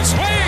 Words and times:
And 0.00 0.47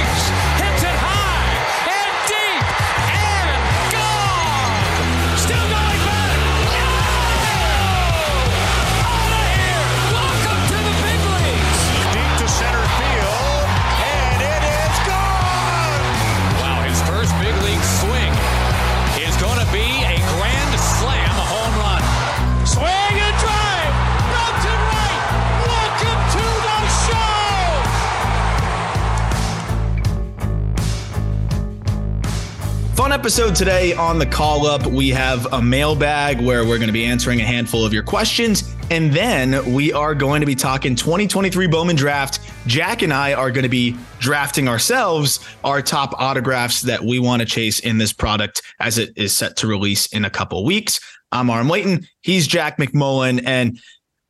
Fun 33.01 33.12
episode 33.12 33.56
today 33.56 33.95
on 33.95 34.19
the 34.19 34.27
call 34.27 34.67
up. 34.67 34.87
We 34.87 35.09
have 35.09 35.51
a 35.55 35.62
mailbag 35.62 36.39
where 36.39 36.67
we're 36.67 36.77
going 36.77 36.89
to 36.89 36.93
be 36.93 37.07
answering 37.07 37.41
a 37.41 37.45
handful 37.45 37.83
of 37.83 37.95
your 37.95 38.03
questions. 38.03 38.77
And 38.91 39.11
then 39.11 39.73
we 39.73 39.91
are 39.91 40.15
going 40.15 40.41
to 40.41 40.47
be 40.47 40.55
talking 40.55 40.95
2023 40.95 41.67
Bowman 41.67 41.97
draft. 41.97 42.41
Jack 42.67 43.01
and 43.01 43.11
I 43.11 43.33
are 43.33 43.51
going 43.51 43.62
to 43.62 43.70
be 43.70 43.97
drafting 44.19 44.69
ourselves 44.69 45.41
our 45.65 45.81
top 45.81 46.12
autographs 46.20 46.83
that 46.83 47.03
we 47.03 47.19
want 47.19 47.41
to 47.41 47.47
chase 47.47 47.79
in 47.79 47.97
this 47.97 48.12
product 48.12 48.61
as 48.81 48.98
it 48.98 49.14
is 49.17 49.35
set 49.35 49.57
to 49.57 49.67
release 49.67 50.05
in 50.09 50.27
a 50.27 50.31
couple 50.31 50.62
weeks. 50.62 51.01
I'm 51.33 51.48
Aram 51.48 51.70
Leighton. 51.70 52.07
He's 52.20 52.47
Jack 52.47 52.77
McMullen. 52.77 53.42
And 53.47 53.81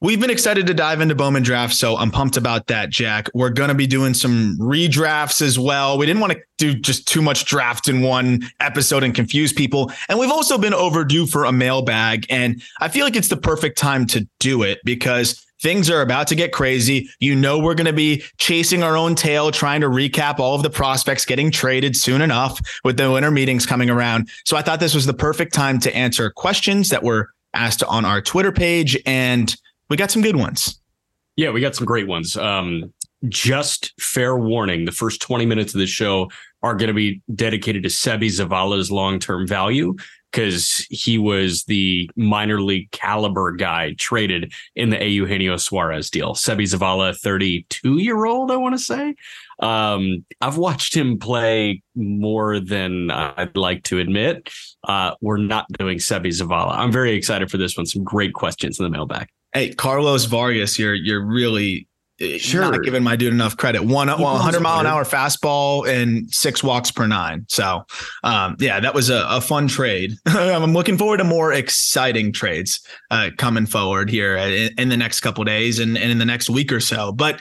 We've 0.03 0.19
been 0.19 0.31
excited 0.31 0.67
to 0.67 0.73
dive 0.73 1.03
into 1.03 1.15
Bowman 1.15 1.43
draft, 1.43 1.75
so 1.75 1.99
I'm 1.99 2.11
pumped 2.11 2.39
about 2.39 2.69
that, 2.69 2.89
Jack. 2.89 3.29
We're 3.35 3.51
going 3.51 3.69
to 3.69 3.75
be 3.75 3.87
doing 3.87 4.15
some 4.15 4.57
redrafts 4.59 5.43
as 5.43 5.59
well. 5.59 5.99
We 5.99 6.07
didn't 6.07 6.21
want 6.21 6.33
to 6.33 6.41
do 6.57 6.75
just 6.75 7.07
too 7.07 7.21
much 7.21 7.45
draft 7.45 7.87
in 7.87 8.01
one 8.01 8.41
episode 8.61 9.03
and 9.03 9.15
confuse 9.15 9.53
people. 9.53 9.93
And 10.09 10.19
we've 10.19 10.31
also 10.31 10.57
been 10.57 10.73
overdue 10.73 11.27
for 11.27 11.45
a 11.45 11.53
mailbag. 11.53 12.25
And 12.31 12.63
I 12.81 12.89
feel 12.89 13.05
like 13.05 13.15
it's 13.15 13.29
the 13.29 13.37
perfect 13.37 13.77
time 13.77 14.07
to 14.07 14.27
do 14.39 14.63
it 14.63 14.79
because 14.87 15.45
things 15.61 15.91
are 15.91 16.01
about 16.01 16.29
to 16.29 16.35
get 16.35 16.51
crazy. 16.51 17.11
You 17.19 17.37
know, 17.37 17.59
we're 17.59 17.75
going 17.75 17.85
to 17.85 17.93
be 17.93 18.23
chasing 18.39 18.83
our 18.83 18.97
own 18.97 19.15
tail, 19.15 19.51
trying 19.51 19.83
to 19.83 19.89
recap 19.89 20.39
all 20.39 20.55
of 20.55 20.63
the 20.63 20.71
prospects 20.71 21.27
getting 21.27 21.51
traded 21.51 21.95
soon 21.95 22.23
enough 22.23 22.59
with 22.85 22.97
the 22.97 23.11
winter 23.11 23.31
meetings 23.31 23.67
coming 23.67 23.91
around. 23.91 24.31
So 24.47 24.57
I 24.57 24.63
thought 24.63 24.81
this 24.81 24.95
was 24.95 25.05
the 25.05 25.13
perfect 25.13 25.53
time 25.53 25.79
to 25.81 25.95
answer 25.95 26.31
questions 26.31 26.89
that 26.89 27.03
were 27.03 27.29
asked 27.53 27.85
on 27.85 28.07
our 28.07 28.23
Twitter 28.23 28.53
page. 28.53 28.97
And 29.05 29.55
we 29.91 29.97
got 29.99 30.11
some 30.11 30.23
good 30.23 30.37
ones. 30.37 30.81
Yeah, 31.37 31.51
we 31.51 31.61
got 31.61 31.77
some 31.77 31.87
great 31.87 32.09
ones. 32.09 32.37
Um, 32.37 32.93
just 33.29 33.93
fair 34.01 34.37
warning: 34.37 34.87
the 34.87 34.93
first 34.93 35.21
twenty 35.21 35.45
minutes 35.45 35.75
of 35.75 35.81
the 35.81 35.87
show 35.87 36.31
are 36.63 36.75
going 36.75 36.89
to 36.89 36.95
be 36.95 37.21
dedicated 37.35 37.83
to 37.83 37.89
Sebi 37.89 38.29
Zavala's 38.29 38.91
long-term 38.91 39.47
value 39.47 39.97
because 40.31 40.87
he 40.91 41.19
was 41.19 41.65
the 41.65 42.09
minor 42.15 42.61
league 42.61 42.91
caliber 42.93 43.51
guy 43.53 43.95
traded 43.99 44.53
in 44.77 44.91
the 44.91 45.05
Eugenio 45.05 45.57
Suarez 45.57 46.09
deal. 46.09 46.35
Sebi 46.35 46.63
Zavala, 46.63 47.19
thirty-two-year-old, 47.19 48.51
I 48.51 48.57
want 48.57 48.75
to 48.75 48.83
say. 48.83 49.15
Um, 49.61 50.25
I've 50.41 50.57
watched 50.57 50.95
him 50.97 51.19
play 51.19 51.83
more 51.95 52.61
than 52.61 53.11
I'd 53.11 53.57
like 53.57 53.83
to 53.85 53.99
admit. 53.99 54.51
Uh, 54.85 55.15
we're 55.21 55.37
not 55.37 55.67
doing 55.79 55.99
Sebi 55.99 56.29
Zavala. 56.29 56.77
I'm 56.77 56.93
very 56.93 57.13
excited 57.13 57.51
for 57.51 57.59
this 57.59 57.77
one. 57.77 57.87
Some 57.87 58.05
great 58.05 58.33
questions 58.33 58.79
in 58.79 58.85
the 58.85 58.91
mailbag. 58.91 59.29
Hey, 59.53 59.73
Carlos 59.75 60.25
Vargas, 60.27 60.79
you're 60.79 60.95
you're 60.95 61.25
really 61.25 61.89
uh, 62.21 62.39
Sure. 62.39 62.61
not 62.61 62.83
giving 62.83 63.03
my 63.03 63.17
dude 63.17 63.33
enough 63.33 63.57
credit. 63.57 63.83
One 63.83 64.09
well, 64.09 64.35
100 64.35 64.61
mile 64.61 64.81
an 64.81 64.87
hour 64.87 65.05
fastball 65.05 65.89
and 65.89 66.33
six 66.33 66.63
walks 66.63 66.91
per 66.91 67.07
nine. 67.07 67.47
So, 67.49 67.85
um, 68.23 68.57
yeah, 68.59 68.79
that 68.81 68.95
was 68.95 69.11
a, 69.11 69.25
a 69.29 69.41
fun 69.41 69.69
trade. 69.69 70.13
I'm 70.27 70.73
looking 70.73 70.99
forward 70.99 71.17
to 71.19 71.25
more 71.25 71.53
exciting 71.53 72.33
trades 72.33 72.81
uh, 73.11 73.31
coming 73.39 73.67
forward 73.67 74.11
here 74.11 74.37
in, 74.37 74.71
in 74.79 74.89
the 74.89 74.97
next 74.97 75.21
couple 75.21 75.43
days 75.45 75.79
and, 75.79 75.97
and 75.97 76.11
in 76.11 76.19
the 76.19 76.25
next 76.25 76.51
week 76.51 76.73
or 76.73 76.81
so. 76.81 77.11
But 77.11 77.41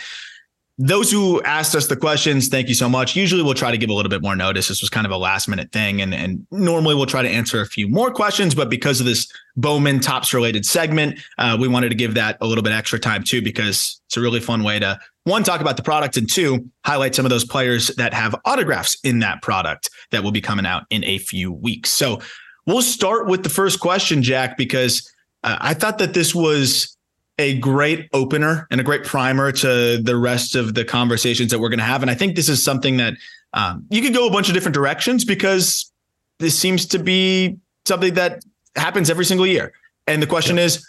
those 0.81 1.12
who 1.12 1.41
asked 1.44 1.75
us 1.75 1.88
the 1.88 1.95
questions, 1.97 2.47
thank 2.47 2.69
you 2.69 2.73
so 2.73 2.88
much. 2.88 3.13
Usually 3.13 3.44
we'll 3.44 3.53
try 3.53 3.69
to 3.69 3.78
give 3.78 3.90
a 3.90 3.94
little 3.94 4.09
bit 4.09 4.22
more 4.22 4.34
notice. 4.34 4.69
This 4.69 4.79
was 4.79 4.90
kind 4.90 5.06
of 5.06 5.12
a 5.12 5.17
last 5.17 5.50
minute 5.50 5.73
thing. 5.73 6.01
And, 6.01 6.16
and 6.16 6.47
normally 6.51 6.95
we'll 6.95 7.06
try 7.06 7.22
to 7.22 7.28
answer 7.28 7.59
a 7.59 7.66
few 7.66 7.90
more 7.90 8.12
questions, 8.12 8.56
but 8.56 8.69
because 8.69 9.01
of 9.01 9.06
this 9.06 9.29
Bowman 9.57 10.00
Topps 10.00 10.34
related 10.34 10.66
segment, 10.66 11.19
uh, 11.38 11.57
we 11.59 11.67
wanted 11.67 11.90
to 11.90 11.95
give 11.95 12.13
that 12.13 12.38
a 12.40 12.47
little 12.47 12.63
bit 12.63 12.72
extra 12.72 12.97
time 12.97 13.23
too, 13.23 13.41
because 13.41 14.00
it's 14.07 14.16
a 14.16 14.22
really 14.22 14.40
fun 14.40 14.63
way 14.63 14.79
to 14.79 14.97
one, 15.25 15.44
talk 15.44 15.59
about 15.59 15.75
the 15.75 15.84
product 15.84 16.16
and 16.16 16.29
two, 16.29 16.66
highlight 16.85 17.13
some 17.13 17.25
of 17.25 17.29
those 17.29 17.44
players 17.44 17.88
that 17.97 18.13
have 18.13 18.34
autographs 18.46 18.97
in 19.03 19.19
that 19.19 19.41
product 19.41 19.90
that 20.11 20.23
will 20.23 20.31
be 20.31 20.41
coming 20.41 20.66
out 20.66 20.84
in 20.90 21.03
a 21.03 21.17
few 21.17 21.51
weeks. 21.51 21.91
So 21.91 22.22
we'll 22.66 22.81
start 22.81 23.28
with 23.28 23.44
the 23.44 23.50
first 23.50 23.81
question, 23.81 24.23
Jack, 24.23 24.56
because 24.56 25.11
uh, 25.44 25.57
I 25.59 25.73
thought 25.73 25.97
that 25.97 26.13
this 26.13 26.34
was 26.34 26.96
a 27.40 27.58
great 27.58 28.10
opener 28.14 28.68
and 28.70 28.82
a 28.82 28.84
great 28.84 29.06
primer 29.06 29.50
to 29.50 29.98
the 29.98 30.18
rest 30.18 30.56
of 30.56 30.76
the 30.76 30.84
conversations 30.84 31.50
that 31.52 31.60
we're 31.60 31.70
going 31.70 31.80
to 31.80 31.86
have. 31.86 32.02
And 32.02 32.12
I 32.12 32.14
think 32.14 32.36
this 32.36 32.50
is 32.50 32.62
something 32.62 32.98
that 32.98 33.14
um, 33.54 33.86
you 33.90 34.02
could 34.02 34.14
go 34.14 34.28
a 34.28 34.32
bunch 34.32 34.50
of 34.50 34.54
different 34.54 34.76
directions 34.76 35.24
because 35.24 35.92
this 36.40 36.60
seems 36.60 36.86
to 36.88 37.00
be 37.00 37.58
something 37.86 38.14
that 38.16 38.44
happens 38.76 39.10
every 39.10 39.24
single 39.24 39.48
year. 39.48 39.72
And 40.06 40.22
the 40.22 40.28
question 40.28 40.60
is, 40.60 40.86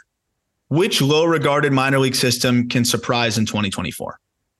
which 0.68 1.00
low 1.00 1.24
regarded 1.24 1.72
minor 1.72 2.00
league 2.00 2.16
system 2.16 2.68
can 2.68 2.84
surprise 2.84 3.38
in 3.38 3.46
2024? 3.46 4.18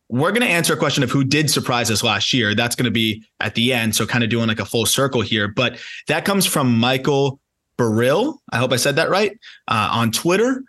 We're 0.08 0.30
going 0.30 0.42
to 0.42 0.48
answer 0.48 0.74
a 0.74 0.76
question 0.76 1.02
of 1.02 1.10
who 1.10 1.24
did 1.24 1.50
surprise 1.50 1.90
us 1.90 2.04
last 2.04 2.32
year. 2.32 2.54
That's 2.54 2.76
going 2.76 2.84
to 2.84 2.90
be 2.90 3.24
at 3.40 3.54
the 3.56 3.72
end. 3.72 3.94
So, 3.94 4.06
kind 4.06 4.24
of 4.24 4.30
doing 4.30 4.48
like 4.48 4.58
a 4.58 4.64
full 4.64 4.86
circle 4.86 5.20
here. 5.20 5.46
But 5.46 5.78
that 6.08 6.24
comes 6.24 6.46
from 6.46 6.78
Michael 6.78 7.38
Burrill. 7.76 8.42
I 8.52 8.58
hope 8.58 8.72
I 8.72 8.76
said 8.76 8.96
that 8.96 9.08
right 9.08 9.38
uh, 9.68 9.88
on 9.92 10.10
Twitter 10.10 10.64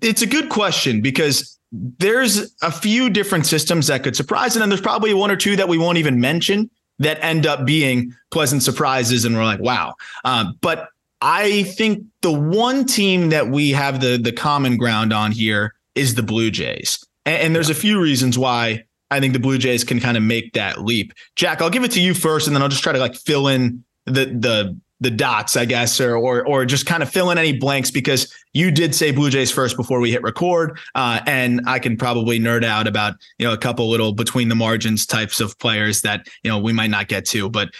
it's 0.00 0.22
a 0.22 0.26
good 0.26 0.48
question 0.48 1.00
because 1.00 1.58
there's 1.72 2.54
a 2.62 2.72
few 2.72 3.10
different 3.10 3.46
systems 3.46 3.86
that 3.86 4.02
could 4.02 4.16
surprise, 4.16 4.56
and 4.56 4.62
then 4.62 4.68
there's 4.68 4.80
probably 4.80 5.14
one 5.14 5.30
or 5.30 5.36
two 5.36 5.56
that 5.56 5.68
we 5.68 5.78
won't 5.78 5.98
even 5.98 6.20
mention 6.20 6.70
that 6.98 7.22
end 7.24 7.46
up 7.46 7.64
being 7.64 8.14
pleasant 8.30 8.62
surprises, 8.62 9.24
and 9.24 9.36
we're 9.36 9.44
like, 9.44 9.60
wow. 9.60 9.94
Um, 10.24 10.58
but 10.60 10.88
I 11.20 11.64
think 11.64 12.04
the 12.22 12.32
one 12.32 12.84
team 12.84 13.30
that 13.30 13.48
we 13.48 13.70
have 13.70 14.00
the 14.00 14.18
the 14.18 14.32
common 14.32 14.76
ground 14.76 15.12
on 15.12 15.32
here 15.32 15.74
is 15.94 16.14
the 16.14 16.22
Blue 16.22 16.50
Jays, 16.50 17.04
and, 17.24 17.42
and 17.42 17.56
there's 17.56 17.70
a 17.70 17.74
few 17.74 18.00
reasons 18.00 18.36
why 18.38 18.84
I 19.10 19.20
think 19.20 19.32
the 19.32 19.40
Blue 19.40 19.58
Jays 19.58 19.84
can 19.84 20.00
kind 20.00 20.16
of 20.16 20.22
make 20.22 20.52
that 20.54 20.82
leap. 20.82 21.12
Jack, 21.36 21.62
I'll 21.62 21.70
give 21.70 21.84
it 21.84 21.92
to 21.92 22.00
you 22.00 22.14
first, 22.14 22.46
and 22.46 22.54
then 22.54 22.62
I'll 22.62 22.68
just 22.68 22.82
try 22.82 22.92
to 22.92 22.98
like 22.98 23.14
fill 23.14 23.48
in 23.48 23.84
the 24.06 24.26
the 24.26 24.78
the 25.00 25.10
dots, 25.10 25.56
I 25.56 25.64
guess, 25.64 26.00
or 26.00 26.16
or 26.16 26.46
or 26.46 26.64
just 26.64 26.86
kind 26.86 27.02
of 27.02 27.10
fill 27.10 27.30
in 27.30 27.38
any 27.38 27.58
blanks 27.58 27.90
because 27.90 28.32
you 28.52 28.70
did 28.70 28.94
say 28.94 29.10
Blue 29.10 29.30
Jays 29.30 29.50
first 29.50 29.76
before 29.76 30.00
we 30.00 30.10
hit 30.10 30.22
record, 30.22 30.78
uh, 30.94 31.20
and 31.26 31.62
I 31.66 31.78
can 31.78 31.96
probably 31.96 32.38
nerd 32.38 32.64
out 32.64 32.86
about 32.86 33.14
you 33.38 33.46
know 33.46 33.52
a 33.52 33.58
couple 33.58 33.88
little 33.88 34.12
between 34.12 34.48
the 34.48 34.54
margins 34.54 35.06
types 35.06 35.40
of 35.40 35.58
players 35.58 36.02
that 36.02 36.26
you 36.42 36.50
know 36.50 36.58
we 36.58 36.72
might 36.72 36.90
not 36.90 37.08
get 37.08 37.24
to. 37.26 37.48
But 37.48 37.70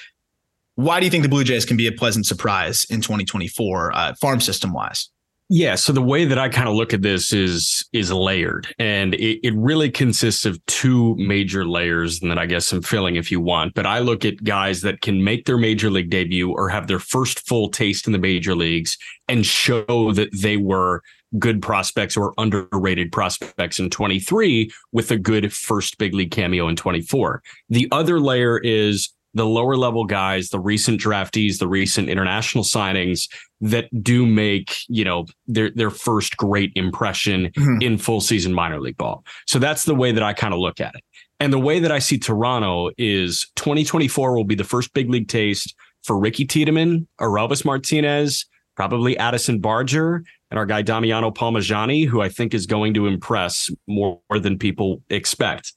why 0.76 0.99
do 0.99 1.06
you 1.06 1.11
think 1.11 1.22
the 1.22 1.28
Blue 1.28 1.44
Jays 1.44 1.64
can 1.64 1.76
be 1.76 1.87
a 1.87 1.93
pleasant 1.93 2.26
surprise 2.26 2.87
in 2.88 3.02
2024, 3.02 3.93
uh, 3.93 4.14
farm 4.14 4.40
system 4.40 4.72
wise? 4.72 5.11
Yeah. 5.52 5.75
So 5.75 5.93
the 5.93 6.00
way 6.00 6.25
that 6.26 6.38
I 6.38 6.49
kind 6.49 6.69
of 6.69 6.76
look 6.76 6.94
at 6.94 7.02
this 7.02 7.32
is 7.32 7.85
is 7.93 8.12
layered, 8.12 8.73
and 8.79 9.14
it, 9.14 9.44
it 9.44 9.52
really 9.56 9.91
consists 9.91 10.44
of 10.47 10.64
two 10.67 11.17
major 11.17 11.67
layers, 11.67 12.23
and 12.23 12.31
then 12.31 12.38
I 12.38 12.47
guess 12.47 12.67
some 12.67 12.82
filling 12.82 13.17
if 13.17 13.32
you 13.32 13.41
want. 13.41 13.75
But 13.75 13.85
I 13.85 13.99
look 13.99 14.25
at 14.25 14.44
guys 14.44 14.82
that 14.82 15.00
can 15.00 15.25
make 15.25 15.47
their 15.47 15.58
major 15.58 15.91
league 15.91 16.08
debut 16.08 16.52
or 16.52 16.69
have 16.69 16.87
their 16.87 17.00
first 17.00 17.49
full 17.49 17.69
taste 17.69 18.06
in 18.06 18.12
the 18.12 18.19
major 18.19 18.55
leagues 18.55 18.97
and 19.26 19.44
show 19.44 20.12
that 20.12 20.29
they 20.41 20.56
were 20.56 21.02
good 21.41 21.61
prospects 21.61 22.17
or 22.17 22.32
underrated 22.38 23.11
prospects 23.11 23.81
in 23.81 23.91
23 23.91 24.70
with 24.93 25.11
a 25.11 25.19
good 25.19 25.53
first 25.53 25.99
big 25.99 26.14
league 26.14 26.31
cameo 26.31 26.69
in 26.69 26.76
24. 26.76 27.43
The 27.69 27.88
other 27.91 28.20
layer 28.20 28.58
is 28.58 29.11
the 29.35 29.47
lower 29.47 29.77
level 29.77 30.05
guys, 30.05 30.49
the 30.49 30.59
recent 30.59 31.00
draftees, 31.00 31.59
the 31.59 31.69
recent 31.69 32.09
international 32.09 32.65
signings 32.65 33.29
that 33.61 33.88
do 34.03 34.27
make, 34.27 34.77
you 34.88 35.05
know, 35.05 35.27
their 35.47 35.71
their 35.71 35.91
first 35.91 36.37
great 36.37 36.73
impression 36.75 37.50
mm-hmm. 37.50 37.82
in 37.82 37.99
full 37.99 38.21
season 38.21 38.53
minor 38.53 38.81
league 38.81 38.97
ball. 38.97 39.25
So 39.47 39.59
that's 39.59 39.85
the 39.85 39.94
way 39.94 40.12
that 40.12 40.23
I 40.23 40.32
kind 40.32 40.55
of 40.55 40.61
look 40.61 40.81
at 40.81 40.94
it. 40.94 41.05
And 41.38 41.53
the 41.53 41.59
way 41.59 41.79
that 41.81 41.93
I 41.93 42.00
see 42.00 42.19
Toronto 42.19 42.91
is 42.99 43.50
2024 43.56 44.37
will 44.37 44.44
be 44.44 44.55
the 44.55 44.65
first 44.65 44.93
big 44.93 45.09
league 45.09 45.29
taste 45.29 45.75
for 46.03 46.19
Ricky 46.19 46.44
Tiedemann, 46.44 47.06
Orelvis 47.19 47.65
Martinez, 47.65 48.47
probably 48.77 49.17
Addison 49.19 49.61
Barger, 49.61 50.23
and 50.50 50.59
our 50.59 50.67
guy 50.67 50.82
Damiano 50.82 51.31
Palmegiani, 51.31 52.06
who 52.06 52.21
I 52.21 52.29
think 52.29 52.55
is 52.55 52.67
going 52.67 52.94
to 52.94 53.06
impress 53.06 53.71
more 53.87 54.21
than 54.31 54.59
people 54.59 55.03
expect. 55.11 55.73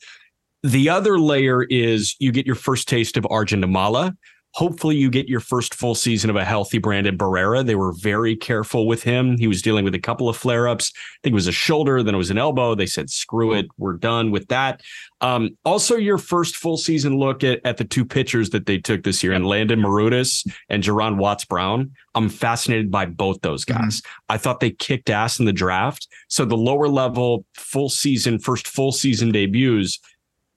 The 0.63 0.89
other 0.89 1.19
layer 1.19 1.63
is 1.63 2.15
you 2.19 2.31
get 2.31 2.45
your 2.45 2.55
first 2.55 2.87
taste 2.87 3.17
of 3.17 3.27
Arjun 3.29 3.61
Nimmala. 3.61 4.15
Hopefully, 4.55 4.95
you 4.95 5.09
get 5.09 5.27
your 5.27 5.39
first 5.39 5.73
full 5.73 5.95
season 5.95 6.29
of 6.29 6.35
a 6.35 6.45
healthy 6.45 6.77
Brandon 6.77 7.17
Barrera. 7.17 7.65
They 7.65 7.73
were 7.73 7.91
very 7.91 8.35
careful 8.35 8.85
with 8.85 9.01
him. 9.01 9.35
He 9.35 9.47
was 9.47 9.63
dealing 9.63 9.83
with 9.83 9.95
a 9.95 9.99
couple 9.99 10.29
of 10.29 10.37
flare 10.37 10.67
ups. 10.67 10.93
I 10.95 11.17
think 11.23 11.33
it 11.33 11.35
was 11.35 11.47
a 11.47 11.51
shoulder, 11.51 12.03
then 12.03 12.13
it 12.13 12.19
was 12.19 12.29
an 12.29 12.37
elbow. 12.37 12.75
They 12.75 12.85
said, 12.85 13.09
screw 13.09 13.53
it, 13.53 13.65
we're 13.79 13.93
done 13.93 14.29
with 14.29 14.47
that. 14.49 14.81
Um, 15.21 15.57
also, 15.65 15.95
your 15.95 16.19
first 16.19 16.55
full 16.55 16.77
season 16.77 17.17
look 17.17 17.43
at, 17.43 17.61
at 17.65 17.77
the 17.77 17.83
two 17.83 18.05
pitchers 18.05 18.51
that 18.51 18.67
they 18.67 18.77
took 18.77 19.03
this 19.03 19.23
year, 19.23 19.33
and 19.33 19.47
Landen 19.47 19.79
Maroudis 19.79 20.47
and 20.69 20.83
Juaron 20.83 21.17
Watts 21.17 21.45
Brown. 21.45 21.91
I'm 22.13 22.29
fascinated 22.29 22.91
by 22.91 23.07
both 23.07 23.41
those 23.41 23.65
mm-hmm. 23.65 23.81
guys. 23.81 24.01
Mm-hmm. 24.01 24.33
I 24.33 24.37
thought 24.37 24.59
they 24.59 24.69
kicked 24.69 25.09
ass 25.09 25.39
in 25.39 25.45
the 25.45 25.51
draft. 25.51 26.07
So 26.27 26.45
the 26.45 26.55
lower 26.55 26.87
level 26.87 27.43
full 27.55 27.89
season, 27.89 28.37
first 28.37 28.67
full 28.67 28.91
season 28.91 29.31
debuts 29.31 29.99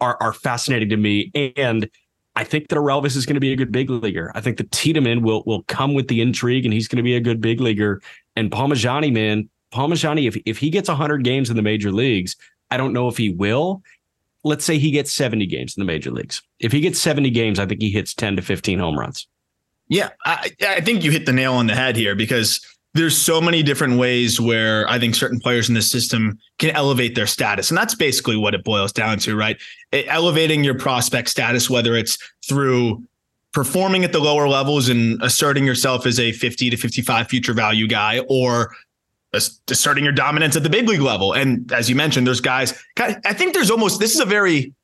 are 0.01 0.17
are 0.21 0.33
fascinating 0.33 0.89
to 0.91 0.97
me. 0.97 1.31
And 1.57 1.89
I 2.35 2.45
think 2.45 2.69
that 2.69 2.77
Orelvis 2.77 3.17
is 3.17 3.25
going 3.25 3.35
to 3.35 3.41
be 3.41 3.53
a 3.53 3.57
good 3.57 3.73
big 3.73 3.89
leaguer. 3.89 4.31
I 4.35 4.41
think 4.41 4.59
the 4.59 4.65
Tiedemann 4.65 5.23
will 5.23 5.43
will 5.47 5.63
come 5.65 5.95
with 5.95 6.09
the 6.09 6.21
intrigue, 6.21 6.65
and 6.65 6.75
he's 6.75 6.89
going 6.89 6.99
to 6.99 7.03
be 7.03 7.17
a 7.17 7.21
good 7.21 7.41
big 7.41 7.61
leaguer. 7.61 8.03
And 8.37 8.51
Palmegiani, 8.51 9.13
man, 9.13 9.49
Palmegiani, 9.73 10.29
if 10.29 10.37
if 10.45 10.59
he 10.59 10.71
gets 10.71 10.89
100 10.89 11.25
games 11.25 11.51
in 11.51 11.57
the 11.57 11.63
major 11.63 11.91
leagues, 11.91 12.37
I 12.71 12.77
don't 12.77 12.93
know 12.93 13.09
if 13.09 13.17
he 13.17 13.31
will. 13.31 13.83
Let's 14.45 14.65
say 14.65 14.79
he 14.79 14.93
gets 14.93 15.13
70 15.13 15.47
games 15.47 15.77
in 15.77 15.81
the 15.81 15.87
major 15.87 16.13
leagues. 16.13 16.41
If 16.61 16.71
he 16.71 16.81
gets 16.81 17.01
70 17.01 17.31
games, 17.31 17.59
I 17.59 17.67
think 17.67 17.81
he 17.81 17.91
hits 17.91 18.15
10 18.15 18.37
to 18.37 18.43
15 18.43 18.79
home 18.79 18.97
runs. 18.97 19.27
Yeah, 19.89 20.11
I, 20.25 20.53
I 20.61 20.81
think 20.83 21.03
you 21.03 21.11
hit 21.11 21.27
the 21.27 21.33
nail 21.33 21.55
on 21.55 21.67
the 21.67 21.75
head 21.75 21.97
here 21.97 22.15
because 22.15 22.61
there's 22.97 23.17
so 23.17 23.41
many 23.41 23.63
different 23.63 23.99
ways 23.99 24.41
where 24.41 24.89
I 24.89 24.99
think 24.99 25.15
certain 25.15 25.41
players 25.41 25.69
in 25.69 25.75
the 25.75 25.83
system 25.83 26.39
can 26.59 26.71
elevate 26.71 27.15
their 27.15 27.27
status. 27.27 27.71
And 27.71 27.79
that's 27.79 27.95
basically 27.95 28.37
what 28.37 28.55
it 28.55 28.65
boils 28.65 28.93
down 28.93 29.19
to, 29.21 29.37
right? 29.37 29.57
Elevating 29.93 30.65
your 30.65 30.79
prospect 30.79 31.29
status, 31.29 31.71
whether 31.71 31.95
it's 31.95 32.19
through 32.49 33.05
performing 33.53 34.05
at 34.05 34.13
the 34.13 34.19
lower 34.19 34.49
levels 34.49 34.89
and 34.89 35.23
asserting 35.23 35.65
yourself 35.65 36.07
as 36.07 36.21
a 36.21 36.33
50 36.33 36.71
to 36.71 36.77
55 36.77 37.29
future 37.29 37.55
value 37.55 37.87
guy 37.87 38.21
or 38.29 38.75
asserting 39.33 40.05
your 40.05 40.13
dominance 40.13 40.57
at 40.57 40.63
the 40.63 40.71
big 40.71 40.89
league 40.89 41.01
level. 41.01 41.33
And 41.33 41.71
as 41.73 41.89
you 41.89 41.97
mentioned, 41.97 42.27
there's 42.27 42.41
guys, 42.41 42.79
I 42.99 43.33
think 43.33 43.55
there's 43.55 43.71
almost, 43.71 44.01
this 44.01 44.15
is 44.15 44.21
a 44.21 44.27
very, 44.27 44.75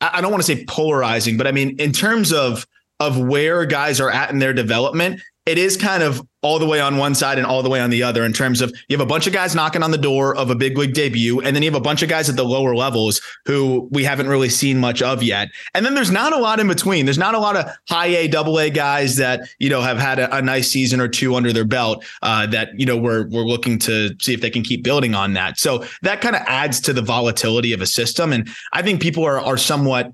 I 0.00 0.20
don't 0.20 0.30
want 0.30 0.42
to 0.42 0.46
say 0.46 0.64
polarizing, 0.66 1.36
but 1.36 1.46
I 1.46 1.52
mean, 1.52 1.78
in 1.78 1.92
terms 1.92 2.32
of, 2.32 2.66
of 3.00 3.18
where 3.18 3.66
guys 3.66 4.00
are 4.00 4.10
at 4.10 4.30
in 4.30 4.38
their 4.38 4.52
development, 4.52 5.20
it 5.46 5.58
is 5.58 5.76
kind 5.76 6.02
of 6.02 6.26
all 6.42 6.58
the 6.58 6.66
way 6.66 6.80
on 6.80 6.96
one 6.96 7.14
side 7.14 7.38
and 7.38 7.46
all 7.46 7.62
the 7.62 7.70
way 7.70 7.80
on 7.80 7.88
the 7.90 8.02
other 8.02 8.24
in 8.24 8.32
terms 8.32 8.60
of 8.60 8.70
you 8.88 8.96
have 8.96 9.04
a 9.04 9.08
bunch 9.08 9.26
of 9.26 9.32
guys 9.32 9.54
knocking 9.54 9.82
on 9.82 9.92
the 9.92 9.98
door 9.98 10.36
of 10.36 10.50
a 10.50 10.54
big 10.54 10.76
league 10.76 10.92
debut, 10.92 11.40
and 11.40 11.54
then 11.54 11.62
you 11.62 11.70
have 11.70 11.78
a 11.78 11.82
bunch 11.82 12.02
of 12.02 12.08
guys 12.08 12.28
at 12.28 12.36
the 12.36 12.44
lower 12.44 12.74
levels 12.74 13.20
who 13.46 13.88
we 13.92 14.04
haven't 14.04 14.28
really 14.28 14.48
seen 14.48 14.78
much 14.78 15.02
of 15.02 15.22
yet. 15.22 15.48
And 15.74 15.86
then 15.86 15.94
there's 15.94 16.10
not 16.10 16.32
a 16.32 16.38
lot 16.38 16.58
in 16.60 16.66
between. 16.66 17.06
There's 17.06 17.18
not 17.18 17.34
a 17.34 17.38
lot 17.38 17.56
of 17.56 17.70
high 17.88 18.06
A, 18.06 18.28
double 18.28 18.58
A 18.58 18.70
guys 18.70 19.16
that 19.16 19.48
you 19.58 19.70
know 19.70 19.80
have 19.80 19.98
had 19.98 20.18
a, 20.18 20.36
a 20.36 20.42
nice 20.42 20.68
season 20.68 21.00
or 21.00 21.08
two 21.08 21.36
under 21.36 21.52
their 21.52 21.64
belt 21.64 22.04
uh, 22.22 22.46
that 22.48 22.78
you 22.78 22.84
know 22.84 22.96
we're 22.96 23.28
we're 23.28 23.42
looking 23.42 23.78
to 23.80 24.14
see 24.20 24.34
if 24.34 24.40
they 24.40 24.50
can 24.50 24.62
keep 24.62 24.82
building 24.82 25.14
on 25.14 25.32
that. 25.34 25.58
So 25.58 25.84
that 26.02 26.20
kind 26.20 26.34
of 26.34 26.42
adds 26.46 26.80
to 26.80 26.92
the 26.92 27.02
volatility 27.02 27.72
of 27.72 27.80
a 27.80 27.86
system, 27.86 28.32
and 28.32 28.48
I 28.72 28.82
think 28.82 29.00
people 29.00 29.24
are 29.24 29.40
are 29.40 29.56
somewhat 29.56 30.12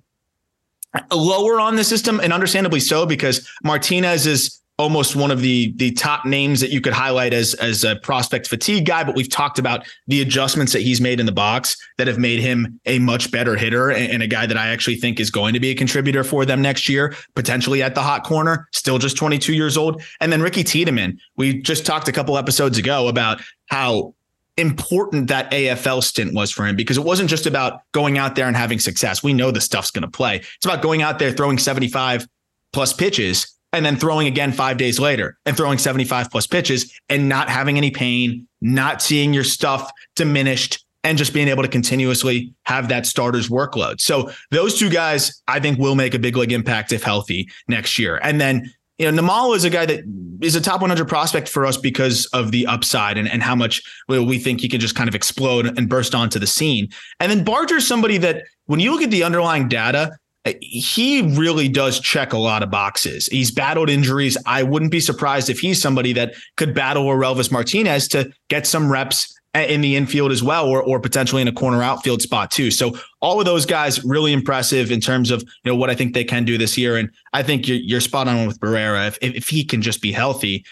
lower 1.10 1.58
on 1.58 1.76
the 1.76 1.84
system, 1.84 2.20
and 2.20 2.32
understandably 2.32 2.80
so 2.80 3.06
because 3.06 3.48
Martinez 3.64 4.26
is 4.26 4.61
almost 4.78 5.14
one 5.14 5.30
of 5.30 5.40
the 5.40 5.72
the 5.76 5.92
top 5.92 6.24
names 6.24 6.60
that 6.60 6.70
you 6.70 6.80
could 6.80 6.92
highlight 6.92 7.32
as 7.32 7.54
as 7.54 7.84
a 7.84 7.96
prospect 7.96 8.48
fatigue 8.48 8.86
guy 8.86 9.04
but 9.04 9.14
we've 9.14 9.28
talked 9.28 9.58
about 9.58 9.86
the 10.06 10.22
adjustments 10.22 10.72
that 10.72 10.80
he's 10.80 11.00
made 11.00 11.20
in 11.20 11.26
the 11.26 11.32
box 11.32 11.76
that 11.98 12.06
have 12.06 12.18
made 12.18 12.40
him 12.40 12.80
a 12.86 12.98
much 12.98 13.30
better 13.30 13.54
hitter 13.54 13.90
and, 13.90 14.10
and, 14.10 14.22
a 14.22 14.26
guy 14.26 14.46
that 14.46 14.56
I 14.56 14.68
actually 14.68 14.96
think 14.96 15.20
is 15.20 15.30
going 15.30 15.52
to 15.54 15.60
be 15.60 15.70
a 15.70 15.74
contributor 15.74 16.24
for 16.24 16.44
them 16.44 16.62
next 16.62 16.88
year 16.88 17.14
potentially 17.34 17.82
at 17.82 17.94
the 17.94 18.02
hot 18.02 18.24
corner 18.24 18.68
still 18.72 18.98
just 18.98 19.16
22 19.16 19.54
years 19.54 19.76
old. 19.76 20.02
And 20.20 20.32
then 20.32 20.42
Ricky 20.42 20.64
Tiedemann. 20.64 21.18
We 21.36 21.60
just 21.62 21.86
talked 21.86 22.08
a 22.08 22.12
couple 22.12 22.36
episodes 22.36 22.78
ago 22.78 23.08
about 23.08 23.40
how 23.66 24.14
important 24.56 25.28
that 25.28 25.50
AFL 25.50 26.02
stint 26.02 26.34
was 26.34 26.50
for 26.50 26.66
him 26.66 26.76
because 26.76 26.98
it 26.98 27.04
wasn't 27.04 27.30
just 27.30 27.46
about 27.46 27.80
going 27.92 28.18
out 28.18 28.34
there 28.34 28.48
and 28.48 28.56
having 28.56 28.78
success. 28.78 29.22
We 29.22 29.32
know 29.32 29.50
the 29.50 29.60
stuff's 29.60 29.90
going 29.90 30.02
to 30.02 30.10
play. 30.10 30.36
It's 30.36 30.66
about 30.66 30.82
going 30.82 31.02
out 31.02 31.18
there 31.18 31.30
throwing 31.30 31.58
75 31.58 32.26
plus 32.72 32.92
pitches 32.92 33.56
and 33.72 33.84
then 33.84 33.96
throwing 33.96 34.26
again 34.26 34.52
five 34.52 34.76
days 34.76 34.98
later 34.98 35.38
and 35.46 35.56
throwing 35.56 35.78
75 35.78 36.30
plus 36.30 36.46
pitches 36.46 36.92
and 37.08 37.28
not 37.28 37.48
having 37.48 37.76
any 37.76 37.90
pain, 37.90 38.46
not 38.60 39.00
seeing 39.00 39.32
your 39.32 39.44
stuff 39.44 39.90
diminished, 40.14 40.84
and 41.04 41.18
just 41.18 41.34
being 41.34 41.48
able 41.48 41.62
to 41.62 41.68
continuously 41.68 42.54
have 42.64 42.88
that 42.88 43.06
starter's 43.06 43.48
workload. 43.48 44.00
So 44.00 44.30
those 44.50 44.78
two 44.78 44.88
guys, 44.88 45.42
I 45.48 45.58
think, 45.58 45.78
will 45.78 45.96
make 45.96 46.14
a 46.14 46.18
big 46.18 46.36
league 46.36 46.52
impact 46.52 46.92
if 46.92 47.02
healthy 47.02 47.48
next 47.66 47.98
year. 47.98 48.20
And 48.22 48.40
then, 48.40 48.72
you 48.98 49.10
know, 49.10 49.20
Nimmala 49.22 49.56
is 49.56 49.64
a 49.64 49.70
guy 49.70 49.84
that 49.86 50.04
is 50.40 50.54
a 50.54 50.60
top 50.60 50.80
100 50.80 51.08
prospect 51.08 51.48
for 51.48 51.66
us 51.66 51.76
because 51.76 52.26
of 52.26 52.52
the 52.52 52.66
upside 52.66 53.18
and, 53.18 53.28
and 53.28 53.42
how 53.42 53.56
much 53.56 53.82
we 54.08 54.38
think 54.38 54.60
he 54.60 54.68
can 54.68 54.78
just 54.78 54.94
kind 54.94 55.08
of 55.08 55.14
explode 55.16 55.76
and 55.76 55.88
burst 55.88 56.14
onto 56.14 56.38
the 56.38 56.46
scene. 56.46 56.88
And 57.18 57.32
then 57.32 57.42
Barger 57.42 57.76
is 57.76 57.86
somebody 57.86 58.18
that, 58.18 58.44
when 58.66 58.78
you 58.78 58.92
look 58.92 59.02
at 59.02 59.10
the 59.10 59.24
underlying 59.24 59.66
data, 59.66 60.16
he 60.60 61.22
really 61.36 61.68
does 61.68 62.00
check 62.00 62.32
a 62.32 62.38
lot 62.38 62.62
of 62.62 62.70
boxes. 62.70 63.26
He's 63.26 63.50
battled 63.50 63.88
injuries. 63.88 64.36
I 64.44 64.62
wouldn't 64.62 64.90
be 64.90 65.00
surprised 65.00 65.48
if 65.48 65.60
he's 65.60 65.80
somebody 65.80 66.12
that 66.14 66.34
could 66.56 66.74
battle 66.74 67.04
Orelvis 67.06 67.52
Martinez 67.52 68.08
to 68.08 68.32
get 68.48 68.66
some 68.66 68.90
reps 68.90 69.38
in 69.54 69.82
the 69.82 69.96
infield 69.96 70.32
as 70.32 70.42
well, 70.42 70.66
or 70.66 70.82
or 70.82 70.98
potentially 70.98 71.42
in 71.42 71.48
a 71.48 71.52
corner 71.52 71.82
outfield 71.82 72.22
spot 72.22 72.50
too. 72.50 72.70
So 72.70 72.98
all 73.20 73.38
of 73.38 73.44
those 73.44 73.66
guys 73.66 74.02
really 74.02 74.32
impressive 74.32 74.90
in 74.90 75.00
terms 75.00 75.30
of 75.30 75.42
you 75.42 75.70
know 75.70 75.76
what 75.76 75.90
I 75.90 75.94
think 75.94 76.14
they 76.14 76.24
can 76.24 76.44
do 76.44 76.58
this 76.58 76.76
year. 76.78 76.96
And 76.96 77.10
I 77.32 77.42
think 77.42 77.68
you're, 77.68 77.78
you're 77.78 78.00
spot 78.00 78.28
on 78.28 78.46
with 78.46 78.58
Barrera. 78.58 79.06
If 79.08 79.18
if 79.20 79.48
he 79.48 79.64
can 79.64 79.82
just 79.82 80.00
be 80.00 80.10
healthy, 80.10 80.64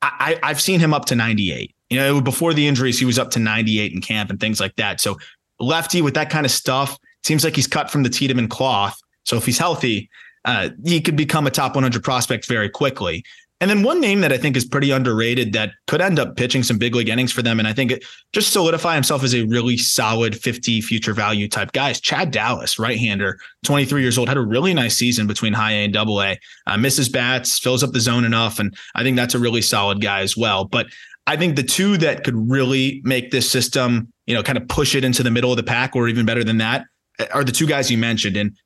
I, 0.00 0.38
I've 0.42 0.60
seen 0.60 0.80
him 0.80 0.94
up 0.94 1.04
to 1.06 1.14
98. 1.14 1.74
You 1.90 1.98
know, 1.98 2.20
before 2.22 2.54
the 2.54 2.66
injuries, 2.66 2.98
he 2.98 3.04
was 3.04 3.18
up 3.18 3.30
to 3.32 3.38
98 3.38 3.92
in 3.92 4.00
camp 4.00 4.30
and 4.30 4.40
things 4.40 4.60
like 4.60 4.74
that. 4.76 5.00
So 5.00 5.18
lefty 5.60 6.00
with 6.00 6.14
that 6.14 6.30
kind 6.30 6.46
of 6.46 6.52
stuff 6.52 6.98
seems 7.22 7.44
like 7.44 7.54
he's 7.54 7.66
cut 7.66 7.90
from 7.90 8.02
the 8.02 8.08
Tiedemann 8.08 8.48
cloth. 8.48 8.98
So 9.24 9.36
if 9.36 9.46
he's 9.46 9.58
healthy, 9.58 10.10
uh, 10.44 10.70
he 10.84 11.00
could 11.00 11.16
become 11.16 11.46
a 11.46 11.50
top 11.50 11.74
100 11.74 12.02
prospect 12.02 12.46
very 12.46 12.68
quickly. 12.68 13.24
And 13.62 13.70
then 13.70 13.84
one 13.84 14.00
name 14.00 14.22
that 14.22 14.32
I 14.32 14.38
think 14.38 14.56
is 14.56 14.64
pretty 14.64 14.90
underrated 14.90 15.52
that 15.52 15.70
could 15.86 16.00
end 16.00 16.18
up 16.18 16.34
pitching 16.34 16.64
some 16.64 16.78
big 16.78 16.96
league 16.96 17.08
innings 17.08 17.30
for 17.30 17.42
them, 17.42 17.60
and 17.60 17.68
I 17.68 17.72
think 17.72 17.92
it 17.92 18.04
just 18.32 18.52
solidify 18.52 18.96
himself 18.96 19.22
as 19.22 19.36
a 19.36 19.44
really 19.44 19.76
solid 19.76 20.36
50 20.36 20.80
future 20.80 21.14
value 21.14 21.48
type 21.48 21.70
guy 21.70 21.90
is 21.90 22.00
Chad 22.00 22.32
Dallas, 22.32 22.80
right 22.80 22.98
hander, 22.98 23.38
23 23.64 24.02
years 24.02 24.18
old, 24.18 24.26
had 24.26 24.36
a 24.36 24.40
really 24.40 24.74
nice 24.74 24.96
season 24.96 25.28
between 25.28 25.52
high 25.52 25.74
A 25.74 25.84
and 25.84 25.92
double 25.92 26.20
A, 26.20 26.36
uh, 26.66 26.76
misses 26.76 27.08
bats, 27.08 27.56
fills 27.60 27.84
up 27.84 27.92
the 27.92 28.00
zone 28.00 28.24
enough, 28.24 28.58
and 28.58 28.76
I 28.96 29.04
think 29.04 29.16
that's 29.16 29.36
a 29.36 29.38
really 29.38 29.62
solid 29.62 30.00
guy 30.00 30.22
as 30.22 30.36
well. 30.36 30.64
But 30.64 30.88
I 31.28 31.36
think 31.36 31.54
the 31.54 31.62
two 31.62 31.96
that 31.98 32.24
could 32.24 32.34
really 32.50 33.00
make 33.04 33.30
this 33.30 33.48
system, 33.48 34.12
you 34.26 34.34
know, 34.34 34.42
kind 34.42 34.58
of 34.58 34.66
push 34.66 34.96
it 34.96 35.04
into 35.04 35.22
the 35.22 35.30
middle 35.30 35.52
of 35.52 35.56
the 35.56 35.62
pack, 35.62 35.94
or 35.94 36.08
even 36.08 36.26
better 36.26 36.42
than 36.42 36.58
that, 36.58 36.86
are 37.32 37.44
the 37.44 37.52
two 37.52 37.68
guys 37.68 37.92
you 37.92 37.98
mentioned. 37.98 38.36
And 38.36 38.56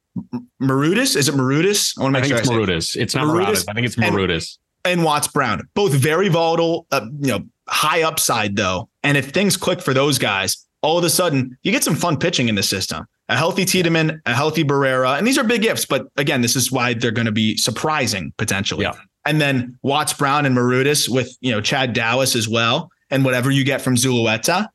Maroudis. 0.61 1.17
Is 1.17 1.29
it 1.29 1.35
Maroudis? 1.35 1.99
I 1.99 2.03
want 2.03 2.15
to 2.15 2.21
make 2.21 2.25
I 2.25 2.37
think 2.37 2.45
sure 2.47 2.61
it's 2.61 2.71
Maroudis. 2.71 2.97
It's 2.97 3.15
not 3.15 3.25
Maroudis. 3.27 3.65
I 3.69 3.75
think 3.75 3.87
it's 3.87 3.97
Maroudis. 3.97 4.59
And, 4.85 4.95
and 4.99 5.05
Watts 5.05 5.29
Brown, 5.29 5.63
both 5.75 5.93
very 5.93 6.29
volatile, 6.29 6.87
uh, 6.91 7.07
you 7.21 7.29
know, 7.29 7.41
high 7.69 8.03
upside 8.03 8.57
though. 8.57 8.89
And 9.03 9.17
if 9.17 9.31
things 9.31 9.57
click 9.57 9.81
for 9.81 9.93
those 9.93 10.19
guys, 10.19 10.67
all 10.83 10.99
of 10.99 11.05
a 11.05 11.11
sudden 11.11 11.57
you 11.63 11.73
get 11.73 11.85
some 11.85 11.97
fun 11.97 12.17
pitching 12.17 12.49
in 12.49 12.55
the 12.55 12.63
system. 12.63 13.07
A 13.29 13.37
healthy 13.37 13.65
Tiedemann, 13.65 14.23
a 14.25 14.35
healthy 14.35 14.63
Barrera, 14.63 15.19
and 15.19 15.27
these 15.27 15.37
are 15.37 15.43
big 15.43 15.65
ifs. 15.65 15.85
But 15.85 16.07
again, 16.17 16.43
this 16.43 16.55
is 16.55 16.71
why 16.71 16.95
they're 16.95 17.11
going 17.11 17.27
to 17.27 17.33
be 17.33 17.57
surprising 17.57 18.33
potentially. 18.37 18.85
Yeah. 18.85 18.95
And 19.25 19.41
then 19.41 19.77
Watts 19.83 20.13
Brown 20.13 20.47
and 20.47 20.57
Maroudis 20.57 21.09
with 21.09 21.37
you 21.41 21.51
know 21.51 21.61
Chad 21.61 21.93
Dallas 21.93 22.37
as 22.37 22.49
well. 22.49 22.91
and 23.11 23.25
whatever 23.25 23.51
you 23.51 23.65
get 23.65 23.81
from 23.83 23.97
Zulueta, 23.97 24.69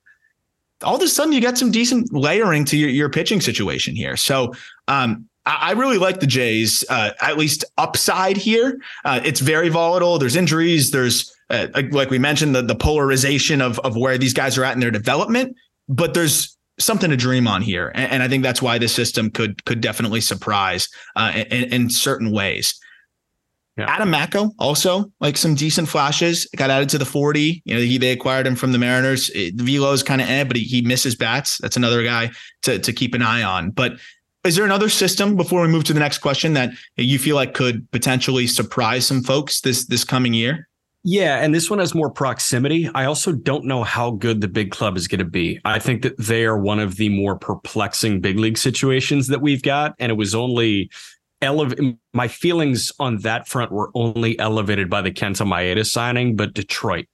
all 0.84 0.96
of 0.96 1.02
a 1.02 1.08
sudden 1.08 1.34
you 1.34 1.42
get 1.42 1.58
some 1.58 1.72
decent 1.72 2.12
layering 2.14 2.66
to 2.66 2.78
your, 2.78 2.90
your 2.90 3.10
pitching 3.10 3.42
situation 3.42 3.96
here. 3.96 4.18
So 4.18 4.54
um, 4.88 5.28
I 5.46 5.72
really 5.72 5.98
like 5.98 6.20
the 6.20 6.28
Jays, 6.28 6.84
uh, 6.90 7.12
at 7.22 7.38
least 7.38 7.66
upside 7.78 8.38
here. 8.38 8.80
Uh, 9.04 9.22
it's 9.24 9.40
very 9.40 9.70
volatile. 9.70 10.20
There's 10.20 10.36
injuries. 10.36 10.92
There's, 10.92 11.36
uh, 11.50 11.68
like 11.92 12.12
we 12.12 12.20
mentioned, 12.20 12.54
the, 12.54 12.62
the 12.62 12.76
polarization 12.76 13.60
of, 13.60 13.80
of 13.80 13.98
where 13.98 14.18
these 14.20 14.34
guys 14.34 14.58
are 14.58 14.64
at 14.64 14.74
in 14.74 14.80
their 14.80 14.92
development, 14.92 15.56
but 15.90 16.14
there's 16.14 16.56
something 16.80 17.10
to 17.10 17.18
dream 17.18 17.48
on 17.48 17.62
here. 17.62 17.92
And, 17.96 18.12
and 18.12 18.24
I 18.24 18.28
think 18.28 18.44
that's 18.44 18.62
why 18.62 18.78
this 18.78 18.94
system 18.94 19.30
could 19.30 19.64
could 19.66 19.82
definitely 19.82 20.22
surprise 20.22 20.88
uh, 21.16 21.32
in, 21.36 21.74
in 21.74 21.90
certain 21.90 22.32
ways. 22.32 22.80
Yeah. 23.78 23.86
Adam 23.90 24.10
Macko 24.10 24.52
also 24.60 25.12
like 25.22 25.38
some 25.38 25.56
decent 25.56 25.88
flashes. 25.88 26.46
Got 26.56 26.70
added 26.70 26.90
to 26.90 26.98
the 26.98 27.06
40. 27.06 27.62
You 27.66 27.76
know, 27.76 27.82
he 27.82 27.98
they 27.98 28.12
acquired 28.12 28.46
him 28.46 28.56
from 28.56 28.74
the 28.74 28.78
Mariners. 28.78 29.30
It, 29.30 29.58
the 29.58 29.64
velo 29.64 29.92
is 29.94 30.04
kind 30.04 30.22
of 30.22 30.30
eh, 30.30 30.44
but 30.44 30.58
he, 30.58 30.64
he 30.64 30.82
misses 30.82 31.16
bats. 31.16 31.58
That's 31.60 31.78
another 31.78 32.04
guy 32.04 32.32
to 32.64 32.80
to 32.80 32.94
keep 32.94 33.16
an 33.16 33.22
eye 33.22 33.44
on. 33.44 33.72
But 33.72 33.94
is 34.44 34.56
there 34.56 34.66
another 34.66 34.90
system 34.90 35.36
before 35.36 35.62
we 35.62 35.68
move 35.68 35.84
to 35.86 35.94
the 35.94 36.00
next 36.00 36.20
question 36.20 36.54
that 36.54 36.72
you 36.98 37.20
feel 37.20 37.36
like 37.36 37.54
could 37.54 37.90
potentially 37.92 38.48
surprise 38.48 39.06
some 39.06 39.22
folks 39.22 39.62
this 39.62 39.86
this 39.86 40.04
coming 40.04 40.34
year? 40.34 40.68
Yeah, 41.04 41.44
and 41.44 41.54
this 41.54 41.70
one 41.70 41.80
has 41.80 41.96
more 41.96 42.12
proximity. 42.12 42.90
I 42.94 43.06
also 43.06 43.32
don't 43.32 43.66
know 43.66 43.84
how 43.84 44.12
good 44.12 44.40
the 44.40 44.48
big 44.48 44.70
club 44.70 44.98
is 44.98 45.08
going 45.08 45.20
to 45.20 45.26
be. 45.26 45.60
I 45.66 45.80
think 45.80 46.04
that 46.04 46.18
they 46.20 46.46
are 46.46 46.60
one 46.60 46.80
of 46.80 46.98
the 46.98 47.10
more 47.10 47.36
perplexing 47.36 48.22
big 48.22 48.38
league 48.38 48.58
situations 48.58 49.28
that 49.28 49.42
we've 49.42 49.64
got, 49.64 49.96
and 49.98 50.12
it 50.12 50.16
was 50.16 50.36
only 50.36 50.92
elev- 51.42 51.98
my 52.14 52.28
feelings 52.28 52.92
on 53.00 53.18
that 53.20 53.48
front 53.48 53.72
were 53.72 53.90
only 53.96 54.38
elevated 54.38 54.92
by 54.92 55.02
the 55.02 55.12
Kenta 55.12 55.46
Maeda 55.46 55.86
signing, 55.86 56.36
but 56.36 56.54
Detroit. 56.54 57.08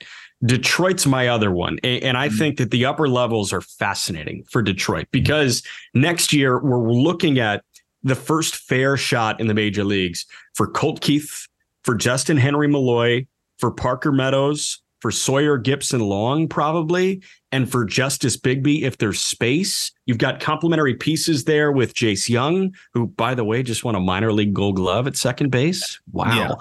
Detroit's 0.45 1.05
my 1.05 1.27
other 1.27 1.51
one. 1.51 1.79
And 1.83 2.17
I 2.17 2.27
mm-hmm. 2.27 2.37
think 2.37 2.57
that 2.57 2.71
the 2.71 2.85
upper 2.85 3.07
levels 3.07 3.51
are 3.51 3.61
fascinating 3.61 4.43
for 4.49 4.61
Detroit 4.61 5.07
because 5.11 5.63
next 5.93 6.31
year 6.31 6.59
we're 6.59 6.91
looking 6.91 7.39
at 7.39 7.63
the 8.03 8.15
first 8.15 8.55
fair 8.55 8.97
shot 8.97 9.39
in 9.39 9.47
the 9.47 9.53
major 9.53 9.83
leagues 9.83 10.25
for 10.53 10.67
Colt 10.67 11.01
Keith, 11.01 11.47
for 11.83 11.95
Justyn 11.95 12.37
Henry 12.37 12.67
Malloy, 12.67 13.25
for 13.57 13.71
Parker 13.71 14.11
Meadows, 14.11 14.81
for 14.99 15.11
Sawyer 15.11 15.59
Gipson 15.59 16.07
Long, 16.07 16.47
probably, 16.47 17.21
and 17.51 17.69
for 17.69 17.85
Justice 17.85 18.37
Bigbie 18.37 18.83
if 18.83 18.97
there's 18.97 19.19
space. 19.19 19.91
You've 20.05 20.17
got 20.17 20.39
complementary 20.39 20.95
pieces 20.95 21.43
there 21.43 21.71
with 21.71 21.93
Jace 21.93 22.29
Jung, 22.29 22.73
who, 22.93 23.07
by 23.07 23.35
the 23.35 23.43
way, 23.43 23.63
just 23.63 23.83
won 23.83 23.95
a 23.95 23.99
minor 23.99 24.31
league 24.31 24.53
gold 24.53 24.75
glove 24.75 25.07
at 25.07 25.15
second 25.15 25.49
base. 25.49 25.99
Wow. 26.11 26.35
Yeah. 26.35 26.55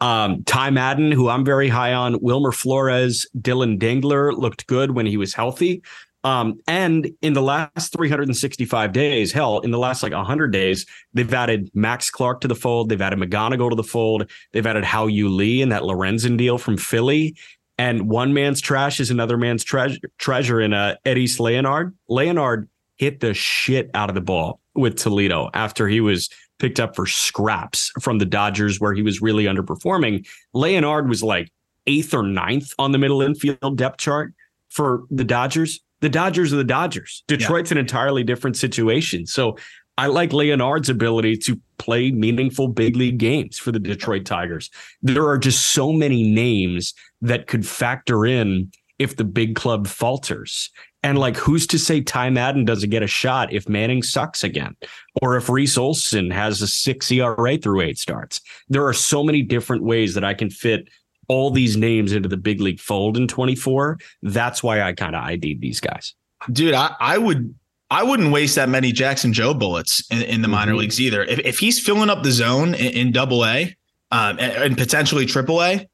Um, 0.00 0.44
Ty 0.44 0.70
Madden, 0.70 1.12
who 1.12 1.28
I'm 1.28 1.44
very 1.44 1.68
high 1.68 1.92
on, 1.92 2.18
Wilmer 2.20 2.52
Flores, 2.52 3.26
Dillon 3.40 3.78
Dingler 3.78 4.36
looked 4.36 4.66
good 4.66 4.92
when 4.92 5.06
he 5.06 5.16
was 5.16 5.34
healthy. 5.34 5.82
Um, 6.22 6.60
and 6.66 7.10
in 7.22 7.32
the 7.32 7.42
last 7.42 7.92
365 7.92 8.92
days, 8.92 9.32
hell, 9.32 9.60
in 9.60 9.70
the 9.70 9.78
last 9.78 10.02
like 10.02 10.12
100 10.12 10.48
days, 10.48 10.86
they've 11.14 11.32
added 11.32 11.70
Max 11.74 12.10
Clark 12.10 12.42
to 12.42 12.48
the 12.48 12.54
fold. 12.54 12.88
They've 12.88 13.00
added 13.00 13.18
McGonigle 13.18 13.70
to 13.70 13.76
the 13.76 13.82
fold. 13.82 14.30
They've 14.52 14.66
added 14.66 14.84
Hao-Yu 14.84 15.28
Lee 15.28 15.62
and 15.62 15.72
that 15.72 15.82
Lorenzen 15.82 16.36
deal 16.36 16.58
from 16.58 16.76
Philly. 16.76 17.36
And 17.78 18.10
one 18.10 18.34
man's 18.34 18.60
trash 18.60 19.00
is 19.00 19.10
another 19.10 19.38
man's 19.38 19.64
tre- 19.64 19.98
treasure 20.18 20.60
in 20.60 20.74
uh, 20.74 20.96
Eddys 21.06 21.40
Leonard. 21.40 21.96
Leonard 22.08 22.68
hit 22.98 23.20
the 23.20 23.32
shit 23.32 23.90
out 23.94 24.10
of 24.10 24.14
the 24.14 24.20
ball 24.20 24.60
with 24.74 24.96
Toledo 24.96 25.48
after 25.54 25.88
he 25.88 26.02
was 26.02 26.28
picked 26.60 26.78
up 26.78 26.94
for 26.94 27.06
scraps 27.06 27.90
from 28.00 28.18
the 28.18 28.26
Dodgers, 28.26 28.78
where 28.78 28.92
he 28.92 29.02
was 29.02 29.20
really 29.20 29.44
underperforming. 29.44 30.26
Leonard 30.52 31.08
was 31.08 31.22
like 31.22 31.50
eighth 31.86 32.14
or 32.14 32.22
ninth 32.22 32.72
on 32.78 32.92
the 32.92 32.98
middle 32.98 33.22
infield 33.22 33.76
depth 33.76 33.98
chart 33.98 34.32
for 34.68 35.04
the 35.10 35.24
Dodgers 35.24 35.80
the 36.00 36.08
Dodgers 36.08 36.52
are 36.52 36.56
the 36.56 36.64
Dodgers. 36.64 37.22
Detroit's 37.26 37.70
yeah. 37.70 37.74
an 37.74 37.78
entirely 37.78 38.24
different 38.24 38.56
situation. 38.56 39.26
So 39.26 39.56
I 39.98 40.06
like 40.06 40.32
Leonard's 40.32 40.88
ability 40.88 41.36
to 41.38 41.60
play 41.78 42.10
meaningful 42.10 42.68
big 42.68 42.96
league 42.96 43.18
games 43.18 43.58
for 43.58 43.70
the 43.70 43.78
Detroit 43.78 44.24
Tigers. 44.24 44.70
There 45.02 45.28
are 45.28 45.38
just 45.38 45.72
so 45.72 45.92
many 45.92 46.22
names 46.22 46.94
that 47.20 47.46
could 47.46 47.66
factor 47.66 48.24
in 48.24 48.72
if 48.98 49.16
the 49.16 49.24
big 49.24 49.56
club 49.56 49.86
falters. 49.86 50.70
And 51.02 51.18
like, 51.18 51.36
who's 51.36 51.66
to 51.68 51.78
say 51.78 52.02
Ty 52.02 52.30
Madden 52.30 52.64
doesn't 52.64 52.90
get 52.90 53.02
a 53.02 53.06
shot 53.06 53.52
if 53.52 53.68
Manning 53.68 54.02
sucks 54.02 54.44
again, 54.44 54.76
or 55.22 55.36
if 55.36 55.48
Reese 55.48 55.78
Olson 55.78 56.30
has 56.30 56.60
a 56.60 56.68
six 56.68 57.10
ERA 57.10 57.56
through 57.56 57.80
eight 57.80 57.98
starts? 57.98 58.40
There 58.68 58.86
are 58.86 58.92
so 58.92 59.24
many 59.24 59.42
different 59.42 59.82
ways 59.82 60.14
that 60.14 60.24
I 60.24 60.34
can 60.34 60.50
fit 60.50 60.88
all 61.28 61.50
these 61.50 61.76
names 61.76 62.12
into 62.12 62.28
the 62.28 62.36
big 62.36 62.60
league 62.60 62.80
fold 62.80 63.16
in 63.16 63.28
24. 63.28 63.98
That's 64.22 64.62
why 64.62 64.82
I 64.82 64.92
kind 64.92 65.14
of 65.14 65.22
ID'd 65.22 65.60
these 65.60 65.80
guys. 65.80 66.14
Dude, 66.52 66.74
I, 66.74 66.94
I 67.00 67.18
would 67.18 67.54
I 67.90 68.02
wouldn't 68.02 68.32
waste 68.32 68.54
that 68.54 68.68
many 68.68 68.92
Jackson 68.92 69.32
Jobe 69.32 69.58
bullets 69.58 70.04
in, 70.10 70.22
in 70.22 70.42
the 70.42 70.46
mm-hmm. 70.46 70.52
minor 70.52 70.76
leagues 70.76 71.00
either. 71.00 71.24
If, 71.24 71.40
if 71.40 71.58
he's 71.58 71.80
filling 71.80 72.08
up 72.08 72.22
the 72.22 72.30
zone 72.30 72.74
in, 72.74 72.92
in 72.92 73.12
double 73.12 73.44
A 73.44 73.74
um, 74.12 74.38
and, 74.38 74.52
and, 74.52 74.78
potentially 74.78 75.26
triple 75.26 75.62
A, 75.62 75.88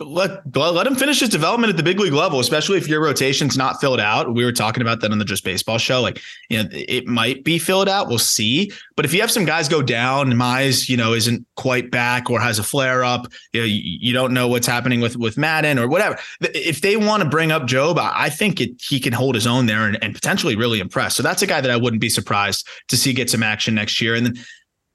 let 0.00 0.56
let 0.56 0.86
him 0.86 0.94
finish 0.94 1.20
his 1.20 1.28
development 1.28 1.70
at 1.70 1.76
the 1.76 1.82
big 1.82 2.00
league 2.00 2.14
level, 2.14 2.40
especially 2.40 2.78
if 2.78 2.88
your 2.88 3.02
rotation's 3.02 3.58
not 3.58 3.80
filled 3.80 4.00
out. 4.00 4.34
We 4.34 4.44
were 4.44 4.52
talking 4.52 4.80
about 4.80 5.00
that 5.00 5.12
on 5.12 5.18
the 5.18 5.24
Just 5.24 5.44
Baseball 5.44 5.76
show. 5.76 6.00
Like, 6.00 6.20
you 6.48 6.62
know, 6.62 6.68
it 6.72 7.06
might 7.06 7.44
be 7.44 7.58
filled 7.58 7.88
out. 7.88 8.08
We'll 8.08 8.18
see. 8.18 8.72
But 8.96 9.04
if 9.04 9.12
you 9.12 9.20
have 9.20 9.30
some 9.30 9.44
guys 9.44 9.68
go 9.68 9.82
down, 9.82 10.32
Mize, 10.32 10.88
you 10.88 10.96
know, 10.96 11.12
isn't 11.12 11.46
quite 11.56 11.90
back 11.90 12.30
or 12.30 12.40
has 12.40 12.58
a 12.58 12.62
flare 12.62 13.04
up, 13.04 13.26
you 13.52 13.60
know, 13.60 13.66
you, 13.66 13.80
you 13.82 14.12
don't 14.14 14.32
know 14.32 14.48
what's 14.48 14.66
happening 14.66 15.00
with 15.00 15.16
with 15.16 15.36
Madden 15.36 15.78
or 15.78 15.86
whatever. 15.86 16.18
If 16.40 16.80
they 16.80 16.96
want 16.96 17.22
to 17.22 17.28
bring 17.28 17.52
up 17.52 17.64
Jobe, 17.64 17.98
I 17.98 18.30
think 18.30 18.60
it, 18.60 18.70
he 18.80 19.00
can 19.00 19.12
hold 19.12 19.34
his 19.34 19.46
own 19.46 19.66
there 19.66 19.86
and, 19.86 20.02
and 20.02 20.14
potentially 20.14 20.56
really 20.56 20.80
impress. 20.80 21.14
So 21.14 21.22
that's 21.22 21.42
a 21.42 21.46
guy 21.46 21.60
that 21.60 21.70
I 21.70 21.76
wouldn't 21.76 22.00
be 22.00 22.10
surprised 22.10 22.66
to 22.88 22.96
see 22.96 23.12
get 23.12 23.28
some 23.28 23.42
action 23.42 23.74
next 23.74 24.00
year. 24.00 24.14
And 24.14 24.24
then 24.24 24.44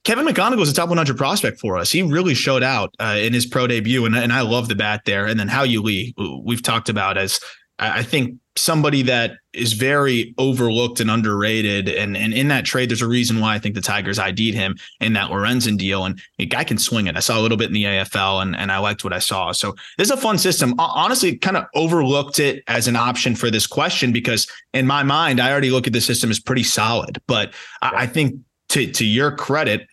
Kevin 0.06 0.26
McGonigle 0.26 0.62
is 0.62 0.70
a 0.70 0.74
top 0.74 0.88
100 0.88 1.18
prospect 1.18 1.60
for 1.60 1.78
us. 1.78 1.92
He 1.92 2.04
really 2.04 2.36
showed 2.36 2.64
out 2.64 2.94
uh, 3.00 3.18
in 3.20 3.34
his 3.34 3.46
pro 3.46 3.66
debut, 3.66 4.06
and, 4.06 4.16
and 4.16 4.32
I 4.32 4.42
love 4.42 4.68
the 4.68 4.76
bat 4.76 5.02
there. 5.06 5.26
And 5.26 5.40
then 5.40 5.48
Hao-Yu 5.48 5.82
Lee, 5.82 6.16
we've 6.44 6.62
talked 6.62 6.90
about 6.90 7.18
as 7.18 7.40
I 7.80 8.04
think 8.04 8.40
somebody 8.56 9.02
that 9.02 9.34
is 9.52 9.74
very 9.74 10.34
overlooked 10.38 11.02
and 11.02 11.12
underrated. 11.12 11.90
And, 11.90 12.16
and 12.16 12.34
in 12.34 12.48
that 12.48 12.64
trade, 12.64 12.90
there's 12.90 13.02
a 13.02 13.08
reason 13.08 13.42
why 13.42 13.56
I 13.56 13.60
think 13.60 13.76
the 13.76 13.82
Tigers 13.82 14.18
ID'd 14.18 14.54
him 14.54 14.78
in 15.02 15.12
that 15.14 15.30
Lorenzen 15.30 15.78
deal. 15.78 16.06
And 16.06 16.22
a 16.40 16.46
guy 16.46 16.64
can 16.64 16.78
swing 16.78 17.08
it. 17.08 17.18
I 17.18 17.20
saw 17.20 17.38
a 17.38 17.42
little 17.42 17.58
bit 17.58 17.68
in 17.68 17.74
the 17.74 17.84
AFL 17.84 18.42
and, 18.42 18.56
and 18.56 18.72
I 18.72 18.78
liked 18.78 19.04
what 19.04 19.12
I 19.12 19.20
saw. 19.20 19.52
So 19.52 19.76
this 19.98 20.08
is 20.08 20.12
a 20.12 20.18
fun 20.18 20.38
system. 20.38 20.74
Honestly, 20.80 21.38
kind 21.38 21.58
of 21.58 21.66
overlooked 21.76 22.40
it 22.40 22.64
as 22.68 22.88
an 22.88 22.96
option 22.96 23.36
for 23.36 23.52
this 23.52 23.68
question 23.68 24.14
because 24.14 24.48
in 24.74 24.88
my 24.88 25.04
mind, 25.04 25.42
I 25.42 25.52
already 25.52 25.72
look 25.72 25.86
at 25.86 25.92
the 25.92 26.00
system 26.00 26.30
as 26.30 26.40
pretty 26.40 26.64
solid. 26.64 27.22
But 27.28 27.54
I, 27.82 28.04
I 28.04 28.08
think 28.08 28.40
to 28.70 28.92
to 28.92 29.06
your 29.06 29.32
credit, 29.32 29.88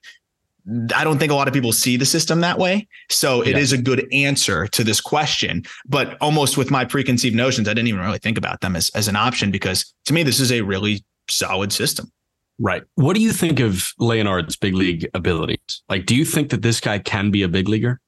I 0.95 1.05
don't 1.05 1.19
think 1.19 1.33
a 1.33 1.35
lot 1.35 1.49
of 1.49 1.55
people 1.55 1.73
see 1.73 1.97
the 1.97 2.07
system 2.07 2.41
that 2.41 2.59
way. 2.59 2.87
So 3.09 3.43
it 3.43 3.51
yeah. 3.51 3.59
is 3.59 3.73
a 3.73 3.79
good 3.79 4.07
answer 4.13 4.67
to 4.69 4.85
this 4.85 5.01
question. 5.01 5.65
But 5.87 6.17
almost 6.21 6.57
with 6.57 6.71
my 6.71 6.85
preconceived 6.85 7.35
notions, 7.35 7.69
I 7.69 7.75
didn't 7.75 7.89
even 7.89 8.01
really 8.01 8.19
think 8.19 8.39
about 8.39 8.61
them 8.61 8.77
as, 8.77 8.91
as 8.91 9.09
an 9.09 9.17
option 9.17 9.51
because 9.51 9.93
to 10.05 10.13
me, 10.13 10.23
this 10.23 10.41
is 10.41 10.53
a 10.53 10.61
really 10.61 11.05
solid 11.29 11.73
system. 11.73 12.11
Right. 12.59 12.83
What 12.95 13.17
do 13.17 13.23
you 13.23 13.33
think 13.33 13.59
of 13.61 13.93
Leonard's 13.99 14.57
big 14.57 14.75
league 14.75 15.09
abilities? 15.15 15.83
Like, 15.89 16.07
do 16.07 16.15
you 16.15 16.25
think 16.25 16.51
that 16.51 16.63
this 16.63 16.81
guy 16.81 16.99
can 16.99 17.31
be 17.31 17.43
a 17.43 17.49
big 17.49 17.69
leaguer? 17.69 18.01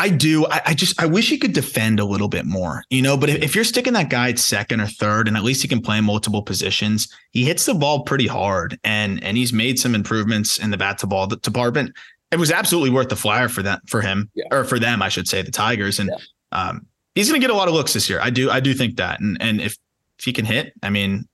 I 0.00 0.10
do. 0.10 0.46
I, 0.46 0.62
I, 0.66 0.74
just 0.74 1.00
I 1.02 1.06
wish 1.06 1.28
he 1.28 1.38
could 1.38 1.52
defend 1.52 1.98
a 1.98 2.04
little 2.04 2.28
bit 2.28 2.46
more, 2.46 2.84
you 2.88 3.02
know. 3.02 3.16
But 3.16 3.30
if, 3.30 3.42
if, 3.42 3.54
you're 3.54 3.64
sticking 3.64 3.94
that 3.94 4.10
guy 4.10 4.30
at 4.30 4.38
second 4.38 4.80
or 4.80 4.86
third, 4.86 5.26
and 5.26 5.36
at 5.36 5.42
least 5.42 5.60
he 5.62 5.68
can 5.68 5.80
play 5.80 6.00
multiple 6.00 6.42
positions, 6.42 7.12
he 7.32 7.44
hits 7.44 7.66
the 7.66 7.74
ball 7.74 8.04
pretty 8.04 8.28
hard, 8.28 8.78
and 8.84 9.22
and 9.24 9.36
he's 9.36 9.52
made 9.52 9.78
some 9.78 9.94
improvements 9.94 10.58
in 10.58 10.70
the 10.70 10.76
bat 10.76 10.98
to 10.98 11.06
ball 11.08 11.26
department. 11.26 11.96
It 12.30 12.38
was 12.38 12.52
absolutely 12.52 12.90
worth 12.90 13.08
the 13.08 13.16
flyer 13.16 13.48
for 13.48 13.62
that 13.62 13.80
for 13.88 14.00
him 14.00 14.30
yeah. 14.34 14.44
or 14.52 14.62
for 14.64 14.78
them, 14.78 15.02
I 15.02 15.08
should 15.08 15.26
say, 15.26 15.42
the 15.42 15.50
Tigers, 15.50 15.98
and 15.98 16.10
yeah. 16.10 16.68
um, 16.68 16.86
he's 17.14 17.28
going 17.28 17.40
to 17.40 17.44
get 17.44 17.52
a 17.52 17.56
lot 17.56 17.66
of 17.66 17.74
looks 17.74 17.92
this 17.92 18.08
year. 18.08 18.20
I 18.20 18.30
do 18.30 18.50
I 18.50 18.60
do 18.60 18.74
think 18.74 18.96
that, 18.98 19.18
and 19.18 19.36
and 19.40 19.60
if 19.60 19.76
if 20.20 20.24
he 20.24 20.32
can 20.32 20.44
hit, 20.44 20.74
I 20.80 20.90
mean, 20.90 21.26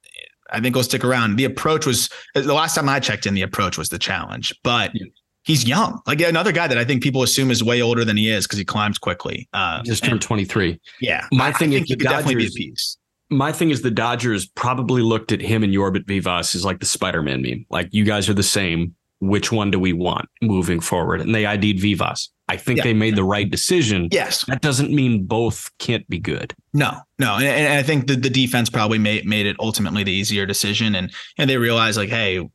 I 0.51 0.61
think 0.61 0.75
he'll 0.75 0.85
stick 0.85 1.05
around. 1.05 1.37
The 1.37 1.45
approach 1.45 1.85
was 1.85 2.09
the 2.35 2.55
last 2.55 2.75
time 2.75 2.89
I 2.89 2.99
checked 2.99 3.27
in, 3.27 3.35
the 3.35 3.43
approach 3.43 3.77
was 3.77 3.91
the 3.91 3.99
challenge, 3.99 4.55
but. 4.63 4.91
Yeah 4.95 5.07
he's 5.45 5.67
young. 5.67 6.01
Like 6.07 6.21
another 6.21 6.53
guy 6.53 6.67
that 6.67 6.77
I 6.77 6.85
think 6.85 7.03
people 7.03 7.23
assume 7.23 7.51
is 7.51 7.63
way 7.63 7.81
older 7.81 8.05
than 8.05 8.17
he 8.17 8.31
is 8.31 8.47
because 8.47 8.59
he 8.59 8.65
climbs 8.65 8.99
quickly. 8.99 9.49
Uh, 9.53 9.79
he 9.83 9.85
just 9.85 10.03
turned 10.05 10.21
23. 10.21 10.81
Yeah. 11.01 11.27
My 11.33 11.49
I, 11.49 11.53
thing 11.53 11.73
I 11.73 11.79
is 11.79 11.89
the 11.89 11.97
Dodgers, 11.97 12.55
piece. 12.55 12.97
My 13.31 13.53
thing 13.53 13.71
is 13.71 13.83
the 13.83 13.91
Dodgers 13.91 14.47
probably 14.47 15.03
looked 15.03 15.31
at 15.31 15.41
him 15.41 15.63
and 15.63 15.73
Jorbit 15.73 16.07
Vivas 16.07 16.55
as 16.55 16.65
like 16.65 16.81
the 16.81 16.87
Spider-Man 16.87 17.43
meme. 17.43 17.67
Like 17.71 17.89
you 17.93 18.05
guys 18.05 18.29
are 18.29 18.35
the 18.35 18.43
same. 18.43 18.95
Which 19.21 19.51
one 19.51 19.71
do 19.71 19.79
we 19.79 19.93
want 19.95 20.29
moving 20.43 20.81
forward? 20.81 21.21
And 21.21 21.35
they 21.35 21.47
ID'd 21.47 21.81
Vivas. 21.81 22.31
I 22.49 22.59
think 22.59 22.79
yeah. 22.79 22.85
they 22.85 22.93
made 22.93 23.17
the 23.17 23.25
right 23.25 23.49
decision. 23.49 24.09
Yes. 24.11 24.45
That 24.47 24.61
doesn't 24.61 24.91
mean 24.91 25.25
both 25.25 25.71
can't 25.79 26.07
be 26.11 26.19
good. 26.19 26.53
No, 26.75 26.99
no. 27.19 27.37
And, 27.37 27.45
and 27.45 27.73
I 27.73 27.83
think 27.83 28.07
the, 28.07 28.17
the 28.17 28.29
defense 28.29 28.69
probably 28.69 28.99
made, 28.99 29.25
made 29.25 29.47
it 29.47 29.57
ultimately 29.61 30.03
the 30.03 30.13
easier 30.13 30.45
decision. 30.45 30.95
And, 30.95 31.11
and 31.39 31.49
they 31.49 31.57
realized 31.57 31.97
like, 31.97 32.11
hey, 32.11 32.47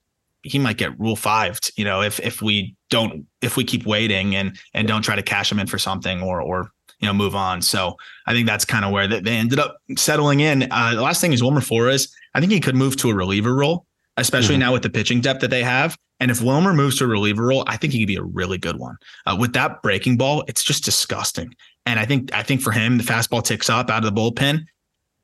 he 0.43 0.60
might 0.60 0.77
get 0.77 1.00
rule 1.00 1.15
five, 1.15 1.60
you 1.75 1.86
know, 1.86 2.01
if 2.01 2.19
if 2.19 2.41
we 2.41 2.75
don't 2.89 3.25
if 3.41 3.58
we 3.58 3.63
keep 3.63 3.86
waiting 3.86 4.36
and 4.36 4.58
and 4.74 4.88
don't 4.88 5.01
try 5.01 5.15
to 5.15 5.24
cash 5.24 5.51
him 5.51 5.60
in 5.60 5.67
for 5.67 5.77
something 5.77 6.22
or 6.22 6.41
or 6.41 6.72
you 7.00 7.08
know, 7.08 7.13
move 7.13 7.36
on. 7.36 7.62
So 7.62 7.98
I 8.25 8.34
think 8.34 8.46
that's 8.46 8.65
kind 8.65 8.86
of 8.86 8.91
where 8.91 9.08
they, 9.08 9.19
they 9.22 9.36
ended 9.38 9.60
up 9.60 9.77
settling 9.98 10.41
in. 10.41 10.67
Uh, 10.72 10.96
the 10.96 11.01
last 11.01 11.22
thing 11.22 11.34
is 11.34 11.41
Wilmer 11.41 11.62
Flores. 11.62 12.13
I 12.34 12.39
think 12.39 12.51
he 12.51 12.60
could 12.60 12.75
move 12.75 12.98
to 12.98 13.10
a 13.10 13.15
reliever 13.15 13.55
role, 13.55 13.86
especially 14.17 14.55
mm-hmm. 14.55 14.62
now 14.62 14.74
with 14.74 14.84
the 14.84 14.89
pitching 14.89 15.22
depth 15.22 15.41
that 15.41 15.50
they 15.50 15.63
have. 15.63 15.98
And 16.19 16.29
if 16.29 16.41
Wilmer 16.41 16.74
moves 16.74 16.98
to 16.98 17.05
a 17.05 17.08
reliever 17.08 17.46
role, 17.46 17.63
I 17.67 17.77
think 17.77 17.93
he 17.93 18.00
could 18.00 18.08
be 18.08 18.17
a 18.17 18.24
really 18.24 18.58
good 18.58 18.77
one. 18.77 18.98
Uh, 19.25 19.38
with 19.39 19.53
that 19.53 19.81
breaking 19.81 20.17
ball, 20.17 20.43
it's 20.48 20.63
just 20.63 20.84
disgusting. 20.84 21.55
And 21.86 22.00
I 22.00 22.05
think 22.05 22.34
I 22.34 22.43
think 22.43 22.62
for 22.62 22.72
him, 22.72 22.98
the 22.98 23.03
fastball 23.03 23.43
ticks 23.43 23.69
up 23.69 23.89
out 23.89 24.03
of 24.03 24.13
the 24.13 24.22
bullpen. 24.22 24.65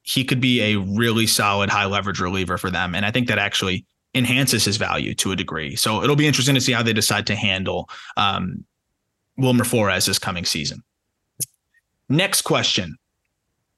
He 0.03 0.23
could 0.23 0.39
be 0.39 0.61
a 0.61 0.77
really 0.77 1.27
solid 1.27 1.69
high 1.69 1.85
leverage 1.85 2.19
reliever 2.19 2.57
for 2.57 2.71
them. 2.71 2.95
And 2.95 3.05
I 3.05 3.11
think 3.11 3.27
that 3.27 3.37
actually 3.37 3.85
enhances 4.15 4.65
his 4.65 4.77
value 4.77 5.13
to 5.15 5.31
a 5.31 5.35
degree. 5.35 5.75
So 5.75 6.01
it'll 6.01 6.15
be 6.15 6.25
interesting 6.25 6.55
to 6.55 6.61
see 6.61 6.71
how 6.71 6.81
they 6.81 6.93
decide 6.93 7.27
to 7.27 7.35
handle 7.35 7.89
um, 8.17 8.65
Wilmer 9.37 9.65
Flores 9.65 10.05
this 10.05 10.17
coming 10.17 10.45
season. 10.45 10.83
Next 12.09 12.41
question. 12.41 12.97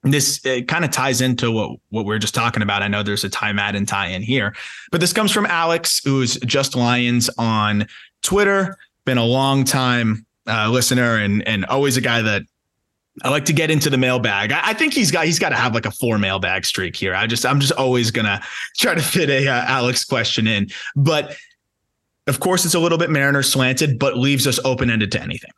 This 0.04 0.40
kind 0.68 0.86
of 0.86 0.92
ties 0.92 1.22
into 1.22 1.52
what, 1.52 1.80
what 1.90 2.06
we 2.06 2.16
are 2.16 2.20
just 2.20 2.36
talking 2.36 2.62
about. 2.62 2.84
I 2.84 2.88
know 2.88 3.04
there's 3.04 3.24
a 3.24 3.30
time 3.30 3.58
Ty 3.58 3.70
and 3.70 3.88
tie 3.88 4.08
in 4.08 4.22
here, 4.22 4.56
but 4.92 5.02
this 5.02 5.12
comes 5.12 5.32
from 5.32 5.46
Alex, 5.48 6.02
who's 6.06 6.38
just 6.42 6.76
Lions 6.76 7.30
on 7.38 7.88
Twitter. 8.22 8.78
Been 9.06 9.18
a 9.18 9.26
long 9.26 9.64
time 9.64 10.26
uh, 10.48 10.70
listener 10.70 11.18
and 11.18 11.46
and 11.48 11.66
always 11.66 11.98
a 11.98 12.02
guy 12.02 12.22
that 12.22 12.44
I 13.24 13.30
like 13.30 13.46
to 13.46 13.54
get 13.54 13.72
into 13.72 13.90
the 13.90 13.98
mailbag. 13.98 14.52
I, 14.52 14.70
I 14.70 14.74
think 14.74 14.94
he's 14.94 15.12
got 15.12 15.26
he's 15.26 15.40
got 15.40 15.50
to 15.50 15.56
have 15.56 15.74
like 15.74 15.86
a 15.86 15.92
four 15.92 16.18
mailbag 16.18 16.66
streak 16.66 16.96
here. 16.96 17.16
I 17.16 17.28
just 17.28 17.46
I'm 17.46 17.60
just 17.60 17.74
always 17.74 18.12
gonna 18.12 18.42
try 18.78 18.96
to 18.96 19.02
fit 19.02 19.30
a 19.30 19.48
uh, 19.48 19.66
Alex 19.68 20.06
question 20.06 20.48
in, 20.48 20.68
but 20.96 21.36
of 22.28 22.40
course 22.40 22.66
it's 22.66 22.76
a 22.76 22.80
little 22.80 22.98
bit 22.98 23.10
Mariner 23.10 23.44
slanted, 23.44 24.00
but 24.00 24.18
leaves 24.18 24.46
us 24.46 24.60
open 24.66 24.90
ended 24.90 25.12
to 25.14 25.22
anything. 25.22 25.52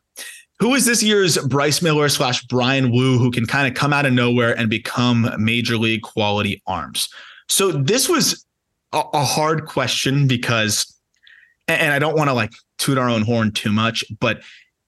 Who 0.59 0.75
is 0.75 0.85
this 0.85 1.01
year's 1.01 1.37
Bryce 1.37 1.81
Miller 1.81 2.09
slash 2.09 2.43
Bryan 2.43 2.91
Woo 2.91 3.17
who 3.17 3.31
can 3.31 3.45
kind 3.45 3.67
of 3.67 3.73
come 3.75 3.93
out 3.93 4.05
of 4.05 4.11
nowhere 4.11 4.57
and 4.57 4.69
become 4.69 5.33
major 5.37 5.77
league 5.77 6.01
quality 6.01 6.61
arms? 6.67 7.07
So 7.47 7.71
this 7.71 8.09
was 8.09 8.45
a, 8.91 9.01
a 9.13 9.23
hard 9.23 9.65
question 9.65 10.27
because, 10.27 10.93
and 11.67 11.93
I 11.93 11.99
don't 11.99 12.15
want 12.15 12.29
to 12.29 12.33
like 12.33 12.51
toot 12.77 12.97
our 12.97 13.09
own 13.09 13.21
horn 13.21 13.51
too 13.51 13.71
much, 13.71 14.03
but 14.19 14.41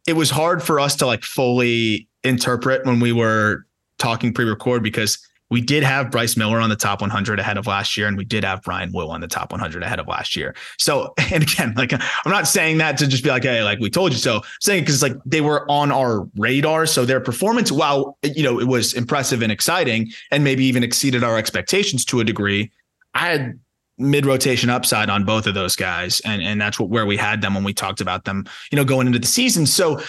it 0.07 0.13
was 0.13 0.29
hard 0.29 0.61
for 0.61 0.79
us 0.79 0.95
to 0.97 1.05
like 1.05 1.23
fully 1.23 2.09
interpret 2.23 2.85
when 2.85 2.99
we 2.99 3.11
were 3.11 3.65
talking 3.97 4.33
pre-record 4.33 4.83
because 4.83 5.17
we 5.51 5.59
did 5.59 5.83
have 5.83 6.09
Bryce 6.09 6.37
Miller 6.37 6.59
on 6.59 6.69
the 6.69 6.77
top 6.77 7.01
100 7.01 7.37
ahead 7.37 7.57
of 7.57 7.67
last 7.67 7.97
year, 7.97 8.07
and 8.07 8.17
we 8.17 8.23
did 8.23 8.45
have 8.45 8.63
Bryan 8.63 8.89
Woo 8.93 9.09
on 9.09 9.19
the 9.19 9.27
top 9.27 9.51
100 9.51 9.83
ahead 9.83 9.99
of 9.99 10.07
last 10.07 10.33
year. 10.35 10.55
So, 10.79 11.13
and 11.31 11.43
again, 11.43 11.73
like 11.75 11.93
I'm 11.93 12.31
not 12.31 12.47
saying 12.47 12.77
that 12.79 12.97
to 12.99 13.07
just 13.07 13.23
be 13.23 13.29
like, 13.29 13.43
hey, 13.43 13.61
like 13.61 13.79
we 13.79 13.89
told 13.89 14.13
you 14.13 14.17
so. 14.17 14.37
I'm 14.37 14.43
saying 14.61 14.83
because 14.83 15.03
like 15.03 15.13
they 15.25 15.41
were 15.41 15.69
on 15.69 15.91
our 15.91 16.25
radar, 16.37 16.85
so 16.85 17.05
their 17.05 17.19
performance, 17.19 17.71
while 17.71 18.17
you 18.23 18.43
know 18.43 18.59
it 18.59 18.67
was 18.67 18.93
impressive 18.93 19.41
and 19.41 19.51
exciting, 19.51 20.09
and 20.31 20.43
maybe 20.43 20.63
even 20.65 20.83
exceeded 20.83 21.23
our 21.23 21.37
expectations 21.37 22.05
to 22.05 22.21
a 22.21 22.23
degree, 22.23 22.71
I 23.13 23.27
had 23.27 23.59
mid 23.97 24.25
rotation 24.25 24.69
upside 24.69 25.09
on 25.09 25.25
both 25.25 25.47
of 25.47 25.53
those 25.53 25.75
guys, 25.75 26.21
and 26.21 26.41
and 26.41 26.61
that's 26.61 26.79
what 26.79 26.89
where 26.89 27.05
we 27.05 27.17
had 27.17 27.41
them 27.41 27.55
when 27.55 27.65
we 27.65 27.73
talked 27.73 27.99
about 27.99 28.23
them, 28.23 28.45
you 28.71 28.77
know, 28.77 28.85
going 28.85 29.05
into 29.05 29.19
the 29.19 29.27
season. 29.27 29.65
So 29.65 30.01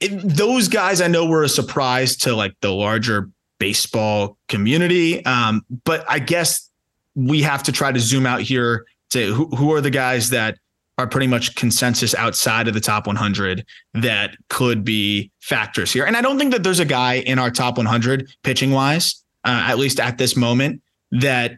it, 0.00 0.10
those 0.22 0.68
guys 0.68 1.00
I 1.00 1.08
know 1.08 1.26
were 1.26 1.42
a 1.42 1.48
surprise 1.48 2.16
to 2.18 2.34
like 2.34 2.54
the 2.60 2.72
larger 2.72 3.30
baseball 3.58 4.36
community. 4.48 5.24
Um, 5.24 5.64
but 5.84 6.04
I 6.08 6.18
guess 6.18 6.70
we 7.14 7.42
have 7.42 7.62
to 7.64 7.72
try 7.72 7.92
to 7.92 8.00
zoom 8.00 8.26
out 8.26 8.40
here 8.40 8.84
to 9.10 9.32
who, 9.32 9.46
who 9.56 9.72
are 9.72 9.80
the 9.80 9.90
guys 9.90 10.30
that 10.30 10.58
are 10.98 11.06
pretty 11.06 11.26
much 11.26 11.54
consensus 11.56 12.14
outside 12.14 12.68
of 12.68 12.74
the 12.74 12.80
top 12.80 13.06
100 13.06 13.66
that 13.94 14.36
could 14.48 14.84
be 14.84 15.30
factors 15.40 15.92
here. 15.92 16.04
And 16.04 16.16
I 16.16 16.22
don't 16.22 16.38
think 16.38 16.52
that 16.52 16.62
there's 16.62 16.80
a 16.80 16.86
guy 16.86 17.14
in 17.14 17.38
our 17.38 17.50
top 17.50 17.76
100 17.76 18.28
pitching 18.42 18.70
wise, 18.70 19.22
uh, 19.44 19.64
at 19.68 19.78
least 19.78 20.00
at 20.00 20.16
this 20.16 20.36
moment, 20.36 20.82
that 21.10 21.56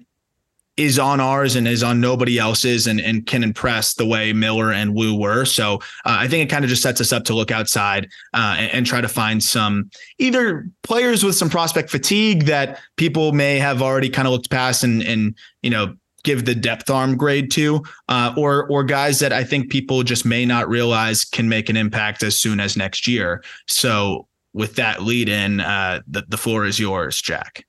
is 0.79 0.99
on 0.99 1.19
ours 1.19 1.57
and 1.57 1.67
is 1.67 1.83
on 1.83 2.01
nobody 2.01 2.39
else's 2.39 2.87
and, 2.87 3.01
and 3.01 3.27
can 3.27 3.43
impress 3.43 3.95
the 3.95 4.07
way 4.07 4.33
Miller 4.33 4.73
and 4.73 4.95
Woo 4.95 5.19
were. 5.19 5.45
So 5.45 5.75
uh, 5.75 6.17
I 6.21 6.29
think 6.29 6.45
it 6.45 6.51
kind 6.51 6.65
of 6.65 6.71
just 6.71 6.83
sets 6.83 7.01
us 7.01 7.13
up 7.13 7.25
to 7.25 7.35
look 7.35 7.51
outside 7.51 8.09
uh, 8.33 8.57
and, 8.59 8.73
and, 8.73 8.87
try 8.87 9.01
to 9.01 9.09
find 9.09 9.43
some 9.43 9.91
either 10.19 10.71
players 10.85 11.25
with 11.25 11.35
some 11.35 11.51
prospect 11.51 11.91
fatigue 11.91 12.45
that 12.45 12.81
people 12.97 13.33
may 13.33 13.59
have 13.59 13.83
already 13.83 14.09
kind 14.09 14.29
of 14.29 14.33
looked 14.33 14.51
past 14.51 14.85
and, 14.85 15.03
and 15.03 15.37
you 15.63 15.71
know, 15.71 15.95
give 16.23 16.45
the 16.45 16.55
depth 16.55 16.91
arm 16.91 17.17
grade 17.17 17.51
to, 17.51 17.83
uh, 18.09 18.33
or 18.37 18.69
or 18.69 18.85
guys 18.85 19.19
that 19.19 19.33
I 19.33 19.45
think 19.45 19.71
people 19.71 20.03
just 20.03 20.25
may 20.25 20.45
not 20.45 20.69
realize 20.69 21.25
can 21.25 21.49
make 21.49 21.69
an 21.69 21.77
impact 21.77 22.23
as 22.23 22.39
soon 22.39 22.61
as 22.61 22.77
next 22.77 23.07
year. 23.07 23.43
So 23.67 24.27
with 24.53 24.77
that 24.77 25.03
lead 25.03 25.29
in, 25.29 25.61
uh, 25.61 26.01
the, 26.07 26.25
the 26.29 26.37
floor 26.37 26.65
is 26.65 26.79
yours, 26.79 27.21
Jack. 27.21 27.65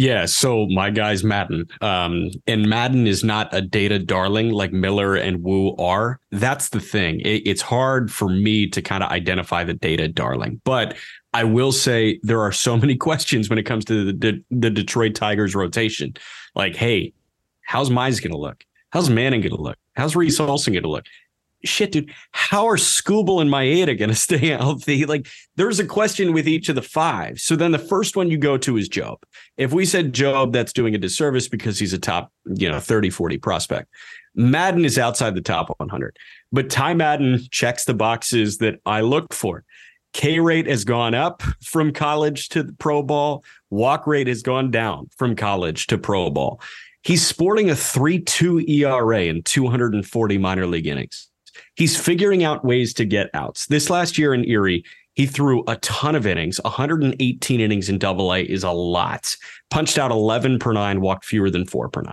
Yeah, 0.00 0.24
so 0.24 0.66
my 0.68 0.88
guy's 0.88 1.22
Madden. 1.22 1.66
Um, 1.82 2.30
and 2.46 2.66
Madden 2.66 3.06
is 3.06 3.22
not 3.22 3.52
a 3.52 3.60
data 3.60 3.98
darling 3.98 4.48
like 4.48 4.72
Miller 4.72 5.14
and 5.14 5.42
Woo 5.42 5.76
are. 5.76 6.18
That's 6.30 6.70
the 6.70 6.80
thing. 6.80 7.20
It, 7.20 7.42
it's 7.46 7.60
hard 7.60 8.10
for 8.10 8.30
me 8.30 8.66
to 8.70 8.80
kind 8.80 9.04
of 9.04 9.10
identify 9.10 9.62
the 9.62 9.74
data 9.74 10.08
darling. 10.08 10.62
But 10.64 10.96
I 11.34 11.44
will 11.44 11.70
say 11.70 12.18
there 12.22 12.40
are 12.40 12.50
so 12.50 12.76
many 12.78 12.96
questions 12.96 13.50
when 13.50 13.58
it 13.58 13.64
comes 13.64 13.84
to 13.84 14.06
the, 14.06 14.12
the, 14.14 14.44
the 14.50 14.70
Detroit 14.70 15.14
Tigers 15.14 15.54
rotation. 15.54 16.14
Like, 16.54 16.76
hey, 16.76 17.12
how's 17.60 17.90
Mize 17.90 18.22
going 18.22 18.32
to 18.32 18.38
look? 18.38 18.64
How's 18.92 19.10
Manning 19.10 19.42
going 19.42 19.54
to 19.54 19.60
look? 19.60 19.76
How's 19.96 20.16
Reese 20.16 20.40
Olson 20.40 20.72
going 20.72 20.82
to 20.82 20.88
look? 20.88 21.04
Shit, 21.64 21.92
dude, 21.92 22.10
how 22.32 22.66
are 22.66 22.76
Skubal 22.76 23.40
and 23.40 23.50
Maeda 23.50 23.98
going 23.98 24.08
to 24.08 24.14
stay 24.14 24.48
healthy? 24.48 25.04
Like, 25.04 25.28
there's 25.56 25.78
a 25.78 25.86
question 25.86 26.32
with 26.32 26.48
each 26.48 26.68
of 26.68 26.74
the 26.74 26.82
five. 26.82 27.38
So 27.40 27.56
then 27.56 27.72
the 27.72 27.78
first 27.78 28.16
one 28.16 28.30
you 28.30 28.38
go 28.38 28.56
to 28.58 28.76
is 28.76 28.88
Jobe. 28.88 29.22
If 29.56 29.72
we 29.72 29.84
said 29.84 30.12
Jobe, 30.12 30.52
that's 30.52 30.72
doing 30.72 30.94
a 30.94 30.98
disservice 30.98 31.48
because 31.48 31.78
he's 31.78 31.92
a 31.92 31.98
top, 31.98 32.32
you 32.46 32.70
know, 32.70 32.80
30, 32.80 33.10
40 33.10 33.38
prospect. 33.38 33.88
Madden 34.34 34.84
is 34.84 34.98
outside 34.98 35.34
the 35.34 35.40
top 35.40 35.74
100, 35.78 36.16
but 36.52 36.70
Ty 36.70 36.94
Madden 36.94 37.40
checks 37.50 37.84
the 37.84 37.94
boxes 37.94 38.58
that 38.58 38.80
I 38.86 39.00
look 39.00 39.32
for. 39.34 39.64
K 40.12 40.40
rate 40.40 40.66
has 40.66 40.84
gone 40.84 41.14
up 41.14 41.42
from 41.64 41.92
college 41.92 42.48
to 42.50 42.72
pro 42.78 43.02
ball. 43.02 43.44
Walk 43.70 44.06
rate 44.06 44.26
has 44.26 44.42
gone 44.42 44.70
down 44.70 45.08
from 45.16 45.36
college 45.36 45.86
to 45.88 45.98
pro 45.98 46.30
ball. 46.30 46.60
He's 47.02 47.26
sporting 47.26 47.70
a 47.70 47.76
3 47.76 48.20
2 48.20 48.60
ERA 48.68 49.22
in 49.22 49.42
240 49.42 50.38
minor 50.38 50.66
league 50.66 50.86
innings 50.86 51.29
he's 51.80 51.96
figuring 51.96 52.44
out 52.44 52.62
ways 52.62 52.92
to 52.92 53.06
get 53.06 53.30
outs. 53.32 53.64
This 53.68 53.88
last 53.88 54.18
year 54.18 54.34
in 54.34 54.46
Erie, 54.46 54.84
he 55.14 55.24
threw 55.24 55.64
a 55.66 55.76
ton 55.76 56.14
of 56.14 56.26
innings. 56.26 56.60
118 56.62 57.58
innings 57.58 57.88
in 57.88 57.96
double 57.96 58.34
A 58.34 58.42
is 58.42 58.64
a 58.64 58.70
lot. 58.70 59.34
Punched 59.70 59.96
out 59.96 60.10
11 60.10 60.58
per 60.58 60.74
nine, 60.74 61.00
walked 61.00 61.24
fewer 61.24 61.48
than 61.48 61.64
four 61.64 61.88
per 61.88 62.02
nine. 62.02 62.12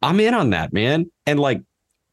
I'm 0.00 0.18
in 0.20 0.32
on 0.32 0.50
that, 0.50 0.72
man. 0.72 1.10
And 1.26 1.38
like, 1.38 1.60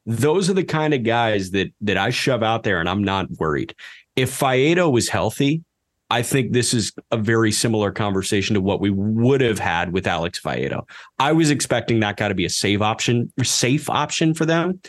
those 0.04 0.50
are 0.50 0.54
the 0.54 0.62
kind 0.62 0.92
of 0.92 1.02
guys 1.02 1.52
that 1.52 1.72
that 1.80 1.96
I 1.96 2.10
shove 2.10 2.42
out 2.42 2.62
there 2.62 2.78
and 2.78 2.90
I'm 2.90 3.04
not 3.04 3.30
worried. 3.38 3.74
If 4.14 4.38
Faedo 4.38 4.92
was 4.92 5.08
healthy, 5.08 5.64
I 6.10 6.20
think 6.20 6.52
this 6.52 6.74
is 6.74 6.92
a 7.10 7.16
very 7.16 7.52
similar 7.52 7.90
conversation 7.90 8.52
to 8.52 8.60
what 8.60 8.82
we 8.82 8.90
would 8.90 9.40
have 9.40 9.58
had 9.58 9.94
with 9.94 10.06
Alex 10.06 10.38
Faedo. 10.38 10.86
I 11.18 11.32
was 11.32 11.50
expecting 11.50 12.00
that 12.00 12.18
guy 12.18 12.28
to 12.28 12.34
be 12.34 12.44
a 12.44 12.50
save 12.50 12.82
option, 12.82 13.32
safe 13.42 13.88
option 13.88 14.34
for 14.34 14.44
them 14.44 14.80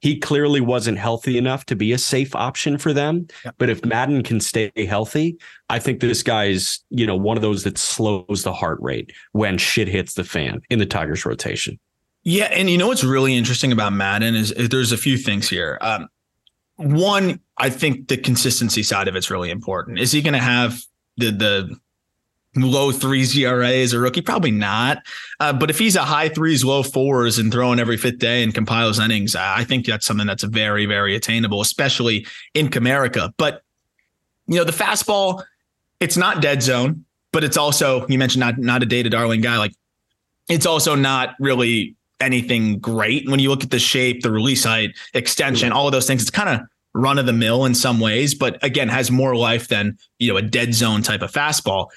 he 0.00 0.18
clearly 0.18 0.60
wasn't 0.60 0.98
healthy 0.98 1.36
enough 1.38 1.66
to 1.66 1.76
be 1.76 1.92
a 1.92 1.98
safe 1.98 2.34
option 2.34 2.78
for 2.78 2.92
them. 2.92 3.26
But 3.58 3.68
if 3.68 3.84
Madden 3.84 4.22
can 4.22 4.40
stay 4.40 4.70
healthy, 4.76 5.36
I 5.68 5.78
think 5.78 6.00
this 6.00 6.22
guy 6.22 6.46
is, 6.46 6.80
you 6.90 7.06
know, 7.06 7.16
one 7.16 7.36
of 7.36 7.42
those 7.42 7.64
that 7.64 7.78
slows 7.78 8.42
the 8.44 8.52
heart 8.52 8.78
rate 8.80 9.12
when 9.32 9.58
shit 9.58 9.88
hits 9.88 10.14
the 10.14 10.24
fan 10.24 10.60
in 10.70 10.78
the 10.78 10.86
Tigers 10.86 11.26
rotation. 11.26 11.78
Yeah, 12.22 12.44
and 12.44 12.68
you 12.68 12.78
know 12.78 12.88
what's 12.88 13.04
really 13.04 13.34
interesting 13.34 13.72
about 13.72 13.92
Madden 13.92 14.34
is, 14.34 14.52
is 14.52 14.68
there's 14.68 14.92
a 14.92 14.96
few 14.96 15.16
things 15.16 15.48
here. 15.48 15.78
Um, 15.80 16.08
one, 16.76 17.40
I 17.56 17.70
think 17.70 18.08
the 18.08 18.16
consistency 18.16 18.82
side 18.82 19.08
of 19.08 19.16
it's 19.16 19.30
really 19.30 19.50
important. 19.50 19.98
Is 19.98 20.12
he 20.12 20.22
going 20.22 20.34
to 20.34 20.38
have 20.38 20.80
the 21.16 21.30
the 21.30 21.76
low 22.62 22.92
threes 22.92 23.36
ERA 23.36 23.70
as 23.70 23.92
a 23.92 23.98
rookie? 23.98 24.20
Probably 24.20 24.50
not. 24.50 24.98
Uh, 25.40 25.52
but 25.52 25.70
if 25.70 25.78
he's 25.78 25.96
a 25.96 26.04
high 26.04 26.28
threes, 26.28 26.64
low 26.64 26.82
fours 26.82 27.38
and 27.38 27.52
throwing 27.52 27.78
every 27.78 27.96
fifth 27.96 28.18
day 28.18 28.42
and 28.42 28.54
compiles 28.54 28.98
innings, 28.98 29.36
I 29.36 29.64
think 29.64 29.86
that's 29.86 30.06
something 30.06 30.26
that's 30.26 30.44
very, 30.44 30.86
very 30.86 31.14
attainable, 31.14 31.60
especially 31.60 32.26
in 32.54 32.68
Comerica. 32.68 33.32
But, 33.36 33.62
you 34.46 34.56
know, 34.56 34.64
the 34.64 34.72
fastball, 34.72 35.42
it's 36.00 36.16
not 36.16 36.42
dead 36.42 36.62
zone, 36.62 37.04
but 37.32 37.44
it's 37.44 37.56
also, 37.56 38.06
you 38.08 38.18
mentioned 38.18 38.40
not, 38.40 38.58
not 38.58 38.82
a 38.82 38.86
data 38.86 39.10
darling 39.10 39.40
guy. 39.40 39.58
Like 39.58 39.74
it's 40.48 40.66
also 40.66 40.94
not 40.94 41.34
really 41.38 41.94
anything 42.20 42.78
great. 42.78 43.28
When 43.28 43.38
you 43.40 43.50
look 43.50 43.62
at 43.62 43.70
the 43.70 43.78
shape, 43.78 44.22
the 44.22 44.30
release 44.30 44.64
height, 44.64 44.96
extension, 45.14 45.72
all 45.72 45.86
of 45.86 45.92
those 45.92 46.06
things, 46.06 46.22
it's 46.22 46.30
kind 46.30 46.48
of 46.48 46.66
run 46.94 47.18
of 47.18 47.26
the 47.26 47.32
mill 47.32 47.64
in 47.64 47.74
some 47.74 48.00
ways, 48.00 48.34
but 48.34 48.62
again, 48.64 48.88
has 48.88 49.10
more 49.10 49.36
life 49.36 49.68
than, 49.68 49.96
you 50.18 50.32
know, 50.32 50.36
a 50.36 50.42
dead 50.42 50.74
zone 50.74 51.02
type 51.02 51.22
of 51.22 51.30
fastball 51.30 51.88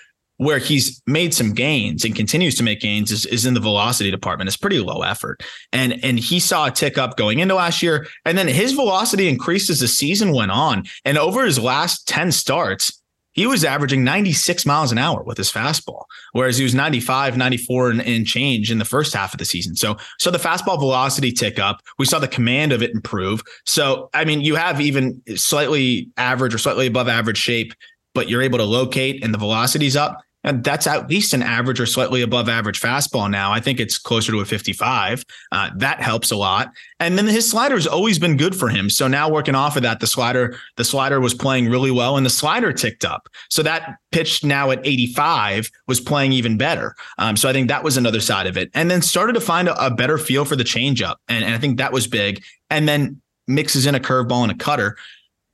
where 0.41 0.57
he's 0.57 0.99
made 1.05 1.35
some 1.35 1.53
gains 1.53 2.03
and 2.03 2.15
continues 2.15 2.55
to 2.55 2.63
make 2.63 2.79
gains 2.79 3.11
is, 3.11 3.27
is 3.27 3.45
in 3.45 3.53
the 3.53 3.59
velocity 3.59 4.09
department. 4.09 4.47
It's 4.47 4.57
pretty 4.57 4.79
low 4.79 5.03
effort. 5.03 5.43
And 5.71 6.03
and 6.03 6.17
he 6.17 6.39
saw 6.39 6.65
a 6.65 6.71
tick 6.71 6.97
up 6.97 7.15
going 7.15 7.37
into 7.37 7.53
last 7.53 7.83
year. 7.83 8.07
And 8.25 8.35
then 8.35 8.47
his 8.47 8.71
velocity 8.71 9.27
increased 9.27 9.69
as 9.69 9.81
the 9.81 9.87
season 9.87 10.33
went 10.33 10.49
on. 10.49 10.85
And 11.05 11.19
over 11.19 11.45
his 11.45 11.59
last 11.59 12.07
10 12.07 12.31
starts, 12.31 12.99
he 13.33 13.45
was 13.45 13.63
averaging 13.63 14.03
96 14.03 14.65
miles 14.65 14.91
an 14.91 14.97
hour 14.97 15.21
with 15.21 15.37
his 15.37 15.51
fastball, 15.51 16.05
whereas 16.31 16.57
he 16.57 16.63
was 16.63 16.73
95, 16.73 17.37
94 17.37 17.91
and, 17.91 18.01
and 18.01 18.25
change 18.25 18.71
in 18.71 18.79
the 18.79 18.83
first 18.83 19.13
half 19.13 19.35
of 19.35 19.37
the 19.37 19.45
season. 19.45 19.75
So, 19.75 19.95
so 20.17 20.31
the 20.31 20.39
fastball 20.39 20.79
velocity 20.79 21.31
tick 21.31 21.59
up. 21.59 21.81
We 21.99 22.07
saw 22.07 22.17
the 22.17 22.27
command 22.27 22.71
of 22.73 22.81
it 22.81 22.89
improve. 22.89 23.43
So, 23.67 24.09
I 24.15 24.25
mean, 24.25 24.41
you 24.41 24.55
have 24.55 24.81
even 24.81 25.21
slightly 25.35 26.09
average 26.17 26.55
or 26.55 26.57
slightly 26.57 26.87
above 26.87 27.07
average 27.07 27.37
shape, 27.37 27.73
but 28.15 28.27
you're 28.27 28.41
able 28.41 28.57
to 28.57 28.65
locate 28.65 29.23
and 29.23 29.31
the 29.31 29.37
velocity's 29.37 29.95
up. 29.95 30.17
And 30.43 30.63
that's 30.63 30.87
at 30.87 31.09
least 31.09 31.33
an 31.33 31.43
average 31.43 31.79
or 31.79 31.85
slightly 31.85 32.21
above 32.21 32.49
average 32.49 32.81
fastball 32.81 33.29
now. 33.29 33.51
I 33.51 33.59
think 33.59 33.79
it's 33.79 33.97
closer 33.97 34.31
to 34.31 34.39
a 34.39 34.45
55. 34.45 35.23
Uh, 35.51 35.69
that 35.77 36.01
helps 36.01 36.31
a 36.31 36.35
lot. 36.35 36.71
And 36.99 37.17
then 37.17 37.27
his 37.27 37.49
slider 37.49 37.75
has 37.75 37.87
always 37.87 38.17
been 38.17 38.37
good 38.37 38.55
for 38.55 38.67
him. 38.67 38.89
So 38.89 39.07
now 39.07 39.29
working 39.29 39.55
off 39.55 39.75
of 39.75 39.83
that, 39.83 39.99
the 39.99 40.07
slider, 40.07 40.57
the 40.77 40.83
slider 40.83 41.19
was 41.19 41.33
playing 41.33 41.69
really 41.69 41.91
well 41.91 42.17
and 42.17 42.25
the 42.25 42.31
slider 42.31 42.73
ticked 42.73 43.05
up. 43.05 43.29
So 43.49 43.61
that 43.63 43.97
pitch 44.11 44.43
now 44.43 44.71
at 44.71 44.85
85 44.85 45.69
was 45.87 45.99
playing 45.99 46.33
even 46.33 46.57
better. 46.57 46.95
Um, 47.17 47.37
so 47.37 47.47
I 47.47 47.53
think 47.53 47.67
that 47.67 47.83
was 47.83 47.97
another 47.97 48.21
side 48.21 48.47
of 48.47 48.57
it. 48.57 48.71
And 48.73 48.89
then 48.89 49.01
started 49.01 49.33
to 49.33 49.41
find 49.41 49.67
a, 49.67 49.85
a 49.85 49.91
better 49.91 50.17
feel 50.17 50.45
for 50.45 50.55
the 50.55 50.63
changeup. 50.63 51.17
And, 51.27 51.45
and 51.45 51.53
I 51.53 51.57
think 51.57 51.77
that 51.77 51.93
was 51.93 52.07
big. 52.07 52.43
And 52.69 52.87
then 52.87 53.21
mixes 53.47 53.85
in 53.85 53.95
a 53.95 53.99
curveball 53.99 54.43
and 54.43 54.51
a 54.51 54.55
cutter 54.55 54.97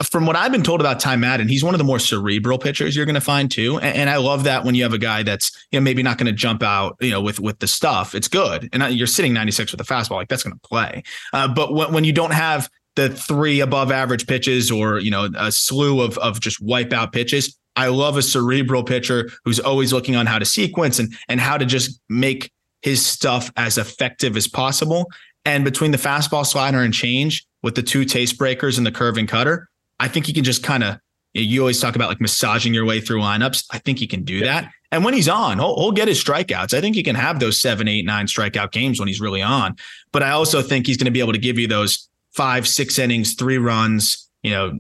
from 0.04 0.28
what 0.28 0.36
I've 0.36 0.52
been 0.52 0.64
told 0.64 0.80
about 0.80 1.00
Ty 1.00 1.16
Madden, 1.16 1.48
he's 1.48 1.64
one 1.64 1.74
of 1.74 1.80
the 1.80 1.84
more 1.84 1.98
cerebral 1.98 2.60
pitchers 2.60 2.96
you're 2.96 3.06
going 3.06 3.16
to 3.16 3.22
find 3.22 3.50
too. 3.50 3.78
And, 3.80 3.98
and, 3.98 4.10
I 4.10 4.18
love 4.18 4.44
that 4.44 4.64
when 4.64 4.76
you 4.76 4.84
have 4.84 4.94
a 4.94 5.00
guy 5.00 5.24
that's 5.24 5.52
you 5.72 5.80
know 5.80 5.84
maybe 5.84 6.04
not 6.04 6.18
going 6.18 6.28
to 6.28 6.34
jump 6.34 6.62
out 6.62 6.98
you 7.00 7.10
know 7.10 7.22
with 7.22 7.40
with 7.40 7.60
the 7.60 7.68
stuff, 7.68 8.14
it's 8.14 8.28
good. 8.28 8.70
And 8.74 8.94
you're 8.94 9.08
sitting 9.08 9.34
96 9.34 9.72
with 9.72 9.82
a 9.82 9.84
fastball, 9.84 10.18
like 10.18 10.30
that's 10.30 10.44
going 10.44 10.54
to 10.56 10.68
play. 10.68 11.04
Uh, 11.34 11.48
but 11.48 11.74
when, 11.74 11.94
when 11.94 12.04
you 12.04 12.14
don't 12.14 12.34
have 12.34 12.70
the 12.96 13.10
three 13.10 13.60
above 13.60 13.92
average 13.92 14.28
pitches 14.28 14.70
or 14.72 15.00
you 15.00 15.10
know 15.10 15.30
a 15.36 15.52
slew 15.52 16.02
of 16.02 16.18
of 16.20 16.40
just 16.40 16.64
wipeout 16.64 17.12
pitches, 17.12 17.58
I 17.76 17.88
love 17.88 18.18
a 18.18 18.22
cerebral 18.22 18.84
pitcher 18.84 19.30
who's 19.46 19.60
always 19.60 19.94
looking 19.94 20.16
on 20.16 20.28
how 20.28 20.38
to 20.38 20.46
sequence 20.46 21.00
and 21.00 21.14
and 21.28 21.42
how 21.42 21.58
to 21.58 21.66
just 21.66 22.00
make 22.08 22.52
his 22.84 23.04
stuff 23.04 23.52
as 23.58 23.78
effective 23.78 24.38
as 24.38 24.48
possible. 24.48 25.10
And 25.44 25.64
between 25.64 25.92
the 25.92 25.98
fastball, 25.98 26.46
slider, 26.46 26.82
and 26.82 26.94
change 26.94 27.48
with 27.64 27.76
the 27.76 27.84
two 27.84 28.06
taste 28.06 28.38
breakers 28.38 28.78
and 28.78 28.86
the 28.86 28.92
curve 28.92 29.18
and 29.18 29.28
cutter, 29.28 29.70
I 30.00 30.08
think 30.08 30.26
he 30.26 30.34
can 30.34 30.44
just 30.44 30.64
kind 30.64 30.84
of, 30.84 31.00
you 31.34 31.62
always 31.62 31.80
talk 31.80 31.96
about 31.96 32.10
like 32.10 32.22
massaging 32.22 32.74
your 32.74 32.86
way 32.86 33.00
through 33.00 33.20
lineups. 33.20 33.66
I 33.72 33.80
think 33.80 34.00
he 34.00 34.08
can 34.08 34.24
do 34.24 34.42
that. 34.42 34.72
And 34.92 35.04
when 35.04 35.14
he's 35.14 35.28
on, 35.28 35.60
he'll, 35.60 35.76
he'll, 35.76 35.92
get 35.92 36.08
his 36.08 36.24
strikeouts. 36.24 36.74
I 36.74 36.82
think 36.82 36.96
he 36.96 37.04
can 37.04 37.16
have 37.16 37.40
those 37.40 37.60
seven, 37.60 37.88
eight, 37.88 38.06
nine 38.06 38.26
strikeout 38.26 38.72
games 38.72 39.00
when 39.00 39.08
he's 39.08 39.20
really 39.20 39.42
on. 39.42 39.76
But 40.12 40.24
I 40.24 40.32
also 40.32 40.62
think 40.62 40.88
he's 40.88 40.98
going 40.98 41.06
to 41.06 41.12
be 41.12 41.20
able 41.20 41.34
to 41.34 41.40
give 41.40 41.60
you 41.60 41.68
those 41.68 42.10
five, 42.32 42.68
six 42.68 42.98
innings, 42.98 43.34
three 43.34 43.58
runs, 43.58 44.30
you 44.44 44.52
know, 44.52 44.72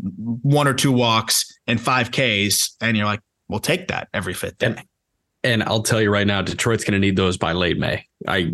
one 0.41 0.67
or 0.67 0.73
two 0.73 0.91
walks 0.91 1.45
and 1.67 1.79
five 1.79 2.11
Ks. 2.11 2.75
And 2.79 2.95
you're 2.95 3.05
like, 3.05 3.19
we'll 3.47 3.59
take 3.59 3.89
that 3.89 4.07
every 4.13 4.33
fifth 4.33 4.57
day. 4.59 4.81
And 5.43 5.63
I'll 5.63 5.83
tell 5.83 6.01
you 6.01 6.09
right 6.09 6.27
now, 6.27 6.41
Detroit's 6.41 6.83
going 6.83 6.93
to 6.93 6.99
need 6.99 7.15
those 7.15 7.37
by 7.37 7.51
late 7.53 7.77
May. 7.77 8.05
I 8.27 8.51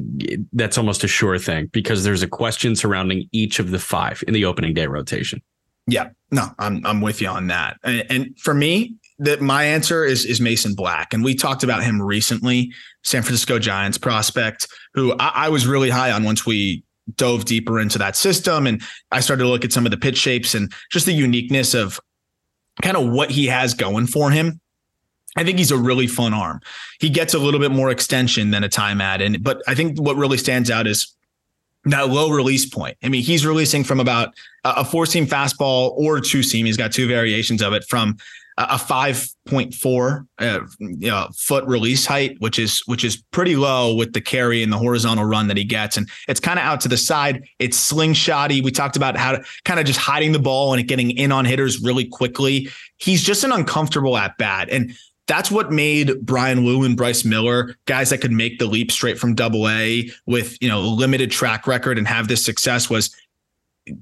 that's 0.52 0.78
almost 0.78 1.04
a 1.04 1.08
sure 1.08 1.40
thing 1.40 1.68
because 1.68 2.04
there's 2.04 2.22
a 2.22 2.28
question 2.28 2.76
surrounding 2.76 3.28
each 3.32 3.60
of 3.60 3.72
the 3.72 3.80
five 3.80 4.24
in 4.28 4.34
the 4.34 4.46
opening 4.46 4.74
day 4.74 4.86
rotation. 4.88 5.42
Yeah, 5.88 6.10
no, 6.32 6.48
I'm 6.60 6.86
I'm 6.86 7.02
with 7.02 7.22
you 7.22 7.28
on 7.28 7.48
that. 7.48 7.78
And, 7.84 8.06
and 8.10 8.40
for 8.40 8.54
me, 8.54 8.96
that 9.20 9.42
my 9.42 9.64
answer 9.64 10.06
is 10.06 10.26
is 10.26 10.40
Mason 10.40 10.76
Black, 10.76 11.14
and 11.14 11.24
we 11.24 11.36
talked 11.36 11.64
about 11.64 11.84
him 11.84 12.02
recently, 12.02 12.72
San 13.04 13.22
Francisco 13.22 13.60
Giants 13.60 13.98
prospect, 13.98 14.68
who 14.94 15.14
I, 15.20 15.46
I 15.46 15.50
was 15.50 15.68
really 15.68 15.90
high 15.90 16.12
on 16.12 16.24
once 16.24 16.46
we 16.46 16.84
dove 17.16 17.46
deeper 17.46 17.80
into 17.80 17.98
that 17.98 18.16
system, 18.16 18.66
and 18.66 18.82
I 19.12 19.20
started 19.20 19.44
to 19.44 19.50
look 19.50 19.66
at 19.66 19.74
some 19.74 19.86
of 19.86 19.92
the 19.92 19.98
pitch 19.98 20.18
shapes 20.18 20.56
and 20.56 20.72
just 20.92 21.06
the 21.06 21.14
uniqueness 21.14 21.74
of 21.74 22.00
kind 22.82 22.98
of 22.98 23.10
what 23.10 23.30
he 23.30 23.48
has 23.48 23.74
going 23.74 24.08
for 24.08 24.32
him. 24.32 24.60
I 25.36 25.44
think 25.44 25.58
he's 25.58 25.72
a 25.72 25.78
really 25.78 26.08
fun 26.08 26.34
arm. 26.34 26.62
He 27.00 27.10
gets 27.10 27.34
a 27.34 27.40
little 27.40 27.60
bit 27.60 27.72
more 27.72 27.90
extension 27.90 28.52
than 28.52 28.64
a 28.64 28.70
time 28.70 28.84
Ty 28.84 28.94
Madden, 28.96 29.42
but 29.42 29.62
I 29.68 29.76
think 29.76 30.00
what 30.00 30.16
really 30.16 30.38
stands 30.38 30.70
out 30.70 30.88
is 30.88 31.14
that 31.86 32.10
low 32.10 32.30
release 32.30 32.66
point. 32.66 32.98
I 33.04 33.10
mean, 33.10 33.24
he's 33.24 33.46
releasing 33.46 33.84
from 33.84 34.00
about 34.00 34.34
a 34.64 34.86
four 34.86 35.06
seam 35.06 35.26
fastball 35.26 35.92
or 35.92 36.20
two 36.20 36.44
seam. 36.44 36.66
He's 36.66 36.78
got 36.78 36.92
two 36.92 37.08
variations 37.08 37.62
of 37.62 37.74
it 37.74 37.84
from 37.86 38.18
a 38.58 38.76
5.4 38.76 40.28
uh, 40.38 40.60
you 40.80 41.10
know, 41.10 41.28
foot 41.36 41.66
release 41.66 42.06
height, 42.06 42.36
which 42.40 42.60
is 42.60 42.84
which 42.86 43.04
is 43.04 43.22
pretty 43.32 43.56
low 43.56 43.96
with 43.96 44.14
the 44.14 44.22
carry 44.22 44.62
and 44.62 44.72
the 44.72 44.78
horizontal 44.78 45.26
run 45.26 45.48
that 45.48 45.58
he 45.58 45.64
gets, 45.64 45.98
and 45.98 46.08
it's 46.28 46.40
kind 46.40 46.60
of 46.60 46.66
out 46.66 46.80
to 46.82 46.88
the 46.88 46.98
side. 46.98 47.44
It's 47.60 47.92
slingshotty. 47.92 48.64
We 48.64 48.72
talked 48.72 48.96
about 48.96 49.18
how 49.18 49.34
to 49.34 49.44
kind 49.66 49.80
of 49.80 49.86
just 49.86 50.00
hiding 50.00 50.34
the 50.34 50.40
ball 50.40 50.74
and 50.74 50.88
getting 50.88 51.12
in 51.12 51.32
on 51.32 51.46
hitters 51.46 51.82
really 51.82 52.06
quickly. 52.06 52.70
He's 52.98 53.24
just 53.24 53.44
an 53.44 53.52
uncomfortable 53.52 54.18
at 54.18 54.38
bat, 54.38 54.70
and 54.70 54.94
that's 55.28 55.50
what 55.50 55.72
made 55.72 56.26
Bryan 56.26 56.64
Woo 56.64 56.84
and 56.84 56.98
Bryce 56.98 57.24
Miller 57.24 57.76
guys 57.86 58.10
that 58.10 58.20
could 58.20 58.32
make 58.32 58.60
the 58.60 58.66
leap 58.66 58.92
straight 58.92 59.18
from 59.18 59.36
double 59.36 59.70
A 59.70 60.10
with, 60.26 60.62
you 60.62 60.68
know, 60.68 60.82
limited 60.82 61.32
track 61.32 61.66
record 61.66 61.98
and 61.98 62.08
have 62.08 62.28
this 62.28 62.44
success 62.44 62.90
was 62.90 63.16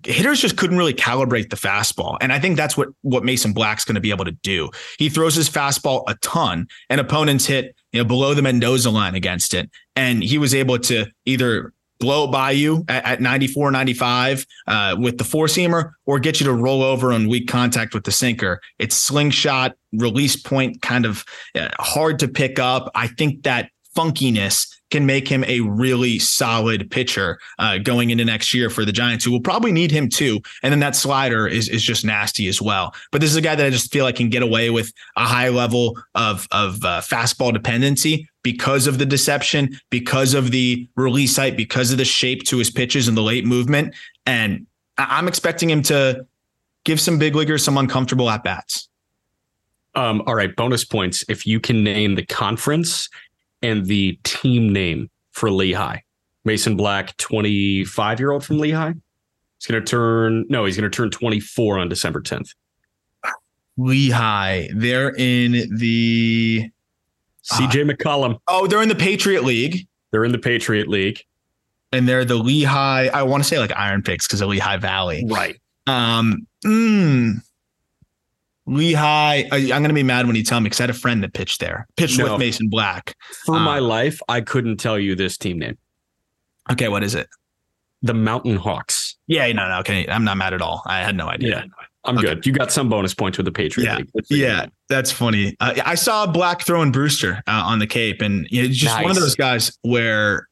hitters 0.04 0.40
just 0.40 0.58
couldn't 0.58 0.78
really 0.78 0.94
calibrate 0.94 1.50
the 1.50 1.56
fastball. 1.56 2.18
And 2.22 2.32
I 2.32 2.40
think 2.40 2.56
that's 2.56 2.78
what 2.78 2.90
what 3.02 3.24
Mason 3.24 3.54
Black's 3.54 3.86
going 3.86 3.96
to 3.96 4.02
be 4.02 4.12
able 4.12 4.26
to 4.26 4.32
do. 4.32 4.70
He 4.98 5.10
throws 5.10 5.36
his 5.36 5.50
fastball 5.50 6.04
a 6.08 6.16
ton 6.16 6.68
and 6.90 7.02
opponents 7.02 7.46
hit, 7.46 7.76
you 7.92 8.02
know, 8.02 8.08
below 8.08 8.34
the 8.34 8.42
Mendoza 8.42 8.90
line 8.90 9.16
against 9.16 9.54
it. 9.54 9.70
And 9.96 10.24
he 10.24 10.38
was 10.38 10.54
able 10.54 10.80
to 10.80 11.08
either 11.26 11.74
blow 12.02 12.28
by 12.28 12.52
you 12.52 12.84
at, 12.90 13.06
at 13.06 13.22
94, 13.22 13.72
95 13.72 14.46
uh, 14.68 14.98
with 15.00 15.18
the 15.18 15.24
four 15.24 15.46
seamer 15.46 15.92
or 16.06 16.20
get 16.20 16.42
you 16.42 16.46
to 16.48 16.54
roll 16.54 16.84
over 16.84 17.14
on 17.14 17.30
weak 17.30 17.48
contact 17.48 17.94
with 17.94 18.04
the 18.04 18.12
sinker. 18.12 18.60
It's 18.80 18.98
slingshot, 18.98 19.76
release 19.94 20.36
point, 20.36 20.82
kind 20.82 21.06
of 21.06 21.24
uh, 21.56 21.70
hard 21.80 22.20
to 22.20 22.28
pick 22.28 22.60
up. 22.60 22.92
I 22.96 23.08
think 23.08 23.44
that 23.44 23.70
funkiness 23.96 24.68
can 24.90 25.06
make 25.06 25.28
him 25.28 25.44
a 25.46 25.62
really 25.62 26.20
solid 26.20 26.92
pitcher 26.92 27.40
uh, 27.60 27.78
going 27.78 28.10
into 28.10 28.26
next 28.26 28.54
year 28.54 28.70
for 28.70 28.84
the 28.84 28.92
Giants, 28.92 29.24
who 29.24 29.32
will 29.32 29.42
probably 29.42 29.72
need 29.72 29.90
him 29.90 30.10
too. 30.10 30.42
And 30.64 30.72
then 30.72 30.80
that 30.80 30.96
slider 30.96 31.48
is 31.48 31.70
is 31.70 31.82
just 31.82 32.06
nasty 32.06 32.48
as 32.48 32.62
well. 32.62 32.94
But 33.12 33.22
this 33.22 33.32
is 33.32 33.38
a 33.38 33.42
guy 33.42 33.56
that 33.56 33.66
I 33.66 33.70
just 33.70 33.92
feel 33.92 34.06
like 34.06 34.18
can 34.18 34.30
get 34.30 34.44
away 34.44 34.70
with 34.70 34.92
a 35.16 35.26
high 35.26 35.50
level 35.50 35.98
of 36.14 36.48
of 36.52 36.84
uh, 36.84 37.02
fastball 37.02 37.54
dependency 37.54 38.28
because 38.44 38.88
of 38.88 38.98
the 38.98 39.06
deception, 39.06 39.80
because 39.90 40.34
of 40.34 40.52
the 40.52 40.88
release 40.96 41.38
height, 41.38 41.56
because 41.56 41.92
of 41.92 41.98
the 41.98 42.06
shape 42.06 42.44
to 42.44 42.58
his 42.58 42.70
pitches 42.70 43.08
and 43.08 43.16
the 43.16 43.22
late 43.22 43.46
movement. 43.46 43.94
And 44.26 44.66
I'm 44.98 45.28
expecting 45.28 45.70
him 45.70 45.82
to 45.84 46.26
give 46.84 47.00
some 47.00 47.18
big 47.18 47.36
leaguers 47.36 47.64
some 47.64 47.78
uncomfortable 47.78 48.30
at 48.30 48.44
bats. 48.44 48.90
Um, 49.94 50.24
all 50.26 50.36
right, 50.36 50.56
bonus 50.56 50.86
points 50.86 51.24
if 51.28 51.46
you 51.46 51.60
can 51.60 51.84
name 51.84 52.16
the 52.16 52.26
conference 52.26 53.10
and 53.62 53.86
the 53.86 54.18
team 54.24 54.72
name 54.72 55.10
for 55.32 55.52
Lehigh. 55.52 56.00
Mason 56.46 56.76
Black, 56.76 57.16
25 57.18 58.20
year 58.20 58.32
old 58.32 58.44
from 58.44 58.60
Lehigh. 58.60 58.94
He's 59.60 59.68
going 59.68 59.84
to 59.84 59.90
turn, 59.90 60.46
no, 60.50 60.66
he's 60.66 60.76
going 60.76 60.90
to 60.90 60.96
turn 60.96 61.12
24 61.12 61.80
on 61.80 61.90
December 61.90 62.22
10th. 62.22 62.56
Lehigh, 63.78 64.68
they're 64.74 65.14
in 65.16 65.78
the 65.78 66.70
CJ 67.44 67.90
uh, 67.90 67.94
McCollum. 67.94 68.40
Oh, 68.48 68.68
they're 68.68 68.82
in 68.82 68.90
the 68.90 68.96
Patriot 68.96 69.44
League. 69.44 69.88
They're 70.12 70.26
in 70.26 70.32
the 70.32 70.40
Patriot 70.40 70.88
League. 70.88 71.24
And 71.92 72.08
they're 72.08 72.26
the 72.26 72.36
Lehigh, 72.36 73.08
I 73.08 73.24
want 73.24 73.44
to 73.44 73.48
say 73.48 73.60
like 73.60 73.76
Iron 73.76 74.02
Picks 74.02 74.28
because 74.28 74.42
of 74.42 74.50
Lehigh 74.50 74.78
Valley. 74.78 75.26
Right. 75.28 75.60
Um, 75.88 76.48
mm, 76.64 77.42
Lehigh. 78.66 79.44
I'm 79.52 79.68
going 79.68 79.84
to 79.86 79.94
be 79.94 80.04
mad 80.04 80.28
when 80.28 80.36
you 80.36 80.44
tell 80.44 80.60
me 80.60 80.66
because 80.66 80.80
I 80.80 80.84
had 80.84 80.90
a 80.90 80.94
friend 80.94 81.24
that 81.24 81.34
pitched 81.34 81.60
there, 81.60 81.88
pitched 81.98 82.18
no. 82.18 82.32
with 82.32 82.40
Mason 82.40 82.70
Black. 82.70 83.16
For 83.46 83.56
um, 83.56 83.64
my 83.64 83.80
life, 83.80 84.20
I 84.30 84.42
couldn't 84.42 84.78
tell 84.78 84.98
you 84.98 85.16
this 85.16 85.38
team 85.38 85.60
name. 85.60 85.78
Okay, 86.72 86.88
what 86.88 87.04
is 87.04 87.16
it? 87.16 87.28
The 88.02 88.14
Mountain 88.14 88.56
Hawks. 88.56 89.18
Yeah, 89.28 89.52
no, 89.52 89.68
no, 89.68 89.80
okay. 89.80 90.08
I'm 90.08 90.24
not 90.24 90.38
mad 90.38 90.54
at 90.54 90.62
all. 90.62 90.84
I 90.86 91.00
had 91.00 91.16
no 91.16 91.28
idea. 91.28 91.50
Yeah, 91.50 91.86
I'm 92.06 92.18
okay. 92.18 92.28
good. 92.28 92.46
You 92.46 92.54
got 92.54 92.72
some 92.72 92.90
bonus 92.90 93.14
points 93.14 93.38
with 93.38 93.46
the 93.46 93.52
Patriot 93.52 93.86
yeah. 93.86 93.98
League. 93.98 94.26
Yeah, 94.30 94.66
that's 94.92 95.12
funny. 95.12 95.56
Uh, 95.60 95.74
I 95.86 95.96
saw 95.96 96.28
Black 96.28 96.62
throwing 96.62 96.92
Brewster 96.92 97.42
uh, 97.48 97.64
on 97.66 97.80
the 97.80 97.88
Cape, 97.88 98.22
and 98.22 98.48
you 98.52 98.64
know, 98.64 98.68
just 98.68 98.96
nice. 98.96 99.04
one 99.04 99.12
of 99.12 99.18
those 99.18 99.36
guys 99.36 99.78
where 99.82 100.48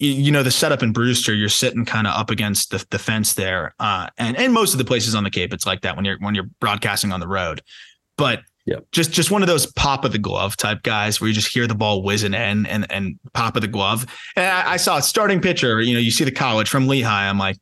you 0.00 0.32
know 0.32 0.42
the 0.42 0.50
setup 0.50 0.82
in 0.82 0.92
Brewster, 0.92 1.34
you're 1.34 1.48
sitting 1.48 1.84
kind 1.84 2.06
of 2.06 2.14
up 2.14 2.30
against 2.30 2.70
the, 2.70 2.84
the 2.90 2.98
fence 2.98 3.34
there, 3.34 3.74
uh, 3.78 4.08
and 4.18 4.36
and 4.36 4.52
most 4.52 4.72
of 4.72 4.78
the 4.78 4.84
places 4.84 5.14
on 5.14 5.22
the 5.22 5.30
Cape, 5.30 5.52
it's 5.52 5.66
like 5.66 5.82
that 5.82 5.96
when 5.96 6.04
you're 6.04 6.18
when 6.18 6.34
you're 6.34 6.48
broadcasting 6.60 7.12
on 7.12 7.20
the 7.20 7.28
road. 7.28 7.62
But 8.16 8.40
yeah, 8.66 8.78
just 8.92 9.12
just 9.12 9.30
one 9.30 9.42
of 9.42 9.48
those 9.48 9.66
pop 9.72 10.04
of 10.04 10.12
the 10.12 10.18
glove 10.18 10.56
type 10.56 10.82
guys 10.82 11.20
where 11.20 11.28
you 11.28 11.34
just 11.34 11.52
hear 11.52 11.66
the 11.66 11.74
ball 11.74 12.02
whizzing 12.02 12.34
in 12.34 12.66
and 12.66 12.90
and 12.90 13.18
pop 13.34 13.56
of 13.56 13.62
the 13.62 13.68
glove. 13.68 14.06
And 14.36 14.46
I, 14.46 14.72
I 14.72 14.76
saw 14.78 14.96
a 14.96 15.02
starting 15.02 15.40
pitcher. 15.40 15.80
You 15.82 15.94
know, 15.94 16.00
you 16.00 16.10
see 16.10 16.24
the 16.24 16.32
college 16.32 16.68
from 16.68 16.88
Lehigh. 16.88 17.28
I'm 17.28 17.38
like, 17.38 17.56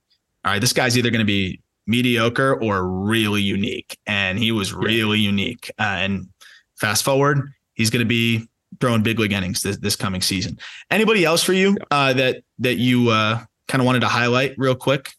all 0.44 0.52
right, 0.52 0.60
this 0.60 0.72
guy's 0.72 0.96
either 0.96 1.10
going 1.10 1.20
to 1.20 1.24
be 1.24 1.61
mediocre 1.86 2.60
or 2.62 2.86
really 2.86 3.42
unique, 3.42 3.98
and 4.06 4.38
he 4.38 4.52
was 4.52 4.72
really 4.72 5.18
yeah. 5.18 5.30
unique. 5.30 5.70
Uh, 5.78 5.82
and 5.82 6.28
fast 6.76 7.04
forward, 7.04 7.52
he's 7.74 7.90
going 7.90 8.04
to 8.04 8.08
be 8.08 8.48
throwing 8.80 9.02
big 9.02 9.18
league 9.18 9.32
innings 9.32 9.62
this, 9.62 9.76
this 9.78 9.96
coming 9.96 10.22
season. 10.22 10.58
Anybody 10.90 11.24
else 11.24 11.42
for 11.42 11.52
you 11.52 11.76
uh, 11.90 12.12
that 12.14 12.42
that 12.58 12.76
you 12.76 13.10
uh, 13.10 13.40
kind 13.68 13.80
of 13.80 13.86
wanted 13.86 14.00
to 14.00 14.08
highlight 14.08 14.54
real 14.56 14.74
quick? 14.74 15.12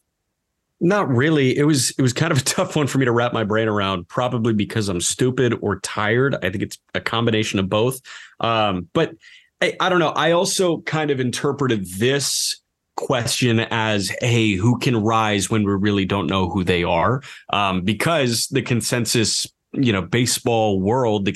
Not 0.80 1.08
really. 1.08 1.58
It 1.58 1.64
was 1.64 1.92
it 1.92 2.02
was 2.02 2.14
kind 2.14 2.32
of 2.32 2.40
a 2.40 2.42
tough 2.46 2.76
one 2.76 2.88
for 2.88 2.98
me 2.98 3.06
to 3.06 3.12
wrap 3.12 3.34
my 3.34 3.44
brain 3.44 3.68
around, 3.68 4.08
probably 4.08 4.54
because 4.54 4.90
I'm 4.90 5.02
stupid 5.02 5.58
or 5.62 5.80
tired. 5.80 6.36
I 6.36 6.50
think 6.50 6.64
it's 6.64 6.78
a 6.94 7.02
combination 7.02 7.60
of 7.60 7.70
both. 7.70 8.02
Um, 8.40 8.90
but 8.94 9.14
I, 9.62 9.76
I 9.80 9.90
don't 9.90 10.00
know. 10.00 10.10
I 10.10 10.32
also 10.32 10.82
kind 10.82 11.10
of 11.10 11.20
interpreted 11.20 11.86
this 11.88 12.60
question 12.96 13.60
as 13.60 14.12
hey 14.22 14.54
who 14.54 14.78
can 14.78 14.96
rise 14.96 15.50
when 15.50 15.64
we 15.64 15.74
really 15.74 16.06
don't 16.06 16.28
know 16.28 16.50
who 16.50 16.64
they 16.64 16.84
are 16.84 17.22
um, 17.52 17.82
because 17.82 18.48
the 18.48 18.62
consensus 18.62 19.48
you 19.72 19.92
know 19.92 20.02
baseball 20.02 20.80
world 20.80 21.26
the 21.26 21.34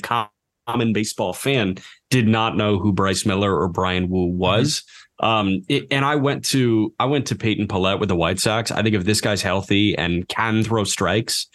common 0.66 0.92
baseball 0.92 1.32
fan 1.32 1.76
did 2.10 2.28
not 2.28 2.56
know 2.56 2.78
who 2.78 2.92
bryce 2.92 3.26
miller 3.26 3.58
or 3.58 3.68
Bryan 3.68 4.08
woo 4.08 4.26
was 4.26 4.84
mm-hmm. 5.20 5.26
um, 5.26 5.62
it, 5.68 5.86
and 5.90 6.04
i 6.04 6.14
went 6.14 6.44
to 6.44 6.94
i 7.00 7.04
went 7.04 7.26
to 7.26 7.34
peyton 7.34 7.66
pallette 7.66 7.98
with 7.98 8.08
the 8.08 8.16
white 8.16 8.38
sox 8.38 8.70
i 8.70 8.82
think 8.82 8.94
if 8.94 9.04
this 9.04 9.20
guy's 9.20 9.42
healthy 9.42 9.96
and 9.98 10.28
can 10.28 10.62
throw 10.62 10.84
strikes 10.84 11.48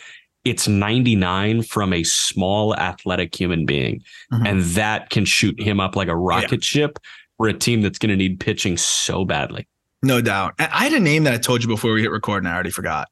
it's 0.44 0.68
99 0.68 1.64
from 1.64 1.94
a 1.94 2.04
small 2.04 2.76
athletic 2.76 3.34
human 3.34 3.66
being 3.66 4.02
mm-hmm. 4.34 4.46
and 4.46 4.62
that 4.62 5.10
can 5.10 5.24
shoot 5.24 5.58
him 5.62 5.80
up 5.80 5.96
like 5.96 6.10
a 6.10 6.16
rocket 6.16 6.52
yeah. 6.52 6.58
ship 6.60 7.00
for 7.38 7.48
a 7.48 7.54
team 7.54 7.82
that's 7.82 7.98
going 7.98 8.10
to 8.10 8.18
need 8.18 8.42
pitching 8.42 8.76
so 8.76 9.24
badly 9.24 9.66
no 10.04 10.22
doubt. 10.22 10.54
I 10.60 10.84
had 10.84 10.94
a 10.94 11.00
name 11.00 11.24
that 11.24 11.34
I 11.34 11.38
told 11.38 11.64
you 11.64 11.68
before 11.68 11.94
we 11.94 12.02
hit 12.02 12.12
record, 12.12 12.44
and 12.44 12.48
I 12.48 12.54
already 12.54 12.70
forgot. 12.70 13.08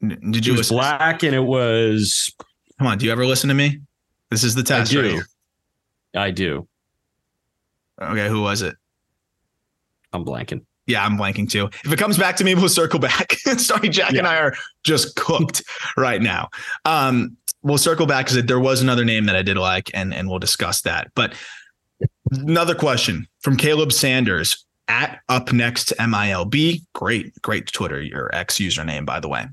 Did 0.00 0.44
you? 0.44 0.54
It 0.54 0.58
was 0.58 0.68
black, 0.68 1.22
and 1.22 1.34
it 1.34 1.44
was. 1.44 2.32
Come 2.78 2.88
on, 2.88 2.98
do 2.98 3.06
you 3.06 3.12
ever 3.12 3.24
listen 3.24 3.48
to 3.48 3.54
me? 3.54 3.80
This 4.30 4.44
is 4.44 4.54
the 4.54 4.62
test. 4.62 4.90
I 4.90 5.00
do. 5.00 5.16
Right 5.16 5.24
I 6.16 6.30
do. 6.30 6.68
Okay, 8.00 8.28
who 8.28 8.42
was 8.42 8.62
it? 8.62 8.76
I'm 10.12 10.24
blanking. 10.24 10.64
Yeah, 10.86 11.04
I'm 11.04 11.16
blanking 11.16 11.48
too. 11.48 11.70
If 11.84 11.92
it 11.92 11.98
comes 11.98 12.18
back 12.18 12.36
to 12.36 12.44
me, 12.44 12.54
we'll 12.54 12.68
circle 12.68 12.98
back. 12.98 13.32
Sorry, 13.56 13.88
Jack 13.88 14.12
yeah. 14.12 14.18
and 14.18 14.26
I 14.26 14.36
are 14.36 14.54
just 14.84 15.16
cooked 15.16 15.62
right 15.96 16.20
now. 16.20 16.48
Um, 16.84 17.36
we'll 17.62 17.78
circle 17.78 18.06
back 18.06 18.26
because 18.26 18.44
there 18.44 18.60
was 18.60 18.82
another 18.82 19.04
name 19.04 19.26
that 19.26 19.36
I 19.36 19.42
did 19.42 19.56
like, 19.56 19.90
and 19.94 20.12
and 20.12 20.28
we'll 20.28 20.40
discuss 20.40 20.82
that. 20.82 21.10
But 21.14 21.34
another 22.32 22.74
question 22.74 23.28
from 23.40 23.56
Caleb 23.56 23.92
Sanders 23.92 24.64
at 24.88 25.20
up 25.28 25.52
next 25.52 25.92
MILB. 25.98 26.82
Great, 26.92 27.40
great 27.42 27.66
Twitter, 27.72 28.00
your 28.00 28.34
ex 28.34 28.58
username, 28.58 29.06
by 29.06 29.20
the 29.20 29.28
way. 29.28 29.46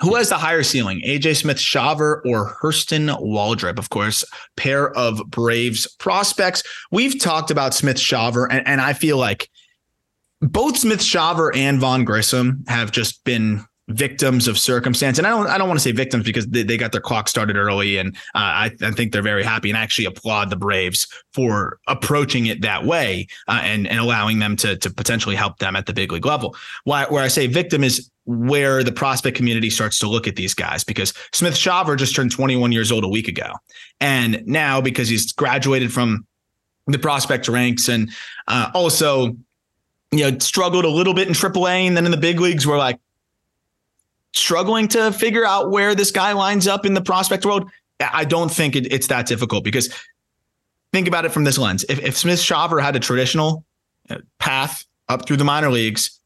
Who 0.00 0.14
has 0.14 0.28
the 0.28 0.38
higher 0.38 0.62
ceiling, 0.62 1.02
AJ 1.04 1.38
Smith 1.38 1.56
Shawver 1.56 2.22
or 2.24 2.54
Hurston 2.62 3.08
Waldrep? 3.20 3.78
Of 3.78 3.90
course, 3.90 4.24
pair 4.56 4.90
of 4.96 5.20
Braves 5.28 5.92
prospects. 5.96 6.62
We've 6.92 7.18
talked 7.20 7.50
about 7.50 7.74
Smith 7.74 7.96
Shawver, 7.96 8.46
and, 8.48 8.66
and 8.66 8.80
I 8.80 8.92
feel 8.92 9.16
like 9.16 9.50
both 10.40 10.76
Smith 10.76 11.00
Shawver 11.00 11.54
and 11.54 11.80
Vaughn 11.80 12.04
Grissom 12.04 12.64
have 12.68 12.92
just 12.92 13.24
been 13.24 13.64
victims 13.88 14.46
of 14.48 14.58
circumstance. 14.58 15.18
And 15.18 15.26
I 15.26 15.30
don't 15.30 15.46
I 15.46 15.58
don't 15.58 15.68
want 15.68 15.78
to 15.78 15.82
say 15.82 15.92
victims 15.92 16.24
because 16.24 16.46
they, 16.46 16.62
they 16.62 16.76
got 16.76 16.92
their 16.92 17.00
clock 17.00 17.28
started 17.28 17.56
early, 17.56 17.96
and 17.96 18.14
uh, 18.34 18.38
I, 18.38 18.70
I, 18.82 18.90
think 18.90 19.12
they're 19.12 19.22
very 19.22 19.42
happy 19.42 19.70
and 19.70 19.78
I 19.78 19.82
actually 19.82 20.04
applaud 20.04 20.50
the 20.50 20.56
Braves 20.56 21.06
for 21.32 21.78
approaching 21.88 22.46
it 22.46 22.60
that 22.62 22.84
way 22.84 23.26
uh, 23.48 23.60
and 23.62 23.86
and 23.86 23.98
allowing 23.98 24.38
them 24.38 24.56
to 24.56 24.76
to 24.76 24.90
potentially 24.90 25.36
help 25.36 25.58
them 25.58 25.74
at 25.74 25.86
the 25.86 25.92
big 25.92 26.12
league 26.12 26.26
level. 26.26 26.54
Why 26.84 27.06
where 27.06 27.22
I 27.22 27.28
say 27.28 27.46
victim 27.46 27.82
is 27.82 28.10
where 28.26 28.84
the 28.84 28.92
prospect 28.92 29.36
community 29.36 29.70
starts 29.70 29.98
to 30.00 30.08
look 30.08 30.28
at 30.28 30.36
these 30.36 30.52
guys 30.52 30.84
because 30.84 31.14
Smith 31.32 31.54
Shawver 31.54 31.96
just 31.96 32.14
turned 32.14 32.30
21 32.30 32.72
years 32.72 32.92
old 32.92 33.04
a 33.04 33.08
week 33.08 33.28
ago, 33.28 33.52
and 34.00 34.46
now 34.46 34.80
because 34.80 35.08
he's 35.08 35.32
graduated 35.32 35.92
from 35.92 36.26
the 36.86 36.98
prospect 36.98 37.48
ranks 37.48 37.88
and 37.88 38.10
uh, 38.48 38.70
also 38.74 39.36
you 40.10 40.30
know 40.30 40.38
struggled 40.38 40.84
a 40.84 40.88
little 40.88 41.14
bit 41.14 41.28
in 41.28 41.34
AAA 41.34 41.86
and 41.86 41.96
then 41.96 42.04
in 42.04 42.10
the 42.10 42.16
big 42.16 42.40
leagues 42.40 42.66
we're 42.66 42.78
like 42.78 42.98
struggling 44.34 44.88
to 44.88 45.12
figure 45.12 45.44
out 45.44 45.70
where 45.70 45.94
this 45.94 46.10
guy 46.10 46.32
lines 46.32 46.66
up 46.66 46.86
in 46.86 46.94
the 46.94 47.00
prospect 47.00 47.44
world, 47.44 47.70
I 48.00 48.24
don't 48.24 48.50
think 48.50 48.76
it, 48.76 48.92
it's 48.92 49.08
that 49.08 49.26
difficult 49.26 49.64
because 49.64 49.92
think 50.92 51.08
about 51.08 51.24
it 51.24 51.32
from 51.32 51.44
this 51.44 51.58
lens. 51.58 51.84
If, 51.88 52.00
if 52.00 52.16
Smith 52.16 52.38
Shawver 52.38 52.82
had 52.82 52.96
a 52.96 53.00
traditional 53.00 53.64
uh, 54.08 54.18
path 54.38 54.84
up 55.08 55.26
through 55.26 55.38
the 55.38 55.44
minor 55.44 55.70
leagues, 55.70 56.18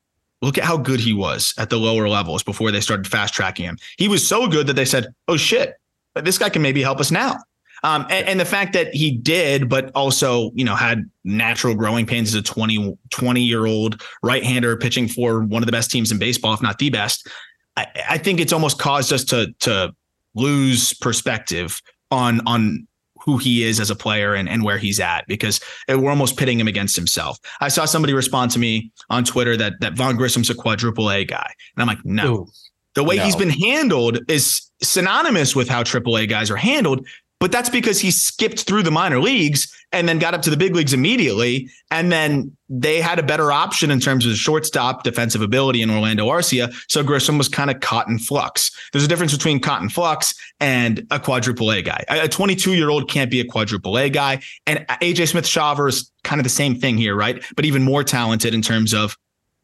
look 0.43 0.59
at 0.59 0.65
how 0.65 0.77
good 0.77 1.01
he 1.01 1.13
was 1.13 1.55
at 1.57 1.71
the 1.71 1.79
lower 1.79 2.09
levels 2.09 2.43
before 2.43 2.71
they 2.71 2.81
started 2.81 3.07
fast 3.07 3.33
tracking 3.33 3.65
him. 3.65 3.79
He 3.97 4.09
was 4.09 4.27
so 4.27 4.49
good 4.49 4.67
that 4.67 4.75
they 4.75 4.85
said, 4.85 5.07
oh 5.29 5.37
shit, 5.37 5.75
this 6.23 6.39
guy 6.39 6.51
can 6.51 6.63
maybe 6.63 6.83
help 6.83 7.01
us 7.01 7.11
now. 7.11 7.39
Um, 7.85 8.07
and, 8.11 8.29
and, 8.29 8.39
the 8.39 8.45
fact 8.45 8.75
that 8.75 8.95
he 8.95 9.11
did, 9.11 9.69
but 9.69 9.91
also, 9.97 10.53
you 10.55 10.65
know, 10.65 10.77
had 10.77 11.11
natural 11.25 11.75
growing 11.75 12.07
pains 12.07 12.29
as 12.29 12.37
a 12.37 12.43
20, 12.43 12.97
20 13.11 13.41
year 13.41 13.67
old 13.67 14.01
right 14.23 14.45
hander 14.45 14.77
pitching 14.77 15.09
for 15.09 15.41
one 15.41 15.65
of 15.65 15.67
the 15.67 15.73
best 15.73 15.91
teams 15.91 16.13
in 16.13 16.19
baseball, 16.19 16.55
if 16.55 16.63
not 16.63 16.79
the 16.79 16.91
best. 16.91 17.29
I, 17.77 17.87
I 18.11 18.19
think 18.19 18.41
it's 18.41 18.53
almost 18.53 18.79
caused 18.79 19.13
us 19.13 19.25
to 19.25 19.55
to 19.61 19.95
lose 20.35 20.95
perspective 20.95 21.81
on 22.11 22.47
on 22.47 22.87
who 23.25 23.39
he 23.39 23.63
is 23.63 23.79
as 23.79 23.89
a 23.89 23.95
player 23.95 24.35
and, 24.35 24.49
and 24.49 24.65
where 24.65 24.79
he's 24.79 24.99
at 24.99 25.25
because 25.29 25.61
we're 25.89 26.11
almost 26.11 26.37
pitting 26.37 26.59
him 26.59 26.67
against 26.67 26.97
himself. 26.97 27.39
I 27.61 27.69
saw 27.69 27.85
somebody 27.85 28.15
respond 28.15 28.51
to 28.53 28.59
me 28.59 28.91
on 29.11 29.25
Twitter 29.25 29.57
that 29.57 29.75
that 29.81 29.95
Vaughn 29.95 30.17
Grissom's 30.17 30.51
a 30.51 30.55
quadruple 30.55 31.11
A 31.11 31.25
guy. 31.25 31.53
And 31.77 31.83
I'm 31.83 31.87
like, 31.87 32.05
no. 32.05 32.35
Ooh, 32.35 32.47
the 32.95 33.05
way 33.05 33.17
no. 33.17 33.25
he's 33.25 33.37
been 33.37 33.51
handled 33.51 34.19
is 34.29 34.71
synonymous 34.83 35.57
with 35.57 35.69
how 35.69 35.83
triple 35.83 36.19
A 36.19 36.27
guys 36.27 36.51
are 36.51 36.57
handled 36.57 37.07
but 37.43 37.51
that's 37.51 37.69
because 37.69 37.99
he 37.99 38.13
skipped 38.13 38.61
through 38.61 38.85
the 38.85 38.93
minor 38.93 39.19
leagues 39.19 39.67
and 39.91 40.09
then 40.09 40.21
got 40.21 40.33
up 40.33 40.43
to 40.43 40.49
the 40.49 40.57
big 40.57 40.77
leagues 40.77 40.93
immediately. 40.93 41.69
And 41.91 42.13
then 42.13 42.57
they 42.69 43.01
had 43.01 43.19
a 43.19 43.23
better 43.25 43.51
option 43.51 43.91
in 43.91 43.99
terms 43.99 44.25
of 44.25 44.37
shortstop 44.37 45.03
defensive 45.03 45.43
ability 45.43 45.83
in 45.83 45.91
Orlando 45.91 46.29
Arcia. 46.29 46.73
So 46.87 47.03
Grissom 47.03 47.39
was 47.39 47.49
kind 47.49 47.69
of 47.69 47.81
caught 47.81 48.07
in 48.07 48.21
flux. 48.21 48.71
There's 48.93 49.05
a 49.05 49.09
difference 49.09 49.33
between 49.33 49.59
caught 49.59 49.83
in 49.83 49.89
flux 49.89 50.35
and 50.61 51.05
a 51.11 51.19
quadruple 51.19 51.73
A 51.73 51.83
guy. 51.83 52.05
A 52.09 52.29
22 52.29 52.75
year 52.75 52.91
old 52.91 53.11
can't 53.11 53.29
be 53.29 53.41
a 53.41 53.45
quadruple 53.45 53.99
A 53.99 54.09
guy. 54.09 54.41
And 54.69 54.87
AJ 55.01 55.31
Smith 55.31 55.45
Shawver 55.45 55.89
is 55.89 56.13
kind 56.23 56.39
of 56.39 56.45
the 56.45 56.49
same 56.49 56.77
thing 56.77 56.97
here, 56.97 57.17
right? 57.17 57.43
But 57.57 57.65
even 57.65 57.83
more 57.83 58.05
talented 58.05 58.55
in 58.55 58.63
terms 58.63 58.95
of 58.95 59.19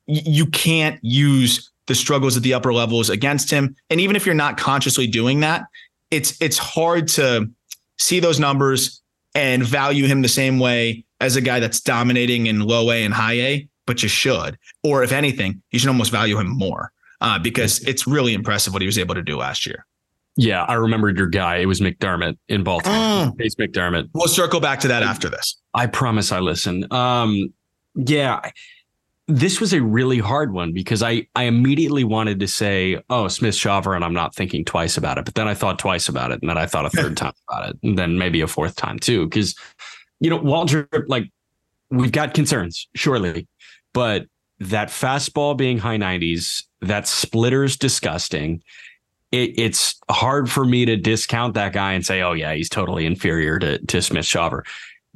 you 0.07 0.47
can't 0.47 0.99
use 1.03 1.71
the 1.87 1.95
struggles 1.95 2.37
at 2.37 2.43
the 2.43 2.55
upper 2.55 2.75
levels 2.75 3.09
against 3.09 3.53
him. 3.53 3.77
And 3.89 4.01
even 4.01 4.17
if 4.17 4.27
you're 4.27 4.35
not 4.35 4.57
consciously 4.57 5.07
doing 5.07 5.39
that, 5.41 5.67
it's 6.11 6.41
it's 6.41 6.59
hard 6.59 7.07
to 7.09 7.49
see 7.99 8.21
those 8.21 8.39
numbers 8.41 9.03
and 9.35 9.65
value 9.65 10.07
him 10.07 10.23
the 10.23 10.29
same 10.29 10.59
way 10.59 11.05
as 11.21 11.37
a 11.37 11.41
guy 11.41 11.61
that's 11.61 11.81
dominating 11.81 12.47
in 12.47 12.61
low 12.61 12.91
A 12.91 13.05
and 13.05 13.13
high 13.13 13.41
A, 13.41 13.69
but 13.87 14.03
you 14.03 14.09
should. 14.09 14.59
Or 14.83 15.03
if 15.03 15.13
anything, 15.13 15.63
you 15.71 15.79
should 15.79 15.89
almost 15.89 16.13
value 16.13 16.39
him 16.39 16.49
more 16.49 16.93
uh, 17.21 17.39
because 17.39 17.81
it's 17.87 18.07
really 18.07 18.35
impressive 18.35 18.73
what 18.73 18.83
he 18.83 18.87
was 18.87 18.99
able 18.99 19.15
to 19.15 19.23
do 19.23 19.37
last 19.37 19.67
year. 19.67 19.85
Yeah, 20.37 20.63
I 20.65 20.75
remembered 20.75 21.19
your 21.19 21.27
guy. 21.27 21.57
It 21.57 21.67
was 21.67 21.81
McDermott 21.81 22.39
in 22.49 22.63
Baltimore. 22.63 22.97
Mm. 22.97 23.37
McDermott. 23.37 24.09
We'll 24.15 24.29
circle 24.29 24.61
back 24.61 24.79
to 24.81 24.89
that 24.89 25.03
after 25.03 25.29
this. 25.29 25.61
I 25.75 25.87
promise 25.89 26.31
I 26.31 26.39
listen. 26.39 26.87
Um, 26.93 27.53
yeah, 27.97 28.41
this 29.29 29.61
was 29.61 29.75
a 29.75 29.83
really 29.83 30.19
hard 30.19 30.55
one 30.55 30.73
because 30.73 31.03
I 31.03 31.27
I 31.37 31.45
immediately 31.45 32.03
wanted 32.03 32.41
to 32.41 32.49
say, 32.49 33.01
oh, 33.11 33.29
Smith 33.29 33.55
Shawver, 33.55 33.95
and 33.95 34.03
I'm 34.03 34.15
not 34.15 34.35
thinking 34.35 34.65
twice 34.65 34.97
about 34.97 35.19
it. 35.19 35.27
But 35.27 35.35
then 35.35 35.47
I 35.47 35.55
thought 35.55 35.79
twice 35.79 36.09
about 36.09 36.33
it, 36.33 36.41
and 36.41 36.49
then 36.49 36.57
I 36.57 36.67
thought 36.67 36.87
a 36.87 36.91
third 36.91 37.17
time 37.17 37.35
about 37.49 37.71
it, 37.71 37.77
and 37.83 37.99
then 37.99 38.19
maybe 38.19 38.41
a 38.41 38.47
fourth 38.47 38.75
time 38.75 38.99
too. 38.99 39.27
Because 39.27 39.55
you 40.19 40.31
know, 40.31 40.39
Waldrep, 40.39 41.05
like 41.09 41.31
we've 41.91 42.11
got 42.11 42.33
concerns, 42.33 42.89
surely, 42.95 43.47
but 43.93 44.25
that 44.61 44.89
fastball 44.89 45.57
being 45.57 45.79
high 45.79 45.99
90s, 45.99 46.65
that 46.81 47.07
splitter's 47.07 47.77
disgusting. 47.77 48.63
It, 49.31 49.59
it's 49.59 50.01
hard 50.11 50.51
for 50.51 50.65
me 50.65 50.87
to 50.87 50.97
discount 50.97 51.55
that 51.55 51.75
guy 51.75 51.93
and 51.93 52.05
say, 52.05 52.23
oh 52.23 52.33
yeah, 52.33 52.55
he's 52.55 52.71
totally 52.71 53.05
inferior 53.05 53.59
to 53.59 53.79
to 53.87 54.01
Smith 54.01 54.25
Shawver. 54.25 54.63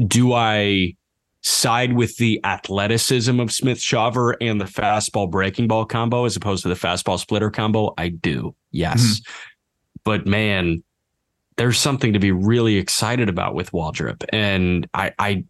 Do 0.06 0.34
I 0.34 0.96
side 1.42 1.92
with 1.92 2.16
the 2.16 2.40
athleticism 2.44 3.38
of 3.40 3.52
Smith 3.52 3.78
Shawver 3.78 4.34
and 4.40 4.60
the 4.60 4.64
fastball 4.64 5.30
breaking 5.30 5.68
ball 5.68 5.84
combo 5.84 6.24
as 6.24 6.36
opposed 6.36 6.62
to 6.62 6.68
the 6.68 6.74
fastball 6.74 7.18
splitter 7.18 7.50
combo? 7.50 7.94
I 7.98 8.08
do. 8.08 8.54
Yes. 8.70 9.02
Mm-hmm. 9.02 9.32
But 10.04 10.26
man, 10.26 10.82
there's 11.56 11.78
something 11.78 12.12
to 12.12 12.18
be 12.18 12.32
really 12.32 12.76
excited 12.76 13.28
about 13.28 13.54
with 13.54 13.72
Waldrep. 13.72 14.24
And 14.32 14.88
I, 14.94 15.12
I 15.18 15.44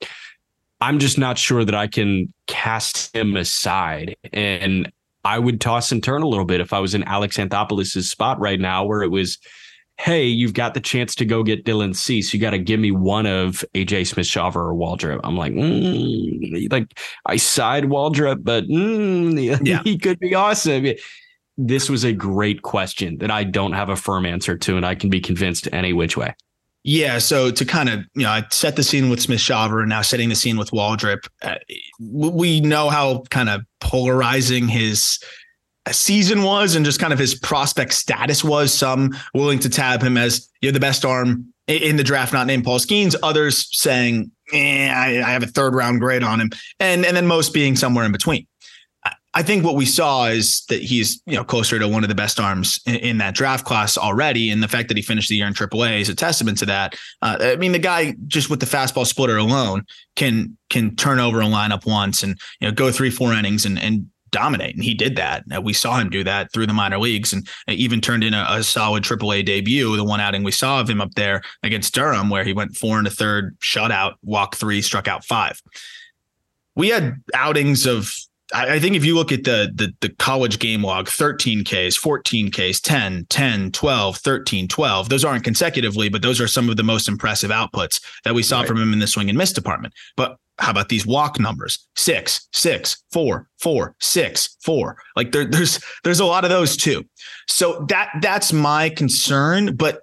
I'm 0.80 0.98
just 0.98 1.16
not 1.16 1.38
sure 1.38 1.64
that 1.64 1.74
I 1.74 1.86
can 1.86 2.32
cast 2.48 3.14
him 3.14 3.36
aside. 3.36 4.16
And 4.32 4.90
I 5.24 5.38
would 5.38 5.60
toss 5.60 5.92
and 5.92 6.02
turn 6.02 6.22
a 6.22 6.28
little 6.28 6.44
bit 6.44 6.60
if 6.60 6.72
I 6.72 6.80
was 6.80 6.94
in 6.94 7.04
Alex 7.04 7.36
Anthopoulos' 7.36 8.02
spot 8.02 8.40
right 8.40 8.58
now, 8.58 8.84
where 8.84 9.02
it 9.02 9.10
was 9.10 9.38
hey, 9.98 10.24
you've 10.24 10.54
got 10.54 10.74
the 10.74 10.80
chance 10.80 11.14
to 11.14 11.24
go 11.24 11.42
get 11.42 11.64
Dylan 11.64 11.94
Cease. 11.94 12.34
You 12.34 12.40
got 12.40 12.50
to 12.50 12.58
give 12.58 12.80
me 12.80 12.90
one 12.90 13.26
of 13.26 13.64
AJ 13.74 14.08
Smith 14.08 14.26
Shawver 14.26 14.56
or 14.56 14.74
Waldrep. 14.74 15.20
I'm 15.22 15.36
like, 15.36 15.52
mm, 15.52 16.72
like 16.72 16.98
I 17.26 17.36
side 17.36 17.84
Waldrep, 17.84 18.42
but 18.42 18.64
mm, 18.64 19.60
yeah. 19.66 19.82
he 19.84 19.98
could 19.98 20.18
be 20.18 20.34
awesome. 20.34 20.86
This 21.56 21.88
was 21.88 22.04
a 22.04 22.12
great 22.12 22.62
question 22.62 23.18
that 23.18 23.30
I 23.30 23.44
don't 23.44 23.74
have 23.74 23.90
a 23.90 23.96
firm 23.96 24.26
answer 24.26 24.56
to, 24.56 24.76
and 24.76 24.86
I 24.86 24.94
can 24.94 25.10
be 25.10 25.20
convinced 25.20 25.68
any 25.72 25.92
which 25.92 26.16
way. 26.16 26.34
Yeah. 26.84 27.18
So 27.18 27.52
to 27.52 27.64
kind 27.64 27.88
of, 27.88 28.00
you 28.14 28.24
know, 28.24 28.30
I 28.30 28.44
set 28.50 28.74
the 28.74 28.82
scene 28.82 29.08
with 29.08 29.20
Smith 29.20 29.38
Shawver 29.38 29.80
and 29.80 29.88
now 29.88 30.02
setting 30.02 30.28
the 30.28 30.34
scene 30.34 30.56
with 30.56 30.72
Waldrep. 30.72 31.28
Uh, 31.40 31.56
we 32.00 32.60
know 32.60 32.90
how 32.90 33.22
kind 33.30 33.48
of 33.48 33.62
polarizing 33.80 34.66
his 34.66 35.20
season 35.90 36.42
was 36.42 36.74
and 36.76 36.84
just 36.84 37.00
kind 37.00 37.12
of 37.12 37.18
his 37.18 37.34
prospect 37.34 37.92
status 37.92 38.44
was. 38.44 38.72
Some 38.72 39.16
willing 39.34 39.58
to 39.60 39.68
tab 39.68 40.02
him 40.02 40.16
as 40.16 40.48
you're 40.60 40.72
the 40.72 40.80
best 40.80 41.04
arm 41.04 41.52
in 41.66 41.96
the 41.96 42.04
draft, 42.04 42.32
not 42.32 42.46
named 42.46 42.64
Paul 42.64 42.78
Skenes. 42.78 43.16
Others 43.22 43.68
saying, 43.76 44.30
eh, 44.52 44.92
I, 44.92 45.18
I 45.18 45.32
have 45.32 45.42
a 45.42 45.46
third 45.46 45.74
round 45.74 46.00
grade 46.00 46.22
on 46.22 46.40
him, 46.40 46.50
and 46.78 47.04
and 47.04 47.16
then 47.16 47.26
most 47.26 47.52
being 47.52 47.76
somewhere 47.76 48.04
in 48.04 48.12
between. 48.12 48.46
I 49.34 49.42
think 49.42 49.64
what 49.64 49.76
we 49.76 49.86
saw 49.86 50.26
is 50.26 50.62
that 50.68 50.82
he's 50.82 51.22
you 51.24 51.36
know 51.36 51.44
closer 51.44 51.78
to 51.78 51.88
one 51.88 52.02
of 52.02 52.08
the 52.08 52.14
best 52.14 52.38
arms 52.38 52.80
in, 52.86 52.96
in, 52.96 53.18
that 53.18 53.34
draft 53.34 53.64
class 53.64 53.96
already, 53.96 54.50
and 54.50 54.62
the 54.62 54.68
fact 54.68 54.88
that 54.88 54.96
he 54.96 55.02
finished 55.02 55.30
the 55.30 55.36
year 55.36 55.46
in 55.46 55.54
AAA 55.54 56.00
is 56.00 56.10
a 56.10 56.14
testament 56.14 56.58
to 56.58 56.66
that. 56.66 56.96
Uh, 57.22 57.38
I 57.40 57.56
mean, 57.56 57.72
the 57.72 57.78
guy 57.78 58.14
just 58.26 58.50
with 58.50 58.60
the 58.60 58.66
fastball 58.66 59.06
splitter 59.06 59.38
alone 59.38 59.86
can 60.16 60.58
can 60.68 60.96
turn 60.96 61.18
over 61.18 61.40
a 61.40 61.44
lineup 61.44 61.86
once 61.86 62.22
and 62.22 62.38
you 62.60 62.68
know 62.68 62.74
go 62.74 62.92
three 62.92 63.10
four 63.10 63.32
innings 63.32 63.64
and 63.64 63.78
and 63.78 64.10
dominate, 64.32 64.74
and 64.74 64.82
he 64.82 64.94
did 64.94 65.16
that. 65.16 65.44
Uh, 65.54 65.60
we 65.60 65.72
saw 65.72 65.98
him 65.98 66.10
do 66.10 66.24
that 66.24 66.52
through 66.52 66.66
the 66.66 66.72
minor 66.72 66.98
leagues, 66.98 67.32
and 67.32 67.46
even 67.68 68.00
turned 68.00 68.24
in 68.24 68.34
a, 68.34 68.44
a 68.48 68.62
solid 68.62 69.04
AAA 69.04 69.44
debut. 69.44 69.96
The 69.96 70.04
one 70.04 70.20
outing 70.20 70.42
we 70.42 70.50
saw 70.50 70.80
of 70.80 70.90
him 70.90 71.00
up 71.00 71.14
there 71.14 71.42
against 71.62 71.94
Durham, 71.94 72.30
where 72.30 72.44
he 72.44 72.52
went 72.52 72.76
four 72.76 72.98
and 72.98 73.06
a 73.06 73.10
third, 73.10 73.56
shutout, 73.60 74.14
walk 74.22 74.56
three, 74.56 74.82
struck 74.82 75.06
out 75.06 75.24
five. 75.24 75.62
We 76.74 76.88
had 76.88 77.16
outings 77.34 77.86
of 77.86 78.12
I 78.54 78.78
think 78.78 78.96
if 78.96 79.04
you 79.04 79.14
look 79.14 79.32
at 79.32 79.44
the, 79.44 79.72
the 79.74 79.94
the 80.00 80.14
college 80.16 80.58
game 80.58 80.82
log, 80.82 81.08
13 81.08 81.64
Ks, 81.64 81.96
14 81.96 82.50
Ks, 82.50 82.80
10, 82.80 83.26
10, 83.28 83.72
12, 83.72 84.16
13, 84.18 84.68
12, 84.68 85.08
those 85.08 85.24
aren't 85.24 85.44
consecutively, 85.44 86.08
but 86.08 86.22
those 86.22 86.40
are 86.40 86.46
some 86.48 86.68
of 86.68 86.76
the 86.76 86.82
most 86.82 87.08
impressive 87.08 87.50
outputs 87.50 88.00
that 88.24 88.34
we 88.34 88.42
saw 88.42 88.58
right. 88.58 88.68
from 88.68 88.78
him 88.78 88.92
in 88.92 88.98
the 88.98 89.06
swing 89.06 89.28
and 89.28 89.38
miss 89.38 89.52
department. 89.52 89.94
But 90.16 90.36
how 90.58 90.70
about 90.70 90.88
these 90.88 91.06
walk 91.06 91.40
numbers? 91.40 91.86
Six, 91.96 92.48
six, 92.52 93.02
four, 93.10 93.48
four, 93.58 93.94
six, 94.00 94.56
four. 94.62 94.96
Like 95.16 95.32
there, 95.32 95.44
there's 95.44 95.80
there's 96.04 96.20
a 96.20 96.24
lot 96.24 96.44
of 96.44 96.50
those 96.50 96.76
too. 96.76 97.04
So 97.48 97.84
that 97.88 98.10
that's 98.20 98.52
my 98.52 98.90
concern. 98.90 99.76
But 99.76 100.02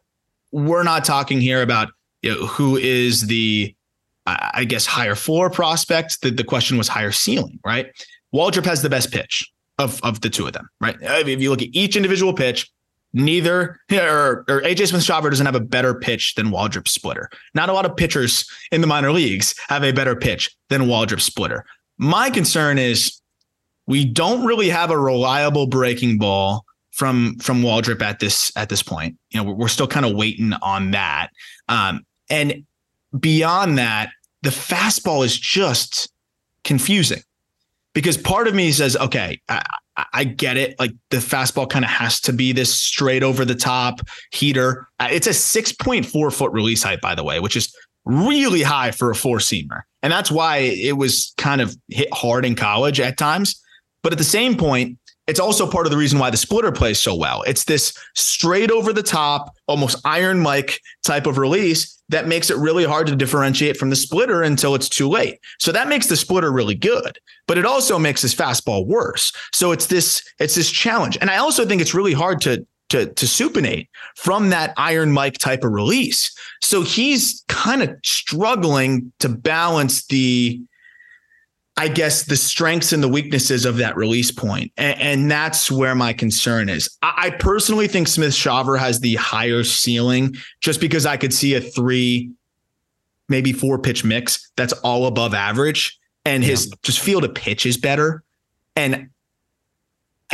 we're 0.51 0.83
not 0.83 1.05
talking 1.05 1.39
here 1.39 1.61
about 1.61 1.89
you 2.21 2.33
know, 2.33 2.45
who 2.45 2.77
is 2.77 3.27
the 3.27 3.73
I 4.25 4.65
guess 4.65 4.85
higher 4.85 5.15
floor 5.15 5.49
prospect. 5.49 6.21
The, 6.21 6.29
the 6.29 6.43
question 6.43 6.77
was 6.77 6.87
higher 6.87 7.11
ceiling, 7.11 7.59
right? 7.65 7.87
Waldrep 8.33 8.65
has 8.65 8.81
the 8.81 8.89
best 8.89 9.11
pitch 9.11 9.49
of, 9.79 9.99
of 10.03 10.21
the 10.21 10.29
two 10.29 10.45
of 10.45 10.53
them, 10.53 10.69
right? 10.79 10.97
If 11.01 11.41
you 11.41 11.49
look 11.49 11.61
at 11.61 11.69
each 11.71 11.95
individual 11.95 12.33
pitch, 12.33 12.69
neither 13.13 13.79
or, 13.91 14.45
or 14.47 14.61
AJ 14.61 14.87
Smith 14.87 15.03
Shawver 15.03 15.29
doesn't 15.29 15.45
have 15.45 15.55
a 15.55 15.59
better 15.59 15.93
pitch 15.93 16.35
than 16.35 16.47
Waldrep 16.47 16.87
Splitter. 16.87 17.29
Not 17.53 17.69
a 17.69 17.73
lot 17.73 17.85
of 17.85 17.95
pitchers 17.95 18.49
in 18.71 18.81
the 18.81 18.87
minor 18.87 19.11
leagues 19.11 19.55
have 19.67 19.83
a 19.83 19.91
better 19.91 20.15
pitch 20.15 20.55
than 20.69 20.83
Waldrep 20.83 21.21
Splitter. 21.21 21.65
My 21.97 22.29
concern 22.29 22.77
is 22.77 23.19
we 23.87 24.05
don't 24.05 24.45
really 24.45 24.69
have 24.69 24.91
a 24.91 24.97
reliable 24.97 25.67
breaking 25.67 26.17
ball 26.19 26.65
from 26.91 27.37
from 27.39 27.61
Waldrep 27.61 28.01
at 28.01 28.19
this 28.19 28.51
at 28.55 28.69
this 28.69 28.83
point. 28.83 29.17
You 29.31 29.39
know, 29.39 29.49
we're, 29.49 29.55
we're 29.55 29.67
still 29.67 29.87
kind 29.87 30.05
of 30.05 30.15
waiting 30.15 30.53
on 30.61 30.91
that. 30.91 31.29
Um, 31.67 32.05
and 32.29 32.65
beyond 33.17 33.77
that, 33.77 34.11
the 34.43 34.49
fastball 34.49 35.25
is 35.25 35.37
just 35.37 36.11
confusing 36.63 37.23
because 37.93 38.17
part 38.17 38.47
of 38.47 38.53
me 38.53 38.71
says, 38.71 38.95
okay, 38.97 39.41
I, 39.49 39.63
I 40.13 40.23
get 40.23 40.57
it. 40.57 40.79
Like 40.79 40.91
the 41.09 41.17
fastball 41.17 41.69
kind 41.69 41.85
of 41.85 41.91
has 41.91 42.19
to 42.21 42.33
be 42.33 42.51
this 42.51 42.73
straight 42.73 43.23
over 43.23 43.45
the 43.45 43.55
top 43.55 44.01
heater. 44.31 44.87
Uh, 44.99 45.09
it's 45.11 45.27
a 45.27 45.31
6.4 45.31 46.33
foot 46.33 46.51
release 46.51 46.83
height, 46.83 47.01
by 47.01 47.15
the 47.15 47.23
way, 47.23 47.39
which 47.39 47.55
is 47.55 47.73
really 48.05 48.61
high 48.61 48.91
for 48.91 49.11
a 49.11 49.15
four 49.15 49.37
seamer. 49.37 49.81
And 50.01 50.11
that's 50.11 50.31
why 50.31 50.57
it 50.57 50.97
was 50.97 51.33
kind 51.37 51.61
of 51.61 51.75
hit 51.89 52.07
hard 52.13 52.45
in 52.45 52.55
college 52.55 52.99
at 52.99 53.17
times. 53.17 53.61
But 54.01 54.13
at 54.13 54.17
the 54.17 54.23
same 54.23 54.55
point, 54.55 54.97
it's 55.27 55.39
also 55.39 55.69
part 55.69 55.85
of 55.85 55.91
the 55.91 55.97
reason 55.97 56.17
why 56.17 56.29
the 56.31 56.37
splitter 56.37 56.71
plays 56.71 56.97
so 56.97 57.13
well. 57.13 57.43
It's 57.43 57.65
this 57.65 57.95
straight 58.15 58.71
over 58.71 58.93
the 58.93 59.03
top, 59.03 59.55
almost 59.67 60.01
Iron 60.05 60.39
Mike 60.39 60.79
type 61.03 61.27
of 61.27 61.37
release 61.37 61.98
that 62.09 62.27
makes 62.27 62.49
it 62.49 62.57
really 62.57 62.83
hard 62.83 63.07
to 63.07 63.15
differentiate 63.15 63.77
from 63.77 63.89
the 63.89 63.95
splitter 63.95 64.41
until 64.41 64.75
it's 64.75 64.89
too 64.89 65.07
late. 65.07 65.39
So 65.59 65.71
that 65.71 65.87
makes 65.87 66.07
the 66.07 66.17
splitter 66.17 66.51
really 66.51 66.75
good, 66.75 67.19
but 67.47 67.57
it 67.57 67.65
also 67.65 67.97
makes 67.97 68.21
his 68.21 68.35
fastball 68.35 68.85
worse. 68.85 69.31
So 69.53 69.71
it's 69.71 69.87
this 69.87 70.23
it's 70.39 70.55
this 70.55 70.71
challenge. 70.71 71.17
And 71.21 71.29
I 71.29 71.37
also 71.37 71.65
think 71.65 71.81
it's 71.81 71.93
really 71.93 72.13
hard 72.13 72.41
to 72.41 72.65
to 72.89 73.05
to 73.05 73.25
supinate 73.25 73.87
from 74.15 74.49
that 74.49 74.73
Iron 74.77 75.11
Mike 75.11 75.37
type 75.37 75.63
of 75.63 75.71
release. 75.71 76.35
So 76.61 76.81
he's 76.81 77.43
kind 77.47 77.81
of 77.81 77.95
struggling 78.03 79.11
to 79.19 79.29
balance 79.29 80.05
the 80.07 80.61
I 81.79 81.87
guess 81.87 82.23
the 82.23 82.35
strengths 82.35 82.91
and 82.91 83.01
the 83.01 83.07
weaknesses 83.07 83.63
of 83.63 83.77
that 83.77 83.95
release 83.95 84.31
point. 84.31 84.73
And, 84.75 84.99
and 84.99 85.31
that's 85.31 85.71
where 85.71 85.95
my 85.95 86.11
concern 86.11 86.67
is. 86.67 86.89
I, 87.01 87.13
I 87.17 87.29
personally 87.29 87.87
think 87.87 88.09
Smith 88.09 88.33
Shawver 88.33 88.77
has 88.77 88.99
the 88.99 89.15
higher 89.15 89.63
ceiling 89.63 90.35
just 90.59 90.81
because 90.81 91.05
I 91.05 91.15
could 91.15 91.33
see 91.33 91.53
a 91.53 91.61
three, 91.61 92.31
maybe 93.29 93.53
four 93.53 93.79
pitch 93.79 94.03
mix 94.03 94.51
that's 94.57 94.73
all 94.73 95.05
above 95.05 95.33
average. 95.33 95.97
And 96.25 96.43
his 96.43 96.67
yeah. 96.67 96.75
just 96.83 96.99
field 96.99 97.23
of 97.23 97.33
pitch 97.33 97.65
is 97.65 97.77
better. 97.77 98.23
And 98.75 99.07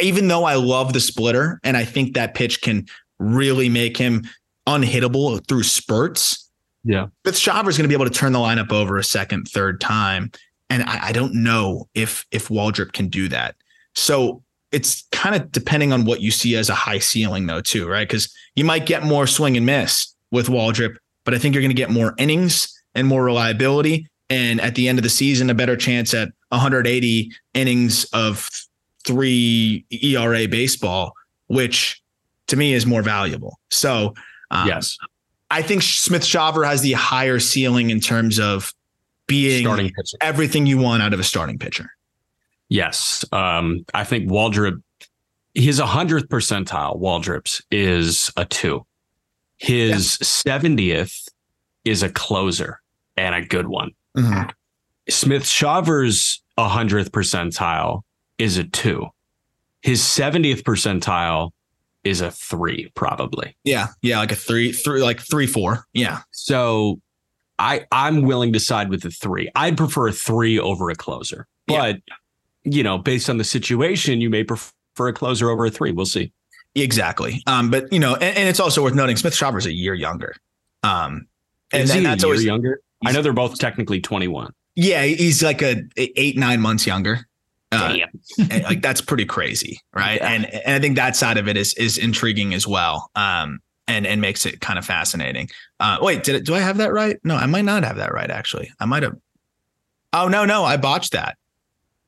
even 0.02 0.28
though 0.28 0.46
I 0.46 0.56
love 0.56 0.94
the 0.94 1.00
splitter 1.00 1.60
and 1.64 1.78
I 1.78 1.86
think 1.86 2.16
that 2.16 2.34
pitch 2.34 2.64
can 2.64 2.88
really 3.20 3.70
make 3.70 3.98
him 3.98 4.24
unhittable 4.66 5.48
through 5.48 5.62
spurts. 5.62 6.50
Yeah. 6.84 7.10
But 7.24 7.36
Shawver 7.36 7.70
is 7.70 7.78
going 7.78 7.88
to 7.88 7.88
be 7.88 7.94
able 7.94 8.12
to 8.12 8.20
turn 8.20 8.32
the 8.32 8.40
lineup 8.40 8.72
over 8.72 8.98
a 8.98 9.04
second, 9.04 9.48
third 9.48 9.80
time 9.80 10.32
and 10.70 10.84
I, 10.84 11.08
I 11.08 11.12
don't 11.12 11.34
know 11.34 11.88
if 11.94 12.26
if 12.32 12.48
Waldrep 12.50 12.94
can 12.94 13.08
do 13.08 13.28
that. 13.30 13.56
So 13.94 14.44
it's 14.72 15.04
kind 15.12 15.36
of 15.36 15.52
depending 15.52 15.94
on 15.94 16.06
what 16.06 16.22
you 16.22 16.32
see 16.32 16.56
as 16.56 16.70
a 16.70 16.76
high 16.76 17.00
ceiling, 17.00 17.48
though, 17.48 17.62
too, 17.62 17.88
right? 17.88 18.08
Because 18.08 18.34
you 18.56 18.66
might 18.66 18.86
get 18.86 19.04
more 19.04 19.26
swing 19.26 19.56
and 19.56 19.66
miss 19.66 20.14
with 20.32 20.48
Waldrep, 20.48 20.98
but 21.24 21.34
I 21.34 21.38
think 21.38 21.56
you're 21.56 21.62
going 21.62 21.70
to 21.70 21.76
get 21.76 21.90
more 21.90 22.14
innings 22.18 22.78
and 22.94 23.08
more 23.08 23.24
reliability. 23.24 24.10
And 24.30 24.60
at 24.60 24.76
the 24.76 24.88
end 24.88 25.00
of 25.00 25.04
the 25.04 25.10
season, 25.10 25.50
a 25.50 25.54
better 25.54 25.78
chance 25.78 26.14
at 26.14 26.30
180 26.50 27.32
innings 27.54 28.06
of 28.06 28.50
three 29.06 29.86
ERA 29.92 30.48
baseball, 30.48 31.14
which 31.48 32.02
to 32.48 32.58
me 32.58 32.74
is 32.74 32.86
more 32.86 33.02
valuable. 33.02 33.60
So, 33.70 34.14
um, 34.52 34.68
yes, 34.68 34.98
I 35.52 35.62
think 35.62 35.84
Smith 35.84 36.24
Shawver 36.24 36.66
has 36.66 36.82
the 36.82 36.94
higher 36.94 37.40
ceiling 37.40 37.92
in 37.92 38.00
terms 38.00 38.40
of 38.40 38.74
being 39.28 39.66
starting 39.66 39.92
pitcher. 39.92 40.18
everything 40.22 40.66
you 40.66 40.78
want 40.78 41.02
out 41.02 41.14
of 41.14 41.20
a 41.20 41.24
starting 41.24 41.58
pitcher. 41.58 41.90
Yes. 42.70 43.26
Um, 43.32 43.86
I 43.94 44.04
think 44.04 44.30
Waldrep, 44.30 44.82
his 45.54 45.80
100th 45.80 46.28
percentile, 46.28 47.00
Waldrep's 47.00 47.62
is 47.72 48.32
a 48.38 48.46
two. 48.46 48.86
His 49.58 50.18
yeah. 50.46 50.58
70th 50.58 51.30
is 51.86 52.04
a 52.04 52.10
closer 52.10 52.82
and 53.16 53.36
a 53.36 53.46
good 53.46 53.68
one. 53.68 53.92
Mm-hmm. 54.18 54.50
Smith 55.10 55.48
Shawver's 55.48 56.42
100th 56.58 57.10
percentile 57.10 58.02
is 58.38 58.58
a 58.58 58.64
two. 58.64 59.08
His 59.82 60.02
70th 60.02 60.64
percentile 60.64 61.52
is 62.04 62.22
a 62.22 62.32
three, 62.32 62.92
probably. 62.96 63.56
Yeah. 63.64 63.88
Yeah. 64.02 64.20
Like 64.20 64.32
a 64.32 64.36
three, 64.36 64.72
three, 64.72 65.02
like 65.02 65.20
three, 65.20 65.48
four. 65.48 65.86
Yeah. 65.94 66.22
So 66.32 67.00
I 67.60 67.86
I'm 67.92 68.24
willing 68.24 68.54
to 68.54 68.60
side 68.60 68.90
with 68.90 69.02
the 69.02 69.12
three. 69.12 69.50
I'd 69.56 69.78
prefer 69.78 70.08
a 70.08 70.12
three 70.12 70.60
over 70.60 70.90
a 70.90 70.96
closer, 70.96 71.48
but 71.68 71.96
yeah. 72.08 72.16
you 72.64 72.84
know, 72.84 72.98
based 72.98 73.30
on 73.30 73.38
the 73.38 73.44
situation, 73.44 74.22
you 74.22 74.30
may 74.30 74.44
prefer 74.44 74.74
a 75.00 75.14
closer 75.14 75.50
over 75.50 75.66
a 75.66 75.72
three. 75.72 75.92
We'll 75.92 76.06
see. 76.06 76.32
Exactly. 76.76 77.42
Um, 77.48 77.72
but 77.72 77.92
you 77.92 78.00
know, 78.00 78.16
and, 78.16 78.38
and 78.38 78.50
it's 78.50 78.60
also 78.60 78.84
worth 78.84 78.96
noting 78.96 79.16
Smith 79.16 79.34
Shawver's 79.34 79.66
a 79.66 79.72
year 79.72 79.94
younger. 79.94 80.36
Um, 80.84 81.28
and 81.72 81.84
Is 81.84 81.94
he 81.94 82.02
that's 82.02 82.24
always 82.24 82.44
younger. 82.44 82.82
I 83.06 83.12
know 83.12 83.22
they're 83.22 83.34
both 83.34 83.58
technically 83.60 84.02
21. 84.02 84.52
Yeah, 84.76 85.04
he's 85.04 85.42
like 85.42 85.62
a 85.62 85.84
eight 85.96 86.38
nine 86.38 86.60
months 86.60 86.86
younger. 86.86 87.28
Uh, 87.72 87.96
Damn. 87.96 88.64
like 88.64 88.82
that's 88.82 89.02
pretty 89.02 89.26
crazy, 89.26 89.80
right? 89.94 90.20
Yeah. 90.20 90.32
And 90.32 90.46
and 90.46 90.76
I 90.76 90.80
think 90.80 90.98
that 90.98 91.16
side 91.16 91.38
of 91.38 91.48
it 91.48 91.58
is 91.58 91.74
is 91.76 91.98
intriguing 91.98 92.54
as 92.54 92.68
well. 92.68 93.10
Um, 93.16 93.60
and 93.88 94.06
and 94.08 94.22
makes 94.22 94.46
it 94.46 94.62
kind 94.62 94.80
of 94.80 94.86
fascinating. 94.86 95.50
Uh, 95.80 95.98
wait, 96.02 96.24
did 96.24 96.36
it? 96.36 96.46
Do 96.46 96.56
I 96.56 96.60
have 96.60 96.78
that 96.78 96.94
right? 96.94 97.18
No, 97.24 97.36
I 97.36 97.46
might 97.46 97.66
not 97.66 97.84
have 97.84 97.98
that 97.98 98.14
right. 98.14 98.30
Actually, 98.30 98.72
I 98.80 98.86
might 98.86 99.04
have. 99.04 99.16
Oh 100.14 100.28
no, 100.28 100.46
no, 100.46 100.64
I 100.64 100.78
botched 100.78 101.12
that. 101.14 101.38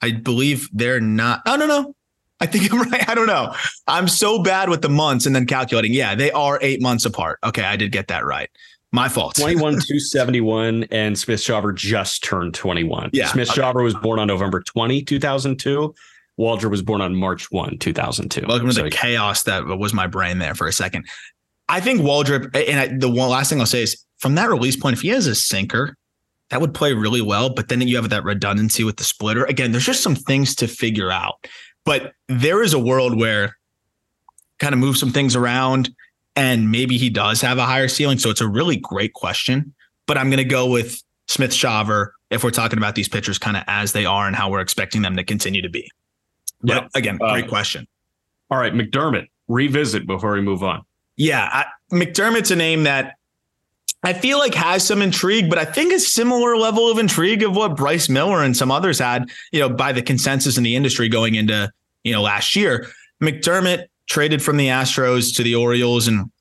I 0.01 0.11
believe 0.11 0.69
they're 0.73 1.01
not. 1.01 1.41
Oh 1.45 1.55
no, 1.55 1.65
no. 1.65 1.95
I 2.39 2.45
think 2.45 2.71
I'm 2.71 2.81
right. 2.91 3.09
I 3.09 3.15
don't 3.15 3.27
know. 3.27 3.55
I'm 3.87 4.07
so 4.07 4.41
bad 4.41 4.69
with 4.69 4.81
the 4.81 4.89
months 4.89 5.25
and 5.25 5.35
then 5.35 5.45
calculating. 5.45 5.93
Yeah, 5.93 6.15
they 6.15 6.31
are 6.31 6.59
eight 6.61 6.81
months 6.81 7.05
apart. 7.05 7.39
Okay, 7.43 7.63
I 7.63 7.75
did 7.75 7.91
get 7.91 8.07
that 8.07 8.25
right. 8.25 8.49
My 8.91 9.09
fault. 9.09 9.35
21, 9.39 9.73
271, 9.73 10.85
and 10.91 11.17
Smith 11.17 11.39
Shawver 11.39 11.75
just 11.75 12.23
turned 12.23 12.53
21. 12.53 13.09
Yeah. 13.13 13.27
Smith 13.27 13.49
okay. 13.57 13.83
Was 13.83 13.95
born 13.95 14.19
on 14.19 14.27
November 14.27 14.61
20, 14.61 15.03
2002. 15.03 15.93
Waldrep 16.39 16.69
was 16.69 16.83
born 16.83 17.01
on 17.01 17.15
March 17.15 17.51
1, 17.51 17.79
2002. 17.79 18.45
Welcome 18.47 18.67
to 18.67 18.73
so, 18.73 18.83
the 18.83 18.91
chaos 18.91 19.43
that 19.43 19.65
was 19.65 19.93
my 19.93 20.05
brain 20.05 20.37
there 20.37 20.53
for 20.53 20.67
a 20.67 20.73
second. 20.73 21.07
I 21.69 21.79
think 21.81 22.01
Waldrep, 22.01 22.55
and 22.55 22.79
I, 22.79 22.97
the 22.97 23.09
one 23.09 23.29
last 23.29 23.49
thing 23.49 23.59
I'll 23.59 23.65
say 23.65 23.83
is 23.83 24.03
from 24.19 24.35
that 24.35 24.49
release 24.49 24.75
point, 24.75 24.95
if 24.95 25.01
he 25.01 25.09
has 25.09 25.27
a 25.27 25.35
sinker, 25.35 25.95
that 26.49 26.61
would 26.61 26.73
play 26.73 26.93
really 26.93 27.21
well. 27.21 27.49
But 27.49 27.67
then 27.67 27.81
you 27.81 27.95
have 27.97 28.09
that 28.09 28.23
redundancy 28.23 28.83
with 28.85 28.97
the 28.97 29.03
splitter. 29.03 29.43
Again, 29.45 29.71
there's 29.73 29.85
just 29.85 30.01
some 30.01 30.15
things 30.15 30.55
to 30.55 30.67
figure 30.67 31.11
out. 31.11 31.45
but 31.85 32.13
there 32.27 32.61
is 32.63 32.73
a 32.73 32.79
world 32.79 33.17
where 33.17 33.55
kind 34.59 34.73
of 34.73 34.79
move 34.79 34.97
some 34.97 35.11
things 35.11 35.35
around 35.35 35.89
and 36.35 36.69
maybe 36.71 36.97
he 36.97 37.09
does 37.09 37.39
have 37.41 37.57
a 37.57 37.65
higher 37.65 37.87
ceiling. 37.87 38.17
So 38.17 38.29
it's 38.29 38.41
a 38.41 38.47
really 38.47 38.75
great 38.77 39.13
question. 39.13 39.73
But 40.05 40.17
I'm 40.17 40.29
going 40.29 40.37
to 40.37 40.43
go 40.43 40.65
with 40.69 41.01
Smith 41.27 41.51
Shawver 41.51 42.09
if 42.29 42.43
we're 42.43 42.51
talking 42.51 42.77
about 42.77 42.95
these 42.95 43.07
pitchers 43.07 43.37
kind 43.37 43.55
of 43.55 43.63
as 43.67 43.91
they 43.93 44.05
are 44.05 44.25
and 44.27 44.35
how 44.35 44.49
we're 44.49 44.59
expecting 44.61 45.01
them 45.01 45.15
to 45.15 45.23
continue 45.23 45.61
to 45.61 45.69
be. 45.69 45.89
But 46.61 46.75
Yep. 46.83 46.89
again, 46.95 47.17
great 47.17 47.45
Uh, 47.45 47.47
question. 47.49 47.87
All 48.49 48.57
right, 48.57 48.73
McDermott, 48.73 49.27
revisit 49.47 50.05
before 50.07 50.33
we 50.33 50.41
move 50.41 50.63
on. 50.63 50.83
Yeah, 51.17 51.49
I, 51.51 51.65
McDermott's 51.91 52.51
a 52.51 52.55
name 52.55 52.83
that 52.83 53.15
I 54.03 54.13
feel 54.13 54.37
like 54.37 54.53
has 54.53 54.85
some 54.85 55.01
intrigue, 55.01 55.49
but 55.49 55.57
I 55.57 55.65
think 55.65 55.91
a 55.91 55.99
similar 55.99 56.55
level 56.55 56.89
of 56.89 56.99
intrigue 56.99 57.43
of 57.43 57.55
what 57.55 57.75
Bryce 57.75 58.07
Miller 58.07 58.43
and 58.43 58.55
some 58.55 58.71
others 58.71 58.99
had, 58.99 59.29
you 59.51 59.59
know, 59.59 59.69
by 59.69 59.91
the 59.91 60.01
consensus 60.01 60.57
in 60.57 60.63
the 60.63 60.75
industry 60.75 61.09
going 61.09 61.35
into, 61.35 61.71
you 62.03 62.13
know, 62.13 62.21
last 62.21 62.55
year. 62.55 62.87
McDermott 63.21 63.87
traded 64.07 64.41
from 64.41 64.57
the 64.57 64.67
Astros 64.67 65.35
to 65.35 65.43
the 65.43 65.55
Orioles 65.55 66.07
and 66.07 66.31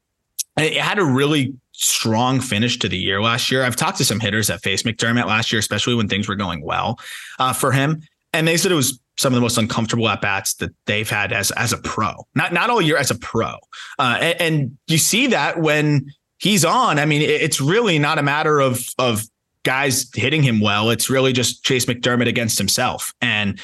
it 0.59 0.77
had 0.77 0.99
a 0.99 1.05
really 1.05 1.55
strong 1.73 2.41
finish 2.41 2.79
to 2.79 2.89
the 2.89 2.97
year 2.97 3.21
last 3.21 3.51
year. 3.51 3.63
I've 3.63 3.77
talked 3.77 3.99
to 3.99 4.05
some 4.05 4.21
hitters 4.21 4.47
that 4.49 4.63
faced 4.63 4.85
McDermott 4.85 5.27
last 5.27 5.53
year, 5.53 5.61
especially 5.61 5.95
when 5.95 6.09
things 6.09 6.29
were 6.29 6.37
going 6.37 6.63
well 6.63 6.99
uh, 7.39 7.53
for 7.53 7.73
him, 7.73 8.03
and 8.33 8.49
they 8.49 8.57
said 8.57 8.73
it 8.73 8.77
was 8.77 9.01
some 9.19 9.33
of 9.33 9.37
the 9.37 9.41
most 9.41 9.59
uncomfortable 9.59 10.09
at 10.09 10.21
bats 10.21 10.55
that 10.55 10.71
they've 10.87 11.09
had 11.09 11.33
as 11.33 11.51
as 11.53 11.73
a 11.73 11.79
pro. 11.79 12.27
Not 12.35 12.53
not 12.53 12.71
all 12.71 12.83
year 12.83 12.97
as 12.97 13.11
a 13.11 13.15
pro, 13.19 13.57
uh, 13.99 14.19
and, 14.21 14.41
and 14.41 14.79
you 14.87 14.99
see 14.99 15.29
that 15.29 15.59
when 15.61 16.07
he's 16.39 16.65
on. 16.65 16.99
I 16.99 17.07
mean, 17.07 17.23
it- 17.23 17.31
it's 17.43 17.61
really 17.61 17.99
not 17.99 18.19
a 18.19 18.23
matter 18.23 18.61
of 18.61 18.87
of 18.99 19.25
guys 19.65 20.09
hitting 20.15 20.43
him 20.43 20.61
well. 20.61 20.91
It's 20.91 21.11
really 21.11 21.33
just 21.33 21.65
Chayce 21.65 21.87
McDermott 21.87 22.29
against 22.29 22.57
himself. 22.59 23.13
And 23.21 23.59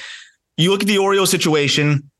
you 0.56 0.70
look 0.70 0.82
at 0.82 0.88
the 0.88 0.98
Orioles 0.98 1.30
situation, 1.30 2.10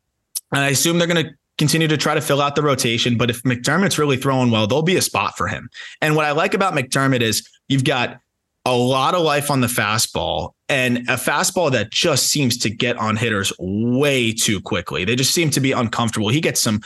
and 0.52 0.62
I 0.62 0.68
assume 0.68 0.98
they're 0.98 1.08
going 1.08 1.26
to 1.26 1.32
continue 1.58 1.88
to 1.88 1.96
try 1.96 2.14
to 2.14 2.20
fill 2.20 2.40
out 2.40 2.54
the 2.54 2.62
rotation. 2.62 3.18
But 3.18 3.28
if 3.30 3.42
McDermott's 3.42 3.98
really 3.98 4.16
throwing 4.16 4.50
well, 4.50 4.66
there'll 4.66 4.82
be 4.82 4.96
a 4.96 5.02
spot 5.02 5.36
for 5.36 5.48
him. 5.48 5.68
And 6.00 6.14
what 6.16 6.24
I 6.24 6.30
like 6.32 6.54
about 6.54 6.74
McDermott 6.74 7.20
is 7.22 7.46
you've 7.68 7.84
got 7.84 8.18
a 8.64 8.76
lot 8.76 9.14
of 9.14 9.22
life 9.22 9.50
on 9.50 9.60
the 9.60 9.66
fastball 9.66 10.52
and 10.68 10.98
a 11.08 11.16
fastball 11.16 11.70
that 11.72 11.90
just 11.90 12.28
seems 12.28 12.56
to 12.58 12.70
get 12.70 12.96
on 12.96 13.16
hitters 13.16 13.52
way 13.58 14.32
too 14.32 14.60
quickly. 14.60 15.04
They 15.04 15.16
just 15.16 15.34
seem 15.34 15.50
to 15.50 15.60
be 15.60 15.72
uncomfortable. 15.72 16.28
He 16.28 16.40
gets 16.40 16.60
some, 16.60 16.80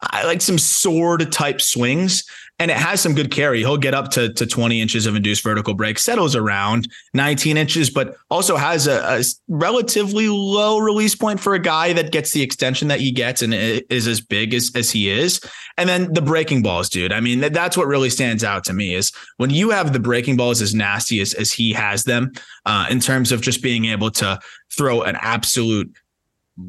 I 0.00 0.24
like 0.24 0.40
some 0.40 0.58
sword 0.58 1.30
type 1.32 1.60
swings 1.60 2.24
and 2.58 2.70
it 2.70 2.76
has 2.76 3.00
some 3.00 3.14
good 3.14 3.30
carry. 3.30 3.58
He'll 3.58 3.76
get 3.76 3.92
up 3.92 4.10
to, 4.12 4.32
to 4.32 4.46
20 4.46 4.80
inches 4.80 5.04
of 5.06 5.14
induced 5.14 5.42
vertical 5.42 5.74
break, 5.74 5.98
settles 5.98 6.34
around 6.34 6.88
19 7.12 7.56
inches, 7.56 7.90
but 7.90 8.16
also 8.30 8.56
has 8.56 8.86
a, 8.86 9.18
a 9.18 9.22
relatively 9.48 10.28
low 10.28 10.78
release 10.78 11.14
point 11.14 11.38
for 11.38 11.54
a 11.54 11.58
guy 11.58 11.92
that 11.92 12.12
gets 12.12 12.32
the 12.32 12.42
extension 12.42 12.88
that 12.88 13.00
he 13.00 13.10
gets 13.10 13.42
and 13.42 13.52
is 13.52 14.06
as 14.06 14.20
big 14.20 14.54
as, 14.54 14.70
as 14.74 14.90
he 14.90 15.10
is. 15.10 15.40
And 15.76 15.88
then 15.88 16.12
the 16.14 16.22
breaking 16.22 16.62
balls, 16.62 16.88
dude. 16.88 17.12
I 17.12 17.20
mean, 17.20 17.40
that, 17.40 17.52
that's 17.52 17.76
what 17.76 17.86
really 17.86 18.10
stands 18.10 18.42
out 18.42 18.64
to 18.64 18.72
me 18.72 18.94
is 18.94 19.12
when 19.36 19.50
you 19.50 19.70
have 19.70 19.92
the 19.92 20.00
breaking 20.00 20.36
balls 20.36 20.62
as 20.62 20.74
nasty 20.74 21.20
as, 21.20 21.34
as 21.34 21.52
he 21.52 21.74
has 21.74 22.04
them, 22.04 22.32
uh, 22.64 22.86
in 22.90 23.00
terms 23.00 23.32
of 23.32 23.42
just 23.42 23.62
being 23.62 23.84
able 23.86 24.10
to 24.12 24.38
throw 24.70 25.02
an 25.02 25.16
absolute 25.20 25.94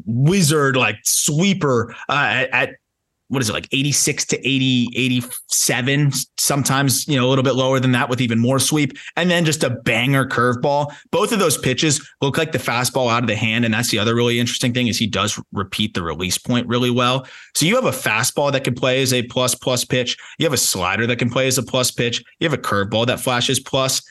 wizard 0.06 0.76
like 0.76 0.98
sweeper 1.04 1.96
uh, 2.10 2.28
at, 2.30 2.50
at 2.50 2.70
what 3.30 3.42
is 3.42 3.50
it 3.50 3.54
like 3.54 3.68
86 3.72 4.26
to 4.26 4.40
80 4.40 4.90
87 4.96 6.12
sometimes 6.38 7.08
you 7.08 7.18
know 7.18 7.28
a 7.28 7.30
little 7.30 7.44
bit 7.44 7.56
lower 7.56 7.80
than 7.80 7.92
that 7.92 8.10
with 8.10 8.22
even 8.22 8.40
more 8.40 8.60
sweep. 8.60 8.98
And 9.16 9.30
then 9.30 9.46
just 9.46 9.64
a 9.64 9.70
banger 9.70 10.26
curveball. 10.26 10.94
Both 11.12 11.32
of 11.32 11.40
those 11.40 11.58
pitches 11.58 12.08
look 12.22 12.38
like 12.38 12.52
the 12.52 12.58
fastball 12.58 13.12
out 13.12 13.24
of 13.24 13.28
the 13.28 13.36
hand. 13.36 13.66
And 13.66 13.74
that's 13.74 13.90
the 13.90 14.00
other 14.00 14.16
really 14.16 14.40
interesting 14.40 14.74
thing 14.74 14.88
is 14.88 14.98
he 14.98 15.08
does 15.08 15.42
repeat 15.52 15.94
the 15.94 16.04
release 16.04 16.38
point 16.38 16.68
really 16.68 16.92
well. 16.92 17.28
So 17.56 17.66
you 17.66 17.76
have 17.76 17.86
a 17.86 17.92
fastball 17.92 18.52
that 18.52 18.64
can 18.64 18.76
play 18.76 19.02
as 19.02 19.14
a 19.14 19.24
plus 19.24 19.56
plus 19.56 19.84
pitch. 19.84 20.18
You 20.40 20.46
have 20.46 20.54
a 20.54 20.58
slider 20.58 21.08
that 21.08 21.18
can 21.18 21.30
play 21.30 21.48
as 21.48 21.58
a 21.58 21.64
plus 21.64 21.92
pitch. 21.92 22.24
You 22.40 22.50
have 22.50 22.58
a 22.58 22.62
curveball 22.62 23.08
that 23.08 23.20
flashes 23.20 23.60
plus. 23.60 24.02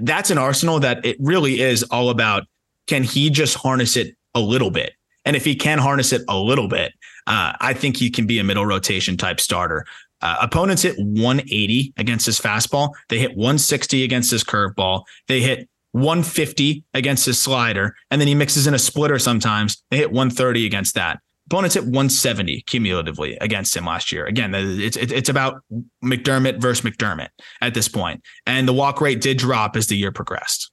That's 0.00 0.30
an 0.30 0.38
arsenal 0.38 0.80
that 0.80 1.04
it 1.04 1.16
really 1.18 1.60
is 1.60 1.82
all 1.84 2.10
about 2.10 2.44
can 2.86 3.02
he 3.02 3.30
just 3.30 3.56
harness 3.56 3.96
it 3.96 4.16
a 4.34 4.40
little 4.40 4.70
bit? 4.70 4.92
And 5.24 5.34
if 5.34 5.44
he 5.44 5.56
can 5.56 5.78
harness 5.78 6.12
it 6.12 6.22
a 6.28 6.38
little 6.38 6.68
bit, 6.68 6.92
uh, 7.26 7.52
I 7.60 7.72
think 7.72 7.96
he 7.96 8.10
can 8.10 8.26
be 8.26 8.38
a 8.38 8.44
middle 8.44 8.66
rotation 8.66 9.16
type 9.16 9.40
starter. 9.40 9.84
Uh, 10.22 10.36
opponents 10.40 10.82
hit 10.82 10.96
180 10.98 11.92
against 11.96 12.26
his 12.26 12.40
fastball. 12.40 12.90
They 13.08 13.18
hit 13.18 13.36
160 13.36 14.02
against 14.02 14.30
his 14.30 14.42
curveball. 14.42 15.02
They 15.28 15.40
hit 15.40 15.68
150 15.92 16.84
against 16.94 17.26
his 17.26 17.40
slider. 17.40 17.94
And 18.10 18.20
then 18.20 18.28
he 18.28 18.34
mixes 18.34 18.66
in 18.66 18.74
a 18.74 18.78
splitter 18.78 19.18
sometimes. 19.18 19.82
They 19.90 19.98
hit 19.98 20.10
130 20.10 20.66
against 20.66 20.94
that. 20.94 21.20
Opponents 21.46 21.74
hit 21.74 21.84
170 21.84 22.62
cumulatively 22.62 23.36
against 23.36 23.76
him 23.76 23.86
last 23.86 24.10
year. 24.10 24.26
Again, 24.26 24.52
it's 24.52 24.96
it's 24.96 25.12
it's 25.12 25.28
about 25.28 25.62
McDermott 26.02 26.60
versus 26.60 26.84
McDermott 26.84 27.28
at 27.60 27.72
this 27.72 27.86
point. 27.86 28.22
And 28.46 28.66
the 28.66 28.72
walk 28.72 29.00
rate 29.00 29.20
did 29.20 29.38
drop 29.38 29.76
as 29.76 29.86
the 29.86 29.96
year 29.96 30.10
progressed. 30.10 30.72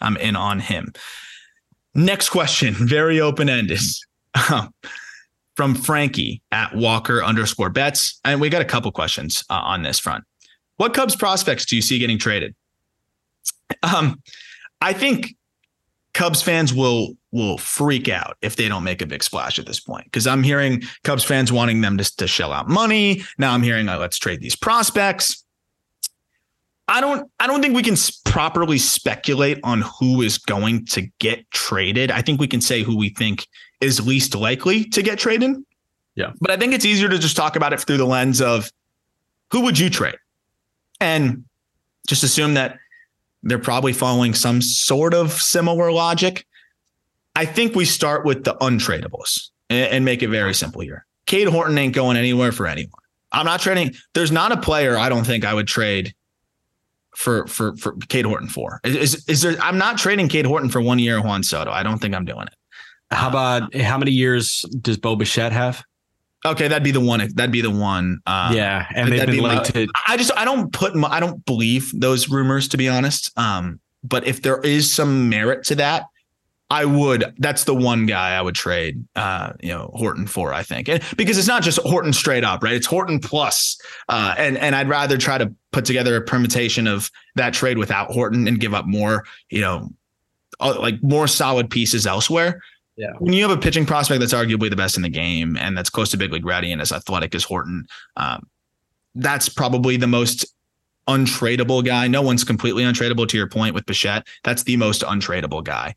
I'm 0.00 0.16
in 0.16 0.36
on 0.36 0.60
him. 0.60 0.92
Next 1.94 2.30
question, 2.30 2.74
very 2.74 3.20
open 3.20 3.48
ended. 3.48 3.80
From 5.54 5.74
Frankie 5.74 6.40
at 6.50 6.74
Walker 6.74 7.22
underscore 7.22 7.68
bets. 7.68 8.18
And 8.24 8.40
we 8.40 8.48
got 8.48 8.62
a 8.62 8.64
couple 8.64 8.90
questions 8.90 9.44
uh, 9.50 9.60
on 9.62 9.82
this 9.82 9.98
front. 9.98 10.24
What 10.78 10.94
Cubs 10.94 11.14
prospects 11.14 11.66
do 11.66 11.76
you 11.76 11.82
see 11.82 11.98
getting 11.98 12.18
traded? 12.18 12.54
Um, 13.82 14.22
I 14.80 14.94
think 14.94 15.36
Cubs 16.14 16.40
fans 16.40 16.72
will 16.72 17.16
will 17.32 17.58
freak 17.58 18.08
out 18.08 18.36
if 18.42 18.56
they 18.56 18.68
don't 18.68 18.82
make 18.82 19.02
a 19.02 19.06
big 19.06 19.22
splash 19.22 19.58
at 19.58 19.66
this 19.66 19.80
point 19.80 20.04
because 20.04 20.26
I'm 20.26 20.42
hearing 20.42 20.82
Cubs 21.04 21.24
fans 21.24 21.52
wanting 21.52 21.82
them 21.82 21.98
to, 21.98 22.16
to 22.16 22.26
shell 22.26 22.52
out 22.52 22.68
money. 22.68 23.22
Now 23.38 23.52
I'm 23.52 23.62
hearing 23.62 23.88
uh, 23.88 23.98
let's 23.98 24.18
trade 24.18 24.40
these 24.40 24.56
prospects. 24.56 25.44
I 26.92 27.00
don't 27.00 27.30
I 27.40 27.46
don't 27.46 27.62
think 27.62 27.74
we 27.74 27.82
can 27.82 27.96
properly 28.26 28.76
speculate 28.76 29.58
on 29.64 29.80
who 29.80 30.20
is 30.20 30.36
going 30.36 30.84
to 30.86 31.08
get 31.20 31.50
traded. 31.50 32.10
I 32.10 32.20
think 32.20 32.38
we 32.38 32.46
can 32.46 32.60
say 32.60 32.82
who 32.82 32.98
we 32.98 33.08
think 33.08 33.46
is 33.80 34.06
least 34.06 34.34
likely 34.34 34.84
to 34.90 35.02
get 35.02 35.18
traded. 35.18 35.56
Yeah. 36.16 36.32
But 36.38 36.50
I 36.50 36.58
think 36.58 36.74
it's 36.74 36.84
easier 36.84 37.08
to 37.08 37.18
just 37.18 37.34
talk 37.34 37.56
about 37.56 37.72
it 37.72 37.80
through 37.80 37.96
the 37.96 38.04
lens 38.04 38.42
of 38.42 38.70
who 39.50 39.62
would 39.62 39.78
you 39.78 39.88
trade? 39.88 40.16
And 41.00 41.44
just 42.06 42.24
assume 42.24 42.54
that 42.54 42.76
they're 43.42 43.58
probably 43.58 43.94
following 43.94 44.34
some 44.34 44.60
sort 44.60 45.14
of 45.14 45.32
similar 45.32 45.90
logic. 45.90 46.46
I 47.34 47.46
think 47.46 47.74
we 47.74 47.86
start 47.86 48.26
with 48.26 48.44
the 48.44 48.54
untradables 48.56 49.48
and, 49.70 49.90
and 49.90 50.04
make 50.04 50.22
it 50.22 50.28
very 50.28 50.52
simple 50.52 50.82
here. 50.82 51.06
Cade 51.24 51.48
Horton 51.48 51.78
ain't 51.78 51.94
going 51.94 52.18
anywhere 52.18 52.52
for 52.52 52.66
anyone. 52.66 53.00
I'm 53.32 53.46
not 53.46 53.60
trading. 53.60 53.94
There's 54.12 54.30
not 54.30 54.52
a 54.52 54.58
player 54.58 54.98
I 54.98 55.08
don't 55.08 55.24
think 55.24 55.46
I 55.46 55.54
would 55.54 55.66
trade 55.66 56.12
for 57.16 57.46
for 57.46 57.76
for 57.76 57.96
Cade 58.08 58.24
Horton 58.24 58.48
for. 58.48 58.80
Is, 58.84 58.96
is 58.96 59.28
is 59.28 59.42
there? 59.42 59.56
I'm 59.60 59.78
not 59.78 59.98
trading 59.98 60.28
Cade 60.28 60.46
Horton 60.46 60.68
for 60.68 60.80
one 60.80 60.98
year 60.98 61.20
Juan 61.20 61.42
Soto. 61.42 61.70
I 61.70 61.82
don't 61.82 61.98
think 61.98 62.14
I'm 62.14 62.24
doing 62.24 62.46
it. 62.46 62.54
How 63.10 63.28
about 63.28 63.74
how 63.74 63.98
many 63.98 64.10
years 64.10 64.62
does 64.80 64.96
Bo 64.96 65.16
Bichette 65.16 65.52
have? 65.52 65.84
Okay, 66.44 66.66
that'd 66.66 66.82
be 66.82 66.90
the 66.90 67.00
one. 67.00 67.20
That'd 67.34 67.52
be 67.52 67.60
the 67.60 67.70
one. 67.70 68.20
Uh, 68.26 68.52
yeah, 68.54 68.86
and 68.94 69.12
they've 69.12 69.26
been 69.26 69.36
be 69.36 69.40
my- 69.40 69.62
to. 69.62 69.86
I 70.08 70.16
just 70.16 70.32
I 70.36 70.44
don't 70.44 70.72
put 70.72 70.96
my, 70.96 71.08
I 71.08 71.20
don't 71.20 71.44
believe 71.44 71.92
those 71.94 72.28
rumors 72.28 72.68
to 72.68 72.76
be 72.76 72.88
honest. 72.88 73.30
Um, 73.38 73.78
but 74.02 74.26
if 74.26 74.42
there 74.42 74.60
is 74.60 74.90
some 74.90 75.28
merit 75.28 75.64
to 75.64 75.76
that, 75.76 76.06
I 76.72 76.86
would. 76.86 77.34
That's 77.36 77.64
the 77.64 77.74
one 77.74 78.06
guy 78.06 78.34
I 78.34 78.40
would 78.40 78.54
trade. 78.54 79.04
Uh, 79.14 79.52
you 79.60 79.68
know, 79.68 79.90
Horton 79.92 80.26
for. 80.26 80.54
I 80.54 80.62
think, 80.62 80.88
and 80.88 81.02
because 81.18 81.36
it's 81.36 81.46
not 81.46 81.62
just 81.62 81.78
Horton 81.80 82.14
straight 82.14 82.44
up, 82.44 82.62
right? 82.62 82.72
It's 82.72 82.86
Horton 82.86 83.20
plus. 83.20 83.78
Uh, 84.08 84.34
and 84.38 84.56
and 84.56 84.74
I'd 84.74 84.88
rather 84.88 85.18
try 85.18 85.36
to 85.36 85.52
put 85.72 85.84
together 85.84 86.16
a 86.16 86.22
permutation 86.22 86.86
of 86.86 87.10
that 87.34 87.52
trade 87.52 87.76
without 87.76 88.10
Horton 88.10 88.48
and 88.48 88.58
give 88.58 88.72
up 88.72 88.86
more. 88.86 89.24
You 89.50 89.60
know, 89.60 89.90
uh, 90.60 90.80
like 90.80 91.02
more 91.02 91.28
solid 91.28 91.68
pieces 91.68 92.06
elsewhere. 92.06 92.62
Yeah. 92.96 93.12
When 93.18 93.34
you 93.34 93.46
have 93.46 93.56
a 93.56 93.60
pitching 93.60 93.84
prospect 93.84 94.20
that's 94.20 94.32
arguably 94.32 94.70
the 94.70 94.76
best 94.76 94.96
in 94.96 95.02
the 95.02 95.10
game 95.10 95.58
and 95.58 95.76
that's 95.76 95.90
close 95.90 96.10
to 96.12 96.16
big 96.16 96.32
league 96.32 96.46
ready 96.46 96.72
and 96.72 96.80
as 96.80 96.90
athletic 96.90 97.34
as 97.34 97.44
Horton, 97.44 97.86
um, 98.16 98.48
that's 99.14 99.50
probably 99.50 99.98
the 99.98 100.06
most 100.06 100.46
untradeable 101.08 101.84
guy. 101.84 102.06
No 102.08 102.22
one's 102.22 102.44
completely 102.44 102.84
untradeable 102.84 103.28
to 103.28 103.36
your 103.36 103.48
point 103.48 103.74
with 103.74 103.84
Bichette. 103.86 104.26
That's 104.44 104.62
the 104.62 104.76
most 104.76 105.02
untradeable 105.02 105.64
guy. 105.64 105.94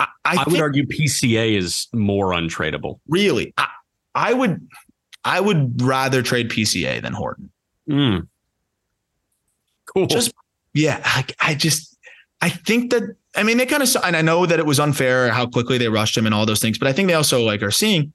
I, 0.00 0.08
I, 0.24 0.44
I 0.46 0.50
would 0.50 0.60
argue 0.60 0.86
PCA 0.86 1.56
is 1.56 1.88
more 1.92 2.30
untradeable. 2.30 3.00
Really, 3.08 3.52
I, 3.58 3.68
I 4.14 4.32
would, 4.32 4.66
I 5.24 5.40
would 5.40 5.80
rather 5.82 6.22
trade 6.22 6.50
PCA 6.50 7.02
than 7.02 7.12
Horton. 7.12 7.50
Mm. 7.88 8.28
Cool. 9.86 10.06
Just 10.06 10.32
yeah, 10.72 11.00
I, 11.04 11.24
I 11.40 11.54
just 11.54 11.96
I 12.40 12.48
think 12.48 12.90
that 12.92 13.16
I 13.36 13.42
mean 13.42 13.58
they 13.58 13.66
kind 13.66 13.82
of 13.82 13.88
and 14.04 14.16
I 14.16 14.22
know 14.22 14.46
that 14.46 14.58
it 14.58 14.66
was 14.66 14.80
unfair 14.80 15.30
how 15.30 15.46
quickly 15.46 15.78
they 15.78 15.88
rushed 15.88 16.16
him 16.16 16.26
and 16.26 16.34
all 16.34 16.46
those 16.46 16.60
things, 16.60 16.78
but 16.78 16.88
I 16.88 16.92
think 16.92 17.08
they 17.08 17.14
also 17.14 17.44
like 17.44 17.62
are 17.62 17.70
seeing 17.70 18.12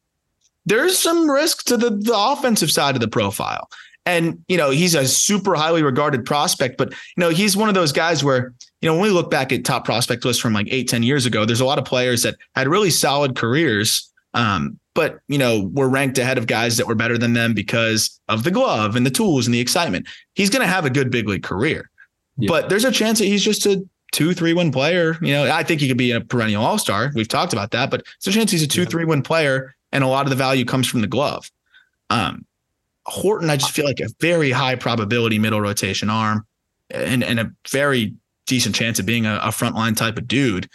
there's 0.66 0.98
some 0.98 1.30
risk 1.30 1.66
to 1.66 1.78
the 1.78 1.90
the 1.90 2.18
offensive 2.18 2.72
side 2.72 2.96
of 2.96 3.02
the 3.02 3.08
profile. 3.08 3.70
And 4.08 4.44
you 4.48 4.58
know 4.58 4.70
he's 4.70 4.96
a 4.96 5.08
super 5.08 5.56
highly 5.56 5.84
regarded 5.84 6.26
prospect, 6.26 6.78
but 6.78 6.92
you 6.92 7.22
know 7.22 7.30
he's 7.30 7.58
one 7.58 7.70
of 7.70 7.76
those 7.76 7.92
guys 7.92 8.24
where 8.24 8.54
you 8.86 8.92
know 8.92 8.98
when 8.98 9.10
we 9.10 9.10
look 9.10 9.32
back 9.32 9.52
at 9.52 9.66
top 9.66 9.84
prospect 9.84 10.24
lists 10.26 10.40
from 10.40 10.54
like 10.54 10.68
eight 10.70 10.88
ten 10.88 11.02
years 11.02 11.26
ago, 11.26 11.44
there's 11.44 11.60
a 11.60 11.66
lot 11.66 11.80
of 11.80 11.86
players 11.86 12.22
that 12.22 12.36
had 12.54 12.68
really 12.68 12.92
solid 12.92 13.36
careers, 13.36 14.14
um, 14.36 14.80
but 14.94 15.22
you 15.28 15.40
know 15.40 15.72
were 15.74 15.90
ranked 15.90 16.20
ahead 16.20 16.38
of 16.38 16.46
guys 16.46 16.78
that 16.78 16.86
were 16.86 16.94
better 16.94 17.18
than 17.18 17.34
them 17.34 17.56
because 17.56 18.20
of 18.30 18.44
the 18.44 18.52
glove 18.52 18.96
and 18.96 19.04
the 19.04 19.10
tools 19.10 19.48
and 19.48 19.56
the 19.56 19.60
excitement. 19.60 20.08
He's 20.36 20.52
going 20.52 20.62
to 20.62 20.72
have 20.72 20.86
a 20.86 20.92
good 20.92 21.10
big 21.10 21.28
league 21.28 21.42
career, 21.42 21.90
yeah. 22.38 22.48
but 22.48 22.70
there's 22.70 22.86
a 22.86 22.92
chance 22.92 23.18
that 23.18 23.26
he's 23.26 23.44
just 23.44 23.66
a 23.66 23.84
two, 24.12 24.36
three 24.36 24.54
win 24.54 24.72
player. 24.72 25.18
You 25.20 25.34
know, 25.34 25.52
I 25.52 25.64
think 25.64 25.82
he 25.82 25.88
could 25.88 25.98
be 25.98 26.12
a 26.12 26.22
perennial 26.22 26.64
all 26.64 26.78
star. 26.78 27.12
We've 27.16 27.28
talked 27.28 27.54
about 27.54 27.72
that, 27.72 27.90
but 27.90 28.06
there's 28.24 28.36
a 28.36 28.38
chance 28.38 28.52
he's 28.52 28.62
a 28.62 28.68
two, 28.68 28.82
yeah. 28.82 28.88
three 28.88 29.06
win 29.06 29.24
player, 29.24 29.74
and 29.94 30.04
a 30.04 30.08
lot 30.08 30.28
of 30.28 30.30
the 30.30 30.36
value 30.36 30.64
comes 30.64 30.88
from 30.88 31.02
the 31.02 31.08
glove. 31.08 31.50
Um, 32.12 32.46
Horton, 33.08 33.50
I 33.50 33.58
just 33.58 33.72
feel 33.72 33.86
like 33.86 34.00
a 34.00 34.10
very 34.22 34.52
high 34.52 34.76
probability 34.76 35.40
middle 35.40 35.60
rotation 35.60 36.12
arm, 36.12 36.46
and 36.92 37.24
and 37.24 37.40
a 37.40 37.52
very 37.72 38.14
decent 38.46 38.76
chance 38.76 39.00
of 39.00 39.06
being 39.06 39.26
a, 39.26 39.36
a 39.38 39.50
frontline 39.50 39.96
type 39.96 40.18
of 40.18 40.28
dude. 40.28 40.70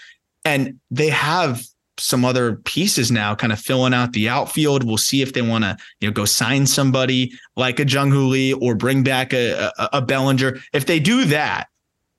And 0.44 0.80
they 0.90 1.08
have 1.08 1.62
some 1.98 2.24
other 2.24 2.56
pieces 2.56 3.10
now 3.10 3.34
kind 3.34 3.52
of 3.52 3.58
filling 3.58 3.94
out 3.94 4.12
the 4.12 4.28
outfield. 4.28 4.84
We'll 4.84 4.96
see 4.96 5.22
if 5.22 5.34
they 5.34 5.42
want 5.42 5.64
to, 5.64 5.76
you 6.00 6.08
know, 6.08 6.12
go 6.12 6.24
sign 6.24 6.66
somebody 6.66 7.32
like 7.56 7.78
a 7.78 7.86
Jung 7.86 8.10
Hoo 8.10 8.26
Lee 8.26 8.54
or 8.54 8.74
bring 8.74 9.02
back 9.02 9.32
a, 9.32 9.70
a, 9.78 9.88
a, 9.94 10.02
Bellinger. 10.02 10.58
If 10.72 10.86
they 10.86 10.98
do 10.98 11.26
that, 11.26 11.68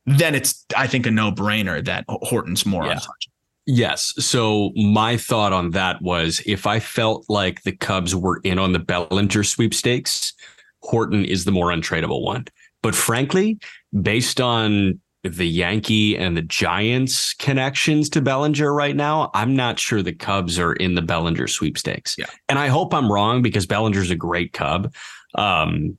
then 0.05 0.35
it's, 0.35 0.65
I 0.77 0.87
think, 0.87 1.05
a 1.05 1.11
no 1.11 1.31
brainer 1.31 1.83
that 1.83 2.05
Horton's 2.07 2.65
more 2.65 2.85
yeah. 2.85 2.91
untouchable. 2.91 3.31
Yes. 3.65 4.13
So 4.17 4.71
my 4.75 5.17
thought 5.17 5.53
on 5.53 5.71
that 5.71 6.01
was 6.01 6.41
if 6.45 6.65
I 6.65 6.79
felt 6.79 7.25
like 7.29 7.63
the 7.63 7.71
Cubs 7.71 8.15
were 8.15 8.41
in 8.43 8.59
on 8.59 8.73
the 8.73 8.79
Bellinger 8.79 9.43
sweepstakes, 9.43 10.33
Horton 10.81 11.25
is 11.25 11.45
the 11.45 11.51
more 11.51 11.67
untradeable 11.67 12.23
one. 12.23 12.45
But 12.81 12.95
frankly, 12.95 13.59
based 14.01 14.41
on 14.41 14.99
the 15.24 15.47
Yankee 15.47 16.17
and 16.17 16.36
the 16.36 16.41
Giants 16.41 17.34
connections 17.36 18.09
to 18.09 18.22
Bellinger 18.22 18.74
right 18.74 18.95
now, 18.95 19.30
I'm 19.34 19.55
not 19.55 19.80
sure 19.80 20.01
the 20.01 20.13
Cubs 20.13 20.57
are 20.57 20.74
in 20.74 20.95
the 20.95 21.01
Bellinger 21.01 21.47
sweepstakes. 21.47 22.15
Yeah. 22.17 22.26
And 22.49 22.57
I 22.57 22.67
hope 22.67 22.93
I'm 22.93 23.11
wrong 23.11 23.41
because 23.41 23.65
Bellinger's 23.65 24.09
a 24.09 24.15
great 24.15 24.53
Cub. 24.53 24.93
Um, 25.36 25.97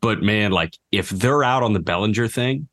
but 0.00 0.22
man, 0.22 0.52
like 0.52 0.76
if 0.92 1.10
they're 1.10 1.42
out 1.42 1.62
on 1.62 1.72
the 1.72 1.80
Bellinger 1.80 2.28
thing, 2.28 2.68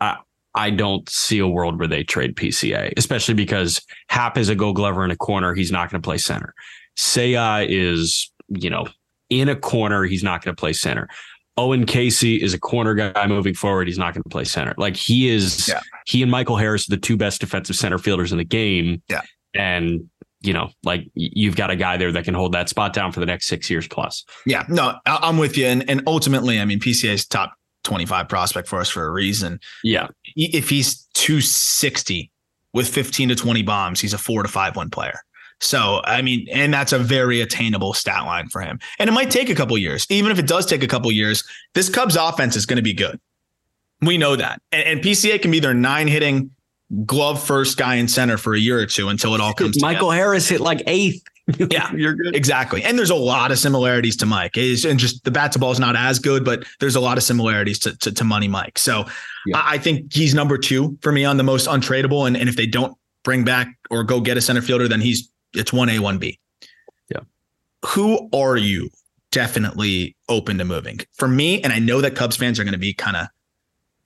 I, 0.00 0.18
I 0.54 0.70
don't 0.70 1.08
see 1.08 1.38
a 1.38 1.48
world 1.48 1.78
where 1.78 1.88
they 1.88 2.04
trade 2.04 2.36
PCA, 2.36 2.92
especially 2.96 3.34
because 3.34 3.84
Hap 4.08 4.38
is 4.38 4.48
a 4.48 4.54
gold 4.54 4.76
glover 4.76 5.04
in 5.04 5.10
a 5.10 5.16
corner. 5.16 5.54
He's 5.54 5.72
not 5.72 5.90
going 5.90 6.00
to 6.00 6.06
play 6.06 6.18
center. 6.18 6.54
Seiya 6.96 7.66
is, 7.68 8.30
you 8.48 8.70
know, 8.70 8.86
in 9.28 9.48
a 9.48 9.56
corner. 9.56 10.04
He's 10.04 10.22
not 10.22 10.42
going 10.42 10.54
to 10.54 10.60
play 10.60 10.72
center. 10.72 11.08
Owen 11.58 11.86
Caissie 11.86 12.38
is 12.38 12.52
a 12.52 12.58
corner 12.58 12.94
guy 12.94 13.26
moving 13.26 13.54
forward. 13.54 13.88
He's 13.88 13.98
not 13.98 14.12
going 14.12 14.22
to 14.22 14.28
play 14.28 14.44
center. 14.44 14.74
Like 14.76 14.94
he 14.96 15.28
is, 15.28 15.68
yeah. 15.68 15.80
he 16.06 16.22
and 16.22 16.30
Michael 16.30 16.56
Harris 16.56 16.88
are 16.88 16.90
the 16.90 17.00
two 17.00 17.16
best 17.16 17.40
defensive 17.40 17.76
center 17.76 17.98
fielders 17.98 18.30
in 18.30 18.38
the 18.38 18.44
game. 18.44 19.02
Yeah. 19.08 19.22
And, 19.54 20.10
you 20.42 20.52
know, 20.52 20.70
like 20.84 21.08
you've 21.14 21.56
got 21.56 21.70
a 21.70 21.76
guy 21.76 21.96
there 21.96 22.12
that 22.12 22.24
can 22.24 22.34
hold 22.34 22.52
that 22.52 22.68
spot 22.68 22.92
down 22.92 23.10
for 23.10 23.20
the 23.20 23.26
next 23.26 23.46
six 23.46 23.70
years 23.70 23.88
plus. 23.88 24.24
Yeah. 24.44 24.64
No, 24.68 24.98
I'm 25.06 25.38
with 25.38 25.56
you. 25.56 25.66
And, 25.66 25.88
and 25.88 26.02
ultimately, 26.06 26.60
I 26.60 26.66
mean, 26.66 26.78
PCA's 26.78 27.24
top 27.26 27.54
25 27.84 28.28
prospect 28.28 28.68
for 28.68 28.78
us 28.78 28.90
for 28.90 29.04
a 29.04 29.10
reason. 29.10 29.58
Yeah. 29.82 30.08
If 30.36 30.68
he's 30.68 31.06
260 31.14 32.30
with 32.74 32.88
15 32.88 33.30
to 33.30 33.34
20 33.34 33.62
bombs, 33.62 34.00
he's 34.00 34.12
a 34.12 34.18
four 34.18 34.42
to 34.42 34.48
five 34.48 34.76
one 34.76 34.90
player. 34.90 35.20
So, 35.60 36.02
I 36.04 36.22
mean, 36.22 36.46
and 36.52 36.72
that's 36.72 36.92
a 36.92 36.98
very 36.98 37.40
attainable 37.40 37.94
stat 37.94 38.24
line 38.24 38.48
for 38.48 38.60
him. 38.60 38.78
And 38.98 39.08
it 39.08 39.12
might 39.12 39.30
take 39.30 39.48
a 39.48 39.54
couple 39.54 39.76
years. 39.78 40.06
Even 40.10 40.30
if 40.30 40.38
it 40.38 40.46
does 40.46 40.66
take 40.66 40.82
a 40.82 40.86
couple 40.86 41.10
years, 41.10 41.44
this 41.74 41.88
Cubs 41.88 42.16
offense 42.16 42.56
is 42.56 42.66
going 42.66 42.76
to 42.76 42.82
be 42.82 42.92
good. 42.92 43.18
We 44.02 44.18
know 44.18 44.36
that. 44.36 44.60
And, 44.72 44.84
and, 44.86 45.00
PCA 45.00 45.40
can 45.40 45.50
be 45.50 45.58
their 45.58 45.72
nine 45.72 46.08
hitting 46.08 46.50
glove 47.06 47.42
first 47.42 47.78
guy 47.78 47.94
in 47.94 48.06
center 48.06 48.36
for 48.36 48.54
a 48.54 48.58
year 48.58 48.78
or 48.78 48.86
two 48.86 49.08
until 49.08 49.34
it 49.34 49.40
all 49.40 49.54
comes 49.54 49.80
Michael 49.80 50.10
together. 50.10 50.22
Harris 50.22 50.48
hit 50.48 50.60
like 50.60 50.82
eighth. 50.86 51.22
yeah, 51.70 51.92
you're 51.94 52.14
good. 52.14 52.34
Exactly. 52.34 52.82
And 52.82 52.98
there's 52.98 53.10
a 53.10 53.14
lot 53.14 53.52
of 53.52 53.58
similarities 53.58 54.16
to 54.18 54.26
Mike. 54.26 54.56
Is 54.56 54.84
and 54.84 54.98
just 54.98 55.24
the 55.24 55.30
bat 55.30 55.52
to 55.52 55.58
ball 55.58 55.70
is 55.70 55.80
not 55.80 55.96
as 55.96 56.18
good, 56.18 56.44
but 56.44 56.64
there's 56.80 56.96
a 56.96 57.00
lot 57.00 57.16
of 57.16 57.24
similarities 57.24 57.78
to, 57.80 57.96
to, 57.98 58.12
to 58.12 58.24
Money 58.24 58.48
Mike. 58.48 58.78
So 58.78 59.06
yeah. 59.46 59.58
I, 59.58 59.74
I 59.74 59.78
think 59.78 60.12
he's 60.12 60.34
number 60.34 60.58
two 60.58 60.98
for 61.02 61.12
me 61.12 61.24
on 61.24 61.36
the 61.36 61.44
most 61.44 61.68
untradeable. 61.68 62.26
And, 62.26 62.36
and 62.36 62.48
if 62.48 62.56
they 62.56 62.66
don't 62.66 62.96
bring 63.22 63.44
back 63.44 63.68
or 63.90 64.02
go 64.02 64.20
get 64.20 64.36
a 64.36 64.40
center 64.40 64.60
fielder, 64.60 64.88
then 64.88 65.00
he's 65.00 65.30
it's 65.56 65.72
one 65.72 65.88
A, 65.88 65.98
one 65.98 66.18
B. 66.18 66.38
Yeah. 67.08 67.20
Who 67.86 68.28
are 68.32 68.56
you 68.56 68.90
definitely 69.30 70.16
open 70.28 70.58
to 70.58 70.64
moving? 70.64 71.00
For 71.14 71.28
me, 71.28 71.62
and 71.62 71.72
I 71.72 71.78
know 71.78 72.00
that 72.00 72.14
Cubs 72.14 72.36
fans 72.36 72.58
are 72.58 72.64
going 72.64 72.72
to 72.72 72.78
be 72.78 72.92
kind 72.92 73.16
of 73.16 73.26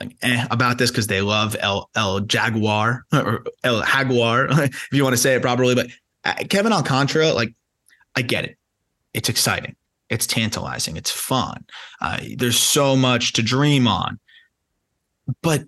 like 0.01 0.17
eh, 0.23 0.47
about 0.51 0.79
this 0.79 0.91
because 0.91 1.07
they 1.07 1.21
love 1.21 1.57
El 1.61 1.91
El 1.95 2.21
Jaguar 2.21 3.05
or 3.13 3.45
El 3.63 3.83
Jaguar, 3.83 4.47
if 4.51 4.89
you 4.93 5.05
want 5.05 5.15
to 5.15 5.21
say 5.21 5.35
it 5.35 5.43
properly. 5.43 5.75
But 5.75 5.89
uh, 6.25 6.35
Kevin 6.49 6.73
Alcantara, 6.73 7.33
like, 7.33 7.55
I 8.17 8.23
get 8.23 8.45
it. 8.45 8.57
It's 9.15 9.29
exciting. 9.29 9.77
It's 10.09 10.27
tantalizing. 10.27 10.97
It's 10.97 11.11
fun. 11.11 11.65
Uh, 12.01 12.21
there's 12.37 12.59
so 12.59 12.97
much 12.97 13.33
to 13.35 13.43
dream 13.43 13.87
on. 13.87 14.19
But 15.43 15.65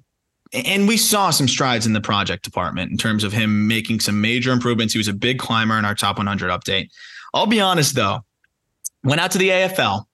and 0.52 0.86
we 0.86 0.96
saw 0.96 1.30
some 1.30 1.48
strides 1.48 1.86
in 1.86 1.92
the 1.92 2.00
project 2.00 2.44
department 2.44 2.90
in 2.90 2.98
terms 2.98 3.24
of 3.24 3.32
him 3.32 3.66
making 3.66 4.00
some 4.00 4.20
major 4.20 4.52
improvements. 4.52 4.92
He 4.92 4.98
was 4.98 5.08
a 5.08 5.14
big 5.14 5.38
climber 5.38 5.78
in 5.78 5.84
our 5.84 5.94
top 5.94 6.18
100 6.18 6.50
update. 6.50 6.90
I'll 7.32 7.46
be 7.46 7.60
honest 7.60 7.94
though, 7.94 8.20
went 9.02 9.20
out 9.20 9.30
to 9.32 9.38
the 9.38 9.48
AFL, 9.48 10.04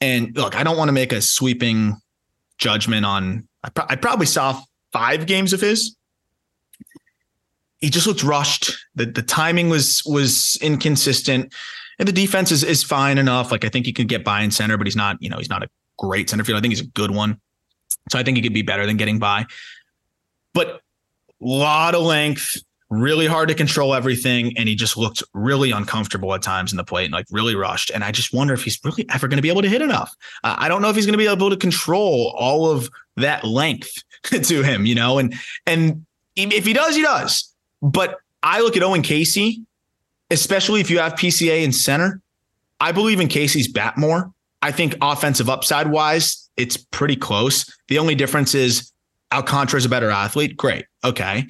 and 0.00 0.34
look, 0.36 0.56
I 0.56 0.62
don't 0.62 0.76
want 0.76 0.88
to 0.88 0.92
make 0.92 1.12
a 1.12 1.20
sweeping 1.20 1.96
judgment 2.56 3.04
on. 3.04 3.46
I, 3.62 3.70
pro- 3.70 3.86
I 3.88 3.96
probably 3.96 4.26
saw 4.26 4.60
five 4.92 5.26
games 5.26 5.52
of 5.52 5.60
his. 5.60 5.96
He 7.80 7.90
just 7.90 8.06
looked 8.06 8.22
rushed. 8.22 8.72
The 8.94 9.06
the 9.06 9.22
timing 9.22 9.68
was 9.68 10.02
was 10.06 10.58
inconsistent, 10.62 11.52
and 11.98 12.08
the 12.08 12.12
defense 12.12 12.50
is 12.50 12.64
is 12.64 12.82
fine 12.82 13.18
enough. 13.18 13.52
Like 13.52 13.64
I 13.64 13.68
think 13.68 13.86
he 13.86 13.92
can 13.92 14.06
get 14.06 14.24
by 14.24 14.40
in 14.40 14.50
center, 14.50 14.76
but 14.76 14.86
he's 14.86 14.96
not. 14.96 15.16
You 15.20 15.30
know, 15.30 15.36
he's 15.36 15.50
not 15.50 15.62
a 15.62 15.68
great 15.98 16.30
center 16.30 16.44
field. 16.44 16.58
I 16.58 16.60
think 16.60 16.72
he's 16.72 16.80
a 16.80 16.86
good 16.86 17.10
one. 17.10 17.40
So 18.10 18.18
I 18.18 18.22
think 18.22 18.36
he 18.36 18.42
could 18.42 18.54
be 18.54 18.62
better 18.62 18.86
than 18.86 18.96
getting 18.96 19.18
by. 19.18 19.46
But 20.54 20.68
a 20.68 20.80
lot 21.40 21.94
of 21.94 22.02
length, 22.02 22.56
really 22.90 23.26
hard 23.26 23.48
to 23.48 23.54
control 23.54 23.94
everything. 23.94 24.56
And 24.56 24.68
he 24.68 24.74
just 24.74 24.96
looked 24.96 25.22
really 25.34 25.70
uncomfortable 25.70 26.34
at 26.34 26.42
times 26.42 26.72
in 26.72 26.78
the 26.78 26.84
plate 26.84 27.04
and 27.04 27.12
like 27.12 27.26
really 27.30 27.54
rushed. 27.54 27.90
And 27.90 28.02
I 28.02 28.12
just 28.12 28.32
wonder 28.32 28.54
if 28.54 28.62
he's 28.62 28.78
really 28.84 29.06
ever 29.10 29.28
going 29.28 29.36
to 29.36 29.42
be 29.42 29.50
able 29.50 29.62
to 29.62 29.68
hit 29.68 29.82
enough. 29.82 30.14
Uh, 30.42 30.56
I 30.58 30.68
don't 30.68 30.80
know 30.80 30.88
if 30.88 30.96
he's 30.96 31.06
going 31.06 31.12
to 31.12 31.18
be 31.18 31.26
able 31.26 31.50
to 31.50 31.56
control 31.56 32.34
all 32.36 32.70
of 32.70 32.88
that 33.16 33.44
length 33.44 33.92
to 34.24 34.62
him, 34.62 34.86
you 34.86 34.94
know, 34.94 35.18
and, 35.18 35.34
and 35.66 36.04
if 36.36 36.64
he 36.64 36.72
does, 36.72 36.96
he 36.96 37.02
does. 37.02 37.52
But 37.82 38.18
I 38.42 38.60
look 38.60 38.76
at 38.76 38.82
Owen 38.82 39.02
Caissie, 39.02 39.64
especially 40.30 40.80
if 40.80 40.90
you 40.90 40.98
have 40.98 41.14
PCA 41.14 41.62
in 41.62 41.72
center. 41.72 42.20
I 42.80 42.92
believe 42.92 43.20
in 43.20 43.28
Caissie's 43.28 43.68
bat 43.68 43.98
more. 43.98 44.32
I 44.62 44.72
think 44.72 44.96
offensive 45.00 45.48
upside 45.48 45.90
wise, 45.90 46.47
it's 46.58 46.76
pretty 46.76 47.16
close. 47.16 47.64
The 47.86 47.98
only 47.98 48.14
difference 48.14 48.54
is 48.54 48.92
Alcantara 49.32 49.78
is 49.78 49.84
a 49.84 49.88
better 49.88 50.10
athlete. 50.10 50.56
Great. 50.56 50.84
Okay. 51.04 51.46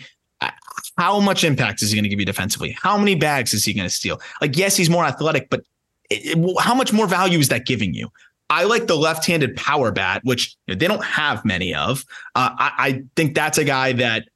How 0.96 1.18
much 1.18 1.42
impact 1.42 1.82
is 1.82 1.90
he 1.90 1.96
going 1.96 2.04
to 2.04 2.08
give 2.08 2.20
you 2.20 2.26
defensively? 2.26 2.76
How 2.80 2.96
many 2.96 3.14
bags 3.14 3.54
is 3.54 3.64
he 3.64 3.72
going 3.72 3.86
to 3.86 3.94
steal? 3.94 4.20
Like, 4.40 4.56
yes, 4.56 4.76
he's 4.76 4.90
more 4.90 5.04
athletic, 5.04 5.48
but 5.50 5.60
it, 6.10 6.36
it, 6.36 6.60
how 6.60 6.74
much 6.74 6.92
more 6.92 7.06
value 7.06 7.38
is 7.38 7.48
that 7.48 7.66
giving 7.66 7.94
you? 7.94 8.08
I 8.50 8.64
like 8.64 8.86
the 8.86 8.96
left-handed 8.96 9.56
power 9.56 9.90
bat, 9.92 10.22
which 10.24 10.56
you 10.66 10.74
know, 10.74 10.78
they 10.78 10.86
don't 10.86 11.04
have 11.04 11.44
many 11.44 11.74
of. 11.74 12.04
Uh, 12.34 12.50
I, 12.58 12.72
I, 12.78 13.02
think 13.14 13.34
that's 13.34 13.58
a 13.58 13.64
guy 13.64 13.92
that 13.92 14.26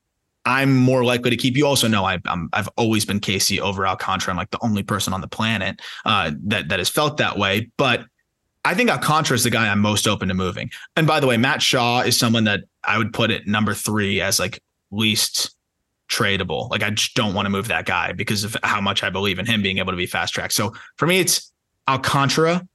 I'm 0.44 0.76
more 0.76 1.02
likely 1.04 1.30
to 1.30 1.36
keep. 1.36 1.56
You 1.56 1.66
also 1.66 1.88
know 1.88 2.04
I, 2.04 2.18
have 2.52 2.68
always 2.76 3.04
been 3.04 3.20
Caissie 3.20 3.58
over 3.58 3.86
Alcantara. 3.86 4.32
I'm 4.32 4.36
like 4.36 4.50
the 4.50 4.62
only 4.62 4.82
person 4.82 5.14
on 5.14 5.20
the 5.20 5.28
planet 5.28 5.80
uh, 6.04 6.32
that 6.44 6.68
that 6.68 6.78
has 6.78 6.90
felt 6.90 7.16
that 7.18 7.38
way. 7.38 7.70
But 7.78 8.04
I 8.64 8.74
think 8.74 8.90
Alcantara 8.90 9.34
is 9.34 9.44
the 9.44 9.50
guy 9.50 9.68
I'm 9.68 9.80
most 9.80 10.06
open 10.06 10.28
to 10.28 10.34
moving. 10.34 10.70
And 10.96 11.06
by 11.06 11.20
the 11.20 11.26
way, 11.26 11.36
Matt 11.36 11.62
Shaw 11.62 12.00
is 12.00 12.16
someone 12.16 12.44
that 12.44 12.60
I 12.84 12.96
would 12.98 13.12
put 13.12 13.30
at 13.30 13.46
number 13.46 13.74
three 13.74 14.20
as 14.20 14.38
like 14.38 14.60
least 14.90 15.56
tradable. 16.08 16.70
Like 16.70 16.82
I 16.82 16.90
just 16.90 17.14
don't 17.14 17.34
want 17.34 17.46
to 17.46 17.50
move 17.50 17.68
that 17.68 17.86
guy 17.86 18.12
because 18.12 18.44
of 18.44 18.56
how 18.62 18.80
much 18.80 19.02
I 19.02 19.10
believe 19.10 19.38
in 19.38 19.46
him 19.46 19.62
being 19.62 19.78
able 19.78 19.92
to 19.92 19.96
be 19.96 20.06
fast 20.06 20.34
track. 20.34 20.52
So 20.52 20.72
for 20.96 21.06
me, 21.06 21.18
it's 21.18 21.50
Alcantara 21.88 22.66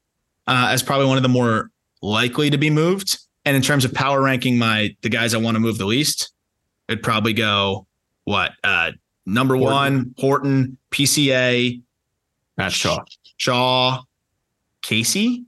uh, 0.47 0.67
as 0.69 0.83
probably 0.83 1.05
one 1.05 1.17
of 1.17 1.23
the 1.23 1.29
more 1.29 1.71
likely 2.01 2.49
to 2.49 2.57
be 2.57 2.69
moved. 2.69 3.19
And 3.45 3.55
in 3.55 3.61
terms 3.61 3.85
of 3.85 3.93
power 3.93 4.21
ranking, 4.21 4.57
my 4.57 4.95
the 5.01 5.09
guys 5.09 5.33
I 5.33 5.37
want 5.37 5.55
to 5.55 5.59
move 5.59 5.77
the 5.77 5.85
least, 5.85 6.33
it'd 6.89 7.03
probably 7.03 7.33
go 7.33 7.87
what 8.25 8.51
uh, 8.63 8.91
Number 9.25 9.55
Horton. 9.55 9.73
one, 9.73 10.15
Horton, 10.17 10.77
PCA, 10.91 11.81
Matt 12.57 12.71
Shaw. 12.71 13.03
Shaw, 13.35 14.03
Caissie. 14.81 15.43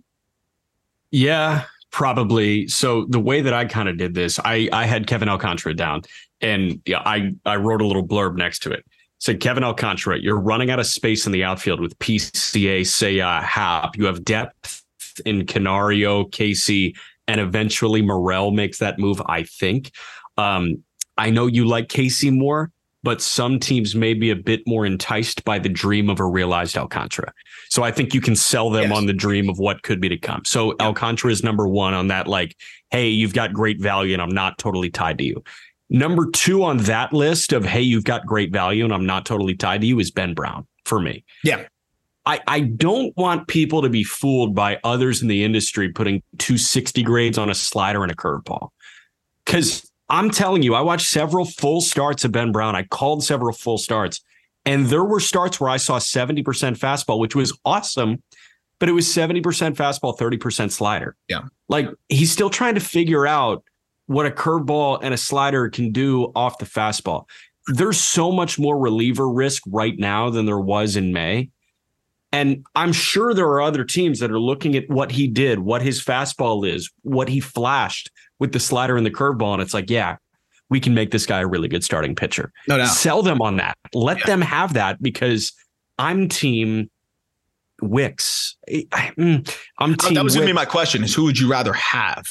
Yeah, 1.11 1.63
probably. 1.91 2.67
So 2.67 3.05
the 3.09 3.19
way 3.19 3.41
that 3.41 3.53
I 3.53 3.65
kind 3.65 3.89
of 3.89 3.97
did 3.97 4.13
this, 4.13 4.39
I 4.43 4.69
I 4.71 4.85
had 4.85 5.07
Kevin 5.07 5.29
Alcantara 5.29 5.73
down, 5.73 6.03
and 6.41 6.81
yeah, 6.85 6.99
I 7.05 7.33
I 7.45 7.55
wrote 7.55 7.81
a 7.81 7.87
little 7.87 8.05
blurb 8.05 8.35
next 8.35 8.59
to 8.63 8.71
it. 8.71 8.85
Said 9.19 9.41
Kevin 9.41 9.63
Alcantara, 9.63 10.19
you're 10.19 10.39
running 10.39 10.71
out 10.71 10.79
of 10.79 10.85
space 10.87 11.25
in 11.25 11.33
the 11.33 11.43
outfield 11.43 11.81
with 11.81 11.97
PCA, 11.99 12.81
Seiya, 12.81 13.43
Hap. 13.43 13.97
You 13.97 14.05
have 14.05 14.23
depth 14.23 14.83
in 15.25 15.45
Canario, 15.45 16.23
Caissie, 16.25 16.95
and 17.27 17.41
eventually 17.41 18.01
Morel 18.01 18.51
makes 18.51 18.77
that 18.79 18.99
move. 18.99 19.21
I 19.25 19.43
think. 19.43 19.91
Um, 20.37 20.83
I 21.17 21.31
know 21.31 21.47
you 21.47 21.65
like 21.65 21.89
Caissie 21.89 22.31
more, 22.31 22.71
but 23.03 23.21
some 23.21 23.59
teams 23.59 23.95
may 23.95 24.13
be 24.13 24.29
a 24.29 24.35
bit 24.35 24.61
more 24.67 24.85
enticed 24.85 25.43
by 25.45 25.57
the 25.59 25.69
dream 25.69 26.09
of 26.09 26.19
a 26.19 26.25
realized 26.25 26.77
Alcantara. 26.77 27.33
So 27.69 27.83
I 27.83 27.91
think 27.91 28.13
you 28.13 28.21
can 28.21 28.35
sell 28.35 28.69
them 28.69 28.89
Yes. 28.89 28.97
on 28.97 29.05
the 29.05 29.13
dream 29.13 29.49
of 29.49 29.57
what 29.57 29.83
could 29.83 30.01
be 30.01 30.09
to 30.09 30.17
come. 30.17 30.43
So 30.45 30.75
Alcantara 30.79 31.31
is 31.31 31.43
number 31.43 31.67
one 31.67 31.93
on 31.93 32.07
that, 32.07 32.27
like, 32.27 32.55
hey, 32.91 33.07
you've 33.09 33.33
got 33.33 33.53
great 33.53 33.79
value 33.79 34.13
and 34.13 34.21
I'm 34.21 34.29
not 34.33 34.57
totally 34.57 34.89
tied 34.89 35.17
to 35.19 35.23
you. 35.23 35.43
Number 35.89 36.29
two 36.29 36.63
on 36.63 36.77
that 36.79 37.13
list 37.13 37.53
of, 37.53 37.65
hey, 37.65 37.81
you've 37.81 38.03
got 38.03 38.25
great 38.25 38.51
value 38.51 38.83
and 38.83 38.93
I'm 38.93 39.05
not 39.05 39.25
totally 39.25 39.55
tied 39.55 39.81
to 39.81 39.87
you 39.87 39.99
is 39.99 40.11
Ben 40.11 40.33
Brown 40.33 40.67
for 40.85 40.99
me. 40.99 41.23
Yeah. 41.43 41.65
I, 42.25 42.41
I 42.47 42.59
don't 42.59 43.15
want 43.17 43.47
people 43.47 43.81
to 43.81 43.89
be 43.89 44.03
fooled 44.03 44.53
by 44.53 44.79
others 44.83 45.21
in 45.21 45.29
the 45.29 45.43
industry 45.43 45.89
putting 45.89 46.21
260 46.37 47.01
grades 47.03 47.37
on 47.37 47.49
a 47.49 47.55
slider 47.55 48.03
and 48.03 48.11
a 48.11 48.15
curveball. 48.15 48.69
Because 49.45 49.88
I'm 50.09 50.31
telling 50.31 50.63
you, 50.63 50.73
I 50.73 50.81
watched 50.81 51.07
several 51.07 51.45
full 51.45 51.81
starts 51.81 52.25
of 52.25 52.31
Ben 52.31 52.51
Brown. 52.51 52.75
I 52.75 52.83
called 52.83 53.23
several 53.23 53.53
full 53.53 53.77
starts, 53.77 54.21
and 54.65 54.87
there 54.87 55.03
were 55.03 55.19
starts 55.19 55.59
where 55.59 55.69
I 55.69 55.77
saw 55.77 55.99
70% 55.99 56.43
fastball, 56.77 57.19
which 57.19 57.35
was 57.35 57.57
awesome, 57.63 58.21
but 58.79 58.89
it 58.89 58.93
was 58.93 59.05
70% 59.05 59.41
fastball, 59.75 60.17
30% 60.17 60.71
slider. 60.71 61.15
Yeah. 61.27 61.41
Like 61.67 61.89
he's 62.07 62.31
still 62.31 62.49
trying 62.49 62.75
to 62.75 62.81
figure 62.81 63.27
out 63.27 63.63
what 64.07 64.25
a 64.25 64.31
curveball 64.31 64.99
and 65.03 65.13
a 65.13 65.17
slider 65.17 65.69
can 65.69 65.91
do 65.91 66.31
off 66.35 66.57
the 66.57 66.65
fastball. 66.65 67.25
There's 67.67 67.99
so 67.99 68.31
much 68.31 68.57
more 68.57 68.77
reliever 68.79 69.29
risk 69.29 69.61
right 69.67 69.97
now 69.97 70.31
than 70.31 70.47
there 70.47 70.59
was 70.59 70.95
in 70.95 71.13
May. 71.13 71.51
And 72.31 72.65
I'm 72.75 72.93
sure 72.93 73.33
there 73.33 73.47
are 73.47 73.61
other 73.61 73.83
teams 73.83 74.19
that 74.19 74.31
are 74.31 74.39
looking 74.39 74.75
at 74.75 74.89
what 74.89 75.11
he 75.11 75.27
did, 75.27 75.59
what 75.59 75.81
his 75.81 76.03
fastball 76.03 76.67
is, 76.67 76.91
what 77.01 77.27
he 77.27 77.39
flashed 77.39 78.11
with 78.39 78.51
the 78.53 78.59
slider 78.59 78.97
and 78.97 79.05
the 79.05 79.11
curveball. 79.11 79.53
And 79.53 79.61
it's 79.61 79.73
like, 79.73 79.89
yeah, 79.89 80.17
we 80.69 80.79
can 80.79 80.93
make 80.93 81.11
this 81.11 81.25
guy 81.25 81.39
a 81.41 81.47
really 81.47 81.67
good 81.67 81.83
starting 81.83 82.15
pitcher. 82.15 82.51
No 82.67 82.77
doubt. 82.77 82.87
Sell 82.87 83.21
them 83.21 83.41
on 83.41 83.57
that. 83.57 83.77
Let 83.93 84.19
Yeah. 84.19 84.25
them 84.27 84.41
have 84.41 84.73
that 84.73 85.01
because 85.01 85.51
I'm 85.97 86.27
team 86.29 86.89
Wicks. 87.81 88.55
Mm, 88.69 89.55
I'm 89.79 89.91
Oh, 89.91 89.95
team 89.95 90.13
that 90.15 90.23
was 90.23 90.35
going 90.35 90.45
to 90.47 90.51
be 90.51 90.55
my 90.55 90.65
question: 90.65 91.03
Is 91.03 91.13
who 91.15 91.23
would 91.23 91.39
you 91.39 91.49
rather 91.49 91.71
have? 91.73 92.25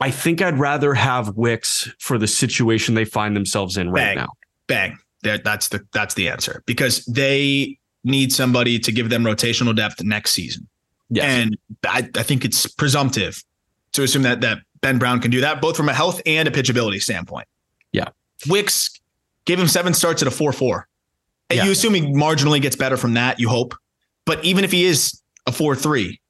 I 0.00 0.10
think 0.10 0.40
I'd 0.40 0.58
rather 0.58 0.94
have 0.94 1.36
Wicks 1.36 1.90
for 1.98 2.18
the 2.18 2.26
situation 2.28 2.94
they 2.94 3.04
find 3.04 3.34
themselves 3.36 3.76
in 3.76 3.90
right 3.90 4.14
Bang. 4.14 4.16
now. 4.16 4.28
Bang. 4.68 4.98
That, 5.22 5.44
that's 5.44 5.68
the 5.68 5.84
that's 5.92 6.14
the 6.14 6.28
answer 6.28 6.62
because 6.66 7.04
they 7.04 7.76
need 8.04 8.32
somebody 8.32 8.78
to 8.78 8.90
give 8.92 9.10
them 9.10 9.22
rotational 9.24 9.76
depth 9.76 10.02
next 10.02 10.30
season. 10.30 10.66
Yes. 11.10 11.24
And 11.24 11.58
I, 11.84 12.08
I 12.16 12.22
think 12.22 12.44
it's 12.44 12.66
presumptive 12.66 13.42
to 13.92 14.02
assume 14.04 14.22
that 14.22 14.40
that 14.40 14.58
Ben 14.80 14.98
Brown 14.98 15.20
can 15.20 15.30
do 15.30 15.40
that, 15.40 15.60
both 15.60 15.76
from 15.76 15.88
a 15.88 15.94
health 15.94 16.20
and 16.26 16.48
a 16.48 16.50
pitchability 16.50 17.02
standpoint. 17.02 17.46
Yeah. 17.92 18.08
Wicks 18.48 18.98
gave 19.44 19.58
him 19.58 19.68
seven 19.68 19.94
starts 19.94 20.22
at 20.22 20.28
a 20.28 20.30
4 20.30 20.52
4. 20.52 20.88
Yeah. 21.52 21.64
you 21.64 21.72
assume 21.72 21.94
he 21.94 22.02
marginally 22.02 22.62
gets 22.62 22.76
better 22.76 22.96
from 22.96 23.14
that, 23.14 23.40
you 23.40 23.48
hope. 23.48 23.74
But 24.24 24.44
even 24.44 24.64
if 24.64 24.70
he 24.70 24.84
is 24.84 25.20
a 25.46 25.52
4 25.52 25.74
3, 25.74 26.20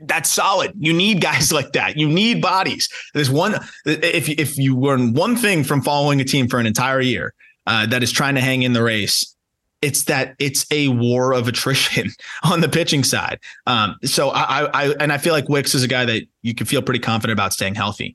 that's 0.00 0.28
solid. 0.28 0.72
You 0.78 0.92
need 0.92 1.20
guys 1.20 1.52
like 1.58 1.72
that. 1.72 1.96
You 1.96 2.08
need 2.08 2.42
bodies. 2.42 2.88
There's 3.14 3.30
one, 3.30 3.56
if, 3.86 4.28
if 4.28 4.58
you 4.58 4.76
learn 4.78 5.14
one 5.14 5.36
thing 5.36 5.64
from 5.64 5.82
following 5.82 6.20
a 6.20 6.24
team 6.24 6.48
for 6.48 6.58
an 6.58 6.66
entire 6.66 7.00
year 7.00 7.34
uh, 7.66 7.86
that 7.86 8.02
is 8.02 8.12
trying 8.12 8.34
to 8.34 8.40
hang 8.40 8.62
in 8.62 8.72
the 8.72 8.82
race, 8.82 9.34
it's 9.82 10.04
that 10.04 10.34
it's 10.38 10.66
a 10.70 10.88
war 10.88 11.32
of 11.32 11.48
attrition 11.48 12.10
on 12.42 12.60
the 12.60 12.68
pitching 12.68 13.04
side. 13.04 13.38
Um, 13.66 13.96
so 14.04 14.30
I, 14.30 14.64
I, 14.72 14.94
and 15.00 15.12
I 15.12 15.18
feel 15.18 15.32
like 15.32 15.48
Wicks 15.48 15.74
is 15.74 15.82
a 15.82 15.88
guy 15.88 16.04
that 16.04 16.22
you 16.42 16.54
can 16.54 16.66
feel 16.66 16.82
pretty 16.82 17.00
confident 17.00 17.38
about 17.38 17.52
staying 17.52 17.74
healthy. 17.74 18.14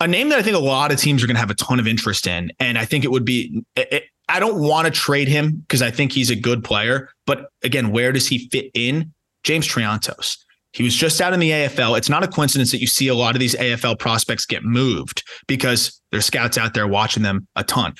A 0.00 0.08
name 0.08 0.28
that 0.30 0.38
I 0.38 0.42
think 0.42 0.56
a 0.56 0.60
lot 0.60 0.90
of 0.90 0.98
teams 0.98 1.22
are 1.22 1.26
going 1.26 1.36
to 1.36 1.40
have 1.40 1.50
a 1.50 1.54
ton 1.54 1.78
of 1.78 1.86
interest 1.86 2.26
in, 2.26 2.50
and 2.58 2.76
I 2.76 2.84
think 2.84 3.04
it 3.04 3.10
would 3.10 3.24
be. 3.24 3.62
It, 3.76 4.04
I 4.28 4.40
don't 4.40 4.60
want 4.60 4.86
to 4.86 4.90
trade 4.90 5.28
him 5.28 5.56
because 5.56 5.82
I 5.82 5.90
think 5.90 6.12
he's 6.12 6.30
a 6.30 6.36
good 6.36 6.64
player, 6.64 7.10
but 7.26 7.50
again, 7.62 7.90
where 7.90 8.12
does 8.12 8.26
he 8.26 8.48
fit 8.48 8.70
in? 8.74 9.12
James 9.44 9.66
Triantos. 9.66 10.38
He 10.72 10.82
was 10.82 10.94
just 10.94 11.20
out 11.20 11.34
in 11.34 11.40
the 11.40 11.50
AFL. 11.50 11.98
It's 11.98 12.08
not 12.08 12.22
a 12.22 12.28
coincidence 12.28 12.70
that 12.70 12.80
you 12.80 12.86
see 12.86 13.08
a 13.08 13.14
lot 13.14 13.34
of 13.34 13.40
these 13.40 13.54
AFL 13.54 13.98
prospects 13.98 14.46
get 14.46 14.64
moved 14.64 15.22
because 15.46 16.00
there's 16.10 16.24
scouts 16.24 16.56
out 16.56 16.72
there 16.74 16.88
watching 16.88 17.22
them 17.22 17.46
a 17.56 17.64
ton. 17.64 17.94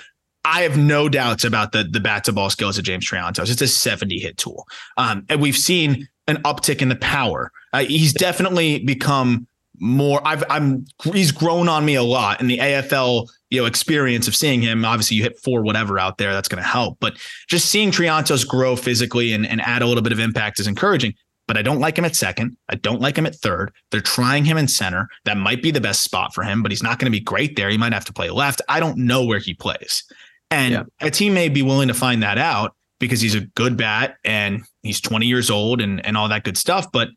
I 0.45 0.63
have 0.63 0.77
no 0.77 1.09
doubts 1.09 1.45
about 1.45 1.73
the 1.73 1.85
the 1.85 2.01
bat 2.01 2.25
to 2.25 2.33
ball 2.33 2.51
skills 2.51 2.79
of 2.79 2.85
James 2.85 3.09
Triantos. 3.09 3.51
It's 3.51 3.63
a 3.63 3.69
70 3.69 4.19
hit 4.19 4.37
tool. 4.37 4.67
Um, 4.97 5.25
and 5.29 5.41
we've 5.41 5.57
seen 5.57 6.09
an 6.27 6.37
uptick 6.43 6.83
in 6.83 6.89
the 6.89 6.97
power. 6.97 7.53
Uh, 7.73 7.85
he's 7.85 8.13
definitely 8.13 8.81
become 8.81 9.47
more 9.79 10.21
I've 10.25 10.45
I'm 10.49 10.85
he's 11.03 11.33
grown 11.33 11.69
on 11.69 11.85
me 11.85 11.95
a 11.95 12.03
lot 12.03 12.41
in 12.41 12.47
the 12.47 12.59
AFL, 12.59 13.29
you 13.51 13.61
know, 13.61 13.67
experience 13.67 14.29
of 14.29 14.37
seeing 14.37 14.63
him. 14.63 14.85
Obviously 14.85 15.17
you 15.17 15.23
hit 15.23 15.39
four 15.39 15.63
whatever 15.63 15.99
out 15.99 16.19
there, 16.19 16.33
that's 16.33 16.49
going 16.49 16.63
to 16.63 16.69
help, 16.69 16.99
but 17.01 17.17
just 17.49 17.69
seeing 17.69 17.91
Triantos 17.91 18.47
grow 18.47 18.77
physically 18.77 19.33
and, 19.33 19.47
and 19.47 19.61
add 19.61 19.83
a 19.83 19.87
little 19.87 20.03
bit 20.03 20.13
of 20.13 20.21
impact 20.21 20.61
is 20.61 20.67
encouraging. 20.67 21.15
But 21.49 21.57
I 21.57 21.63
don't 21.63 21.81
like 21.81 21.99
him 21.99 22.05
at 22.05 22.15
second. 22.15 22.57
I 22.69 22.77
don't 22.77 23.01
like 23.01 23.19
him 23.19 23.27
at 23.27 23.35
third. 23.35 23.73
They're 23.91 24.01
trying 24.01 24.45
him 24.45 24.57
in 24.57 24.69
center. 24.69 25.09
That 25.25 25.37
might 25.37 25.61
be 25.61 25.73
the 25.73 25.81
best 25.81 26.03
spot 26.03 26.33
for 26.33 26.45
him, 26.45 26.63
but 26.63 26.71
he's 26.71 26.85
not 26.85 27.01
going 27.01 27.13
to 27.13 27.19
be 27.19 27.23
great 27.23 27.57
there. 27.57 27.69
He 27.69 27.77
might 27.77 27.93
have 27.93 28.05
to 28.05 28.13
play 28.13 28.31
left. 28.31 28.63
I 28.69 28.79
don't 28.79 28.99
know 28.99 29.25
where 29.25 29.41
he 29.41 29.53
plays. 29.53 30.05
And 30.53 30.73
Yeah. 30.73 30.83
a 31.01 31.11
team 31.11 31.35
may 31.35 31.49
be 31.49 31.63
willing 31.63 31.89
to 31.89 31.95
find 31.95 32.23
that 32.23 32.39
out 32.39 32.75
because 33.01 33.21
he's 33.21 33.35
a 33.35 33.41
good 33.41 33.77
bat 33.77 34.17
and 34.25 34.63
he's 34.83 35.01
20 35.01 35.27
years 35.27 35.51
old 35.51 35.81
and, 35.81 36.05
and 36.07 36.17
all 36.17 36.29
that 36.29 36.45
good 36.45 36.57
stuff. 36.57 36.93
But 36.93 37.09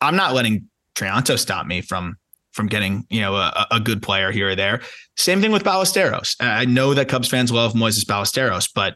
I'm 0.00 0.16
not 0.16 0.34
letting 0.34 0.68
Trianto 0.94 1.38
stop 1.38 1.66
me 1.66 1.80
from 1.80 2.16
from 2.52 2.68
getting 2.68 3.04
you 3.10 3.20
know 3.20 3.34
a, 3.34 3.66
a 3.72 3.80
good 3.80 4.00
player 4.02 4.30
here 4.30 4.50
or 4.50 4.54
there. 4.54 4.80
Same 5.16 5.40
thing 5.40 5.50
with 5.50 5.64
Ballesteros. 5.64 6.36
I 6.38 6.64
know 6.66 6.94
that 6.94 7.08
Cubs 7.08 7.28
fans 7.28 7.50
love 7.50 7.72
Moises 7.72 8.04
Ballesteros, 8.04 8.70
but 8.72 8.94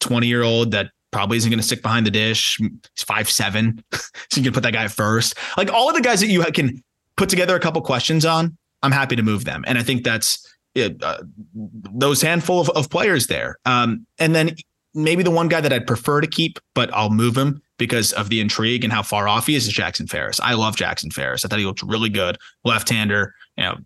20 0.00 0.26
year 0.26 0.42
old 0.42 0.70
that 0.70 0.90
probably 1.10 1.36
isn't 1.36 1.50
going 1.50 1.60
to 1.60 1.66
stick 1.66 1.82
behind 1.82 2.06
the 2.06 2.10
dish. 2.10 2.56
He's 2.58 3.02
five 3.04 3.28
seven, 3.28 3.84
so 3.92 4.00
you 4.36 4.42
can 4.42 4.52
put 4.52 4.62
that 4.62 4.72
guy 4.72 4.88
first. 4.88 5.34
Like 5.58 5.70
all 5.70 5.88
of 5.88 5.94
the 5.94 6.00
guys 6.00 6.20
that 6.20 6.28
you 6.28 6.42
can 6.44 6.82
put 7.16 7.28
together 7.28 7.54
a 7.54 7.60
couple 7.60 7.82
questions 7.82 8.24
on, 8.24 8.56
I'm 8.82 8.92
happy 8.92 9.16
to 9.16 9.22
move 9.22 9.44
them, 9.44 9.64
and 9.66 9.76
I 9.76 9.82
think 9.82 10.04
that's 10.04 10.48
it, 10.74 11.02
uh, 11.02 11.22
those 11.54 12.20
handful 12.20 12.60
of, 12.60 12.70
of 12.70 12.90
players 12.90 13.26
there. 13.26 13.58
Um, 13.64 14.06
and 14.18 14.34
then 14.34 14.56
maybe 14.94 15.22
the 15.22 15.30
one 15.30 15.48
guy 15.48 15.60
that 15.60 15.72
I'd 15.72 15.86
prefer 15.86 16.20
to 16.20 16.26
keep, 16.26 16.58
but 16.74 16.92
I'll 16.94 17.10
move 17.10 17.36
him 17.36 17.62
because 17.78 18.12
of 18.12 18.28
the 18.28 18.40
intrigue 18.40 18.84
and 18.84 18.92
how 18.92 19.02
far 19.02 19.28
off 19.28 19.46
he 19.46 19.54
is, 19.54 19.66
is 19.66 19.72
Jackson 19.72 20.06
Ferris. 20.06 20.40
I 20.40 20.54
love 20.54 20.76
Jackson 20.76 21.10
Ferris. 21.10 21.44
I 21.44 21.48
thought 21.48 21.58
he 21.58 21.66
looked 21.66 21.82
really 21.82 22.08
good. 22.08 22.38
Left 22.64 22.88
hander, 22.88 23.34
you 23.56 23.64
know, 23.64 23.76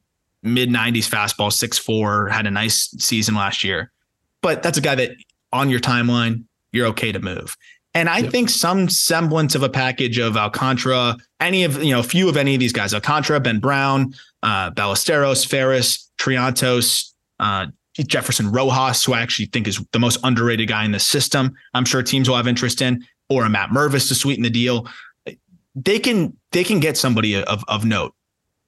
mid 0.42 0.68
90s 0.68 1.08
fastball, 1.08 1.52
six 1.52 1.78
four, 1.78 2.28
had 2.28 2.46
a 2.46 2.50
nice 2.50 2.94
season 2.98 3.34
last 3.34 3.64
year. 3.64 3.90
But 4.42 4.62
that's 4.62 4.78
a 4.78 4.82
guy 4.82 4.94
that 4.94 5.12
on 5.52 5.70
your 5.70 5.80
timeline, 5.80 6.44
you're 6.72 6.86
okay 6.88 7.12
to 7.12 7.18
move. 7.18 7.56
And 7.98 8.08
I 8.08 8.18
Yep. 8.18 8.30
think 8.30 8.48
some 8.48 8.88
semblance 8.88 9.56
of 9.56 9.64
a 9.64 9.68
package 9.68 10.18
of 10.18 10.36
Alcantara, 10.36 11.16
any 11.40 11.64
of, 11.64 11.82
you 11.82 11.90
know, 11.92 11.98
a 11.98 12.04
few 12.04 12.28
of 12.28 12.36
any 12.36 12.54
of 12.54 12.60
these 12.60 12.72
guys, 12.72 12.94
Alcantara, 12.94 13.40
Ben 13.40 13.58
Brown, 13.58 14.14
uh, 14.44 14.70
Ballesteros, 14.70 15.44
Ferris, 15.44 16.08
Triantos, 16.16 17.10
uh, 17.40 17.66
Jefferson 17.96 18.52
Rojas, 18.52 19.04
who 19.04 19.14
I 19.14 19.20
actually 19.20 19.46
think 19.46 19.66
is 19.66 19.84
the 19.90 19.98
most 19.98 20.20
underrated 20.22 20.68
guy 20.68 20.84
in 20.84 20.92
the 20.92 21.00
system. 21.00 21.56
I'm 21.74 21.84
sure 21.84 22.00
teams 22.00 22.28
will 22.28 22.36
have 22.36 22.46
interest 22.46 22.80
in, 22.80 23.04
or 23.28 23.44
a 23.44 23.48
Matt 23.48 23.70
Mervis 23.70 24.06
to 24.08 24.14
sweeten 24.14 24.44
the 24.44 24.50
deal. 24.50 24.86
They 25.74 25.98
can 25.98 26.36
they 26.52 26.62
can 26.62 26.78
get 26.78 26.96
somebody 26.96 27.42
of 27.42 27.64
of 27.66 27.84
note 27.84 28.14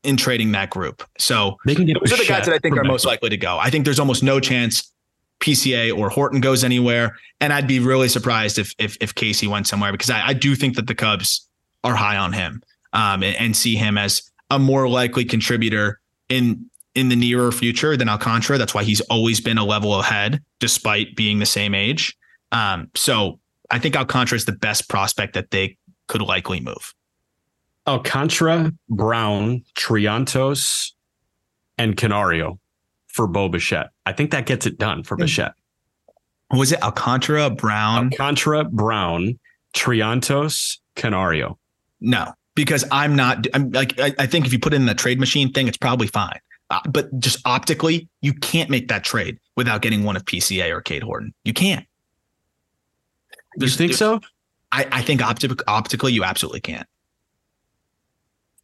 in 0.02 0.16
trading 0.16 0.50
that 0.52 0.70
group. 0.70 1.04
So 1.18 1.56
They 1.66 1.76
can 1.76 1.86
get 1.86 1.98
those 2.00 2.12
are 2.14 2.16
the 2.16 2.26
guys 2.26 2.46
that 2.46 2.54
I 2.54 2.58
think 2.58 2.76
are 2.76 2.82
most 2.82 3.04
likely 3.04 3.30
to 3.30 3.36
go. 3.36 3.58
I 3.58 3.70
think 3.70 3.84
there's 3.84 4.00
almost 4.00 4.24
no 4.24 4.40
chance 4.40 4.92
PCA 5.40 5.96
or 5.96 6.10
Horton 6.10 6.40
goes 6.40 6.62
anywhere, 6.62 7.16
and 7.40 7.52
I'd 7.52 7.66
be 7.66 7.80
really 7.80 8.08
surprised 8.08 8.58
if 8.58 8.74
if 8.78 8.96
if 9.00 9.14
Caissie 9.14 9.48
went 9.48 9.66
somewhere 9.66 9.92
because 9.92 10.10
I, 10.10 10.28
I 10.28 10.32
do 10.32 10.54
think 10.54 10.76
that 10.76 10.86
the 10.86 10.94
Cubs 10.94 11.48
are 11.82 11.94
high 11.94 12.16
on 12.16 12.32
him 12.32 12.62
um, 12.92 13.22
and, 13.22 13.36
and 13.36 13.56
see 13.56 13.76
him 13.76 13.96
as 13.96 14.22
a 14.50 14.58
more 14.58 14.88
likely 14.88 15.24
contributor 15.24 16.00
in 16.28 16.66
in 16.94 17.08
the 17.08 17.16
nearer 17.16 17.52
future 17.52 17.96
than 17.96 18.08
Alcantara. 18.08 18.58
That's 18.58 18.74
why 18.74 18.84
he's 18.84 19.00
always 19.02 19.40
been 19.40 19.58
a 19.58 19.64
level 19.64 19.98
ahead, 19.98 20.42
despite 20.58 21.16
being 21.16 21.38
the 21.38 21.46
same 21.46 21.74
age. 21.74 22.16
Um, 22.52 22.90
so 22.94 23.38
I 23.70 23.78
think 23.78 23.96
Alcantara 23.96 24.36
is 24.36 24.44
the 24.44 24.52
best 24.52 24.88
prospect 24.88 25.34
that 25.34 25.50
they 25.50 25.76
could 26.08 26.22
likely 26.22 26.60
move. 26.60 26.94
Alcantara, 27.86 28.72
Brown, 28.88 29.64
Triantos, 29.74 30.92
and 31.78 31.96
Canario 31.96 32.58
for 33.12 33.26
Bo 33.26 33.48
Bichette. 33.48 33.90
I 34.06 34.12
think 34.12 34.30
that 34.30 34.46
gets 34.46 34.66
it 34.66 34.78
done 34.78 35.02
for 35.02 35.16
Yeah. 35.18 35.24
Bichette. 35.24 35.52
Was 36.52 36.72
it 36.72 36.82
Alcantara, 36.82 37.48
Brown? 37.50 38.06
Alcantara, 38.06 38.64
Brown, 38.64 39.38
Triantos, 39.74 40.78
Canario. 40.96 41.58
No, 42.00 42.32
because 42.54 42.84
I'm 42.90 43.14
not. 43.14 43.46
I'm 43.54 43.70
like 43.70 43.98
I, 44.00 44.12
I 44.18 44.26
think 44.26 44.46
if 44.46 44.52
you 44.52 44.58
put 44.58 44.72
it 44.72 44.76
in 44.76 44.86
the 44.86 44.94
trade 44.94 45.20
machine 45.20 45.52
thing, 45.52 45.68
it's 45.68 45.76
probably 45.76 46.06
fine. 46.08 46.40
Uh, 46.70 46.80
but 46.88 47.16
just 47.20 47.38
optically, 47.44 48.08
you 48.20 48.32
can't 48.32 48.70
make 48.70 48.88
that 48.88 49.04
trade 49.04 49.38
without 49.56 49.82
getting 49.82 50.04
one 50.04 50.16
of 50.16 50.24
PCA 50.24 50.70
or 50.70 50.80
Cade 50.80 51.02
Horton. 51.02 51.34
You 51.44 51.52
can't. 51.52 51.84
You 53.58 53.68
think 53.68 53.92
so? 53.94 54.20
I, 54.72 54.86
I 54.92 55.02
think 55.02 55.20
optic, 55.20 55.50
optically, 55.68 56.12
you 56.12 56.22
absolutely 56.22 56.60
can't. 56.60 56.86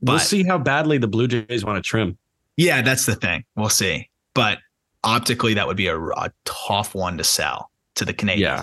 we'll 0.01 0.21
see 0.21 0.45
how 0.45 0.57
badly 0.59 0.99
the 0.99 1.09
Blue 1.09 1.27
Jays 1.27 1.65
want 1.65 1.83
to 1.83 1.83
trim. 1.89 2.17
Yeah, 2.57 2.81
that's 2.83 3.07
the 3.07 3.17
thing. 3.17 3.45
We'll 3.57 3.69
see. 3.69 4.09
But 4.37 4.59
optically, 5.03 5.55
that 5.55 5.67
would 5.67 5.77
be 5.77 5.89
a, 5.89 5.99
a 5.99 6.31
tough 6.45 6.95
one 6.95 7.19
to 7.19 7.25
sell 7.25 7.71
to 7.97 8.05
the 8.05 8.13
Canadians. 8.13 8.43
Yeah. 8.43 8.63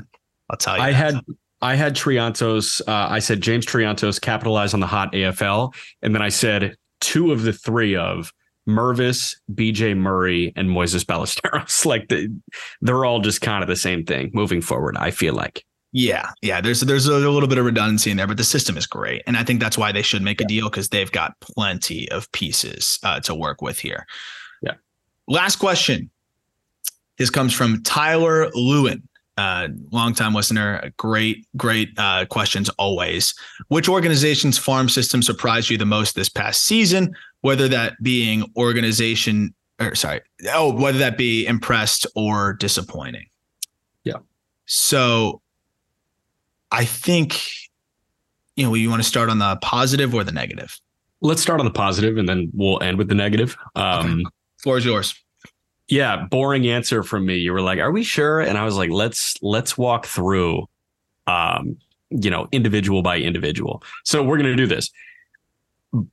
I'll 0.50 0.58
tell 0.58 0.78
you. 0.78 0.84
I 0.84 0.92
that. 0.92 1.14
had 1.14 1.20
I 1.62 1.76
had 1.76 1.96
Triantos. 1.96 2.82
Uh, 2.88 3.08
I 3.10 3.20
said 3.20 3.42
James 3.42 3.66
Triantos 3.66 4.22
capitalize 4.22 4.74
on 4.74 4.80
the 4.80 4.88
hot 4.88 5.12
AFL, 5.14 5.74
and 6.02 6.14
then 6.14 6.22
I 6.22 6.30
said 6.30 6.76
two 7.02 7.32
of 7.32 7.44
the 7.44 7.54
three 7.54 7.96
of 7.96 8.32
Mervis, 8.68 9.36
BJ 9.54 9.96
Murray, 9.98 10.54
and 10.56 10.70
Moises 10.70 11.04
Ballesteros. 11.04 11.86
like 11.86 12.10
the, 12.10 12.34
they're 12.82 13.06
all 13.06 13.20
just 13.20 13.42
kind 13.42 13.64
of 13.64 13.68
the 13.68 13.76
same 13.76 14.06
thing 14.06 14.32
moving 14.34 14.62
forward. 14.62 14.98
I 14.98 15.12
feel 15.12 15.34
like. 15.34 15.64
Yeah, 15.94 16.32
yeah. 16.42 16.60
There's 16.60 16.82
there's 16.82 17.06
a 17.06 17.18
little 17.18 17.48
bit 17.48 17.60
of 17.60 17.66
redundancy 17.66 18.12
in 18.12 18.18
there, 18.18 18.28
but 18.28 18.38
the 18.38 18.44
system 18.44 18.78
is 18.78 18.86
great, 18.88 19.22
and 19.28 19.38
I 19.38 19.44
think 19.44 19.60
that's 19.60 19.78
why 19.78 19.92
they 19.92 20.02
should 20.02 20.22
make 20.22 20.42
a 20.42 20.46
deal 20.46 20.70
because 20.70 20.90
they've 20.90 21.12
got 21.12 21.40
plenty 21.40 22.10
of 22.12 22.32
pieces 22.32 23.00
uh, 23.04 23.20
to 23.22 23.36
work 23.36 23.62
with 23.62 23.80
here. 23.80 24.06
Last 25.28 25.58
question. 25.58 26.10
This 27.18 27.30
comes 27.30 27.54
from 27.54 27.82
Tyler 27.84 28.50
Lewan, 28.52 29.04
uh, 29.38 29.68
longtime 29.92 30.34
listener. 30.34 30.92
Great, 30.98 31.46
great 31.56 31.90
uh, 31.98 32.26
questions 32.26 32.70
always. 32.78 33.34
Which 33.68 33.88
organization's 33.88 34.58
farm 34.58 34.90
system 34.90 35.22
surprised 35.22 35.70
you 35.70 35.78
the 35.78 35.86
most 35.86 36.16
this 36.16 36.30
past 36.30 36.64
season? 36.64 37.14
Whether 37.42 37.68
that 37.70 37.94
being 38.02 38.52
organization, 38.58 39.54
or 39.80 39.96
sorry, 39.96 40.22
oh, 40.52 40.74
whether 40.74 40.98
that 40.98 41.18
be 41.18 41.46
impressed 41.46 42.08
or 42.16 42.54
disappointing. 42.54 43.28
Yeah. 44.04 44.18
So 44.66 45.42
I 46.72 46.86
think, 46.86 47.40
you 48.56 48.66
know, 48.66 48.74
you 48.74 48.90
want 48.90 49.04
to 49.04 49.08
start 49.08 49.30
on 49.30 49.40
the 49.40 49.58
positive 49.62 50.16
or 50.16 50.24
the 50.24 50.32
negative? 50.32 50.80
Let's 51.22 51.42
start 51.42 51.60
on 51.60 51.66
the 51.66 51.72
positive, 51.72 52.18
and 52.18 52.28
then 52.28 52.52
we'll 52.54 52.82
end 52.82 52.98
with 52.98 53.08
the 53.08 53.16
negative. 53.16 53.56
Um, 53.76 54.24
Floor 54.64 54.78
is 54.78 54.86
yours. 54.86 55.14
yeah 55.90 56.26
boring 56.32 56.68
answer 56.68 57.04
from 57.04 57.26
me. 57.26 57.36
You 57.36 57.52
were 57.54 57.62
like 57.62 57.80
are 57.80 57.92
we 57.92 58.04
sure? 58.04 58.40
And 58.40 58.58
i 58.58 58.64
was 58.64 58.76
like 58.78 58.90
let's 58.90 59.36
let's 59.44 59.78
walk 59.78 60.06
through 60.06 60.68
um 61.28 61.78
you 62.10 62.30
know 62.30 62.48
individual 62.52 63.02
by 63.02 63.18
individual. 63.18 63.84
So 64.06 64.24
we're 64.24 64.38
going 64.38 64.50
to 64.50 64.56
do 64.56 64.68
this. 64.68 64.90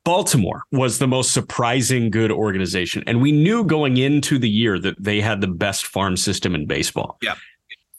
Baltimore 0.04 0.64
was 0.72 0.98
the 0.98 1.06
most 1.06 1.32
surprising 1.32 2.10
good 2.10 2.30
organization 2.30 3.02
and 3.06 3.22
we 3.22 3.32
knew 3.32 3.64
going 3.64 3.96
into 3.96 4.38
the 4.38 4.48
year 4.50 4.78
that 4.78 5.02
they 5.02 5.20
had 5.22 5.40
the 5.40 5.46
best 5.48 5.86
farm 5.86 6.16
system 6.18 6.54
in 6.54 6.66
baseball. 6.66 7.16
Yeah. 7.22 7.36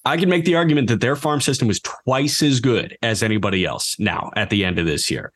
i 0.05 0.15
can 0.17 0.29
make 0.29 0.45
the 0.45 0.55
argument 0.55 0.89
that 0.89 0.99
their 1.01 1.15
farm 1.15 1.41
system 1.41 1.67
was 1.67 1.79
twice 1.79 2.43
as 2.43 2.59
good 2.59 2.97
as 3.01 3.23
anybody 3.23 3.65
else 3.65 3.97
now 3.99 4.29
at 4.35 4.49
the 4.49 4.63
end 4.65 4.77
of 4.79 4.85
this 4.85 5.09
year. 5.09 5.31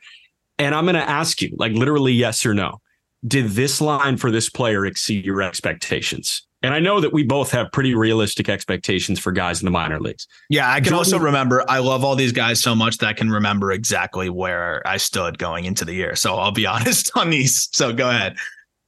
And 0.60 0.76
i'm 0.76 0.86
going 0.86 0.96
to 0.96 1.10
ask 1.10 1.42
you 1.42 1.56
like 1.58 1.72
literally 1.72 2.14
yes 2.14 2.46
or 2.46 2.54
no 2.54 2.80
did 3.26 3.52
this 3.52 3.82
line 3.82 4.18
for 4.18 4.32
this 4.32 4.50
player 4.50 4.86
exceed 4.86 5.26
your 5.26 5.42
expectations? 5.42 6.42
And 6.62 6.74
I 6.74 6.80
know 6.80 7.00
that 7.00 7.14
we 7.14 7.24
both 7.24 7.52
have 7.52 7.72
pretty 7.72 7.94
realistic 7.94 8.50
expectations 8.50 9.20
for 9.20 9.32
guys 9.32 9.62
in 9.62 9.66
the 9.66 9.72
minor 9.72 10.00
leagues. 10.00 10.28
Yeah, 10.50 10.68
I 10.70 10.76
can 10.76 10.86
Jordan- 10.86 10.98
also 10.98 11.20
remember. 11.20 11.64
I 11.70 11.78
love 11.78 12.04
all 12.04 12.16
these 12.16 12.32
guys 12.32 12.60
so 12.60 12.74
much 12.74 12.98
that 12.98 13.08
I 13.08 13.14
can 13.14 13.30
remember 13.30 13.72
exactly 13.72 14.30
where 14.30 14.82
I 14.88 14.98
stood 14.98 15.38
going 15.38 15.66
into 15.66 15.86
the 15.86 15.94
year. 15.94 16.16
So 16.16 16.36
I'll 16.36 16.52
be 16.52 16.66
honest 16.76 17.12
on 17.16 17.30
these. 17.30 17.70
So 17.72 17.94
go 17.94 18.10
ahead. 18.10 18.36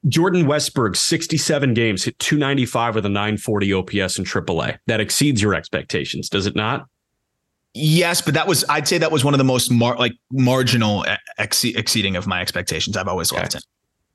Jordan 0.07 0.45
Westburg, 0.45 0.95
67 0.95 1.73
games, 1.73 2.03
hit 2.03 2.17
295 2.19 2.95
with 2.95 3.05
a 3.05 3.09
940 3.09 3.73
OPS 3.73 4.17
in 4.17 4.25
AAA. 4.25 4.77
That 4.88 4.99
exceeds 4.99 5.41
your 5.41 5.53
expectations, 5.53 6.29
does 6.29 6.45
it 6.47 6.55
not? 6.55 6.85
Yes, 7.73 8.21
but 8.21 8.33
that 8.33 8.47
was 8.47 8.65
I'd 8.69 8.88
say 8.88 8.97
that 8.97 9.11
was 9.11 9.23
one 9.23 9.33
of 9.35 9.38
the 9.38 9.43
most 9.43 9.69
mar- 9.69 9.97
like 9.97 10.13
marginal 10.31 11.05
ex- 11.38 11.63
exceeding 11.63 12.15
of 12.15 12.25
my 12.25 12.41
expectations. 12.41 12.97
I've 12.97 13.07
always 13.07 13.31
loved 13.31 13.47
Okay. 13.55 13.57
him. 13.57 13.61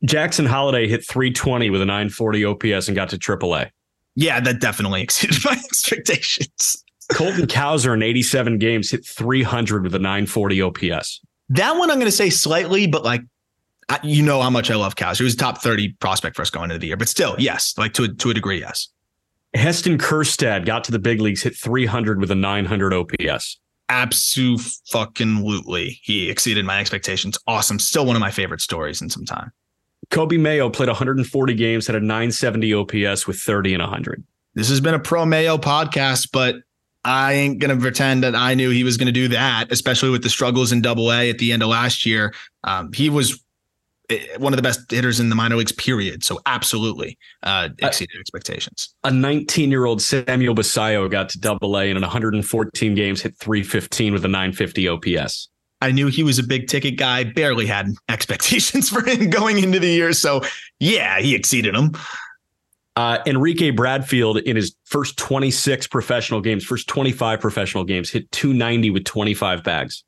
Jackson 0.04 0.46
Holliday 0.46 0.88
hit 0.88 1.06
320 1.06 1.70
with 1.70 1.82
a 1.82 1.86
940 1.86 2.44
OPS 2.44 2.88
and 2.88 2.96
got 2.96 3.08
to 3.10 3.18
AAA. 3.18 3.70
Yeah, 4.14 4.40
that 4.40 4.60
definitely 4.60 5.02
exceeded 5.04 5.44
my 5.44 5.52
expectations. 5.52 6.84
Colton 7.10 7.46
Cowser 7.46 7.94
in 7.94 8.02
87 8.02 8.58
games 8.58 8.90
hit 8.90 9.04
300 9.06 9.84
with 9.84 9.94
a 9.94 9.98
940 9.98 10.62
OPS. 10.62 11.20
That 11.50 11.76
one 11.76 11.90
I'm 11.90 11.98
going 11.98 12.06
to 12.06 12.12
say 12.12 12.30
slightly, 12.30 12.86
but 12.86 13.04
like 13.04 13.22
I, 13.88 13.98
you 14.02 14.22
know 14.22 14.40
how 14.40 14.50
much 14.50 14.70
I 14.70 14.76
love 14.76 14.96
Cows. 14.96 15.18
He 15.18 15.24
was 15.24 15.34
a 15.34 15.38
top 15.38 15.58
30 15.58 15.94
prospect 15.94 16.36
for 16.36 16.42
us 16.42 16.50
going 16.50 16.70
into 16.70 16.78
the 16.78 16.86
year, 16.86 16.96
but 16.96 17.08
still, 17.08 17.36
yes, 17.38 17.74
like 17.76 17.92
to 17.94 18.04
a, 18.04 18.08
to 18.08 18.30
a 18.30 18.34
degree, 18.34 18.60
yes. 18.60 18.88
Heston 19.54 19.98
Kjerstad 19.98 20.64
got 20.64 20.84
to 20.84 20.92
the 20.92 20.98
big 20.98 21.20
leagues, 21.20 21.42
hit 21.42 21.54
300 21.54 22.18
with 22.20 22.30
a 22.30 22.34
900 22.34 22.94
OPS. 22.94 23.58
Absolutely, 23.90 24.70
he 26.02 26.30
exceeded 26.30 26.64
my 26.64 26.80
expectations. 26.80 27.36
Awesome, 27.46 27.78
still 27.78 28.06
one 28.06 28.16
of 28.16 28.20
my 28.20 28.30
favorite 28.30 28.62
stories 28.62 29.02
in 29.02 29.10
some 29.10 29.26
time. 29.26 29.52
Coby 30.12 30.38
Mayo 30.38 30.68
played 30.68 30.90
140 30.90 31.54
games, 31.54 31.86
had 31.86 31.96
a 31.96 32.00
970 32.00 32.74
OPS 32.74 33.26
with 33.26 33.38
30 33.38 33.74
and 33.74 33.80
100. 33.80 34.22
This 34.54 34.68
has 34.68 34.80
been 34.80 34.92
a 34.92 34.98
pro 34.98 35.24
Mayo 35.24 35.56
podcast, 35.56 36.28
but 36.32 36.56
I 37.02 37.32
ain't 37.32 37.58
gonna 37.58 37.78
pretend 37.78 38.22
that 38.22 38.36
I 38.36 38.52
knew 38.52 38.68
he 38.68 38.84
was 38.84 38.98
gonna 38.98 39.10
do 39.10 39.28
that, 39.28 39.72
especially 39.72 40.10
with 40.10 40.22
the 40.22 40.28
struggles 40.28 40.70
in 40.70 40.82
Double 40.82 41.10
A 41.10 41.30
at 41.30 41.38
the 41.38 41.50
end 41.50 41.62
of 41.62 41.70
last 41.70 42.04
year. 42.04 42.34
Um, 42.62 42.92
he 42.92 43.08
was 43.08 43.42
eh, 44.10 44.36
one 44.36 44.52
of 44.52 44.58
the 44.58 44.62
best 44.62 44.90
hitters 44.90 45.18
in 45.18 45.30
the 45.30 45.34
minor 45.34 45.56
leagues, 45.56 45.72
period. 45.72 46.22
So 46.22 46.40
absolutely 46.44 47.18
uh, 47.42 47.70
exceeded 47.78 48.20
expectations. 48.20 48.94
A 49.04 49.10
19 49.10 49.70
year 49.70 49.86
old 49.86 50.02
Samuel 50.02 50.54
Basallo 50.54 51.10
got 51.10 51.30
to 51.30 51.40
double 51.40 51.78
A 51.78 51.88
and 51.88 51.96
in 51.96 52.02
114 52.02 52.94
games 52.94 53.22
hit 53.22 53.38
315 53.38 54.12
with 54.12 54.26
a 54.26 54.28
950 54.28 54.88
OPS. 54.88 55.48
I 55.82 55.90
knew 55.90 56.06
he 56.06 56.22
was 56.22 56.38
a 56.38 56.44
big 56.44 56.68
ticket 56.68 56.96
guy. 56.96 57.24
Barely 57.24 57.66
had 57.66 57.88
expectations 58.08 58.88
for 58.90 59.04
him 59.04 59.30
going 59.30 59.62
into 59.62 59.80
the 59.80 59.88
year. 59.88 60.12
So 60.12 60.42
yeah, 60.78 61.20
he 61.20 61.34
exceeded 61.34 61.74
them. 61.74 61.92
Uh, 62.94 63.18
Enrique 63.26 63.70
Bradfield 63.70 64.38
in 64.38 64.54
his 64.54 64.76
first 64.84 65.16
26 65.16 65.86
professional 65.88 66.40
games, 66.40 66.62
first 66.62 66.88
25 66.88 67.40
professional 67.40 67.84
games, 67.84 68.10
hit 68.10 68.30
290 68.32 68.90
with 68.90 69.04
25 69.04 69.64
bags. 69.64 70.04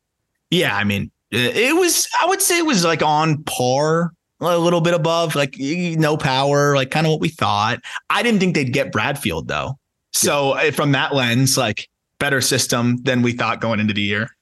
Yeah, 0.50 0.76
I 0.76 0.84
mean, 0.84 1.10
it 1.30 1.56
it 1.56 1.76
was. 1.76 2.06
I 2.22 2.26
would 2.26 2.42
say 2.42 2.58
it 2.58 2.66
was 2.66 2.84
like 2.84 3.02
on 3.02 3.42
par, 3.44 4.12
a 4.40 4.58
little 4.58 4.82
bit 4.82 4.94
above, 4.94 5.34
like 5.34 5.56
no 5.58 6.16
power, 6.16 6.76
like 6.76 6.90
kind 6.90 7.06
of 7.06 7.10
what 7.10 7.20
we 7.20 7.30
thought. 7.30 7.80
I 8.10 8.22
didn't 8.22 8.38
think 8.38 8.54
they'd 8.54 8.72
get 8.72 8.92
Bradfield 8.92 9.48
though. 9.48 9.78
So 10.12 10.52
uh, 10.52 10.70
from 10.70 10.92
that 10.92 11.14
lens, 11.14 11.56
like 11.56 11.88
better 12.18 12.40
system 12.40 12.98
than 13.02 13.22
we 13.22 13.32
thought 13.32 13.60
going 13.60 13.80
into 13.80 13.94
the 13.94 14.02
year. 14.02 14.33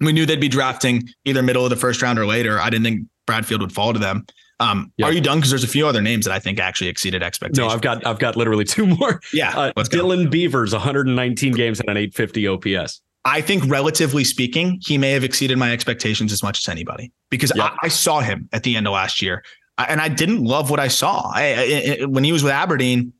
We 0.00 0.12
knew 0.12 0.26
they'd 0.26 0.40
be 0.40 0.48
drafting 0.48 1.08
either 1.24 1.42
middle 1.42 1.64
of 1.64 1.70
the 1.70 1.76
first 1.76 2.02
round 2.02 2.18
or 2.18 2.26
later. 2.26 2.60
I 2.60 2.70
didn't 2.70 2.84
think 2.84 3.06
Bradfield 3.26 3.60
would 3.60 3.72
fall 3.72 3.92
to 3.92 3.98
them. 3.98 4.26
Um, 4.60 4.92
Yeah. 4.96 5.06
Are 5.06 5.12
you 5.12 5.20
done? 5.20 5.38
Because 5.38 5.50
there's 5.50 5.64
a 5.64 5.68
few 5.68 5.86
other 5.86 6.00
names 6.02 6.24
that 6.24 6.32
I 6.34 6.38
think 6.38 6.58
actually 6.58 6.88
exceeded 6.88 7.22
expectations. 7.22 7.66
No, 7.68 7.72
I've 7.72 7.80
got 7.80 8.04
I've 8.06 8.18
got 8.18 8.36
literally 8.36 8.64
two 8.64 8.86
more. 8.86 9.20
yeah. 9.32 9.56
Uh, 9.56 9.72
go. 9.74 9.82
Dylan 9.84 10.30
Beavers, 10.30 10.72
119 10.72 11.52
games 11.52 11.80
and 11.80 11.88
an 11.88 11.96
850 11.96 12.48
OPS. 12.48 13.00
I 13.24 13.40
think 13.40 13.64
relatively 13.66 14.24
speaking, 14.24 14.80
he 14.82 14.96
may 14.98 15.10
have 15.12 15.22
exceeded 15.24 15.58
my 15.58 15.72
expectations 15.72 16.32
as 16.32 16.42
much 16.42 16.58
as 16.58 16.68
anybody 16.68 17.12
because 17.30 17.52
Yep. 17.54 17.64
I, 17.82 17.86
I 17.86 17.88
saw 17.88 18.20
him 18.20 18.48
at 18.52 18.62
the 18.62 18.74
end 18.76 18.86
of 18.86 18.94
last 18.94 19.20
year 19.20 19.44
and 19.76 20.00
I 20.00 20.08
didn't 20.08 20.42
love 20.44 20.70
what 20.70 20.80
I 20.80 20.88
saw. 20.88 21.30
I, 21.34 21.98
I, 22.00 22.04
when 22.06 22.24
he 22.24 22.32
was 22.32 22.42
with 22.42 22.52
Aberdeen, 22.52 23.12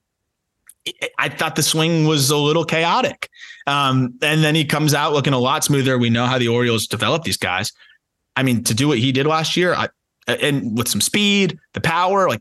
I 1.18 1.29
thought 1.29 1.57
the 1.57 1.62
swing 1.62 2.07
was 2.07 2.31
a 2.31 2.37
little 2.37 2.64
chaotic. 2.64 3.29
Um, 3.69 4.14
and 4.23 4.43
then 4.43 4.55
he 4.55 4.64
comes 4.64 4.95
out 4.95 5.12
looking 5.12 5.35
a 5.35 5.39
lot 5.39 5.62
smoother. 5.62 5.99
We 5.99 6.09
know 6.09 6.25
how 6.25 6.39
the 6.39 6.49
Orioles 6.49 6.87
develop 6.87 7.25
these 7.25 7.37
guys. 7.37 7.71
I 8.35 8.43
mean, 8.43 8.64
to 8.64 8.73
do 8.73 8.89
what 8.89 8.99
he 8.99 9.12
did 9.12 9.27
last 9.27 9.59
year, 9.59 9.75
I, 9.75 9.89
and 10.27 10.77
with 10.77 10.89
some 10.89 11.03
speed, 11.03 11.59
the 11.75 11.81
power, 11.81 12.29
like 12.29 12.41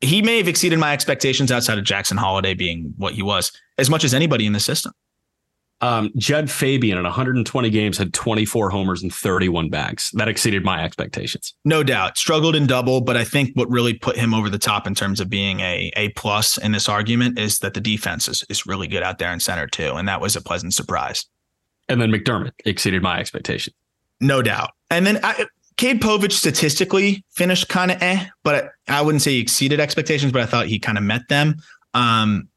he 0.00 0.22
may 0.22 0.36
have 0.38 0.46
exceeded 0.46 0.78
my 0.78 0.92
expectations 0.92 1.50
outside 1.50 1.78
of 1.78 1.84
Jackson 1.84 2.16
Holliday 2.16 2.54
being 2.54 2.94
what 2.96 3.14
he 3.14 3.22
was 3.22 3.50
as 3.78 3.90
much 3.90 4.04
as 4.04 4.14
anybody 4.14 4.46
in 4.46 4.52
the 4.52 4.60
system. 4.60 4.92
Um, 5.80 6.12
Jud 6.16 6.50
Fabian 6.50 6.96
in 6.96 7.04
120 7.04 7.68
games 7.68 7.98
had 7.98 8.14
24 8.14 8.70
homers 8.70 9.02
and 9.02 9.12
31 9.12 9.68
bags. 9.68 10.10
That 10.14 10.28
exceeded 10.28 10.64
my 10.64 10.82
expectations. 10.82 11.54
No 11.64 11.82
doubt. 11.82 12.16
Struggled 12.16 12.56
in 12.56 12.66
double, 12.66 13.02
but 13.02 13.16
I 13.16 13.24
think 13.24 13.50
what 13.54 13.68
really 13.68 13.92
put 13.92 14.16
him 14.16 14.32
over 14.32 14.48
the 14.48 14.58
top 14.58 14.86
in 14.86 14.94
terms 14.94 15.20
of 15.20 15.28
being 15.28 15.60
a 15.60 15.92
A 15.96 16.08
plus 16.10 16.56
in 16.56 16.72
this 16.72 16.88
argument 16.88 17.38
is 17.38 17.58
that 17.58 17.74
the 17.74 17.80
defense 17.80 18.28
is, 18.28 18.44
is 18.48 18.64
really 18.66 18.86
good 18.86 19.02
out 19.02 19.18
there 19.18 19.32
in 19.32 19.40
center 19.40 19.66
too. 19.66 19.92
And 19.94 20.08
that 20.08 20.20
was 20.20 20.36
a 20.36 20.40
pleasant 20.40 20.72
surprise. 20.72 21.26
And 21.88 22.00
then 22.00 22.10
McDermott 22.10 22.52
exceeded 22.64 23.02
my 23.02 23.18
expectations. 23.18 23.76
No 24.20 24.40
doubt. 24.40 24.70
And 24.90 25.06
then 25.06 25.18
I, 25.22 25.44
Cade 25.76 26.00
Povich 26.00 26.32
statistically 26.32 27.24
finished 27.32 27.68
kind 27.68 27.90
of 27.90 28.00
eh, 28.00 28.26
but 28.42 28.72
I, 28.88 29.00
I 29.00 29.02
wouldn't 29.02 29.22
say 29.22 29.32
he 29.32 29.40
exceeded 29.40 29.80
expectations, 29.80 30.32
but 30.32 30.40
I 30.40 30.46
thought 30.46 30.66
he 30.66 30.78
kind 30.78 30.96
of 30.96 31.04
met 31.04 31.28
them. 31.28 31.56
Um, 31.92 32.48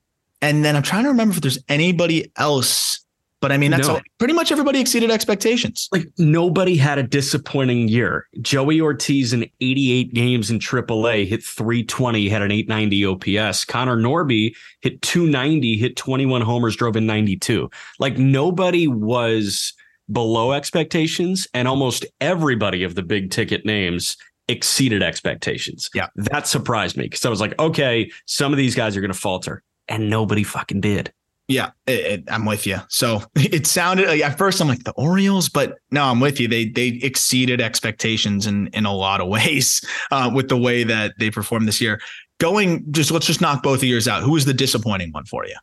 And 0.42 0.64
then 0.64 0.76
I'm 0.76 0.84
trying 0.84 1.04
to 1.04 1.10
remember 1.10 1.36
if 1.36 1.42
there's 1.42 1.60
anybody 1.68 2.32
else 2.38 3.04
but 3.40 3.52
I 3.52 3.58
mean, 3.58 3.72
that's 3.72 3.88
no. 3.88 3.96
all, 3.96 4.02
pretty 4.18 4.34
much 4.34 4.52
everybody 4.52 4.80
exceeded 4.80 5.12
expectations. 5.12 5.88
Like 5.92 6.08
nobody 6.18 6.76
had 6.76 6.98
a 6.98 7.04
disappointing 7.04 7.88
year. 7.88 8.28
Joey 8.42 8.82
Ortiz 8.82 9.32
in 9.32 9.50
88 9.62 10.14
games 10.14 10.50
in 10.50 10.60
AAA 10.60 11.28
hit 11.28 11.44
320, 11.44 12.30
had 12.30 12.42
an 12.42 12.52
890 12.52 13.06
OPS. 13.06 13.66
Connor 13.66 13.98
Norby 13.98 14.56
hit 14.82 15.02
290, 15.04 15.78
hit 15.78 15.96
21 15.96 16.42
homers, 16.42 16.76
drove 16.76 16.96
in 16.96 17.06
92. 17.06 17.70
Like 18.00 18.18
nobody 18.18 18.88
was 18.88 19.74
below 20.12 20.54
expectations, 20.54 21.48
and 21.54 21.68
almost 21.68 22.06
everybody 22.22 22.84
of 22.84 22.96
the 22.96 23.04
big 23.04 23.30
ticket 23.30 23.66
names 23.66 24.18
exceeded 24.48 25.04
expectations. 25.04 25.90
Yeah. 25.94 26.08
That 26.16 26.48
surprised 26.48 26.98
me 26.98 27.04
because 27.04 27.26
I 27.26 27.30
was 27.30 27.42
like, 27.42 27.60
okay, 27.60 28.10
some 28.26 28.54
of 28.54 28.58
these 28.58 28.74
guys 28.74 28.96
are 28.96 29.02
going 29.02 29.12
to 29.12 29.20
falter, 29.20 29.64
and 29.88 30.10
nobody 30.10 30.44
fucking 30.44 30.82
did. 30.82 31.14
Yeah, 31.48 31.72
it, 31.86 32.06
it, 32.06 32.24
I'm 32.28 32.46
with 32.46 32.68
you. 32.68 32.78
So 32.90 33.24
it 33.36 33.66
sounded 33.68 34.08
like 34.08 34.22
at 34.22 34.38
first 34.38 34.60
I'm 34.62 34.68
like 34.68 34.84
the 34.84 34.92
Orioles, 34.94 35.50
but 35.50 35.78
no, 35.92 36.04
I'm 36.04 36.20
with 36.20 36.40
you. 36.40 36.48
They 36.48 36.66
they 36.66 36.88
exceeded 37.02 37.62
expectations 37.62 38.48
in 38.48 38.68
in 38.68 38.86
a 38.86 38.94
lot 38.94 39.22
of 39.22 39.28
ways 39.30 39.82
uh, 40.12 40.30
with 40.34 40.50
the 40.50 40.58
way 40.58 40.84
that 40.84 41.14
they 41.20 41.32
performed 41.32 41.68
this 41.68 41.82
year. 41.82 42.02
Going 42.40 42.86
just 42.92 43.12
let's 43.12 43.26
just 43.26 43.42
knock 43.42 43.64
both 43.64 43.80
of 43.80 43.86
years 43.86 44.08
out. 44.08 44.24
Who 44.24 44.32
was 44.32 44.46
the 44.46 44.54
disappointing 44.54 45.12
one 45.12 45.26
for 45.26 45.46
you? 45.46 45.56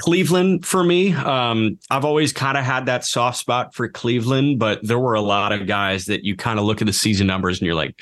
Cleveland 0.00 0.64
for 0.64 0.82
me. 0.82 1.12
Um, 1.12 1.78
I've 1.90 2.04
always 2.04 2.32
kind 2.32 2.56
of 2.56 2.64
had 2.64 2.86
that 2.86 3.04
soft 3.04 3.36
spot 3.38 3.74
for 3.74 3.88
Cleveland, 3.88 4.58
but 4.58 4.80
there 4.82 4.98
were 4.98 5.14
a 5.14 5.20
lot 5.20 5.52
of 5.52 5.66
guys 5.66 6.06
that 6.06 6.24
you 6.24 6.36
kind 6.36 6.58
of 6.58 6.64
look 6.64 6.80
at 6.80 6.86
the 6.86 6.92
season 6.92 7.26
numbers 7.26 7.58
and 7.58 7.66
you're 7.66 7.74
like, 7.74 8.00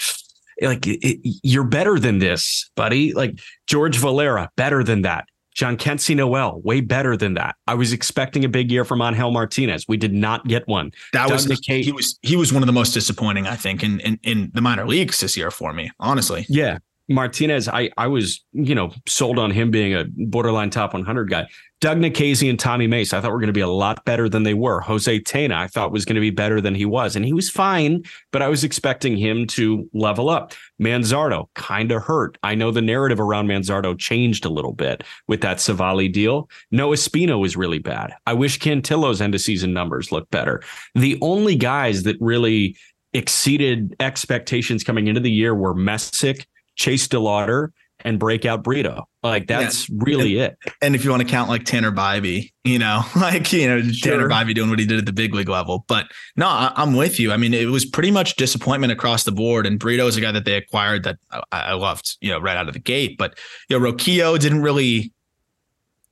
like 0.62 0.87
it, 0.87 1.18
you're 1.43 1.64
better 1.64 1.99
than 1.99 2.18
this, 2.18 2.70
buddy. 2.76 3.12
Like 3.14 3.41
George 3.66 3.99
Valera, 3.99 4.51
better 4.57 4.85
than 4.85 5.03
that. 5.03 5.26
Jhonkensy 5.59 6.15
Noel, 6.15 6.61
way 6.63 6.81
better 6.81 7.17
than 7.17 7.35
that. 7.35 7.57
I 7.67 7.75
was 7.75 7.93
expecting 7.93 8.45
a 8.45 8.49
big 8.49 8.71
year 8.71 8.85
from 8.85 9.03
Angel 9.03 9.33
Martinez. 9.33 9.87
We 9.89 9.97
did 9.97 10.15
not 10.15 10.47
get 10.47 10.69
one. 10.69 10.93
That 11.13 11.29
Doug 11.29 11.33
was 11.33 11.47
McKay, 11.47 11.83
he 11.83 11.91
was 11.91 12.17
he 12.23 12.37
was 12.37 12.53
one 12.53 12.63
of 12.63 12.69
the 12.69 12.73
most 12.73 12.93
disappointing, 12.93 13.49
I 13.49 13.57
think, 13.57 13.83
in, 13.83 13.99
in 14.01 14.21
in 14.23 14.51
the 14.55 14.61
minor 14.61 14.87
leagues 14.87 15.19
this 15.19 15.37
year 15.37 15.51
for 15.51 15.73
me, 15.73 15.91
honestly. 15.99 16.47
Yeah. 16.49 16.79
Martinez, 17.09 17.69
I 17.69 17.91
I 17.97 18.07
was, 18.07 18.45
you 18.53 18.75
know, 18.75 18.93
sold 19.07 19.39
on 19.39 19.51
him 19.51 19.71
being 19.71 19.95
a 19.95 20.05
borderline 20.05 20.71
top 20.71 20.93
100 20.93 21.31
guy. 21.31 21.47
Doug 21.81 21.99
Nikhazy 21.99 22.51
and 22.51 22.59
Tommy 22.59 22.89
Mace, 22.89 23.13
I 23.13 23.21
thought 23.21 23.31
were 23.31 23.39
going 23.39 23.47
to 23.47 23.53
be 23.53 23.61
a 23.61 23.69
lot 23.69 24.05
better 24.05 24.29
than 24.29 24.43
they 24.43 24.55
were. 24.55 24.81
Jose 24.81 25.21
Tena, 25.21 25.55
I 25.55 25.69
thought 25.69 25.93
was 25.93 26.05
going 26.05 26.17
to 26.17 26.21
be 26.21 26.31
better 26.31 26.61
than 26.61 26.75
he 26.75 26.85
was. 26.85 27.15
And 27.15 27.25
he 27.25 27.33
was 27.33 27.49
fine, 27.49 28.03
but 28.33 28.43
I 28.43 28.49
was 28.49 28.65
expecting 28.65 29.17
him 29.17 29.47
to 29.49 29.89
level 29.95 30.29
up. 30.29 30.55
Manzardo 30.83 31.47
kind 31.55 31.93
of 31.93 32.03
hurt. 32.03 32.37
I 32.43 32.57
know 32.57 32.73
the 32.73 32.83
narrative 32.83 33.21
around 33.21 33.47
Manzardo 33.47 33.97
changed 33.97 34.45
a 34.45 34.49
little 34.49 34.73
bit 34.73 35.05
with 35.29 35.41
that 35.43 35.59
Civale 35.59 36.09
deal. 36.09 36.51
Noah 36.73 36.97
Espino 36.97 37.39
was 37.39 37.57
really 37.57 37.79
bad. 37.79 38.13
I 38.27 38.33
wish 38.33 38.59
Cantillo's 38.59 39.21
end 39.21 39.37
of 39.37 39.41
season 39.41 39.73
numbers 39.73 40.11
looked 40.11 40.33
better. 40.33 40.63
The 40.97 41.17
only 41.23 41.55
guys 41.55 42.03
that 42.03 42.17
really 42.21 42.77
exceeded 43.13 43.95
expectations 44.01 44.83
coming 44.83 45.07
into 45.07 45.21
the 45.21 45.31
year 45.31 45.55
were 45.55 45.75
Messick, 45.75 46.47
Chase 46.79 47.07
DeLauter, 47.09 47.72
and 48.05 48.18
breakout 48.18 48.62
Brito. 48.62 49.09
Like 49.22 49.47
that's 49.47 49.89
yeah. 49.89 49.97
really 50.01 50.39
and, 50.39 50.53
it. 50.53 50.72
And 50.81 50.95
if 50.95 51.05
you 51.05 51.11
want 51.11 51.22
to 51.22 51.29
count 51.29 51.49
like 51.49 51.64
Tanner 51.64 51.91
Bibee, 51.91 52.53
you 52.64 52.79
know, 52.79 53.03
like 53.16 53.53
you 53.53 53.66
know 53.66 53.83
sure. 53.83 54.12
Tanner 54.12 54.29
Bibee 54.29 54.55
doing 54.55 54.70
what 54.70 54.79
he 54.79 54.87
did 54.87 54.99
at 54.99 55.07
the 55.07 55.12
big 55.12 55.35
league 55.35 55.49
level. 55.49 55.85
But 55.89 56.07
no, 56.37 56.47
I, 56.47 56.72
am 56.76 56.97
with 56.97 57.18
you. 57.18 57.33
I 57.33 57.37
mean, 57.37 57.55
it 57.55 57.66
was 57.66 57.85
pretty 57.85 58.11
much 58.11 58.37
disappointment 58.37 58.93
across 58.93 59.24
the 59.24 59.33
board. 59.33 59.66
And 59.66 59.79
Brito 59.79 60.07
is 60.07 60.16
a 60.16 60.20
guy 60.20 60.33
that 60.33 60.45
they 60.45 60.55
acquired 60.55 61.05
that 61.05 61.18
I, 61.31 61.43
I 61.53 61.72
loved, 61.74 62.16
you 62.20 62.31
know, 62.31 62.39
right 62.39 62.57
out 62.57 62.68
of 62.68 62.74
the 62.74 62.81
gate. 62.81 63.18
But 63.18 63.39
you 63.68 63.79
know, 63.79 63.85
Rocchio 63.85 64.39
didn't 64.39 64.62
really 64.62 65.12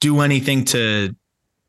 do 0.00 0.20
anything 0.20 0.64
to 0.66 1.14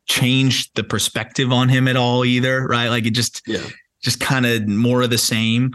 change 0.06 0.72
the 0.72 0.84
perspective 0.84 1.52
on 1.52 1.68
him 1.68 1.86
at 1.86 1.96
all 1.96 2.24
either, 2.24 2.66
right? 2.66 2.88
Like 2.88 3.06
it 3.06 3.10
just 3.10 3.42
yeah. 3.46 3.62
just 4.02 4.20
kind 4.20 4.46
of 4.46 4.66
more 4.66 5.02
of 5.02 5.10
the 5.10 5.18
same 5.18 5.70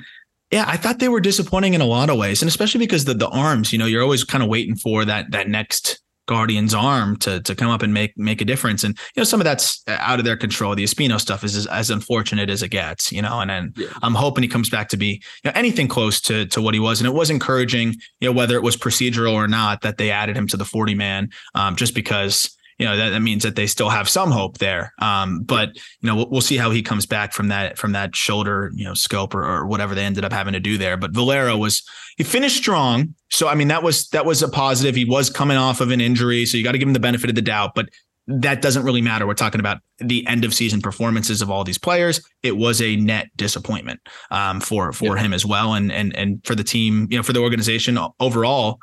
yeah, 0.54 0.66
I 0.68 0.78
thought 0.78 1.00
they 1.00 1.10
were 1.10 1.20
disappointing 1.20 1.74
in 1.74 1.82
a 1.82 1.86
lot 1.86 2.12
of 2.12 2.18
ways, 2.18 2.44
and 2.44 2.48
especially 2.48 2.78
because 2.78 3.06
the 3.06 3.16
the 3.16 3.28
arms. 3.28 3.74
You 3.74 3.80
know, 3.80 3.88
you're 3.88 4.04
always 4.04 4.24
kind 4.24 4.44
of 4.44 4.50
waiting 4.50 4.76
for 4.76 5.04
that 5.04 5.32
that 5.32 5.50
next 5.50 6.00
Guardian's 6.28 6.76
arm 6.76 7.18
to 7.18 7.42
to 7.42 7.56
come 7.56 7.72
up 7.72 7.82
and 7.82 7.92
make 7.92 8.16
make 8.18 8.40
a 8.40 8.46
difference. 8.46 8.84
And 8.84 8.96
you 9.16 9.22
know, 9.22 9.24
some 9.24 9.40
of 9.40 9.46
that's 9.46 9.82
out 9.88 10.20
of 10.20 10.26
their 10.26 10.38
control. 10.38 10.76
The 10.76 10.84
Espino 10.84 11.20
stuff 11.20 11.44
is 11.44 11.56
as, 11.56 11.66
as 11.66 11.90
unfortunate 11.90 12.52
as 12.52 12.62
it 12.62 12.70
gets. 12.70 13.12
You 13.12 13.24
know, 13.24 13.40
and 13.40 13.50
then 13.50 13.74
yeah. 13.76 13.88
I'm 14.04 14.14
hoping 14.14 14.44
he 14.44 14.48
comes 14.48 14.70
back 14.70 14.90
to 14.90 14.98
be 14.98 15.24
you 15.44 15.50
know, 15.50 15.54
anything 15.56 15.88
close 15.88 16.22
to 16.22 16.46
to 16.46 16.62
what 16.62 16.76
he 16.76 16.80
was. 16.80 17.02
And 17.02 17.08
it 17.08 17.16
was 17.16 17.32
encouraging, 17.32 17.96
you 18.20 18.30
know, 18.30 18.32
whether 18.32 18.56
it 18.56 18.62
was 18.62 18.78
procedural 18.78 19.34
or 19.34 19.48
not, 19.48 19.82
that 19.82 19.98
they 19.98 20.12
added 20.12 20.38
him 20.38 20.46
to 20.50 20.58
the 20.58 20.66
40 20.66 20.94
man, 20.94 21.30
um, 21.56 21.76
just 21.76 21.96
because 21.96 22.56
you 22.78 22.86
know 22.86 22.98
that, 22.98 23.10
that 23.10 23.22
means 23.22 23.44
that 23.44 23.56
they 23.56 23.68
still 23.68 23.90
have 23.90 24.10
some 24.10 24.32
hope 24.32 24.58
there. 24.58 24.94
Um, 25.00 25.44
but 25.44 25.76
you 25.76 26.08
know 26.08 26.16
we'll, 26.16 26.30
we'll, 26.30 26.42
see 26.42 26.58
how 26.58 26.72
he 26.72 26.82
comes 26.82 27.06
back 27.06 27.34
from 27.34 27.48
that 27.50 27.78
from 27.78 27.94
that 27.94 28.16
shoulder 28.16 28.72
you 28.76 28.84
know 28.84 28.94
scope 28.94 29.34
or, 29.34 29.44
or 29.44 29.66
whatever 29.66 29.96
they 29.96 30.04
ended 30.04 30.26
up 30.26 30.34
having 30.34 30.54
to 30.54 30.60
do 30.60 30.78
there. 30.78 30.98
But 30.98 31.12
Valera 31.12 31.58
was 31.58 31.84
he 32.18 32.24
finished 32.24 32.58
strong, 32.58 33.16
so 33.30 33.48
I 33.48 33.56
mean 33.56 33.68
that 33.70 33.84
was 33.84 34.08
that 34.10 34.26
was 34.26 34.42
a 34.44 34.50
positive. 34.50 34.96
He 34.96 35.06
was 35.06 35.30
coming 35.30 35.58
off 35.58 35.82
of 35.82 35.92
an 35.92 36.02
injury, 36.02 36.46
so 36.46 36.58
you 36.58 36.64
got 36.64 36.74
to 36.74 36.78
give 36.78 36.88
him 36.88 36.94
the 36.94 37.00
benefit 37.00 37.30
of 37.30 37.36
the 37.36 37.42
doubt. 37.42 37.72
But 37.76 37.90
that 38.28 38.62
doesn't 38.62 38.84
really 38.84 39.02
matter. 39.02 39.28
We're 39.28 39.34
talking 39.34 39.60
about 39.60 39.80
the 39.98 40.26
end 40.28 40.46
of 40.46 40.54
season 40.54 40.82
performances 40.82 41.42
of 41.42 41.52
all 41.52 41.64
these 41.64 41.78
players. 41.78 42.22
It 42.42 42.56
was 42.56 42.82
a 42.82 42.96
net 42.96 43.30
disappointment 43.36 44.00
um, 44.32 44.62
for 44.62 44.94
for 44.94 45.18
yeah. 45.18 45.24
him 45.24 45.34
as 45.34 45.46
well, 45.46 45.74
and 45.74 45.92
and 45.92 46.16
and 46.16 46.46
for 46.46 46.56
the 46.56 46.64
team, 46.64 47.08
you 47.10 47.18
know, 47.18 47.24
for 47.24 47.34
the 47.34 47.42
organization 47.42 47.98
overall. 48.20 48.80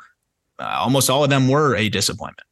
Uh, 0.59 0.77
almost 0.79 1.09
all 1.09 1.25
of 1.25 1.31
them 1.31 1.49
were 1.49 1.75
a 1.75 1.89
disappointment. 1.89 2.47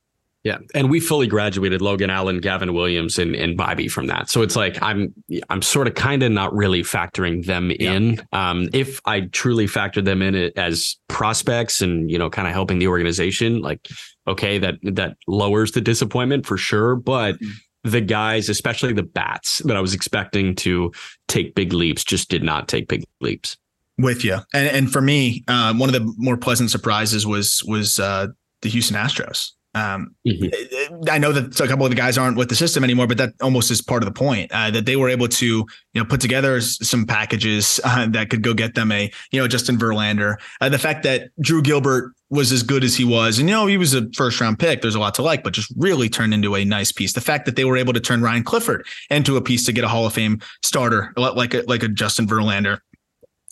Yeah, 0.45 0.59
and 0.73 0.89
we 0.89 1.01
fully 1.01 1.27
graduated 1.27 1.83
Logan 1.83 2.11
Allen, 2.11 2.39
Gavin 2.39 2.73
Williams, 2.73 3.19
and 3.19 3.35
and 3.35 3.59
Bibee 3.59 3.91
from 3.91 4.07
that. 4.07 4.31
So 4.31 4.43
it's 4.43 4.55
like 4.55 4.81
I'm 4.81 5.13
I'm 5.51 5.63
sort 5.63 5.89
of 5.89 5.95
kind 5.95 6.23
of 6.23 6.31
not 6.31 6.55
really 6.55 6.83
factoring 6.83 7.45
them 7.45 7.73
yeah. 7.73 7.93
in. 7.93 8.23
Um, 8.33 8.69
if 8.73 9.01
I 9.05 9.23
truly 9.23 9.67
factored 9.67 10.05
them 10.05 10.23
in 10.23 10.53
as 10.57 10.97
prospects 11.09 11.83
and 11.83 12.09
you 12.09 12.19
know 12.19 12.31
kind 12.31 12.47
of 12.47 12.55
helping 12.55 12.79
the 12.79 12.87
organization, 12.87 13.63
like 13.63 13.89
okay, 14.29 14.59
that 14.59 14.77
that 14.83 15.17
lowers 15.27 15.73
the 15.73 15.81
disappointment 15.81 16.47
for 16.47 16.57
sure. 16.57 16.95
But 16.95 17.35
mm-hmm. 17.35 17.91
the 17.91 18.01
guys, 18.01 18.49
especially 18.49 18.93
the 18.93 19.03
bats 19.03 19.59
that 19.65 19.77
I 19.77 19.81
was 19.81 19.93
expecting 19.93 20.55
to 20.57 20.93
take 21.27 21.57
big 21.57 21.73
leaps, 21.73 22.05
just 22.05 22.31
did 22.31 22.45
not 22.45 22.69
take 22.69 22.87
big 22.87 23.03
leaps. 23.21 23.57
With 23.99 24.25
you, 24.25 24.39
and 24.55 24.69
and 24.69 24.93
for 24.93 25.01
me, 25.01 25.43
uh, 25.49 25.75
one 25.75 25.89
of 25.89 25.95
the 25.95 26.15
more 26.17 26.37
pleasant 26.37 26.71
surprises 26.71 27.27
was 27.27 27.61
was 27.67 27.99
uh, 27.99 28.29
the 28.63 28.69
Houston 28.69 28.97
Astros. 28.97 29.51
Um, 29.75 30.15
mm-hmm. 30.27 31.05
I 31.11 31.19
know 31.19 31.33
that 31.33 31.61
a 31.61 31.69
couple 31.69 31.85
of 31.85 31.91
the 31.91 31.97
guys 31.97 32.17
aren't 32.17 32.37
with 32.37 32.49
the 32.49 32.55
system 32.55 32.85
anymore, 32.85 33.07
but 33.07 33.19
that 33.19 33.35
almost 33.43 33.71
is 33.71 33.83
part 33.83 34.03
of 34.03 34.07
the 34.07 34.19
point 34.19 34.51
uh, 34.53 34.71
that 34.71 34.87
they 34.87 34.97
were 34.97 35.09
able 35.09 35.29
to, 35.29 35.47
you 35.47 35.67
know, 35.95 36.05
put 36.05 36.21
together 36.21 36.61
some 36.61 37.07
packages 37.07 37.79
uh, 37.85 38.07
that 38.09 38.31
could 38.31 38.43
go 38.43 38.55
get 38.55 38.75
them 38.75 38.91
a, 38.91 39.11
you 39.31 39.41
know, 39.41 39.47
Justin 39.47 39.77
Verlander. 39.77 40.37
Uh, 40.61 40.69
the 40.69 40.79
fact 40.79 41.03
that 41.03 41.31
Drew 41.41 41.63
Gilbert 41.63 42.13
was 42.31 42.53
as 42.53 42.63
good 42.63 42.85
as 42.85 42.97
he 42.97 43.05
was, 43.05 43.39
and 43.39 43.49
you 43.49 43.55
know, 43.55 43.67
he 43.67 43.77
was 43.77 43.95
a 43.95 44.09
first 44.13 44.41
round 44.41 44.59
pick. 44.59 44.83
There's 44.83 44.95
a 44.95 45.01
lot 45.01 45.15
to 45.15 45.23
like, 45.23 45.45
but 45.45 45.53
just 45.53 45.73
really 45.77 46.09
turned 46.09 46.35
into 46.35 46.57
a 46.57 46.65
nice 46.65 46.93
piece. 46.93 47.13
The 47.13 47.21
fact 47.21 47.47
that 47.47 47.57
they 47.57 47.65
were 47.65 47.77
able 47.77 47.93
to 47.93 48.01
turn 48.01 48.23
Ryan 48.23 48.45
Clifford 48.45 48.87
into 49.11 49.37
a 49.37 49.43
piece 49.43 49.65
to 49.67 49.73
get 49.73 49.85
a 49.85 49.89
Hall 49.89 50.07
of 50.07 50.13
Fame 50.13 50.41
starter 50.63 51.13
like 51.17 51.55
a, 51.55 51.63
like 51.67 51.83
a 51.83 51.89
Justin 51.89 52.27
Verlander 52.27 52.81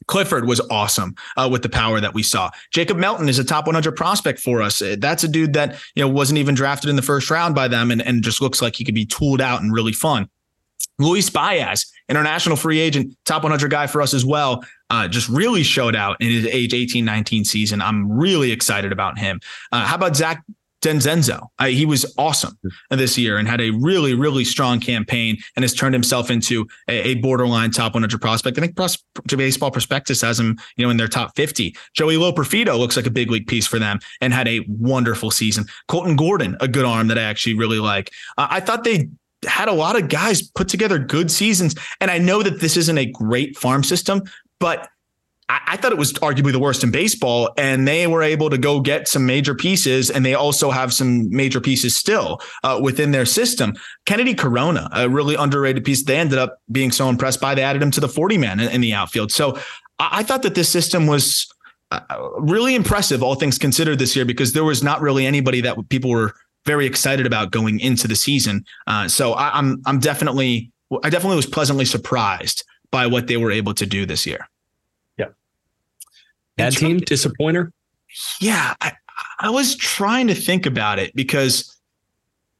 Clifford 0.07 0.47
was 0.47 0.61
awesome 0.71 1.15
uh, 1.37 1.49
with 1.51 1.63
the 1.63 1.69
power 1.69 2.01
that 2.01 2.15
we 2.15 2.23
saw. 2.23 2.51
Jacob 2.73 2.97
Melton 2.97 3.29
is 3.29 3.39
a 3.39 3.45
top 3.45 3.67
100 3.67 3.93
prospect 3.97 4.39
for 4.39 4.63
us. 4.63 4.81
Uh, 4.81 4.97
that's 4.99 5.25
a 5.25 5.29
dude 5.29 5.53
that 5.55 5.79
you 5.95 6.03
know 6.03 6.09
wasn't 6.09 6.39
even 6.39 6.55
drafted 6.55 6.91
in 6.91 6.97
the 6.97 7.03
first 7.03 7.31
round 7.31 7.55
by 7.55 7.69
them, 7.69 7.91
and, 7.91 8.03
and 8.03 8.23
just 8.23 8.41
looks 8.41 8.63
like 8.63 8.77
he 8.77 8.85
could 8.85 8.95
be 8.95 9.07
tooled 9.07 9.41
out 9.41 9.63
and 9.63 9.73
really 9.73 9.93
fun. 9.93 10.29
Luis 10.99 11.29
Baez, 11.29 11.93
international 12.09 12.57
free 12.57 12.79
agent, 12.79 13.15
top 13.25 13.43
100 13.43 13.71
guy 13.71 13.87
for 13.87 14.01
us 14.01 14.15
as 14.15 14.25
well. 14.25 14.65
Uh, 14.89 15.09
just 15.09 15.29
really 15.29 15.63
showed 15.63 15.95
out 15.95 16.17
in 16.21 16.31
his 16.31 16.47
age 16.47 16.73
18, 16.73 17.05
19 17.05 17.45
season. 17.45 17.83
I'm 17.83 18.11
really 18.11 18.53
excited 18.53 18.93
about 18.93 19.19
him. 19.19 19.41
Uh, 19.73 19.85
how 19.85 19.97
about 19.97 20.17
Zach 20.17 20.43
Dezenzo. 20.87 21.49
I, 21.59 21.71
he 21.71 21.85
was 21.85 22.15
awesome 22.17 22.57
this 22.91 23.19
year 23.19 23.39
and 23.39 23.49
had 23.49 23.61
a 23.61 23.71
really, 23.71 24.15
really 24.15 24.45
strong 24.45 24.81
campaign 24.81 25.37
and 25.57 25.65
has 25.65 25.75
turned 25.75 25.95
himself 25.95 26.31
into 26.31 26.67
a, 26.89 27.11
a 27.11 27.15
borderline 27.17 27.71
top 27.73 27.95
100 27.95 28.21
prospect. 28.21 28.57
I 28.59 28.61
think 28.61 28.77
pros, 28.77 28.97
Baseball 29.27 29.71
Prospectus 29.71 30.23
has 30.23 30.39
him, 30.39 30.59
you 30.77 30.85
know, 30.85 30.91
in 30.91 30.97
their 30.97 31.09
top 31.09 31.35
50. 31.37 31.77
Joey 31.95 32.17
Loperfido 32.17 32.79
looks 32.79 32.97
like 32.97 33.07
a 33.07 33.11
big 33.11 33.31
league 33.31 33.47
piece 33.47 33.67
for 33.67 33.79
them 33.79 33.99
and 34.21 34.33
had 34.33 34.49
a 34.49 34.65
wonderful 34.69 35.31
season. 35.31 35.67
Colton 35.89 36.17
Gordon, 36.17 36.57
a 36.61 36.69
good 36.69 36.85
arm 36.85 37.09
that 37.09 37.19
I 37.19 37.23
actually 37.23 37.55
really 37.55 37.79
like. 37.79 38.13
Uh, 38.39 38.47
I 38.51 38.61
thought 38.61 38.85
they 38.85 39.09
had 39.45 39.69
a 39.69 39.73
lot 39.73 39.97
of 40.01 40.09
guys 40.09 40.43
put 40.43 40.69
together 40.69 40.99
good 40.99 41.31
seasons. 41.31 41.75
And 42.01 42.11
I 42.11 42.19
know 42.19 42.43
that 42.43 42.61
this 42.61 42.77
isn't 42.77 42.99
a 42.99 43.07
great 43.07 43.57
farm 43.57 43.83
system, 43.85 44.23
but 44.61 44.89
I, 45.49 45.61
I 45.67 45.77
thought 45.77 45.93
it 45.93 45.99
was 45.99 46.13
arguably 46.15 46.53
the 46.53 46.59
worst 46.59 46.83
in 46.83 46.91
baseball, 46.91 47.51
and 47.57 47.87
they 47.87 48.07
were 48.07 48.23
able 48.23 48.51
to 48.51 48.59
go 48.59 48.81
get 48.81 49.09
some 49.09 49.27
major 49.27 49.55
pieces, 49.55 50.11
and 50.11 50.25
they 50.25 50.35
also 50.35 50.71
have 50.71 50.93
some 50.93 51.29
major 51.31 51.61
pieces 51.61 51.97
still 51.97 52.41
uh, 52.65 52.79
within 52.83 53.13
their 53.13 53.27
system. 53.27 53.75
Kennedy 54.07 54.35
Corona, 54.35 54.89
a 54.93 55.09
really 55.09 55.35
underrated 55.35 55.85
piece, 55.85 56.05
they 56.05 56.17
ended 56.17 56.39
up 56.39 56.59
being 56.71 56.91
so 56.91 57.09
impressed 57.09 57.41
by. 57.41 57.55
They 57.55 57.63
added 57.63 57.83
him 57.83 57.91
to 57.93 58.01
the 58.01 58.09
40 58.09 58.39
man 58.39 58.61
in, 58.61 58.69
in 58.71 58.81
the 58.81 58.93
outfield. 58.95 59.33
So 59.33 59.57
I, 59.99 60.21
I 60.21 60.23
thought 60.23 60.43
that 60.43 60.55
this 60.55 60.69
system 60.69 61.07
was 61.07 61.47
uh, 61.91 62.01
really 62.39 62.75
impressive, 62.75 63.23
all 63.23 63.37
things 63.37 63.59
considered, 63.59 63.99
this 63.99 64.17
year 64.17 64.25
because 64.25 64.53
there 64.53 64.65
was 64.65 64.83
not 64.83 65.01
really 65.01 65.27
anybody 65.27 65.61
that 65.61 65.77
people 65.89 66.11
were 66.11 66.35
very 66.65 66.85
excited 66.85 67.27
about 67.27 67.53
going 67.53 67.79
into 67.79 68.09
the 68.09 68.17
season. 68.17 68.65
Uh, 68.89 69.07
so 69.07 69.35
I, 69.35 69.57
I'm 69.57 69.81
I'm 69.87 70.01
definitely 70.01 70.73
I 71.05 71.11
definitely 71.11 71.37
was 71.37 71.47
pleasantly 71.47 71.85
surprised 71.85 72.65
by 72.91 73.07
what 73.07 73.29
they 73.29 73.37
were 73.37 73.53
able 73.53 73.73
to 73.75 73.87
do 73.87 74.05
this 74.05 74.27
year. 74.27 74.49
Bad 76.57 76.77
team 76.77 76.99
disappointer. 76.99 77.73
Yeah, 78.41 78.75
I, 78.81 78.93
I 79.41 79.51
was 79.51 79.77
trying 79.77 80.27
to 80.29 80.35
think 80.35 80.67
about 80.67 80.99
it 80.99 81.15
because 81.15 81.73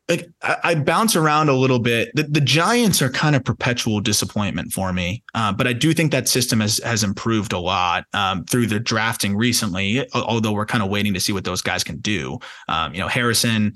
like 0.09 0.29
I, 0.43 0.57
I, 0.63 0.75
bounce 0.77 1.17
around 1.17 1.49
a 1.49 1.55
little 1.55 1.79
bit. 1.81 2.11
The, 2.15 2.25
the, 2.25 2.41
Giants 2.41 3.03
are 3.03 3.09
kind 3.09 3.35
of 3.35 3.43
perpetual 3.43 4.01
disappointment 4.01 4.73
for 4.73 4.93
me, 4.93 5.25
uh, 5.35 5.53
but 5.53 5.67
I 5.67 5.73
do 5.73 5.93
think 5.93 6.13
that 6.13 6.29
system 6.29 6.61
has 6.61 6.79
has 6.85 7.03
improved 7.03 7.53
a 7.53 7.59
lot 7.59 8.05
um, 8.13 8.45
through 8.45 8.67
the 8.67 8.79
drafting 8.79 9.37
recently. 9.37 10.07
Although 10.13 10.53
we're 10.53 10.67
kind 10.67 10.85
of 10.85 10.91
waiting 10.91 11.13
to 11.15 11.21
see 11.21 11.33
what 11.33 11.45
those 11.45 11.63
guys 11.63 11.83
can 11.83 11.99
do. 11.99 12.39
Um, 12.69 12.95
you 12.95 13.01
know, 13.01 13.09
Harrison 13.09 13.75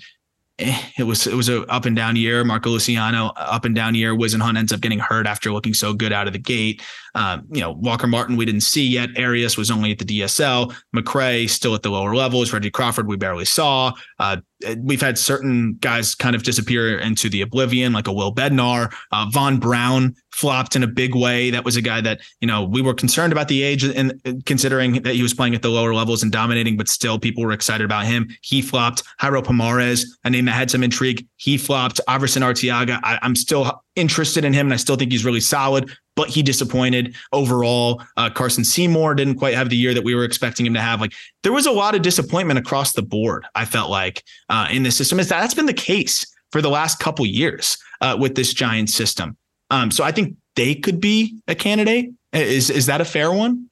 Eh, 0.61 0.79
it 0.99 1.05
was 1.05 1.27
it 1.27 1.35
was 1.35 1.49
a 1.49 1.63
up 1.67 1.87
and 1.87 1.97
down 1.97 2.17
year. 2.17 2.45
Marco 2.45 2.71
Luciano 2.71 3.29
up 3.37 3.65
and 3.65 3.75
down 3.75 3.95
year. 3.95 4.15
Whisenhunt 4.15 4.59
ends 4.59 4.73
up 4.73 4.81
getting 4.81 4.99
hurt 4.99 5.27
after 5.27 5.53
looking 5.53 5.75
so 5.75 5.95
good 5.95 6.13
out 6.13 6.27
of 6.27 6.33
the 6.33 6.39
gate. 6.39 6.83
Um, 7.15 7.47
you 7.51 7.61
know, 7.61 7.73
Walker 7.73 8.07
Martin 8.07 8.37
we 8.37 8.45
didn't 8.45 8.63
see 8.63 8.87
yet. 8.87 9.11
Arias 9.19 9.57
was 9.57 9.71
only 9.71 9.93
at 9.93 9.99
the 9.99 10.05
DSL. 10.05 10.75
McCray 10.95 11.49
still 11.49 11.75
at 11.75 11.83
the 11.83 11.91
lower 11.91 12.15
levels. 12.15 12.53
Reggie 12.53 12.71
Crawford 12.71 13.07
we 13.07 13.17
barely 13.17 13.45
saw. 13.45 13.93
Uh, 14.19 14.39
we've 14.79 15.01
had 15.01 15.19
certain 15.19 15.75
guys 15.81 16.15
kind 16.15 16.37
of 16.37 16.43
disappear 16.43 16.99
into 16.99 17.29
the 17.29 17.41
oblivion, 17.41 17.93
like 17.93 18.09
a 18.09 18.13
Will 18.13 18.35
Bednar. 18.35 18.93
Uh, 19.13 19.27
Vaun 19.31 19.59
Brown 19.59 20.15
flopped 20.33 20.77
in 20.77 20.83
a 20.83 20.87
big 20.87 21.15
way. 21.15 21.51
That 21.51 21.65
was 21.65 21.77
a 21.77 21.83
guy 21.83 22.01
that 22.01 22.21
you 22.41 22.47
know 22.47 22.65
we 22.65 22.83
were 22.83 22.95
concerned 22.95 23.33
about 23.33 23.49
the 23.49 23.63
age 23.63 23.85
and 23.85 24.21
considering 24.47 25.03
that 25.03 25.15
he 25.15 25.23
was 25.23 25.35
playing 25.35 25.55
at 25.55 25.63
the 25.63 25.69
lower 25.69 25.95
levels 25.95 26.23
and 26.23 26.31
dominating, 26.31 26.77
but 26.77 26.89
still 26.89 27.19
people 27.19 27.45
were 27.45 27.53
excited 27.53 27.85
about 27.85 28.07
him. 28.07 28.29
He 28.43 28.63
flopped. 28.63 29.03
Jairo 29.21 29.43
Pomares, 29.43 30.05
a 30.25 30.31
name 30.31 30.45
that 30.47 30.53
had 30.53 30.71
some 30.71 30.83
intrigue. 30.83 31.27
He 31.37 31.57
flopped. 31.57 32.01
Aeverson 32.09 32.43
Arteaga. 32.43 33.01
I, 33.03 33.19
I'm 33.23 33.35
still 33.35 33.83
interested 33.97 34.45
in 34.45 34.53
him, 34.53 34.67
and 34.67 34.75
I 34.75 34.77
still 34.77 34.97
think 34.97 35.13
he's 35.13 35.25
really 35.25 35.41
solid 35.41 35.91
but 36.21 36.29
he 36.29 36.43
disappointed 36.43 37.17
overall. 37.33 38.03
Uh, 38.19 38.29
Carson 38.29 38.63
Seymour 38.63 39.15
didn't 39.15 39.37
quite 39.37 39.55
have 39.55 39.71
the 39.71 39.77
year 39.77 39.95
that 39.95 40.05
we 40.05 40.15
were 40.15 40.25
expecting 40.25 40.67
him 40.67 40.75
to 40.75 40.81
have. 40.81 41.01
Like 41.01 41.15
there 41.43 41.53
was 41.53 41.65
a 41.65 41.71
lot 41.71 41.95
of 41.95 42.03
disappointment 42.03 42.59
across 42.59 42.93
the 42.93 43.01
board. 43.01 43.47
I 43.55 43.65
felt 43.65 43.89
like 43.89 44.23
uh, 44.51 44.69
in 44.71 44.83
the 44.83 44.91
system 44.91 45.19
is 45.19 45.31
that 45.31 45.41
that's 45.41 45.55
been 45.55 45.65
the 45.65 45.73
case 45.73 46.27
for 46.53 46.61
the 46.61 46.69
last 46.69 46.99
couple 46.99 47.25
years 47.25 47.79
uh, 48.03 48.19
with 48.21 48.35
this 48.35 48.53
giant 48.53 48.91
system. 48.91 49.35
Um, 49.71 49.91
so 49.91 50.05
I 50.05 50.13
think 50.13 50.37
they 50.57 50.75
could 50.75 51.01
be 51.01 51.41
a 51.49 51.55
candidate. 51.55 52.11
Is 52.35 52.69
is 52.69 52.85
that 52.85 53.01
a 53.01 53.07
fair 53.07 53.33
one? 53.33 53.71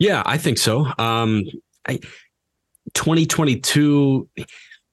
Yeah, 0.00 0.24
I 0.26 0.38
think 0.38 0.58
so. 0.58 0.86
Um, 0.98 1.44
I, 1.86 2.00
2022, 2.94 4.28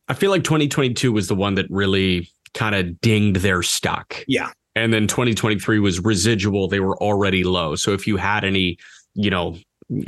I 0.09 0.13
feel 0.13 0.29
like 0.29 0.43
2022 0.43 1.11
was 1.11 1.27
the 1.27 1.33
one 1.33 1.55
that 1.55 1.65
really 1.71 2.29
kind 2.57 2.75
of 2.75 2.99
dinged 3.01 3.37
their 3.37 3.63
stock. 3.63 4.23
Yeah. 4.27 4.51
And 4.75 4.93
then 4.93 5.07
2023 5.07 5.79
was 5.79 5.99
residual. 5.99 6.67
They 6.67 6.79
were 6.79 6.97
already 7.01 7.43
low. 7.43 7.75
So 7.75 7.93
if 7.93 8.05
you 8.05 8.17
had 8.17 8.43
any, 8.43 8.77
you 9.13 9.29
know, 9.29 9.57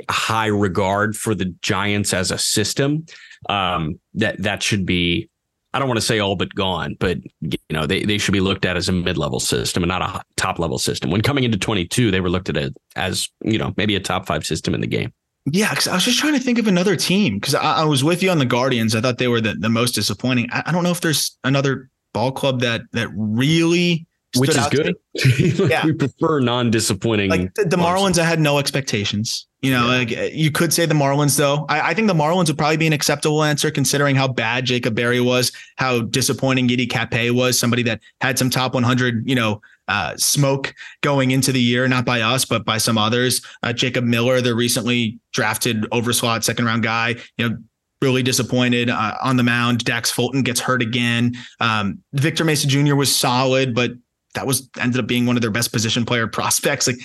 high 0.09 0.47
regard 0.47 1.15
for 1.15 1.33
the 1.33 1.45
Giants 1.61 2.13
as 2.13 2.31
a 2.31 2.37
system, 2.37 3.05
um, 3.47 3.99
that 4.15 4.41
that 4.43 4.61
should 4.61 4.85
be 4.85 5.29
I 5.73 5.77
don't 5.77 5.87
want 5.87 5.99
to 5.99 6.05
say 6.05 6.17
all 6.17 6.35
but 6.35 6.53
gone, 6.55 6.97
but 6.99 7.19
you 7.41 7.57
know 7.69 7.85
they, 7.85 8.03
they 8.03 8.17
should 8.17 8.31
be 8.31 8.39
looked 8.39 8.65
at 8.65 8.75
as 8.75 8.89
a 8.89 8.91
mid 8.91 9.17
level 9.17 9.39
system 9.39 9.83
and 9.83 9.89
not 9.89 10.01
a 10.01 10.23
top 10.35 10.57
level 10.57 10.79
system. 10.79 11.11
When 11.11 11.21
coming 11.21 11.43
into 11.43 11.59
22, 11.59 12.09
they 12.09 12.21
were 12.21 12.29
looked 12.29 12.49
at 12.49 12.73
as 12.95 13.29
you 13.43 13.57
know 13.57 13.73
maybe 13.77 13.95
a 13.95 13.99
top 13.99 14.25
five 14.25 14.45
system 14.45 14.73
in 14.73 14.81
the 14.81 14.87
game. 14.87 15.13
Yeah, 15.45 15.69
because 15.69 15.87
I 15.87 15.93
was 15.93 16.03
just 16.03 16.19
trying 16.19 16.33
to 16.33 16.39
think 16.39 16.59
of 16.59 16.67
another 16.67 16.95
team 16.95 17.35
because 17.35 17.55
I, 17.55 17.81
I, 17.81 17.83
was 17.85 18.03
with 18.03 18.21
you 18.21 18.29
on 18.29 18.39
the 18.39 18.45
Guardians. 18.45 18.93
I 18.93 19.01
thought 19.01 19.19
they 19.19 19.27
were 19.27 19.41
the, 19.41 19.53
the 19.53 19.69
most 19.69 19.93
disappointing. 19.93 20.49
I, 20.51 20.63
I 20.65 20.71
don't 20.71 20.83
know 20.83 20.91
if 20.91 21.01
there's 21.01 21.37
another 21.43 21.89
ball 22.13 22.31
club 22.31 22.61
that 22.61 22.81
that 22.93 23.09
really 23.13 24.07
which 24.35 24.51
is 24.51 24.67
good. 24.67 24.95
yeah, 25.69 25.85
we 25.85 25.93
prefer 25.93 26.39
non-disappointing. 26.39 27.29
Like 27.29 27.53
the, 27.55 27.65
the 27.65 27.77
Marlins, 27.77 28.19
I 28.19 28.25
had 28.25 28.39
no 28.39 28.59
expectations. 28.59 29.47
You 29.61 29.71
know, 29.71 29.91
yeah. 29.91 29.97
like 29.97 30.33
you 30.33 30.51
could 30.51 30.71
say 30.71 30.85
the 30.85 30.93
Marlins, 30.93 31.37
though. 31.37 31.65
I, 31.67 31.89
I, 31.89 31.93
think 31.93 32.07
the 32.07 32.13
Marlins 32.13 32.47
would 32.47 32.57
probably 32.57 32.77
be 32.77 32.87
an 32.87 32.93
acceptable 32.93 33.43
answer 33.43 33.71
considering 33.71 34.15
how 34.15 34.27
bad 34.27 34.65
Jacob 34.65 34.95
Berry 34.95 35.19
was, 35.19 35.51
how 35.77 36.01
disappointing 36.01 36.69
Yiddi 36.69 36.87
Cappe 36.87 37.31
was, 37.31 37.59
somebody 37.59 37.83
that 37.83 37.99
had 38.21 38.37
some 38.37 38.49
top 38.49 38.73
100, 38.73 39.27
you 39.27 39.35
know, 39.35 39.61
uh, 39.89 40.15
smoke 40.15 40.73
going 41.01 41.31
into 41.31 41.51
the 41.51 41.59
year, 41.59 41.87
not 41.87 42.05
by 42.05 42.21
us, 42.21 42.45
but 42.45 42.63
by 42.63 42.77
some 42.77 42.97
others. 42.97 43.41
Uh, 43.63 43.73
Jacob 43.73 44.05
Miller, 44.05 44.39
the 44.39 44.55
recently 44.55 45.19
drafted 45.33 45.81
overslot 45.89 46.43
second 46.43 46.65
round 46.65 46.83
guy, 46.83 47.15
you 47.37 47.49
know, 47.49 47.57
really 48.01 48.23
disappointed 48.23 48.89
uh, 48.89 49.15
on 49.21 49.37
the 49.37 49.43
mound. 49.43 49.83
Dax 49.83 50.09
Fulton 50.11 50.43
gets 50.43 50.59
hurt 50.59 50.81
again. 50.81 51.33
Um, 51.59 52.01
Victor 52.13 52.45
Mesa 52.45 52.67
Jr. 52.67 52.95
was 52.95 53.13
solid, 53.13 53.75
but 53.75 53.91
that 54.35 54.47
was 54.47 54.69
ended 54.79 54.99
up 54.99 55.07
being 55.07 55.25
one 55.25 55.35
of 55.35 55.41
their 55.41 55.51
best 55.51 55.71
position 55.71 56.05
player 56.05 56.27
prospects. 56.31 56.87
Like 56.87 56.97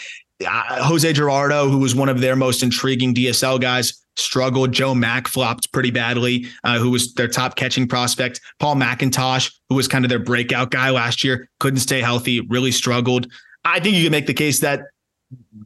uh, 0.47 0.85
Jose 0.85 1.13
Gerardo, 1.13 1.69
who 1.69 1.79
was 1.79 1.95
one 1.95 2.09
of 2.09 2.21
their 2.21 2.37
most 2.37 2.63
intriguing 2.63 3.15
DSL 3.15 3.61
guys, 3.61 4.05
struggled. 4.17 4.73
Joe 4.73 4.95
Mack 4.95 5.27
flopped 5.27 5.73
pretty 5.73 5.91
badly, 5.91 6.47
uh, 6.63 6.79
who 6.79 6.91
was 6.91 7.15
their 7.15 7.29
top 7.29 7.57
catching 7.57 7.89
prospect. 7.89 8.41
Paul 8.61 8.77
McIntosh, 8.77 9.53
who 9.69 9.75
was 9.75 9.89
kind 9.89 10.05
of 10.05 10.09
their 10.09 10.19
breakout 10.19 10.71
guy 10.71 10.91
last 10.91 11.25
year, 11.25 11.49
couldn't 11.61 11.81
stay 11.81 12.01
healthy, 12.01 12.41
really 12.43 12.71
struggled. 12.71 13.27
I 13.65 13.81
think 13.81 13.97
you 13.97 14.05
can 14.05 14.13
make 14.13 14.27
the 14.27 14.35
case 14.35 14.61
that 14.61 14.83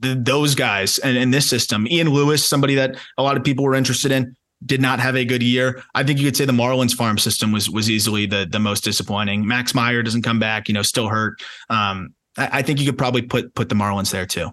those 0.00 0.54
guys 0.54 0.98
and 0.98 1.16
in 1.16 1.30
this 1.30 1.48
system, 1.48 1.86
Ian 1.88 2.08
Lewis, 2.10 2.44
somebody 2.44 2.74
that 2.76 2.96
a 3.18 3.22
lot 3.22 3.36
of 3.36 3.44
people 3.44 3.64
were 3.64 3.74
interested 3.74 4.12
in, 4.12 4.34
did 4.64 4.80
not 4.80 5.00
have 5.00 5.16
a 5.16 5.24
good 5.24 5.42
year. 5.42 5.82
I 5.94 6.02
think 6.02 6.18
you 6.18 6.26
could 6.26 6.36
say 6.36 6.44
the 6.44 6.52
Marlins 6.52 6.94
farm 6.94 7.18
system 7.18 7.52
was 7.52 7.70
was 7.70 7.90
easily 7.90 8.26
the 8.26 8.46
the 8.50 8.58
most 8.58 8.82
disappointing. 8.84 9.46
Max 9.46 9.74
Meyer 9.74 10.02
doesn't 10.02 10.22
come 10.22 10.38
back, 10.38 10.68
you 10.68 10.74
know, 10.74 10.82
still 10.82 11.08
hurt. 11.08 11.40
Um, 11.70 12.14
I, 12.36 12.58
I 12.58 12.62
think 12.62 12.80
you 12.80 12.86
could 12.86 12.98
probably 12.98 13.22
put 13.22 13.54
put 13.54 13.68
the 13.68 13.74
Marlins 13.74 14.10
there 14.10 14.26
too. 14.26 14.50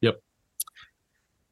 Yep. 0.00 0.20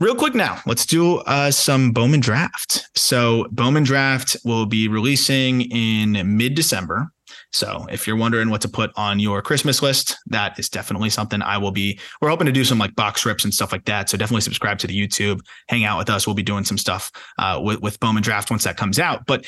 Real 0.01 0.15
quick 0.15 0.35
now, 0.35 0.61
let's 0.67 0.87
do 0.87 1.19
uh, 1.19 1.51
some 1.51 1.93
Bowman 1.93 2.21
draft. 2.21 2.89
So 2.95 3.47
Bowman 3.51 3.85
draft 3.85 4.37
will 4.45 4.67
be 4.67 4.89
releasing 4.89 5.63
in 5.71 6.37
mid 6.37 6.55
December. 6.55 7.13
So 7.53 7.87
if 7.91 8.07
you're 8.07 8.17
wondering 8.17 8.51
what 8.51 8.61
to 8.63 8.69
put 8.69 8.91
on 8.97 9.21
your 9.21 9.43
Christmas 9.43 9.83
list, 9.83 10.17
that 10.27 10.59
is 10.59 10.69
definitely 10.69 11.11
something 11.11 11.43
I 11.43 11.59
will 11.59 11.71
be. 11.71 11.99
We're 12.21 12.31
hoping 12.31 12.47
to 12.47 12.53
do 12.53 12.65
some 12.65 12.79
like 12.79 12.95
box 12.95 13.27
rips 13.27 13.45
and 13.45 13.53
stuff 13.53 13.73
like 13.73 13.85
that. 13.85 14.09
So 14.09 14.17
definitely 14.17 14.41
subscribe 14.41 14.79
to 14.81 14.87
the 14.87 14.99
YouTube, 14.99 15.41
hang 15.69 15.85
out 15.85 15.99
with 15.99 16.11
us. 16.11 16.27
We'll 16.27 16.35
be 16.35 16.43
doing 16.43 16.65
some 16.65 16.79
stuff 16.79 17.13
uh, 17.39 17.61
with, 17.63 17.81
with 17.81 18.01
Bowman 18.01 18.23
Draft 18.23 18.51
once 18.51 18.65
that 18.65 18.77
comes 18.77 18.99
out. 18.99 19.27
But 19.27 19.45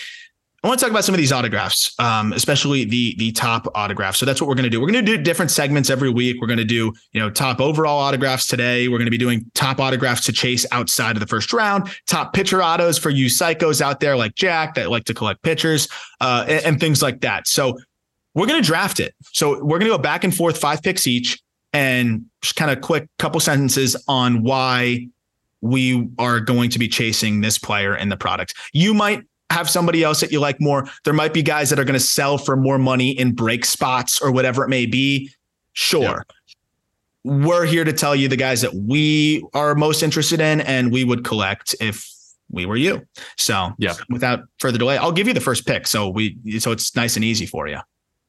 I 0.65 0.67
want 0.67 0.81
to 0.81 0.85
talk 0.87 0.91
about 0.91 1.05
some 1.05 1.15
of 1.15 1.19
these 1.19 1.31
autographs, 1.31 1.95
um, 1.99 2.33
especially 2.33 2.87
the 2.87 3.15
the 3.19 3.33
top 3.33 3.69
autographs. 3.75 4.19
So 4.19 4.25
that's 4.25 4.41
what 4.41 4.49
we're 4.49 4.55
going 4.55 4.65
to 4.65 4.71
do. 4.71 4.81
We're 4.81 4.91
going 4.91 5.05
to 5.05 5.17
do 5.17 5.23
different 5.23 5.51
segments 5.51 5.91
every 5.91 6.09
week. 6.09 6.41
We're 6.41 6.47
going 6.47 6.59
to 6.59 6.65
do 6.65 6.91
you 7.13 7.21
know 7.21 7.29
top 7.29 7.61
overall 7.61 7.99
autographs 7.99 8.47
today. 8.47 8.89
We're 8.89 8.97
going 8.97 9.05
to 9.05 9.11
be 9.11 9.19
doing 9.19 9.45
top 9.53 9.79
autographs 9.79 10.25
to 10.25 10.33
chase 10.33 10.65
outside 10.73 11.17
of 11.17 11.21
the 11.21 11.27
first 11.27 11.53
round, 11.53 11.91
top 12.07 12.33
pitcher 12.33 12.63
autos 12.63 12.97
for 12.97 13.11
you 13.11 13.27
psychos 13.27 13.83
out 13.83 14.01
there 14.01 14.17
like 14.17 14.37
Jack 14.37 14.75
that 14.77 14.91
like 14.91 15.05
to 15.05 15.13
collect 15.13 15.43
pitchers 15.43 15.87
uh, 16.23 16.47
and, 16.49 16.65
and 16.65 16.81
things 16.81 17.03
like 17.03 17.21
that. 17.21 17.47
So 17.47 17.77
we're 18.35 18.47
going 18.47 18.61
to 18.61 18.67
draft 18.67 19.01
it. 19.01 19.15
So 19.33 19.63
we're 19.65 19.79
going 19.79 19.91
to 19.91 19.97
go 19.97 19.99
back 19.99 20.25
and 20.25 20.35
forth, 20.35 20.59
five 20.59 20.83
picks 20.83 21.07
each, 21.07 21.41
and 21.73 22.25
just 22.43 22.57
kind 22.57 22.71
of 22.71 22.81
quick 22.81 23.09
couple 23.19 23.41
sentences 23.41 23.97
on 24.09 24.43
why 24.43 25.09
we 25.61 26.09
are 26.19 26.41
going 26.41 26.71
to 26.71 26.79
be 26.79 26.89
chasing 26.89 27.41
this 27.41 27.59
player 27.59 27.97
in 27.97 28.11
the 28.11 28.17
product. 28.17 28.55
You 28.73 28.93
might 28.93 29.23
have 29.51 29.71
somebody 29.71 30.03
else 30.03 30.21
that 30.21 30.31
you 30.31 30.41
like 30.41 30.61
more. 30.61 30.87
There 31.05 31.15
might 31.15 31.33
be 31.33 31.43
guys 31.43 31.71
that 31.71 31.79
are 31.79 31.85
going 31.85 31.99
to 31.99 32.05
sell 32.05 32.39
for 32.39 32.57
more 32.57 32.79
money 32.79 33.11
in 33.11 33.33
break 33.33 33.65
spots 33.65 34.21
or 34.21 34.31
whatever 34.31 34.65
it 34.65 34.69
may 34.69 34.85
be. 34.85 35.31
Sure. 35.73 36.03
Yeah. 36.03 36.21
We're 37.25 37.65
here 37.65 37.85
to 37.85 37.93
tell 37.93 38.15
you 38.15 38.29
the 38.29 38.37
guys 38.37 38.61
that 38.61 38.75
we 38.75 39.43
are 39.55 39.75
most 39.75 40.03
interested 40.03 40.41
in 40.41 40.61
and 40.61 40.93
we 40.93 41.05
would 41.05 41.25
collect 41.25 41.75
if 41.81 42.07
we 42.51 42.67
were 42.67 42.77
you. 42.77 43.07
So, 43.39 43.73
yeah. 43.79 43.95
without 44.11 44.41
further 44.59 44.77
delay, 44.77 44.99
I'll 44.99 45.13
give 45.13 45.27
you 45.27 45.35
the 45.35 45.41
first 45.41 45.67
pick 45.67 45.87
so 45.87 46.09
we 46.11 46.37
so 46.59 46.71
it's 46.71 46.95
nice 46.95 47.17
and 47.17 47.25
easy 47.25 47.47
for 47.47 47.67
you. 47.67 47.79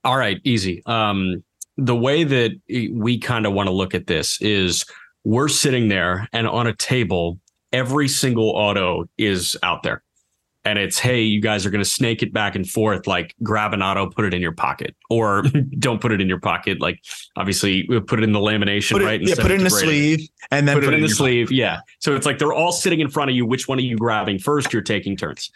All 0.06 0.18
right, 0.18 0.40
easy. 0.44 0.84
Um, 0.86 1.44
the 1.78 1.96
way 1.96 2.24
that 2.24 2.52
we 2.94 3.18
kind 3.18 3.46
of 3.46 3.54
want 3.54 3.68
to 3.68 3.74
look 3.74 3.94
at 3.96 4.08
this 4.08 4.40
is 4.42 4.86
we're 5.24 5.48
sitting 5.50 5.90
there 5.90 6.30
and 6.32 6.48
on 6.48 6.68
a 6.68 6.74
table, 6.74 7.40
every 7.74 8.08
single 8.08 8.52
auto 8.52 9.06
is 9.18 9.58
out 9.64 9.84
there. 9.84 10.04
And 10.64 10.80
it's, 10.80 10.98
hey, 10.98 11.22
you 11.22 11.42
guys 11.42 11.64
are 11.66 11.70
going 11.70 11.84
to 11.84 11.90
snake 11.90 12.24
it 12.24 12.34
back 12.34 12.56
and 12.56 12.68
forth, 12.68 13.06
like 13.06 13.36
grab 13.44 13.74
an 13.74 13.84
auto, 13.84 14.10
put 14.10 14.26
it 14.26 14.34
in 14.34 14.42
your 14.42 14.52
pocket, 14.52 14.96
or 15.12 15.44
don't 15.80 16.02
put 16.02 16.12
it 16.12 16.22
in 16.22 16.28
your 16.28 16.40
pocket. 16.40 16.82
Like, 16.82 17.00
obviously, 17.36 17.84
put 17.84 18.20
it 18.20 18.24
in 18.24 18.32
the 18.32 18.40
lamination, 18.40 18.94
put 18.94 19.04
it, 19.04 19.06
right? 19.06 19.22
Yeah, 19.22 19.36
put 19.36 19.52
it 19.52 19.56
in 19.56 19.64
the 19.64 19.70
sleeve 19.70 20.28
and 20.50 20.68
then 20.68 20.76
put, 20.76 20.86
put 20.86 20.94
it 20.94 20.98
in, 20.98 21.04
in 21.04 21.10
the 21.10 21.16
sleeve. 21.16 21.48
Pocket. 21.48 21.58
Yeah. 21.58 21.80
So 22.00 22.16
it's 22.16 22.26
like 22.26 22.40
they're 22.40 22.54
all 22.54 22.72
sitting 22.72 23.00
in 23.00 23.10
front 23.10 23.30
of 23.30 23.36
you. 23.36 23.46
Which 23.46 23.68
one 23.68 23.78
are 23.78 23.82
you 23.82 23.96
grabbing 23.96 24.40
first? 24.40 24.74
You're 24.74 24.82
taking 24.82 25.16
turns. 25.16 25.52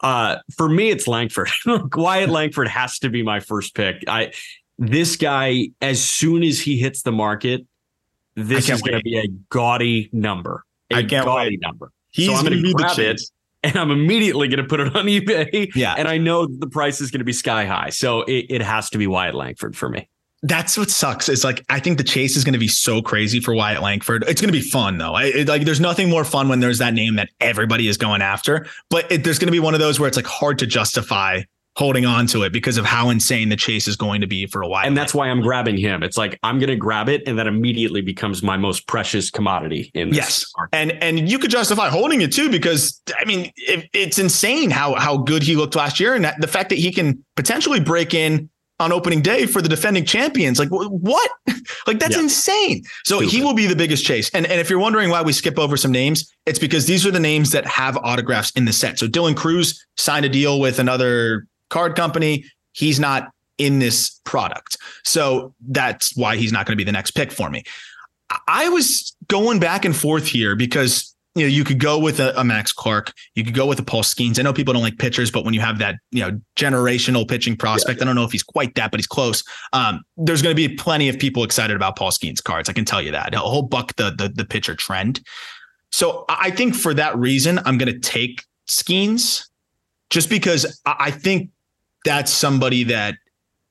Uh, 0.00 0.36
for 0.56 0.68
me, 0.68 0.90
it's 0.90 1.08
Langford. 1.08 1.50
Wyatt 1.94 2.30
Langford 2.30 2.68
has 2.68 2.98
to 3.00 3.08
be 3.08 3.22
my 3.22 3.40
first 3.40 3.74
pick. 3.74 4.04
I 4.06 4.32
this 4.78 5.16
guy, 5.16 5.70
as 5.80 6.02
soon 6.02 6.44
as 6.44 6.60
he 6.60 6.78
hits 6.78 7.02
the 7.02 7.12
market, 7.12 7.66
this 8.36 8.68
is 8.68 8.80
going 8.80 8.98
to 8.98 9.02
be 9.02 9.18
a 9.18 9.26
gaudy 9.50 10.08
number. 10.12 10.64
A 10.90 10.96
I 10.96 11.02
can't 11.02 11.26
gaudy 11.26 11.50
wait. 11.50 11.60
number. 11.60 11.90
He's 12.10 12.26
so 12.26 12.40
going 12.42 12.56
to 12.56 12.62
be 12.62 12.72
the 12.72 12.92
chance. 12.94 13.32
and 13.62 13.76
I'm 13.76 13.90
immediately 13.90 14.48
going 14.48 14.62
to 14.62 14.68
put 14.68 14.80
it 14.80 14.94
on 14.94 15.06
eBay. 15.06 15.70
Yeah. 15.74 15.94
And 15.98 16.06
I 16.06 16.18
know 16.18 16.46
the 16.46 16.68
price 16.68 17.00
is 17.00 17.10
going 17.10 17.18
to 17.18 17.24
be 17.24 17.32
sky 17.32 17.66
high. 17.66 17.90
So 17.90 18.22
it, 18.22 18.46
it 18.48 18.62
has 18.62 18.90
to 18.90 18.98
be 18.98 19.06
Wyatt 19.06 19.34
Langford 19.34 19.76
for 19.76 19.88
me. 19.88 20.08
That's 20.42 20.78
what 20.78 20.90
sucks. 20.90 21.28
It's 21.28 21.42
like 21.42 21.64
I 21.68 21.80
think 21.80 21.98
the 21.98 22.04
chase 22.04 22.36
is 22.36 22.44
going 22.44 22.52
to 22.52 22.58
be 22.58 22.68
so 22.68 23.02
crazy 23.02 23.40
for 23.40 23.54
Wyatt 23.54 23.82
Langford. 23.82 24.24
It's 24.28 24.40
going 24.40 24.52
to 24.52 24.58
be 24.58 24.64
fun 24.64 24.98
though. 24.98 25.16
it, 25.16 25.48
like 25.48 25.64
there's 25.64 25.80
nothing 25.80 26.08
more 26.08 26.24
fun 26.24 26.48
when 26.48 26.60
there's 26.60 26.78
that 26.78 26.94
name 26.94 27.16
that 27.16 27.30
everybody 27.40 27.88
is 27.88 27.96
going 27.96 28.22
after. 28.22 28.66
But 28.88 29.10
it, 29.10 29.24
there's 29.24 29.38
going 29.38 29.48
to 29.48 29.52
be 29.52 29.60
one 29.60 29.74
of 29.74 29.80
those 29.80 29.98
where 29.98 30.06
it's 30.06 30.16
like 30.16 30.26
hard 30.26 30.58
to 30.60 30.66
justify 30.66 31.42
holding 31.78 32.04
on 32.04 32.26
to 32.26 32.42
it 32.42 32.52
because 32.52 32.76
of 32.76 32.84
how 32.84 33.08
insane 33.08 33.50
the 33.50 33.56
chase 33.56 33.86
is 33.86 33.94
going 33.94 34.20
to 34.20 34.26
be 34.26 34.46
for 34.46 34.62
a 34.62 34.68
while. 34.68 34.84
And 34.84 34.96
that's 34.96 35.14
why 35.14 35.28
I'm 35.28 35.40
grabbing 35.40 35.76
him. 35.76 36.02
It's 36.02 36.18
like 36.18 36.36
I'm 36.42 36.58
going 36.58 36.70
to 36.70 36.76
grab 36.76 37.08
it, 37.08 37.22
and 37.26 37.38
that 37.38 37.46
immediately 37.46 38.00
becomes 38.00 38.42
my 38.42 38.56
most 38.56 38.88
precious 38.88 39.30
commodity 39.30 39.90
in 39.94 40.10
this. 40.10 40.18
Yes, 40.18 40.52
and 40.72 40.92
and 41.02 41.28
you 41.28 41.38
could 41.38 41.52
justify 41.52 41.88
holding 41.88 42.20
it 42.20 42.32
too 42.32 42.50
because 42.50 43.00
I 43.16 43.24
mean 43.24 43.52
it, 43.56 43.88
it's 43.92 44.18
insane 44.18 44.70
how 44.70 44.94
how 44.96 45.18
good 45.18 45.42
he 45.42 45.54
looked 45.54 45.76
last 45.76 46.00
year, 46.00 46.14
and 46.14 46.24
that, 46.24 46.40
the 46.40 46.48
fact 46.48 46.68
that 46.70 46.78
he 46.78 46.92
can 46.92 47.24
potentially 47.36 47.80
break 47.80 48.12
in 48.12 48.50
on 48.80 48.92
opening 48.92 49.20
day 49.20 49.46
for 49.46 49.60
the 49.60 49.68
defending 49.68 50.04
champions. 50.04 50.58
Like 50.58 50.68
what? 50.70 51.30
like 51.86 51.98
that's 51.98 52.16
yeah. 52.16 52.22
insane. 52.22 52.84
So 53.04 53.16
Stupid. 53.18 53.32
he 53.32 53.42
will 53.42 53.54
be 53.54 53.66
the 53.66 53.76
biggest 53.76 54.04
chase. 54.04 54.30
And 54.30 54.46
and 54.46 54.60
if 54.60 54.70
you're 54.70 54.78
wondering 54.78 55.10
why 55.10 55.22
we 55.22 55.32
skip 55.32 55.58
over 55.58 55.76
some 55.76 55.92
names, 55.92 56.32
it's 56.46 56.58
because 56.58 56.86
these 56.86 57.06
are 57.06 57.10
the 57.10 57.20
names 57.20 57.50
that 57.50 57.66
have 57.66 57.96
autographs 57.98 58.50
in 58.52 58.64
the 58.64 58.72
set. 58.72 58.98
So 58.98 59.06
Dylan 59.06 59.36
Crews 59.36 59.84
signed 59.96 60.24
a 60.24 60.28
deal 60.28 60.60
with 60.60 60.78
another 60.78 61.46
card 61.70 61.96
company. 61.96 62.44
He's 62.72 63.00
not 63.00 63.30
in 63.58 63.80
this 63.80 64.20
product. 64.24 64.76
So 65.04 65.54
that's 65.68 66.16
why 66.16 66.36
he's 66.36 66.52
not 66.52 66.64
going 66.64 66.74
to 66.74 66.76
be 66.76 66.84
the 66.84 66.92
next 66.92 67.10
pick 67.12 67.32
for 67.32 67.50
me. 67.50 67.64
I 68.46 68.68
was 68.68 69.16
going 69.28 69.58
back 69.58 69.84
and 69.84 69.96
forth 69.96 70.26
here 70.26 70.54
because 70.54 71.14
you 71.38 71.46
know, 71.46 71.50
you 71.50 71.64
could 71.64 71.78
go 71.78 71.98
with 71.98 72.20
a, 72.20 72.38
a, 72.38 72.44
Max 72.44 72.72
Clark, 72.72 73.12
you 73.34 73.44
could 73.44 73.54
go 73.54 73.66
with 73.66 73.78
a 73.78 73.82
Paul 73.82 74.02
Skenes. 74.02 74.38
I 74.38 74.42
know 74.42 74.52
people 74.52 74.74
don't 74.74 74.82
like 74.82 74.98
pitchers, 74.98 75.30
but 75.30 75.44
when 75.44 75.54
you 75.54 75.60
have 75.60 75.78
that, 75.78 75.96
you 76.10 76.20
know, 76.20 76.40
generational 76.56 77.28
pitching 77.28 77.56
prospect, 77.56 77.98
yeah, 77.98 78.00
yeah. 78.00 78.04
I 78.04 78.06
don't 78.06 78.16
know 78.16 78.24
if 78.24 78.32
he's 78.32 78.42
quite 78.42 78.74
that, 78.74 78.90
but 78.90 78.98
he's 78.98 79.06
close. 79.06 79.44
Um, 79.72 80.02
there's 80.16 80.42
going 80.42 80.54
to 80.54 80.68
be 80.68 80.74
plenty 80.74 81.08
of 81.08 81.18
people 81.18 81.44
excited 81.44 81.76
about 81.76 81.96
Paul 81.96 82.10
Skenes 82.10 82.42
cards. 82.42 82.68
I 82.68 82.72
can 82.72 82.84
tell 82.84 83.00
you 83.00 83.12
that. 83.12 83.34
A 83.34 83.38
whole 83.38 83.62
buck 83.62 83.94
the 83.96 84.10
the, 84.10 84.28
the 84.28 84.44
pitcher 84.44 84.74
trend. 84.74 85.20
So 85.90 86.24
I 86.28 86.50
think 86.50 86.74
for 86.74 86.92
that 86.94 87.16
reason, 87.16 87.58
I'm 87.64 87.78
going 87.78 87.92
to 87.92 87.98
take 87.98 88.44
Skenes 88.68 89.44
just 90.10 90.28
because 90.28 90.80
I 90.86 91.10
think 91.10 91.50
that's 92.04 92.32
somebody 92.32 92.84
that 92.84 93.16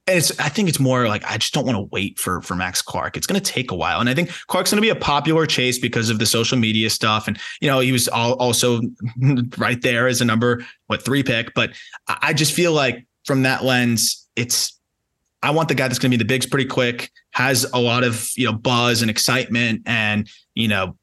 and 0.08 0.18
it's 0.18 0.38
I 0.40 0.50
think 0.50 0.70
it's 0.70 0.80
more 0.80 1.08
like 1.08 1.24
I 1.26 1.38
just 1.38 1.54
don't 1.54 1.66
want 1.66 1.76
to 1.76 1.90
wait 1.92 2.18
for 2.18 2.42
for 2.42 2.56
Max 2.56 2.82
Clark. 2.82 3.18
It's 3.18 3.28
going 3.28 3.40
to 3.40 3.52
take 3.52 3.72
a 3.72 3.76
while, 3.76 4.00
and 4.00 4.10
I 4.10 4.14
think 4.14 4.32
Clark's 4.48 4.72
going 4.72 4.78
to 4.78 4.82
be 4.82 4.90
a 4.90 4.96
popular 4.96 5.46
chase 5.46 5.78
because 5.78 6.10
of 6.10 6.20
the 6.20 6.26
social 6.26 6.58
media 6.58 6.90
stuff, 6.90 7.28
and 7.28 7.38
you 7.62 7.68
know 7.68 7.80
he 7.80 7.92
was 7.92 8.08
all, 8.08 8.34
also 8.34 8.82
right 9.58 9.82
there 9.82 10.08
as 10.08 10.22
a 10.22 10.26
number 10.26 10.66
what 10.88 11.04
three 11.04 11.24
pick. 11.24 11.54
But 11.54 11.72
I 12.08 12.34
just 12.34 12.54
feel 12.54 12.72
like 12.72 13.06
from 13.26 13.44
that 13.44 13.64
lens, 13.64 14.26
it's 14.36 14.80
I 15.44 15.52
want 15.52 15.68
the 15.68 15.76
guy 15.76 15.88
that's 15.88 16.00
going 16.00 16.12
to 16.12 16.18
be 16.18 16.24
the 16.24 16.28
bigs 16.28 16.46
pretty 16.46 16.70
quick, 16.70 17.12
has 17.32 17.66
a 17.74 17.80
lot 17.80 18.04
of 18.04 18.30
you 18.36 18.46
know 18.46 18.54
buzz 18.54 19.02
and 19.02 19.12
excitement, 19.12 19.82
and 19.86 20.30
you 20.56 20.70
know 20.70 20.98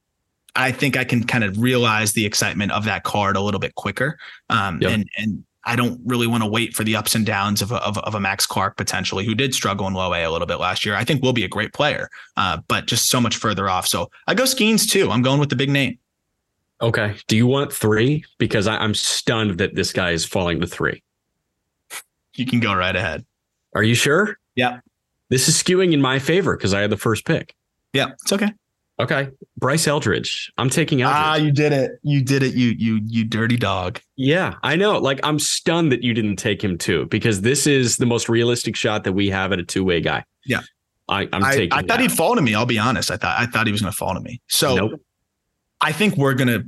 I 0.56 0.72
think 0.72 0.96
I 0.96 1.04
can 1.04 1.24
kind 1.24 1.44
of 1.44 1.60
realize 1.60 2.12
the 2.12 2.24
excitement 2.24 2.72
of 2.72 2.84
that 2.84 3.02
card 3.02 3.36
a 3.36 3.40
little 3.40 3.60
bit 3.60 3.74
quicker, 3.74 4.18
um, 4.48 4.80
yep. 4.80 4.92
and 4.92 5.08
and 5.18 5.44
I 5.66 5.76
don't 5.76 6.00
really 6.04 6.26
want 6.26 6.42
to 6.42 6.48
wait 6.48 6.74
for 6.74 6.84
the 6.84 6.96
ups 6.96 7.14
and 7.14 7.24
downs 7.24 7.62
of 7.62 7.72
a, 7.72 7.76
of, 7.76 7.98
of, 7.98 8.14
a 8.14 8.20
Max 8.20 8.46
Clark 8.46 8.76
potentially, 8.76 9.24
who 9.24 9.34
did 9.34 9.54
struggle 9.54 9.86
in 9.86 9.94
low 9.94 10.12
A 10.12 10.24
a 10.24 10.30
little 10.30 10.46
bit 10.46 10.60
last 10.60 10.84
year. 10.84 10.94
I 10.94 11.04
think 11.04 11.22
will 11.22 11.32
be 11.32 11.44
a 11.44 11.48
great 11.48 11.72
player, 11.72 12.08
uh, 12.36 12.58
but 12.68 12.86
just 12.86 13.10
so 13.10 13.20
much 13.20 13.36
further 13.36 13.68
off. 13.68 13.86
So 13.86 14.10
I 14.26 14.34
go 14.34 14.44
Skenes 14.44 14.88
too. 14.88 15.10
I'm 15.10 15.22
going 15.22 15.40
with 15.40 15.50
the 15.50 15.56
big 15.56 15.70
name. 15.70 15.98
Okay. 16.80 17.16
Do 17.28 17.36
you 17.36 17.46
want 17.46 17.72
three? 17.72 18.24
Because 18.38 18.66
I, 18.66 18.76
I'm 18.76 18.94
stunned 18.94 19.58
that 19.58 19.74
this 19.74 19.92
guy 19.92 20.10
is 20.10 20.24
falling 20.24 20.60
to 20.60 20.66
three. 20.66 21.02
You 22.34 22.46
can 22.46 22.60
go 22.60 22.74
right 22.74 22.94
ahead. 22.94 23.24
Are 23.74 23.82
you 23.82 23.94
sure? 23.94 24.38
Yeah. 24.54 24.80
This 25.30 25.48
is 25.48 25.60
skewing 25.60 25.92
in 25.92 26.00
my 26.00 26.18
favor 26.18 26.56
because 26.56 26.74
I 26.74 26.80
had 26.80 26.90
the 26.90 26.96
first 26.96 27.24
pick. 27.24 27.54
Yeah, 27.92 28.08
it's 28.22 28.32
okay. 28.32 28.52
Okay, 29.00 29.28
Bryce 29.56 29.88
Eldridge. 29.88 30.52
I'm 30.56 30.70
taking 30.70 31.02
Eldridge. 31.02 31.18
Ah, 31.18 31.34
you 31.34 31.50
did 31.50 31.72
it. 31.72 31.92
You 32.02 32.22
did 32.22 32.44
it. 32.44 32.54
You 32.54 32.74
you 32.78 33.00
you 33.04 33.24
dirty 33.24 33.56
dog. 33.56 34.00
Yeah, 34.16 34.54
I 34.62 34.76
know. 34.76 34.98
Like 34.98 35.18
I'm 35.24 35.40
stunned 35.40 35.90
that 35.90 36.04
you 36.04 36.14
didn't 36.14 36.36
take 36.36 36.62
him 36.62 36.78
too, 36.78 37.06
because 37.06 37.40
this 37.40 37.66
is 37.66 37.96
the 37.96 38.06
most 38.06 38.28
realistic 38.28 38.76
shot 38.76 39.02
that 39.04 39.12
we 39.12 39.28
have 39.30 39.52
at 39.52 39.58
a 39.58 39.64
two 39.64 39.82
way 39.82 40.00
guy. 40.00 40.24
Yeah, 40.46 40.60
I, 41.08 41.28
I'm 41.32 41.42
I, 41.42 41.54
taking. 41.54 41.72
I 41.72 41.78
thought 41.78 41.88
that. 41.88 42.00
he'd 42.00 42.12
fall 42.12 42.36
to 42.36 42.42
me. 42.42 42.54
I'll 42.54 42.66
be 42.66 42.78
honest. 42.78 43.10
I 43.10 43.16
thought 43.16 43.36
I 43.38 43.46
thought 43.46 43.66
he 43.66 43.72
was 43.72 43.80
going 43.82 43.92
to 43.92 43.96
fall 43.96 44.14
to 44.14 44.20
me. 44.20 44.40
So 44.48 44.76
nope. 44.76 45.00
I 45.80 45.90
think 45.90 46.16
we're 46.16 46.34
gonna. 46.34 46.62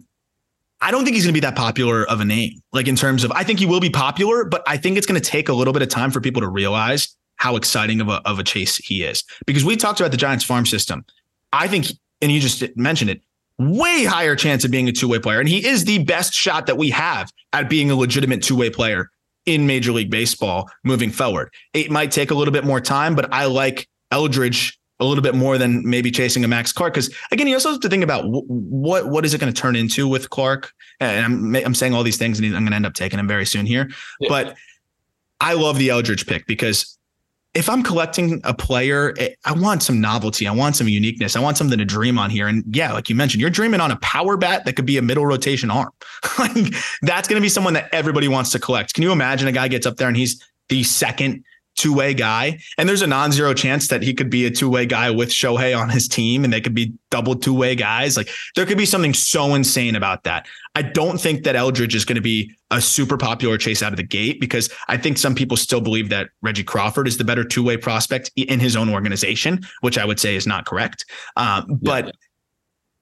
I 0.80 0.90
don't 0.90 1.04
think 1.04 1.14
he's 1.14 1.24
going 1.24 1.32
to 1.34 1.40
be 1.40 1.46
that 1.46 1.56
popular 1.56 2.04
of 2.08 2.20
a 2.20 2.24
name. 2.24 2.60
Like 2.72 2.86
in 2.86 2.96
terms 2.96 3.24
of, 3.24 3.32
I 3.32 3.44
think 3.44 3.60
he 3.60 3.66
will 3.66 3.80
be 3.80 3.88
popular, 3.88 4.44
but 4.44 4.62
I 4.66 4.76
think 4.76 4.98
it's 4.98 5.06
going 5.06 5.18
to 5.18 5.26
take 5.26 5.48
a 5.48 5.54
little 5.54 5.72
bit 5.72 5.80
of 5.80 5.88
time 5.88 6.10
for 6.10 6.20
people 6.20 6.42
to 6.42 6.48
realize 6.48 7.16
how 7.36 7.56
exciting 7.56 8.00
of 8.00 8.08
a 8.08 8.20
of 8.26 8.40
a 8.40 8.44
chase 8.44 8.76
he 8.78 9.04
is. 9.04 9.22
Because 9.46 9.64
we 9.64 9.76
talked 9.76 10.00
about 10.00 10.10
the 10.10 10.16
Giants 10.18 10.44
farm 10.44 10.66
system. 10.66 11.04
I 11.52 11.68
think 11.68 11.86
and 12.20 12.32
you 12.32 12.40
just 12.40 12.64
mentioned 12.76 13.10
it, 13.10 13.22
way 13.58 14.04
higher 14.04 14.36
chance 14.36 14.64
of 14.64 14.70
being 14.70 14.88
a 14.88 14.92
two 14.92 15.08
way 15.08 15.18
player. 15.18 15.40
And 15.40 15.48
he 15.48 15.66
is 15.66 15.84
the 15.84 16.04
best 16.04 16.32
shot 16.32 16.66
that 16.66 16.76
we 16.76 16.90
have 16.90 17.30
at 17.52 17.68
being 17.68 17.90
a 17.90 17.96
legitimate 17.96 18.42
two 18.42 18.56
way 18.56 18.70
player 18.70 19.10
in 19.46 19.66
Major 19.66 19.92
League 19.92 20.10
Baseball 20.10 20.68
moving 20.84 21.10
forward. 21.10 21.52
It 21.72 21.90
might 21.90 22.10
take 22.10 22.30
a 22.30 22.34
little 22.34 22.52
bit 22.52 22.64
more 22.64 22.80
time, 22.80 23.14
but 23.14 23.32
I 23.32 23.46
like 23.46 23.88
Eldridge 24.10 24.78
a 24.98 25.04
little 25.04 25.22
bit 25.22 25.34
more 25.34 25.58
than 25.58 25.88
maybe 25.88 26.10
chasing 26.10 26.44
a 26.44 26.48
Max 26.48 26.72
Clark. 26.72 26.94
Because 26.94 27.14
again, 27.30 27.46
you 27.46 27.54
also 27.54 27.70
have 27.70 27.80
to 27.80 27.88
think 27.88 28.02
about 28.02 28.24
what 28.26 29.08
what 29.08 29.24
is 29.24 29.34
it 29.34 29.40
going 29.40 29.52
to 29.52 29.60
turn 29.60 29.76
into 29.76 30.08
with 30.08 30.30
Clark. 30.30 30.72
And 31.00 31.24
I'm 31.24 31.56
I'm 31.66 31.74
saying 31.74 31.94
all 31.94 32.02
these 32.02 32.18
things, 32.18 32.38
and 32.38 32.46
I'm 32.46 32.62
going 32.62 32.70
to 32.70 32.76
end 32.76 32.86
up 32.86 32.94
taking 32.94 33.18
him 33.18 33.28
very 33.28 33.46
soon 33.46 33.66
here. 33.66 33.90
Yeah. 34.20 34.28
But 34.28 34.56
I 35.40 35.52
love 35.52 35.78
the 35.78 35.90
Eldridge 35.90 36.26
pick 36.26 36.46
because 36.46 36.95
if 37.56 37.70
I'm 37.70 37.82
collecting 37.82 38.40
a 38.44 38.52
player, 38.52 39.14
eh, 39.18 39.30
I 39.46 39.52
want 39.52 39.82
some 39.82 39.98
novelty. 39.98 40.46
I 40.46 40.52
want 40.52 40.76
some 40.76 40.88
uniqueness. 40.88 41.36
I 41.36 41.40
want 41.40 41.56
something 41.56 41.78
to 41.78 41.86
dream 41.86 42.18
on 42.18 42.28
here. 42.28 42.46
And 42.46 42.62
yeah, 42.76 42.92
like 42.92 43.08
you 43.08 43.14
mentioned, 43.14 43.40
you're 43.40 43.50
dreaming 43.50 43.80
on 43.80 43.90
a 43.90 43.96
power 43.96 44.36
bat 44.36 44.66
that 44.66 44.74
could 44.74 44.84
be 44.84 44.98
a 44.98 45.02
middle 45.02 45.24
rotation 45.24 45.70
arm. 45.70 45.90
like 46.38 46.74
that's 47.02 47.26
going 47.26 47.40
to 47.40 47.40
be 47.40 47.48
someone 47.48 47.72
that 47.72 47.88
everybody 47.92 48.28
wants 48.28 48.50
to 48.50 48.58
collect. 48.58 48.92
Can 48.92 49.02
you 49.02 49.10
imagine 49.10 49.48
a 49.48 49.52
guy 49.52 49.68
gets 49.68 49.86
up 49.86 49.96
there 49.96 50.06
and 50.06 50.16
he's 50.16 50.46
the 50.68 50.82
second 50.82 51.44
two 51.76 51.94
way 51.94 52.14
guy. 52.14 52.58
And 52.78 52.88
there's 52.88 53.02
a 53.02 53.06
non 53.06 53.32
zero 53.32 53.54
chance 53.54 53.88
that 53.88 54.02
he 54.02 54.14
could 54.14 54.30
be 54.30 54.46
a 54.46 54.50
two 54.50 54.68
way 54.68 54.86
guy 54.86 55.10
with 55.10 55.28
Shohei 55.28 55.78
on 55.78 55.88
his 55.88 56.08
team 56.08 56.44
and 56.44 56.52
they 56.52 56.60
could 56.60 56.74
be 56.74 56.92
double 57.10 57.36
two 57.36 57.54
way 57.54 57.74
guys. 57.74 58.16
Like 58.16 58.28
there 58.54 58.66
could 58.66 58.78
be 58.78 58.86
something 58.86 59.14
so 59.14 59.54
insane 59.54 59.94
about 59.94 60.24
that. 60.24 60.46
I 60.74 60.82
don't 60.82 61.18
think 61.18 61.44
that 61.44 61.56
Eldridge 61.56 61.94
is 61.94 62.04
going 62.04 62.16
to 62.16 62.22
be 62.22 62.54
a 62.70 62.80
super 62.80 63.16
popular 63.16 63.56
chase 63.56 63.82
out 63.82 63.92
of 63.92 63.96
the 63.96 64.02
gate 64.02 64.40
because 64.40 64.68
I 64.88 64.96
think 64.96 65.18
some 65.18 65.34
people 65.34 65.56
still 65.56 65.80
believe 65.80 66.08
that 66.08 66.30
Reggie 66.42 66.64
Crawford 66.64 67.06
is 67.06 67.16
the 67.16 67.24
better 67.24 67.44
two 67.44 67.62
way 67.62 67.76
prospect 67.76 68.30
in 68.36 68.60
his 68.60 68.76
own 68.76 68.88
organization, 68.88 69.60
which 69.80 69.98
I 69.98 70.04
would 70.04 70.18
say 70.18 70.36
is 70.36 70.46
not 70.46 70.66
correct. 70.66 71.04
Um, 71.36 71.78
but 71.80 72.14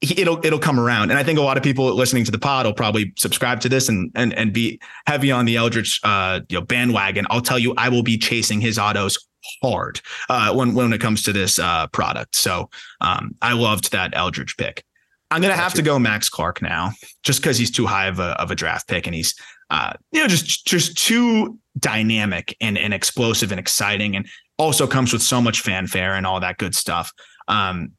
it'll 0.01 0.45
it'll 0.45 0.59
come 0.59 0.79
around. 0.79 1.09
And 1.09 1.19
I 1.19 1.23
think 1.23 1.39
a 1.39 1.41
lot 1.41 1.57
of 1.57 1.63
people 1.63 1.93
listening 1.93 2.25
to 2.25 2.31
the 2.31 2.39
pod 2.39 2.65
will 2.65 2.73
probably 2.73 3.13
subscribe 3.17 3.59
to 3.61 3.69
this 3.69 3.89
and 3.89 4.11
and 4.15 4.33
and 4.33 4.53
be 4.53 4.79
heavy 5.07 5.31
on 5.31 5.45
the 5.45 5.55
Eldridge 5.55 5.99
uh, 6.03 6.41
you 6.49 6.59
know 6.59 6.65
bandwagon. 6.65 7.25
I'll 7.29 7.41
tell 7.41 7.59
you, 7.59 7.73
I 7.77 7.89
will 7.89 8.03
be 8.03 8.17
chasing 8.17 8.61
his 8.61 8.77
autos 8.77 9.17
hard 9.61 10.01
uh, 10.29 10.53
when 10.53 10.73
when 10.73 10.93
it 10.93 11.01
comes 11.01 11.23
to 11.23 11.33
this 11.33 11.59
uh, 11.59 11.87
product. 11.87 12.35
So 12.35 12.69
um, 13.01 13.35
I 13.41 13.53
loved 13.53 13.91
that 13.91 14.15
Eldridge 14.15 14.57
pick. 14.57 14.83
I'm 15.31 15.41
gonna 15.41 15.55
have 15.55 15.73
to 15.73 15.81
go 15.81 15.97
Max 15.97 16.29
Clark 16.29 16.61
now, 16.61 16.91
just 17.23 17.41
because 17.41 17.57
he's 17.57 17.71
too 17.71 17.85
high 17.85 18.07
of 18.07 18.19
a 18.19 18.39
of 18.41 18.51
a 18.51 18.55
draft 18.55 18.87
pick, 18.87 19.07
and 19.07 19.15
he's 19.15 19.35
uh, 19.69 19.93
you 20.11 20.21
know 20.21 20.27
just 20.27 20.65
just 20.65 20.97
too 20.97 21.59
dynamic 21.77 22.55
and 22.61 22.77
and 22.77 22.93
explosive 22.93 23.51
and 23.51 23.59
exciting, 23.59 24.15
and 24.15 24.27
also 24.57 24.87
comes 24.87 25.11
with 25.11 25.21
so 25.21 25.41
much 25.41 25.61
fanfare 25.61 26.13
and 26.13 26.25
all 26.25 26.39
that 26.39 26.57
good 26.57 26.75
stuff. 26.75 27.11
Um, 27.47 27.91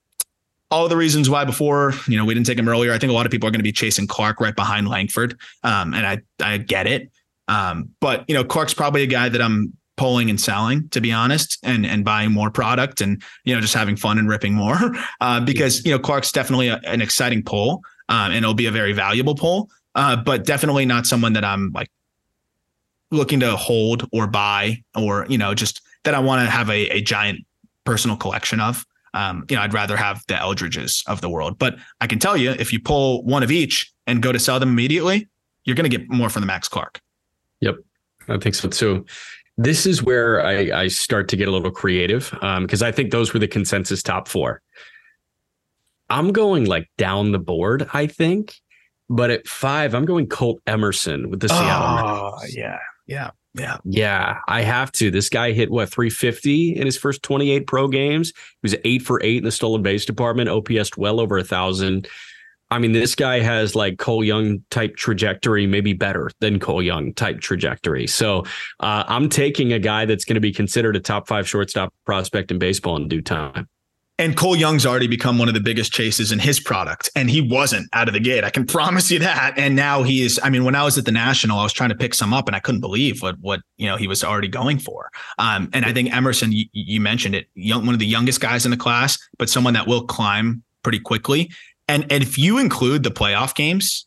all 0.76 0.88
the 0.88 0.96
reasons 0.96 1.30
why 1.30 1.42
before, 1.42 1.94
you 2.06 2.18
know, 2.18 2.24
we 2.26 2.34
didn't 2.34 2.46
take 2.46 2.58
him 2.58 2.68
earlier. 2.68 2.92
I 2.92 2.98
think 2.98 3.10
a 3.10 3.14
lot 3.14 3.24
of 3.24 3.32
people 3.32 3.48
are 3.48 3.50
going 3.50 3.60
to 3.60 3.64
be 3.64 3.72
chasing 3.72 4.06
Clark 4.06 4.40
right 4.40 4.54
behind 4.54 4.88
Langford. 4.88 5.38
Um, 5.62 5.94
and 5.94 6.06
I, 6.06 6.18
I 6.40 6.58
get 6.58 6.86
it. 6.86 7.10
Um, 7.48 7.88
but 7.98 8.24
you 8.28 8.34
know, 8.34 8.44
Clark's 8.44 8.74
probably 8.74 9.02
a 9.02 9.06
guy 9.06 9.30
that 9.30 9.40
I'm 9.40 9.72
pulling 9.96 10.28
and 10.28 10.38
selling, 10.38 10.86
to 10.90 11.00
be 11.00 11.12
honest, 11.12 11.58
and 11.62 11.86
and 11.86 12.04
buying 12.04 12.30
more 12.30 12.50
product 12.50 13.00
and 13.00 13.22
you 13.44 13.54
know 13.54 13.60
just 13.62 13.72
having 13.72 13.96
fun 13.96 14.18
and 14.18 14.28
ripping 14.28 14.52
more 14.52 14.76
uh, 15.22 15.40
because 15.40 15.82
you 15.86 15.92
know 15.92 15.98
Clark's 15.98 16.30
definitely 16.30 16.68
a, 16.68 16.78
an 16.84 17.00
exciting 17.00 17.42
pull 17.42 17.82
um, 18.10 18.32
and 18.32 18.36
it'll 18.36 18.52
be 18.52 18.66
a 18.66 18.70
very 18.70 18.92
valuable 18.92 19.34
pull, 19.34 19.70
uh, 19.94 20.16
but 20.16 20.44
definitely 20.44 20.84
not 20.84 21.06
someone 21.06 21.32
that 21.32 21.44
I'm 21.44 21.70
like 21.72 21.90
looking 23.10 23.40
to 23.40 23.56
hold 23.56 24.06
or 24.12 24.26
buy 24.26 24.82
or 24.94 25.24
you 25.30 25.38
know 25.38 25.54
just 25.54 25.80
that 26.04 26.14
I 26.14 26.18
want 26.18 26.44
to 26.44 26.50
have 26.50 26.68
a, 26.68 26.88
a 26.88 27.00
giant 27.00 27.46
personal 27.84 28.18
collection 28.18 28.60
of. 28.60 28.84
Um, 29.16 29.46
you 29.48 29.56
know, 29.56 29.62
I'd 29.62 29.72
rather 29.72 29.96
have 29.96 30.22
the 30.28 30.34
Eldridges 30.34 31.02
of 31.06 31.20
the 31.20 31.28
world. 31.28 31.58
But 31.58 31.76
I 32.00 32.06
can 32.06 32.18
tell 32.18 32.36
you, 32.36 32.50
if 32.50 32.72
you 32.72 32.80
pull 32.80 33.24
one 33.24 33.42
of 33.42 33.50
each 33.50 33.90
and 34.06 34.22
go 34.22 34.30
to 34.30 34.38
sell 34.38 34.60
them 34.60 34.68
immediately, 34.68 35.26
you're 35.64 35.76
going 35.76 35.90
to 35.90 35.96
get 35.96 36.08
more 36.08 36.28
from 36.28 36.42
the 36.42 36.46
Max 36.46 36.68
Clark. 36.68 37.00
Yep, 37.60 37.76
I 38.28 38.36
think 38.38 38.54
so 38.54 38.68
too. 38.68 39.06
This 39.56 39.86
is 39.86 40.02
where 40.02 40.44
I, 40.44 40.82
I 40.82 40.88
start 40.88 41.28
to 41.28 41.36
get 41.36 41.48
a 41.48 41.50
little 41.50 41.70
creative 41.70 42.30
because 42.30 42.82
um, 42.82 42.88
I 42.88 42.92
think 42.92 43.10
those 43.10 43.32
were 43.32 43.40
the 43.40 43.48
consensus 43.48 44.02
top 44.02 44.28
four. 44.28 44.60
I'm 46.10 46.32
going 46.32 46.66
like 46.66 46.88
down 46.98 47.32
the 47.32 47.38
board, 47.38 47.88
I 47.92 48.06
think. 48.06 48.54
But 49.08 49.30
at 49.30 49.46
five, 49.46 49.94
I'm 49.94 50.04
going 50.04 50.26
Colt 50.26 50.60
Emerson 50.66 51.30
with 51.30 51.40
the 51.40 51.48
Seattle. 51.48 52.08
Oh, 52.08 52.38
yeah, 52.48 52.78
yeah, 53.06 53.30
yeah. 53.56 53.78
Yeah, 53.84 54.38
I 54.48 54.62
have 54.62 54.92
to. 54.92 55.10
This 55.10 55.28
guy 55.28 55.52
hit 55.52 55.70
what 55.70 55.88
350 55.88 56.76
in 56.76 56.84
his 56.84 56.96
first 56.96 57.22
28 57.22 57.66
pro 57.66 57.88
games. 57.88 58.32
He 58.36 58.58
was 58.62 58.76
eight 58.84 59.02
for 59.02 59.22
eight 59.22 59.38
in 59.38 59.44
the 59.44 59.52
stolen 59.52 59.82
base 59.82 60.04
department. 60.04 60.50
OPS 60.50 60.96
well 60.96 61.20
over 61.20 61.38
a 61.38 61.44
thousand. 61.44 62.08
I 62.70 62.78
mean, 62.78 62.92
this 62.92 63.14
guy 63.14 63.40
has 63.40 63.76
like 63.76 63.98
Cole 63.98 64.24
Young 64.24 64.64
type 64.70 64.96
trajectory, 64.96 65.66
maybe 65.66 65.92
better 65.92 66.30
than 66.40 66.58
Cole 66.58 66.82
Young 66.82 67.14
type 67.14 67.40
trajectory. 67.40 68.06
So 68.08 68.40
uh, 68.80 69.04
I'm 69.06 69.28
taking 69.28 69.72
a 69.72 69.78
guy 69.78 70.04
that's 70.04 70.24
going 70.24 70.34
to 70.34 70.40
be 70.40 70.52
considered 70.52 70.96
a 70.96 71.00
top 71.00 71.28
five 71.28 71.48
shortstop 71.48 71.94
prospect 72.04 72.50
in 72.50 72.58
baseball 72.58 72.96
in 72.96 73.08
due 73.08 73.22
time. 73.22 73.68
And 74.18 74.34
Cole 74.34 74.56
Young's 74.56 74.86
already 74.86 75.08
become 75.08 75.38
one 75.38 75.46
of 75.48 75.52
the 75.52 75.60
biggest 75.60 75.92
chases 75.92 76.32
in 76.32 76.38
his 76.38 76.58
product, 76.58 77.10
and 77.14 77.28
he 77.28 77.42
wasn't 77.42 77.86
out 77.92 78.08
of 78.08 78.14
the 78.14 78.20
gate. 78.20 78.44
I 78.44 78.50
can 78.50 78.64
promise 78.66 79.10
you 79.10 79.18
that. 79.18 79.54
And 79.58 79.76
now 79.76 80.02
he 80.02 80.22
is. 80.22 80.40
I 80.42 80.48
mean, 80.48 80.64
when 80.64 80.74
I 80.74 80.84
was 80.84 80.96
at 80.96 81.04
the 81.04 81.12
National, 81.12 81.58
I 81.58 81.62
was 81.62 81.72
trying 81.72 81.90
to 81.90 81.94
pick 81.94 82.14
some 82.14 82.32
up, 82.32 82.46
and 82.46 82.56
I 82.56 82.60
couldn't 82.60 82.80
believe 82.80 83.20
what 83.20 83.38
what 83.40 83.60
you 83.76 83.86
know 83.86 83.96
he 83.96 84.08
was 84.08 84.24
already 84.24 84.48
going 84.48 84.78
for. 84.78 85.10
Um, 85.38 85.68
and 85.74 85.84
I 85.84 85.92
think 85.92 86.14
Emerson, 86.14 86.52
you, 86.52 86.64
you 86.72 86.98
mentioned 86.98 87.34
it, 87.34 87.48
young, 87.54 87.84
one 87.84 87.94
of 87.94 87.98
the 87.98 88.06
youngest 88.06 88.40
guys 88.40 88.64
in 88.64 88.70
the 88.70 88.76
class, 88.76 89.18
but 89.38 89.50
someone 89.50 89.74
that 89.74 89.86
will 89.86 90.06
climb 90.06 90.62
pretty 90.82 91.00
quickly. 91.00 91.50
And 91.86 92.10
and 92.10 92.22
if 92.22 92.38
you 92.38 92.56
include 92.56 93.02
the 93.02 93.10
playoff 93.10 93.54
games, 93.54 94.06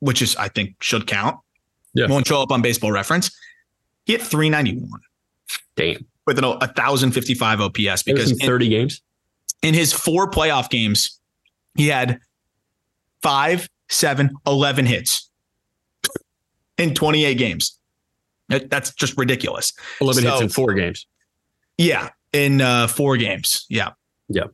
which 0.00 0.20
is 0.20 0.36
I 0.36 0.48
think 0.48 0.76
should 0.80 1.06
count, 1.06 1.38
yeah. 1.94 2.08
won't 2.08 2.26
show 2.26 2.42
up 2.42 2.52
on 2.52 2.60
Baseball 2.60 2.92
Reference. 2.92 3.34
He 4.04 4.12
hit 4.12 4.22
391. 4.22 5.00
Damn. 5.76 6.04
With 6.26 6.38
an 6.38 6.44
1055 6.44 7.60
OPS 7.60 8.02
because 8.02 8.30
in 8.30 8.38
30 8.38 8.68
games 8.68 9.02
in 9.64 9.72
his 9.72 9.92
four 9.92 10.30
playoff 10.30 10.68
games, 10.68 11.18
he 11.74 11.88
had 11.88 12.20
five, 13.22 13.66
seven, 13.88 14.30
11 14.46 14.84
hits 14.84 15.30
in 16.76 16.94
28 16.94 17.34
games. 17.34 17.78
That's 18.48 18.92
just 18.92 19.16
ridiculous. 19.16 19.72
11 20.02 20.22
so, 20.22 20.30
hits 20.30 20.42
in 20.42 20.48
four 20.50 20.74
games. 20.74 21.06
Yeah. 21.78 22.10
In 22.34 22.60
uh, 22.60 22.88
four 22.88 23.16
games. 23.16 23.64
Yeah. 23.70 23.92
Yeah. 24.28 24.44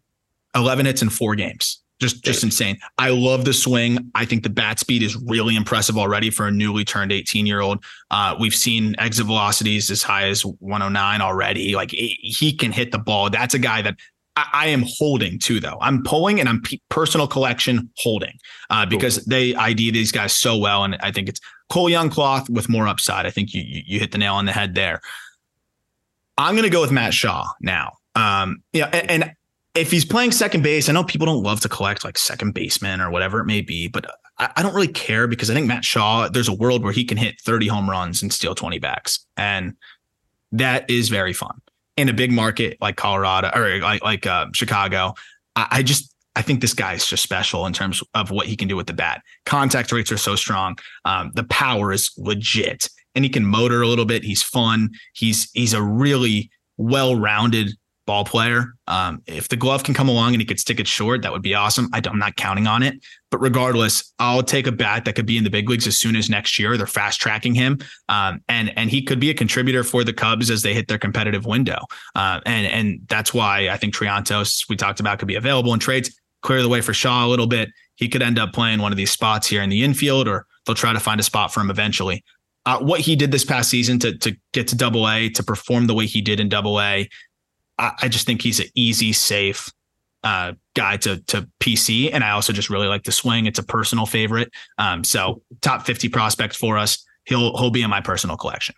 11 0.55 0.87
hits 0.87 1.03
in 1.03 1.11
four 1.11 1.35
games. 1.35 1.83
Just, 2.01 2.25
just 2.25 2.45
insane. 2.45 2.79
I 2.97 3.11
love 3.11 3.45
the 3.45 3.53
swing. 3.53 4.11
I 4.15 4.25
think 4.25 4.43
the 4.45 4.49
bat 4.49 4.79
speed 4.79 5.03
is 5.03 5.17
really 5.17 5.55
impressive 5.55 5.99
already 5.99 6.31
for 6.31 6.47
a 6.47 6.51
newly 6.51 6.85
turned 6.85 7.13
18 7.13 7.47
year 7.47 7.61
old. 7.61 7.85
Uh, 8.11 8.37
we've 8.39 8.55
seen 8.55 8.95
exit 8.99 9.27
velocities 9.27 9.91
as 9.91 10.03
high 10.03 10.29
as 10.29 10.43
109 10.45 11.21
already. 11.21 11.75
Like 11.75 11.91
he 11.91 12.55
can 12.57 12.73
hit 12.73 12.93
the 12.93 12.99
ball. 12.99 13.29
That's 13.29 13.55
a 13.55 13.59
guy 13.59 13.83
that 13.83 13.97
I, 14.37 14.49
I 14.53 14.67
am 14.69 14.85
holding 14.87 15.39
too, 15.39 15.61
though. 15.61 15.79
I'm 15.81 16.03
pulling 16.03 16.41
and 16.41 16.49
I'm 16.49 16.63
personal 16.89 17.27
collection 17.27 17.91
holding 17.97 18.39
uh, 18.71 18.87
because 18.87 19.19
cool. 19.19 19.25
they 19.29 19.55
ID 19.55 19.91
these 19.91 20.13
guys 20.13 20.33
so 20.33 20.57
well, 20.57 20.85
and 20.85 20.97
I 21.01 21.11
think 21.13 21.29
it's 21.29 21.41
Cole 21.69 21.91
Young 21.91 22.11
cloth 22.11 22.49
with 22.49 22.69
more 22.69 22.87
upside. 22.89 23.27
I 23.27 23.31
think 23.31 23.55
you 23.55 23.63
you, 23.63 23.83
you 23.87 24.01
hit 24.01 24.13
the 24.13 24.19
nail 24.19 24.35
on 24.35 24.47
the 24.47 24.53
head 24.53 24.75
there. 24.75 25.01
I'm 26.39 26.55
going 26.55 26.65
to 26.65 26.71
go 26.71 26.81
with 26.81 26.91
Matt 26.93 27.13
Shaw 27.13 27.47
now. 27.61 27.93
Um, 28.15 28.63
yeah, 28.73 28.89
and, 28.93 29.11
and 29.11 29.33
if 29.75 29.91
he's 29.91 30.05
playing 30.05 30.33
second 30.33 30.63
base, 30.63 30.89
I 30.89 30.93
know 30.93 31.05
people 31.05 31.27
don't 31.27 31.43
love 31.43 31.61
to 31.61 31.69
collect 31.69 32.05
like 32.05 32.19
second 32.19 32.55
baseman 32.55 33.01
or 33.01 33.11
whatever 33.11 33.41
it 33.41 33.45
may 33.45 33.61
be, 33.61 33.89
but 33.89 34.07
I, 34.39 34.51
I, 34.57 34.63
don't 34.63 34.75
really 34.75 34.89
care 34.89 35.29
because 35.29 35.51
I 35.51 35.55
think 35.55 35.67
Matt 35.67 35.85
Shaw, 35.85 36.29
there's 36.29 36.49
a 36.49 36.53
world 36.53 36.83
where 36.83 36.93
he 36.93 37.05
can 37.05 37.17
hit 37.17 37.41
30 37.41 37.69
home 37.69 37.89
runs 37.89 38.23
and 38.23 38.33
steal 38.33 38.55
20 38.55 38.79
backs. 38.79 39.25
And 39.37 39.77
that 40.51 40.89
is 40.91 41.09
very 41.09 41.33
fun 41.33 41.61
in 42.01 42.09
a 42.09 42.13
big 42.13 42.33
market 42.33 42.79
like 42.81 42.97
Colorado 42.97 43.51
or 43.55 43.79
like 43.79 44.03
like 44.03 44.27
uh, 44.27 44.47
Chicago. 44.53 45.15
I, 45.57 45.67
I 45.71 45.83
just 45.83 46.15
I 46.35 46.43
think 46.43 46.61
this 46.61 46.75
guy 46.75 46.95
is 46.95 47.07
just 47.07 47.23
special 47.23 47.67
in 47.67 47.73
terms 47.73 48.03
of 48.15 48.31
what 48.31 48.47
he 48.47 48.57
can 48.57 48.69
do 48.69 48.77
with 48.77 48.87
the 48.87 48.93
bat. 48.93 49.23
Contact 49.47 49.93
rates 49.93 50.11
are 50.11 50.17
so 50.17 50.37
strong. 50.37 50.79
Um, 51.05 51.33
the 51.35 51.45
power 51.45 51.93
is 51.93 52.11
legit, 52.17 52.89
and 53.15 53.25
he 53.25 53.29
can 53.29 53.45
motor 53.45 53.83
a 53.83 53.89
little 53.89 54.07
bit. 54.07 54.23
He's 54.23 54.43
fun. 54.43 54.91
He's 55.13 55.51
he's 55.53 55.75
a 55.75 55.83
really 55.83 56.51
well-rounded 56.79 57.73
ball 58.07 58.25
player. 58.25 58.75
Um, 58.87 59.23
if 59.27 59.49
the 59.49 59.57
glove 59.57 59.85
can 59.85 59.95
come 59.95 60.09
along 60.09 60.33
and 60.33 60.41
he 60.41 60.45
could 60.45 60.59
stick 60.59 60.81
it 60.81 60.87
short, 60.87 61.23
that 61.23 61.33
would 61.33 61.43
be 61.43 61.55
awesome. 61.55 61.89
I, 61.93 62.01
am 62.05 62.19
not 62.19 62.37
counting 62.37 62.67
on 62.67 62.83
it, 62.83 62.95
but 63.31 63.41
regardless, 63.41 64.13
I'll 64.19 64.43
take 64.43 64.67
a 64.67 64.73
bat 64.73 65.05
that 65.05 65.15
could 65.15 65.27
be 65.27 65.37
in 65.37 65.45
the 65.45 65.51
big 65.51 65.69
leagues 65.69 65.87
as 65.87 65.97
soon 65.97 66.17
as 66.17 66.29
next 66.29 66.59
year. 66.59 66.77
They're 66.77 66.87
fast 66.87 67.21
tracking 67.21 67.55
him, 67.55 67.79
um, 68.09 68.41
and 68.49 68.77
and 68.77 68.91
he 68.91 69.03
could 69.03 69.21
be 69.21 69.31
a 69.31 69.35
contributor 69.35 69.85
for 69.85 70.03
the 70.03 70.13
Cubs 70.13 70.51
as 70.51 70.63
they 70.63 70.75
hit 70.75 70.89
their 70.89 70.99
competitive 70.99 71.47
window. 71.47 71.79
Uh, 72.15 72.41
and 72.47 72.67
and 72.67 73.01
that's 73.09 73.33
why 73.33 73.69
I 73.69 73.77
think 73.77 73.95
Triantos 73.95 74.69
we 74.69 74.77
talked 74.77 75.01
about 75.01 75.19
could 75.19 75.29
be 75.29 75.37
available 75.37 75.73
in 75.73 75.81
trades. 75.81 76.15
Clear 76.43 76.63
the 76.63 76.69
way 76.69 76.81
for 76.81 76.95
Shaw 76.95 77.27
a 77.27 77.29
little 77.29 77.47
bit. 77.47 77.69
He 77.97 78.09
could 78.09 78.23
end 78.23 78.39
up 78.39 78.53
playing 78.53 78.81
one 78.81 78.93
of 78.93 78.97
these 78.97 79.11
spots 79.11 79.47
here 79.47 79.63
in 79.63 79.69
the 79.69 79.85
infield, 79.85 80.27
or 80.27 80.47
they'll 80.67 80.75
try 80.75 80.93
to 80.93 81.01
find 81.01 81.21
a 81.21 81.23
spot 81.23 81.53
for 81.53 81.61
him 81.61 81.71
eventually. 81.71 82.25
Uh, 82.67 82.79
what 82.79 83.01
he 83.01 83.17
did 83.17 83.31
this 83.31 83.45
past 83.45 83.71
season 83.71 83.99
to 83.99 84.17
to 84.19 84.37
get 84.53 84.69
to 84.69 84.77
Double 84.77 85.09
A, 85.09 85.29
to 85.31 85.43
perform 85.43 85.87
the 85.87 85.95
way 85.95 86.07
he 86.07 86.21
did 86.21 86.41
in 86.41 86.49
Double 86.49 86.81
A, 86.81 87.09
I, 87.81 87.93
I 88.03 88.09
just 88.09 88.27
think 88.27 88.43
he's 88.43 88.61
an 88.61 88.67
easy, 88.75 89.13
safe 89.13 89.73
uh, 90.23 90.53
guy 90.75 90.99
to 90.99 91.19
to 91.29 91.49
PC, 91.61 92.11
and 92.13 92.23
I 92.23 92.31
also 92.31 92.53
just 92.53 92.71
really 92.71 92.87
like 92.87 93.05
the 93.05 93.13
swing. 93.13 93.47
It's 93.47 93.59
a 93.59 93.63
personal 93.63 94.07
favorite. 94.07 94.53
Um, 94.79 95.03
so 95.03 95.43
top 95.63 95.87
fifty 95.87 96.09
prospect 96.09 96.55
for 96.55 96.79
us. 96.79 97.05
He'll 97.25 97.57
he'll 97.57 97.71
be 97.71 97.83
in 97.83 97.91
my 97.91 98.01
personal 98.01 98.37
collection. 98.37 98.75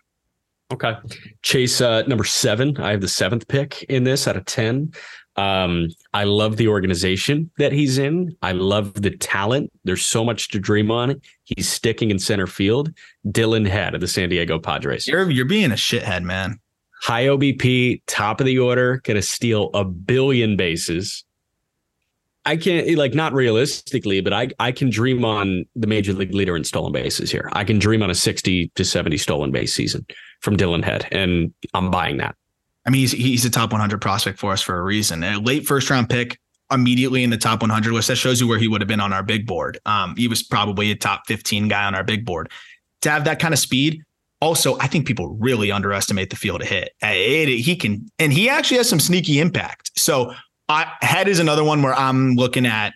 Okay, 0.71 0.95
Chase 1.41 1.81
uh, 1.81 2.03
number 2.03 2.23
seven. 2.23 2.77
I 2.77 2.91
have 2.91 3.01
the 3.01 3.07
seventh 3.07 3.47
pick 3.47 3.83
in 3.83 4.05
this 4.05 4.27
out 4.27 4.37
of 4.37 4.45
ten. 4.45 4.93
Um, 5.35 5.87
I 6.13 6.25
love 6.25 6.57
the 6.57 6.67
organization 6.67 7.49
that 7.57 7.71
he's 7.71 7.97
in. 7.97 8.37
I 8.43 8.51
love 8.51 8.93
the 8.93 9.09
talent. 9.09 9.71
There's 9.83 10.05
so 10.05 10.23
much 10.23 10.49
to 10.49 10.59
dream 10.59 10.91
on. 10.91 11.19
He's 11.43 11.67
sticking 11.67 12.11
in 12.11 12.19
center 12.19 12.45
field. 12.45 12.93
Dillon 13.31 13.65
Head 13.65 13.95
of 13.95 14.01
the 14.01 14.07
San 14.07 14.29
Diego 14.29 14.59
Padres. 14.59 15.07
You're 15.07 15.29
you're 15.29 15.45
being 15.45 15.71
a 15.71 15.75
shithead, 15.75 16.23
man 16.23 16.59
high 17.03 17.25
OBP, 17.25 18.01
top 18.07 18.39
of 18.39 18.45
the 18.45 18.57
order, 18.57 19.01
going 19.03 19.15
to 19.15 19.21
steal 19.21 19.69
a 19.73 19.83
billion 19.83 20.55
bases. 20.55 21.25
I 22.45 22.55
can't 22.55 22.97
like 22.97 23.13
not 23.13 23.33
realistically, 23.33 24.21
but 24.21 24.33
I 24.33 24.49
I 24.59 24.71
can 24.71 24.89
dream 24.89 25.23
on 25.23 25.65
the 25.75 25.87
major 25.87 26.13
league 26.13 26.33
leader 26.33 26.55
in 26.55 26.63
stolen 26.63 26.91
bases 26.91 27.31
here. 27.31 27.49
I 27.53 27.63
can 27.63 27.79
dream 27.79 28.03
on 28.03 28.09
a 28.09 28.15
60 28.15 28.69
to 28.75 28.85
70 28.85 29.17
stolen 29.17 29.51
base 29.51 29.73
season 29.73 30.05
from 30.41 30.57
Dillon 30.57 30.83
Head, 30.83 31.07
and 31.11 31.53
I'm 31.73 31.91
buying 31.91 32.17
that. 32.17 32.35
I 32.85 32.89
mean, 32.89 32.99
he's 33.01 33.11
he's 33.11 33.45
a 33.45 33.49
top 33.49 33.71
100 33.71 34.01
prospect 34.01 34.39
for 34.39 34.51
us 34.51 34.61
for 34.61 34.77
a 34.77 34.81
reason. 34.81 35.23
A 35.23 35.39
late 35.39 35.65
first 35.65 35.89
round 35.89 36.09
pick, 36.09 36.37
immediately 36.71 37.23
in 37.23 37.29
the 37.29 37.37
top 37.37 37.61
100 37.61 37.93
list. 37.93 38.09
That 38.09 38.17
shows 38.17 38.41
you 38.41 38.47
where 38.47 38.59
he 38.59 38.67
would 38.67 38.81
have 38.81 38.89
been 38.89 38.99
on 38.99 39.13
our 39.13 39.23
big 39.23 39.45
board. 39.45 39.79
Um, 39.85 40.15
he 40.17 40.27
was 40.27 40.43
probably 40.43 40.91
a 40.91 40.95
top 40.95 41.27
15 41.27 41.69
guy 41.69 41.85
on 41.85 41.95
our 41.95 42.03
big 42.03 42.25
board. 42.25 42.49
To 43.01 43.09
have 43.09 43.25
that 43.25 43.39
kind 43.39 43.53
of 43.53 43.59
speed, 43.59 44.03
also, 44.43 44.77
I 44.79 44.87
think 44.87 45.07
people 45.07 45.29
really 45.29 45.71
underestimate 45.71 46.29
the 46.29 46.35
field 46.35 46.61
of 46.61 46.67
hit. 46.67 46.91
It, 47.01 47.49
it, 47.49 47.59
he 47.59 47.75
can, 47.75 48.09
and 48.19 48.33
he 48.33 48.49
actually 48.49 48.77
has 48.77 48.89
some 48.89 48.99
sneaky 48.99 49.39
impact. 49.39 49.91
So, 49.97 50.33
I, 50.69 50.91
head 51.01 51.27
is 51.27 51.39
another 51.39 51.63
one 51.63 51.81
where 51.81 51.93
I'm 51.93 52.35
looking 52.35 52.65
at 52.65 52.93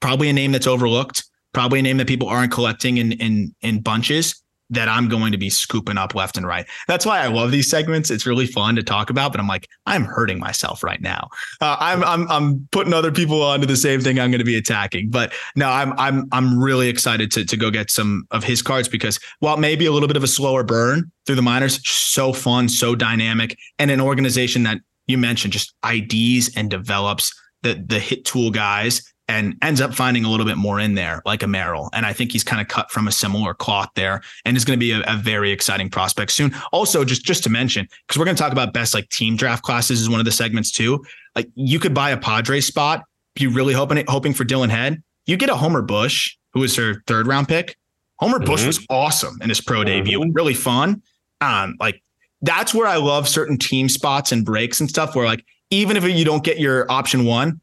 probably 0.00 0.28
a 0.28 0.32
name 0.32 0.52
that's 0.52 0.66
overlooked, 0.66 1.24
probably 1.52 1.80
a 1.80 1.82
name 1.82 1.96
that 1.98 2.06
people 2.06 2.28
aren't 2.28 2.52
collecting 2.52 2.98
in 2.98 3.12
in 3.12 3.54
in 3.60 3.80
bunches 3.80 4.43
that 4.70 4.88
I'm 4.88 5.08
going 5.08 5.32
to 5.32 5.38
be 5.38 5.50
scooping 5.50 5.98
up 5.98 6.14
left 6.14 6.36
and 6.36 6.46
right. 6.46 6.66
That's 6.88 7.04
why 7.04 7.20
I 7.20 7.26
love 7.26 7.50
these 7.50 7.68
segments. 7.68 8.10
It's 8.10 8.26
really 8.26 8.46
fun 8.46 8.76
to 8.76 8.82
talk 8.82 9.10
about, 9.10 9.32
but 9.32 9.40
I'm 9.40 9.46
like, 9.46 9.68
I'm 9.86 10.04
hurting 10.04 10.38
myself 10.38 10.82
right 10.82 11.00
now. 11.00 11.28
Uh, 11.60 11.76
I'm 11.78 12.02
I'm 12.04 12.30
I'm 12.30 12.68
putting 12.72 12.94
other 12.94 13.12
people 13.12 13.42
onto 13.42 13.66
the 13.66 13.76
same 13.76 14.00
thing 14.00 14.18
I'm 14.18 14.30
going 14.30 14.38
to 14.38 14.44
be 14.44 14.56
attacking. 14.56 15.10
But 15.10 15.32
no, 15.56 15.68
I'm 15.68 15.92
I'm 15.98 16.28
I'm 16.32 16.58
really 16.58 16.88
excited 16.88 17.30
to 17.32 17.44
to 17.44 17.56
go 17.56 17.70
get 17.70 17.90
some 17.90 18.26
of 18.30 18.44
his 18.44 18.62
cards 18.62 18.88
because 18.88 19.18
while 19.40 19.56
maybe 19.56 19.86
a 19.86 19.92
little 19.92 20.08
bit 20.08 20.16
of 20.16 20.24
a 20.24 20.28
slower 20.28 20.62
burn 20.62 21.10
through 21.26 21.36
the 21.36 21.42
minors, 21.42 21.86
so 21.88 22.32
fun, 22.32 22.68
so 22.68 22.94
dynamic, 22.94 23.56
and 23.78 23.90
an 23.90 24.00
organization 24.00 24.62
that 24.64 24.78
you 25.06 25.18
mentioned 25.18 25.52
just 25.52 25.74
IDs 25.88 26.54
and 26.56 26.70
develops 26.70 27.32
the 27.62 27.82
the 27.86 27.98
hit 27.98 28.24
tool 28.24 28.50
guys 28.50 29.13
and 29.28 29.56
ends 29.62 29.80
up 29.80 29.94
finding 29.94 30.24
a 30.24 30.30
little 30.30 30.44
bit 30.44 30.56
more 30.56 30.78
in 30.78 30.94
there, 30.94 31.22
like 31.24 31.42
a 31.42 31.46
Merrill. 31.46 31.88
And 31.92 32.04
I 32.04 32.12
think 32.12 32.32
he's 32.32 32.44
kind 32.44 32.60
of 32.60 32.68
cut 32.68 32.90
from 32.90 33.08
a 33.08 33.12
similar 33.12 33.54
cloth 33.54 33.88
there 33.94 34.22
and 34.44 34.56
is 34.56 34.64
going 34.64 34.78
to 34.78 34.80
be 34.80 34.92
a, 34.92 35.02
a, 35.06 35.16
very 35.16 35.50
exciting 35.50 35.88
prospect 35.88 36.30
soon. 36.30 36.54
Also, 36.72 37.04
just 37.04 37.24
just 37.24 37.42
to 37.44 37.50
mention, 37.50 37.88
because 38.06 38.18
we're 38.18 38.26
going 38.26 38.36
to 38.36 38.42
talk 38.42 38.52
about 38.52 38.72
best 38.72 38.92
like 38.92 39.08
team 39.08 39.36
draft 39.36 39.62
classes 39.62 40.00
is 40.00 40.10
one 40.10 40.20
of 40.20 40.26
the 40.26 40.32
segments 40.32 40.70
too. 40.70 41.02
Like 41.34 41.48
you 41.54 41.78
could 41.78 41.94
buy 41.94 42.10
a 42.10 42.18
Padre 42.18 42.60
spot, 42.60 43.04
you 43.38 43.50
really 43.50 43.74
hoping 43.74 44.04
hoping 44.08 44.34
for 44.34 44.44
Dillon 44.44 44.70
Head. 44.70 45.02
You 45.26 45.36
get 45.36 45.48
a 45.48 45.56
Homer 45.56 45.82
Bush, 45.82 46.36
who 46.52 46.60
was 46.60 46.76
her 46.76 47.02
third 47.06 47.26
round 47.26 47.48
pick. 47.48 47.76
Homer 48.16 48.38
mm-hmm. 48.38 48.46
Bush 48.46 48.66
was 48.66 48.84
awesome 48.90 49.38
in 49.42 49.48
his 49.48 49.60
pro 49.60 49.78
mm-hmm. 49.78 50.04
debut, 50.04 50.32
really 50.32 50.54
fun. 50.54 51.02
Um, 51.40 51.76
like 51.80 52.02
that's 52.42 52.74
where 52.74 52.86
I 52.86 52.96
love 52.96 53.26
certain 53.26 53.56
team 53.56 53.88
spots 53.88 54.32
and 54.32 54.44
breaks 54.44 54.80
and 54.80 54.88
stuff 54.88 55.16
where 55.16 55.24
like 55.24 55.44
even 55.70 55.96
if 55.96 56.04
you 56.04 56.24
don't 56.24 56.44
get 56.44 56.58
your 56.58 56.90
option 56.90 57.24
one, 57.24 57.60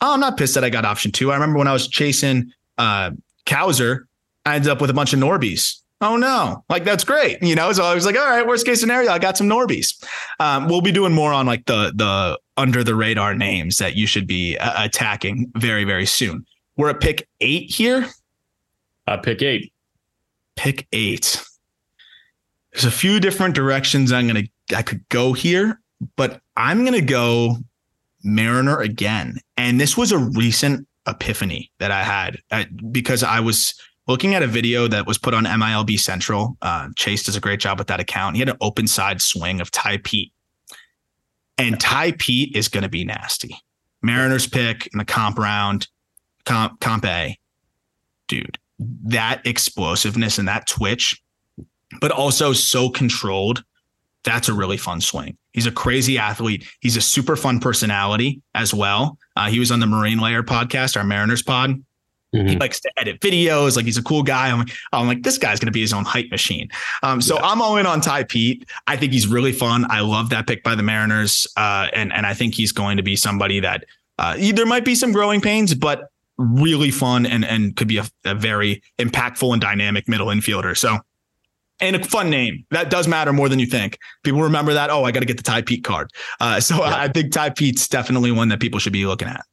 oh, 0.00 0.14
I'm 0.14 0.20
not 0.20 0.36
pissed 0.36 0.54
that 0.54 0.64
I 0.64 0.70
got 0.70 0.84
option 0.84 1.12
two. 1.12 1.30
I 1.30 1.34
remember 1.34 1.58
when 1.58 1.68
I 1.68 1.72
was 1.72 1.88
chasing 1.88 2.52
uh 2.78 3.10
Cowser, 3.46 4.04
I 4.44 4.56
ended 4.56 4.70
up 4.70 4.80
with 4.80 4.90
a 4.90 4.94
bunch 4.94 5.12
of 5.12 5.20
Norbies. 5.20 5.80
Oh 6.00 6.16
no, 6.16 6.62
like 6.68 6.84
that's 6.84 7.04
great. 7.04 7.42
You 7.42 7.54
know, 7.54 7.72
so 7.72 7.84
I 7.84 7.94
was 7.94 8.04
like, 8.04 8.16
all 8.16 8.26
right, 8.26 8.46
worst 8.46 8.66
case 8.66 8.80
scenario, 8.80 9.10
I 9.10 9.18
got 9.18 9.38
some 9.38 9.48
Norbies. 9.48 10.04
Um, 10.40 10.68
we'll 10.68 10.82
be 10.82 10.92
doing 10.92 11.14
more 11.14 11.32
on 11.32 11.46
like 11.46 11.64
the 11.66 11.92
the 11.94 12.38
under 12.58 12.84
the 12.84 12.94
radar 12.94 13.34
names 13.34 13.78
that 13.78 13.96
you 13.96 14.06
should 14.06 14.26
be 14.26 14.58
uh, 14.58 14.84
attacking 14.84 15.50
very 15.56 15.84
very 15.84 16.04
soon. 16.04 16.44
We're 16.76 16.90
at 16.90 17.00
pick 17.00 17.26
eight 17.40 17.70
here. 17.70 18.06
Uh, 19.06 19.16
pick 19.16 19.40
eight. 19.40 19.72
Pick 20.56 20.86
eight. 20.92 21.42
There's 22.72 22.84
a 22.84 22.90
few 22.90 23.18
different 23.18 23.54
directions 23.54 24.12
I'm 24.12 24.26
gonna 24.26 24.44
I 24.76 24.82
could 24.82 25.08
go 25.08 25.32
here, 25.32 25.80
but 26.16 26.42
I'm 26.58 26.84
gonna 26.84 27.00
go 27.00 27.56
Mariner 28.26 28.80
again. 28.80 29.38
And 29.56 29.80
this 29.80 29.96
was 29.96 30.12
a 30.12 30.18
recent 30.18 30.86
epiphany 31.06 31.70
that 31.78 31.90
I 31.90 32.02
had 32.02 32.38
uh, 32.50 32.64
because 32.90 33.22
I 33.22 33.40
was 33.40 33.74
looking 34.06 34.34
at 34.34 34.42
a 34.42 34.46
video 34.46 34.88
that 34.88 35.06
was 35.06 35.18
put 35.18 35.34
on 35.34 35.44
MILB 35.44 35.98
Central. 35.98 36.56
Uh, 36.62 36.88
Chase 36.96 37.24
does 37.24 37.36
a 37.36 37.40
great 37.40 37.60
job 37.60 37.78
with 37.78 37.88
that 37.88 38.00
account. 38.00 38.36
He 38.36 38.40
had 38.40 38.48
an 38.48 38.56
open 38.60 38.86
side 38.86 39.22
swing 39.22 39.60
of 39.60 39.70
Tai 39.70 39.98
Peete. 39.98 40.32
And 41.58 41.80
Tai 41.80 42.12
Peete 42.12 42.54
is 42.54 42.68
going 42.68 42.82
to 42.82 42.88
be 42.88 43.04
nasty. 43.04 43.56
Mariners 44.02 44.46
pick 44.46 44.88
in 44.92 44.98
the 44.98 45.04
comp 45.04 45.38
round, 45.38 45.88
comp, 46.44 46.80
comp 46.80 47.04
A. 47.06 47.38
Dude, 48.28 48.58
that 48.78 49.46
explosiveness 49.46 50.38
and 50.38 50.48
that 50.48 50.66
twitch, 50.66 51.20
but 52.00 52.10
also 52.10 52.52
so 52.52 52.90
controlled. 52.90 53.64
That's 54.26 54.48
a 54.48 54.52
really 54.52 54.76
fun 54.76 55.00
swing. 55.00 55.38
He's 55.52 55.66
a 55.66 55.72
crazy 55.72 56.18
athlete. 56.18 56.66
He's 56.80 56.96
a 56.96 57.00
super 57.00 57.36
fun 57.36 57.60
personality 57.60 58.42
as 58.54 58.74
well. 58.74 59.18
Uh, 59.36 59.48
he 59.48 59.60
was 59.60 59.70
on 59.70 59.80
the 59.80 59.86
Marine 59.86 60.18
Layer 60.18 60.42
podcast, 60.42 60.96
our 60.96 61.04
Mariners 61.04 61.42
pod. 61.42 61.82
Mm-hmm. 62.34 62.48
He 62.48 62.56
likes 62.56 62.80
to 62.80 62.90
edit 62.98 63.20
videos. 63.20 63.76
Like 63.76 63.84
he's 63.84 63.96
a 63.96 64.02
cool 64.02 64.24
guy. 64.24 64.50
I'm 64.50 64.58
like, 64.58 64.72
I'm 64.92 65.06
like 65.06 65.22
this 65.22 65.38
guy's 65.38 65.60
going 65.60 65.68
to 65.68 65.72
be 65.72 65.80
his 65.80 65.92
own 65.92 66.04
hype 66.04 66.28
machine. 66.30 66.68
Um, 67.04 67.20
so 67.22 67.36
yeah. 67.36 67.42
I'm 67.44 67.62
all 67.62 67.76
in 67.76 67.86
on 67.86 68.00
Tai 68.00 68.24
Peete. 68.24 68.68
I 68.88 68.96
think 68.96 69.12
he's 69.12 69.28
really 69.28 69.52
fun. 69.52 69.86
I 69.90 70.00
love 70.00 70.30
that 70.30 70.48
pick 70.48 70.64
by 70.64 70.74
the 70.74 70.82
Mariners. 70.82 71.46
Uh, 71.56 71.86
and, 71.92 72.12
and 72.12 72.26
I 72.26 72.34
think 72.34 72.54
he's 72.54 72.72
going 72.72 72.96
to 72.96 73.02
be 73.04 73.14
somebody 73.14 73.60
that 73.60 73.84
uh, 74.18 74.36
there 74.36 74.66
might 74.66 74.84
be 74.84 74.96
some 74.96 75.12
growing 75.12 75.40
pains, 75.40 75.72
but 75.72 76.08
really 76.36 76.90
fun 76.90 77.26
and, 77.26 77.44
and 77.44 77.76
could 77.76 77.88
be 77.88 77.98
a, 77.98 78.04
a 78.24 78.34
very 78.34 78.82
impactful 78.98 79.52
and 79.52 79.62
dynamic 79.62 80.08
middle 80.08 80.26
infielder. 80.26 80.76
So, 80.76 80.98
and 81.80 81.96
a 81.96 82.04
fun 82.04 82.30
name 82.30 82.64
that 82.70 82.90
does 82.90 83.06
matter 83.06 83.32
more 83.32 83.48
than 83.48 83.58
you 83.58 83.66
think. 83.66 83.98
People 84.22 84.42
remember 84.42 84.74
that. 84.74 84.90
Oh, 84.90 85.04
I 85.04 85.12
got 85.12 85.20
to 85.20 85.26
get 85.26 85.36
the 85.36 85.42
Tai 85.42 85.62
Peete 85.62 85.84
card. 85.84 86.10
Uh, 86.40 86.60
so 86.60 86.76
yeah. 86.76 86.96
I 86.96 87.08
think 87.08 87.32
Tai 87.32 87.50
Peete's 87.50 87.88
definitely 87.88 88.32
one 88.32 88.48
that 88.48 88.60
people 88.60 88.78
should 88.80 88.92
be 88.92 89.06
looking 89.06 89.28
at. 89.28 89.44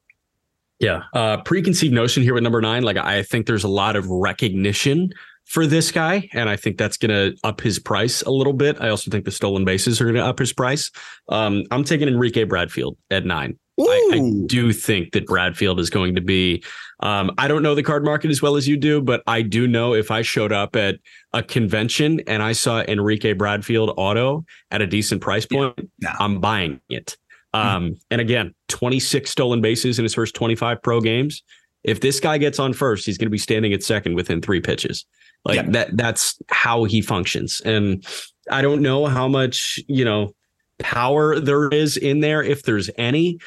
Yeah. 0.79 1.03
Uh, 1.13 1.37
preconceived 1.37 1.93
notion 1.93 2.23
here 2.23 2.33
with 2.33 2.43
number 2.43 2.61
nine. 2.61 2.83
Like, 2.83 2.97
I 2.97 3.23
think 3.23 3.45
there's 3.45 3.63
a 3.63 3.69
lot 3.69 3.95
of 3.95 4.07
recognition 4.09 5.11
for 5.45 5.65
this 5.65 5.91
guy. 5.91 6.29
And 6.33 6.49
I 6.49 6.55
think 6.55 6.77
that's 6.77 6.97
going 6.97 7.09
to 7.09 7.37
up 7.43 7.61
his 7.61 7.79
price 7.79 8.21
a 8.21 8.31
little 8.31 8.53
bit. 8.53 8.77
I 8.79 8.89
also 8.89 9.11
think 9.11 9.25
the 9.25 9.31
stolen 9.31 9.65
bases 9.65 10.01
are 10.01 10.05
going 10.05 10.15
to 10.15 10.25
up 10.25 10.39
his 10.39 10.53
price. 10.53 10.91
Um, 11.29 11.63
I'm 11.71 11.83
taking 11.83 12.07
Enrique 12.07 12.43
Bradfield 12.43 12.97
at 13.11 13.25
nine. 13.25 13.57
I, 13.79 14.09
I, 14.13 14.45
do 14.45 14.71
think 14.71 15.13
that 15.13 15.25
Bradfield 15.25 15.79
is 15.79 15.89
going 15.89 16.15
to 16.15 16.21
be. 16.21 16.63
Um, 17.03 17.31
I 17.37 17.49
don't 17.49 17.63
know 17.63 17.75
the 17.75 17.83
card 17.83 18.05
market 18.05 18.31
as 18.31 18.41
well 18.41 18.55
as 18.55 18.65
you 18.65 18.77
do, 18.77 19.01
but 19.01 19.23
I 19.27 19.41
do 19.41 19.67
know 19.67 19.93
if 19.93 20.09
I 20.09 20.21
showed 20.21 20.53
up 20.53 20.77
at 20.77 20.95
a 21.33 21.43
convention 21.43 22.21
and 22.27 22.41
I 22.41 22.53
saw 22.53 22.81
Enrique 22.81 23.33
Bradfield 23.33 23.93
auto 23.97 24.45
at 24.71 24.81
a 24.81 24.87
decent 24.87 25.19
price 25.19 25.45
point, 25.45 25.73
yeah, 25.99 26.11
no. 26.11 26.25
I'm 26.25 26.39
buying 26.39 26.79
it. 26.89 27.17
Um, 27.53 27.97
and 28.09 28.21
again, 28.21 28.55
26 28.69 29.29
stolen 29.29 29.59
bases 29.59 29.99
in 29.99 30.03
his 30.03 30.13
first 30.13 30.33
25 30.33 30.81
pro 30.81 31.01
games. 31.01 31.43
If 31.83 31.99
this 31.99 32.21
guy 32.21 32.37
gets 32.37 32.57
on 32.57 32.71
first, 32.71 33.05
he's 33.05 33.17
going 33.17 33.27
to 33.27 33.31
be 33.31 33.37
standing 33.37 33.73
at 33.73 33.83
second 33.83 34.15
within 34.15 34.41
three 34.41 34.61
pitches. 34.61 35.05
Like 35.43 35.57
yeah. 35.57 35.69
that, 35.71 35.97
that's 35.97 36.41
how 36.49 36.85
he 36.85 37.01
functions. 37.01 37.61
And 37.65 38.07
I 38.49 38.61
don't 38.61 38.81
know 38.81 39.07
how 39.07 39.27
much, 39.27 39.77
you 39.89 40.05
know, 40.05 40.33
power 40.79 41.37
there 41.37 41.67
is 41.67 41.97
in 41.97 42.21
there, 42.21 42.41
if 42.41 42.63
there's 42.63 42.89
any. 42.97 43.39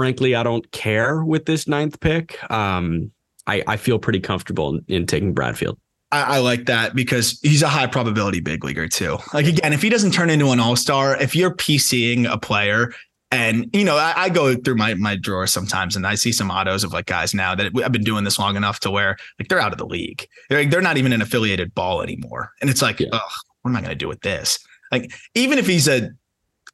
Frankly, 0.00 0.34
I 0.34 0.42
don't 0.42 0.72
care 0.72 1.22
with 1.22 1.44
this 1.44 1.68
ninth 1.68 2.00
pick. 2.00 2.50
Um, 2.50 3.10
I, 3.46 3.62
I 3.66 3.76
feel 3.76 3.98
pretty 3.98 4.18
comfortable 4.18 4.70
in, 4.70 4.84
in 4.88 5.06
taking 5.06 5.34
Bradfield. 5.34 5.78
I, 6.10 6.22
I, 6.22 6.38
like 6.38 6.64
that 6.64 6.94
because 6.94 7.38
he's 7.42 7.60
a 7.60 7.68
high 7.68 7.86
probability 7.86 8.40
big 8.40 8.64
leaguer 8.64 8.88
too. 8.88 9.18
Like 9.34 9.44
again, 9.44 9.74
if 9.74 9.82
he 9.82 9.90
doesn't 9.90 10.12
turn 10.12 10.30
into 10.30 10.52
an 10.52 10.58
all 10.58 10.74
star, 10.74 11.20
if 11.20 11.36
you're 11.36 11.54
PCing 11.54 12.26
a 12.26 12.38
player 12.38 12.94
and 13.30 13.68
you 13.74 13.84
know, 13.84 13.98
I, 13.98 14.14
I, 14.16 14.28
go 14.30 14.54
through 14.56 14.76
my 14.76 14.94
my 14.94 15.16
drawer 15.16 15.46
sometimes, 15.46 15.96
and 15.96 16.06
I 16.06 16.14
see 16.14 16.32
some 16.32 16.50
autos 16.50 16.82
of 16.82 16.94
like 16.94 17.04
guys 17.04 17.34
now 17.34 17.54
that 17.54 17.70
I've 17.84 17.92
been 17.92 18.02
doing 18.02 18.24
this 18.24 18.38
long 18.38 18.56
enough 18.56 18.80
to 18.80 18.90
where 18.90 19.18
like 19.38 19.48
they're 19.48 19.60
out 19.60 19.72
of 19.72 19.78
the 19.78 19.84
league. 19.84 20.26
They're 20.48 20.60
like, 20.60 20.70
they're 20.70 20.80
not 20.80 20.96
even 20.96 21.12
an 21.12 21.20
affiliated 21.20 21.74
ball 21.74 22.00
anymore, 22.00 22.52
and 22.62 22.70
it's 22.70 22.80
like, 22.80 23.00
yeah. 23.00 23.08
oh, 23.12 23.28
what 23.60 23.72
am 23.72 23.76
I 23.76 23.80
going 23.82 23.90
to 23.90 23.96
do 23.96 24.08
with 24.08 24.22
this? 24.22 24.58
Like, 24.90 25.12
even 25.34 25.58
if 25.58 25.66
he's 25.66 25.88
a 25.88 26.08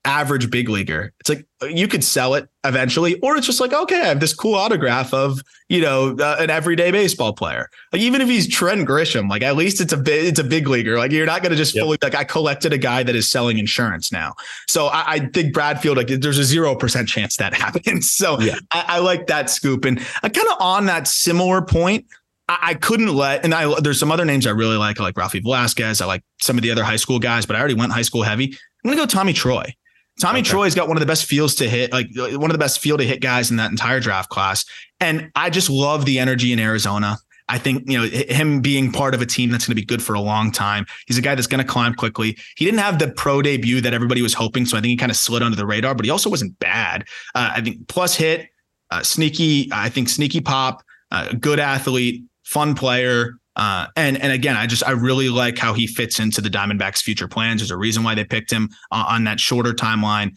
average 0.06 0.50
big 0.50 0.68
leaguer. 0.68 1.12
It's 1.20 1.28
like 1.28 1.46
you 1.68 1.88
could 1.88 2.04
sell 2.04 2.34
it 2.34 2.48
eventually, 2.64 3.18
or 3.20 3.36
it's 3.36 3.46
just 3.46 3.60
like, 3.60 3.72
okay, 3.72 4.00
I 4.00 4.04
have 4.04 4.20
this 4.20 4.32
cool 4.32 4.54
autograph 4.54 5.12
of, 5.12 5.40
you 5.68 5.80
know, 5.80 6.16
uh, 6.18 6.36
an 6.38 6.48
everyday 6.48 6.90
baseball 6.92 7.32
player. 7.32 7.68
Like 7.92 8.00
even 8.00 8.20
if 8.20 8.28
he's 8.28 8.48
Trent 8.48 8.88
Grisham, 8.88 9.28
like 9.28 9.42
at 9.42 9.56
least 9.56 9.80
it's 9.80 9.92
a 9.92 9.96
big, 9.96 10.26
it's 10.26 10.38
a 10.38 10.44
big 10.44 10.68
leaguer. 10.68 10.96
Like 10.96 11.10
you're 11.10 11.26
not 11.26 11.42
going 11.42 11.50
to 11.50 11.56
just 11.56 11.74
yep. 11.74 11.82
fully 11.82 11.98
like 12.02 12.14
I 12.14 12.24
collected 12.24 12.72
a 12.72 12.78
guy 12.78 13.02
that 13.02 13.16
is 13.16 13.30
selling 13.30 13.58
insurance 13.58 14.12
now. 14.12 14.34
So 14.68 14.86
I, 14.86 15.04
I 15.06 15.18
think 15.18 15.52
Bradfield, 15.52 15.96
like 15.96 16.08
there's 16.08 16.38
a 16.38 16.44
zero 16.44 16.76
percent 16.76 17.08
chance 17.08 17.36
that 17.36 17.52
happens. 17.62 18.10
So 18.10 18.40
yeah. 18.40 18.56
I, 18.70 18.84
I 18.88 18.98
like 19.00 19.26
that 19.26 19.50
scoop, 19.50 19.84
and 19.84 20.00
I 20.22 20.28
kind 20.28 20.48
of 20.48 20.56
on 20.60 20.86
that 20.86 21.08
similar 21.08 21.62
point. 21.62 22.06
I, 22.48 22.74
couldn't 22.74 23.12
let, 23.12 23.44
and 23.44 23.52
I 23.52 23.80
there's 23.80 23.98
some 23.98 24.12
other 24.12 24.24
names 24.24 24.46
I 24.46 24.50
really 24.50 24.76
like, 24.76 25.00
like 25.00 25.16
Ralphy 25.16 25.40
Velazquez. 25.40 26.00
I 26.00 26.06
like 26.06 26.22
some 26.40 26.56
of 26.56 26.62
the 26.62 26.70
other 26.70 26.84
high 26.84 26.94
school 26.94 27.18
guys, 27.18 27.44
but 27.44 27.56
I 27.56 27.58
already 27.58 27.74
went 27.74 27.90
high 27.90 28.02
school 28.02 28.22
heavy. 28.22 28.56
I'm 28.84 28.90
gonna 28.90 29.02
go 29.02 29.04
Tommy 29.04 29.32
Troy. 29.32 29.74
Tommy 30.20 30.40
okay. 30.40 30.48
Troy's 30.48 30.74
got 30.74 30.88
one 30.88 30.97
of 30.97 31.01
the 31.01 31.06
best 31.06 31.26
fields 31.26 31.55
to 31.56 31.68
hit, 31.68 31.93
like 31.93 32.09
one 32.14 32.51
of 32.51 32.55
the 32.55 32.59
best 32.59 32.80
field 32.80 33.01
to 33.01 33.06
hit 33.06 33.20
guys 33.20 33.51
in 33.51 33.56
that 33.59 33.70
entire 33.70 34.01
draft 34.01 34.30
class. 34.30 34.64
And 34.98 35.30
I 35.34 35.51
just 35.51 35.68
love 35.68 36.06
the 36.06 36.18
energy 36.18 36.52
in 36.52 36.59
Arizona. 36.59 37.18
I 37.48 37.59
think, 37.59 37.88
you 37.88 37.98
know, 37.98 38.06
him 38.06 38.60
being 38.60 38.90
part 38.90 39.14
of 39.14 39.22
a 39.22 39.26
team 39.26 39.51
that's 39.51 39.66
going 39.66 39.76
to 39.76 39.80
be 39.80 39.84
good 39.84 40.02
for 40.02 40.14
a 40.14 40.20
long 40.20 40.51
time. 40.51 40.84
He's 41.06 41.18
a 41.18 41.22
guy 41.22 41.34
that's 41.34 41.47
going 41.47 41.64
to 41.64 41.70
climb 41.70 41.94
quickly. 41.94 42.36
He 42.56 42.64
didn't 42.64 42.80
have 42.80 42.98
the 42.98 43.09
pro 43.09 43.40
debut 43.40 43.80
that 43.82 43.94
everybody 43.94 44.20
was 44.20 44.34
hoping. 44.34 44.66
So 44.66 44.76
I 44.76 44.80
think 44.80 44.90
he 44.90 44.97
kind 44.97 45.12
of 45.12 45.16
slid 45.16 45.43
under 45.43 45.56
the 45.56 45.66
radar, 45.66 45.94
but 45.94 46.05
he 46.05 46.10
also 46.10 46.28
wasn't 46.28 46.59
bad. 46.59 47.02
Uh, 47.34 47.52
I 47.55 47.60
think 47.60 47.86
plus 47.86 48.16
hit, 48.16 48.48
uh, 48.90 49.02
sneaky, 49.02 49.68
I 49.72 49.90
think 49.90 50.09
sneaky 50.09 50.40
pop, 50.40 50.82
uh, 51.12 51.34
good 51.38 51.60
athlete, 51.60 52.24
fun 52.43 52.74
player. 52.74 53.38
Uh, 53.56 53.86
and 53.96 54.20
and 54.20 54.32
again, 54.32 54.56
I 54.56 54.66
just 54.66 54.86
I 54.86 54.92
really 54.92 55.28
like 55.28 55.58
how 55.58 55.72
he 55.72 55.86
fits 55.86 56.20
into 56.20 56.40
the 56.40 56.50
Diamondbacks' 56.50 57.02
future 57.02 57.26
plans. 57.26 57.60
There's 57.60 57.70
a 57.70 57.76
reason 57.76 58.02
why 58.02 58.14
they 58.14 58.24
picked 58.24 58.50
him 58.50 58.68
uh, 58.92 59.04
on 59.08 59.24
that 59.24 59.40
shorter 59.40 59.72
timeline. 59.72 60.36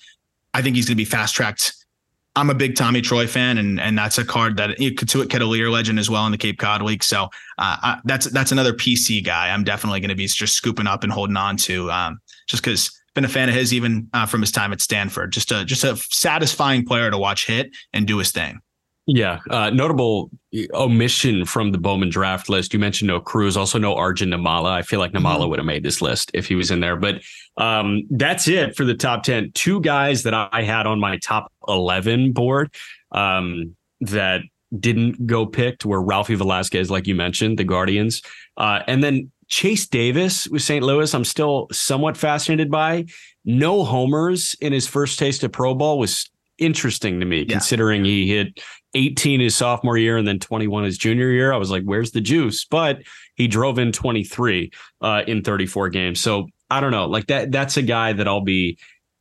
I 0.54 0.62
think 0.62 0.76
he's 0.76 0.86
going 0.86 0.96
to 0.96 1.02
be 1.02 1.06
fast 1.06 1.36
tracked. 1.36 1.74
I'm 2.36 2.50
a 2.50 2.54
big 2.54 2.76
Tommy 2.76 3.02
Troy 3.02 3.28
fan, 3.28 3.58
and 3.58 3.80
and 3.80 3.98
that's 3.98 4.18
a 4.18 4.24
card 4.24 4.56
that 4.58 4.80
you 4.80 4.94
could 4.94 5.10
Ketalier 5.10 5.70
legend 5.70 6.00
as 6.00 6.10
well 6.10 6.26
in 6.26 6.32
the 6.32 6.38
Cape 6.38 6.60
Cod 6.60 6.82
League. 6.82 7.04
So 7.04 7.24
uh, 7.24 7.28
I, 7.58 8.00
that's 8.06 8.28
that's 8.28 8.54
another 8.54 8.72
PC 8.72 9.24
guy. 9.24 9.50
I'm 9.50 9.66
definitely 9.66 10.00
going 10.00 10.10
to 10.10 10.16
be 10.16 10.26
just 10.26 10.56
scooping 10.56 10.88
up 10.88 11.04
and 11.04 11.12
holding 11.12 11.36
on 11.36 11.58
to, 11.58 11.92
um, 11.92 12.20
just 12.48 12.64
because 12.64 12.92
been 13.16 13.26
a 13.26 13.28
fan 13.28 13.50
of 13.50 13.56
his 13.56 13.74
even 13.74 14.08
uh, 14.14 14.26
from 14.26 14.40
his 14.40 14.52
time 14.52 14.72
at 14.72 14.80
Stanford. 14.80 15.34
Just 15.34 15.52
a 15.52 15.66
just 15.66 15.84
a 15.84 15.98
satisfying 15.98 16.86
player 16.86 17.12
to 17.12 17.18
watch 17.18 17.48
hit 17.48 17.76
and 17.92 18.08
do 18.08 18.18
his 18.18 18.32
thing. 18.32 18.62
Yeah, 19.12 19.40
uh, 19.50 19.72
notable 19.72 20.30
omission 20.76 21.44
from 21.44 21.72
the 21.72 21.80
Bowman 21.80 22.10
draft 22.10 22.48
list. 22.48 22.74
You 22.74 22.80
mentioned 22.80 23.08
no 23.08 23.20
Crews, 23.20 23.58
also 23.58 23.80
no 23.80 23.96
Arjun 23.96 24.30
Nimmala. 24.30 24.70
I 24.70 24.84
feel 24.84 25.00
like 25.00 25.14
Namala 25.14 25.40
mm-hmm. 25.40 25.50
would 25.50 25.60
have 25.60 25.66
made 25.66 25.82
this 25.82 26.00
list 26.00 26.30
if 26.36 26.46
he 26.46 26.54
was 26.54 26.70
in 26.70 26.80
there. 26.80 26.96
But 26.96 27.22
um, 27.58 28.04
that's 28.12 28.48
it 28.48 28.78
for 28.78 28.86
the 28.86 28.94
top 28.94 29.24
ten. 29.24 29.52
Two 29.56 29.82
guys 29.82 30.22
that 30.24 30.36
I 30.36 30.62
had 30.62 30.86
on 30.86 31.00
my 31.00 31.18
top 31.18 31.52
eleven 31.68 32.34
board 32.34 32.72
um, 33.12 33.76
that 34.02 34.42
didn't 34.80 35.26
go 35.26 35.48
picked 35.48 35.86
were 35.86 36.04
Ralphy 36.04 36.36
Velazquez, 36.36 36.92
like 36.92 37.08
you 37.08 37.16
mentioned, 37.16 37.58
the 37.58 37.64
Guardians, 37.64 38.22
uh, 38.58 38.84
and 38.86 39.04
then 39.04 39.32
Chase 39.48 39.88
Davis 39.88 40.48
with 40.50 40.62
St. 40.62 40.86
Louis. 40.86 41.12
I'm 41.16 41.26
still 41.26 41.68
somewhat 41.72 42.16
fascinated 42.16 42.70
by. 42.70 43.06
No 43.44 43.84
homers 43.84 44.56
in 44.62 44.72
his 44.72 44.86
first 44.86 45.18
taste 45.18 45.44
of 45.44 45.52
Pro 45.52 45.74
Ball 45.74 45.98
was 45.98 46.30
interesting 46.60 47.20
to 47.20 47.26
me, 47.26 47.40
yeah. 47.40 47.54
considering 47.54 48.06
he 48.06 48.28
hit 48.28 48.60
18 48.94 49.40
his 49.40 49.56
sophomore 49.56 49.98
year 49.98 50.18
and 50.18 50.28
then 50.28 50.40
21 50.40 50.84
his 50.84 50.98
junior 50.98 51.30
year. 51.30 51.54
I 51.54 51.58
was 51.58 51.70
like, 51.70 51.84
where's 51.84 52.12
the 52.12 52.22
juice? 52.22 52.66
But 52.66 53.02
he 53.36 53.48
drove 53.48 53.80
in 53.80 53.92
23 53.92 54.72
uh, 55.02 55.24
in 55.28 55.44
34 55.44 55.90
games. 55.90 56.20
So 56.20 56.48
I 56.70 56.80
don't 56.80 56.92
know. 56.92 57.06
Like 57.06 57.28
that, 57.28 57.52
that's 57.52 57.78
a 57.78 57.82
guy 57.82 58.14
that 58.14 58.28
I'll 58.28 58.42
be 58.42 58.78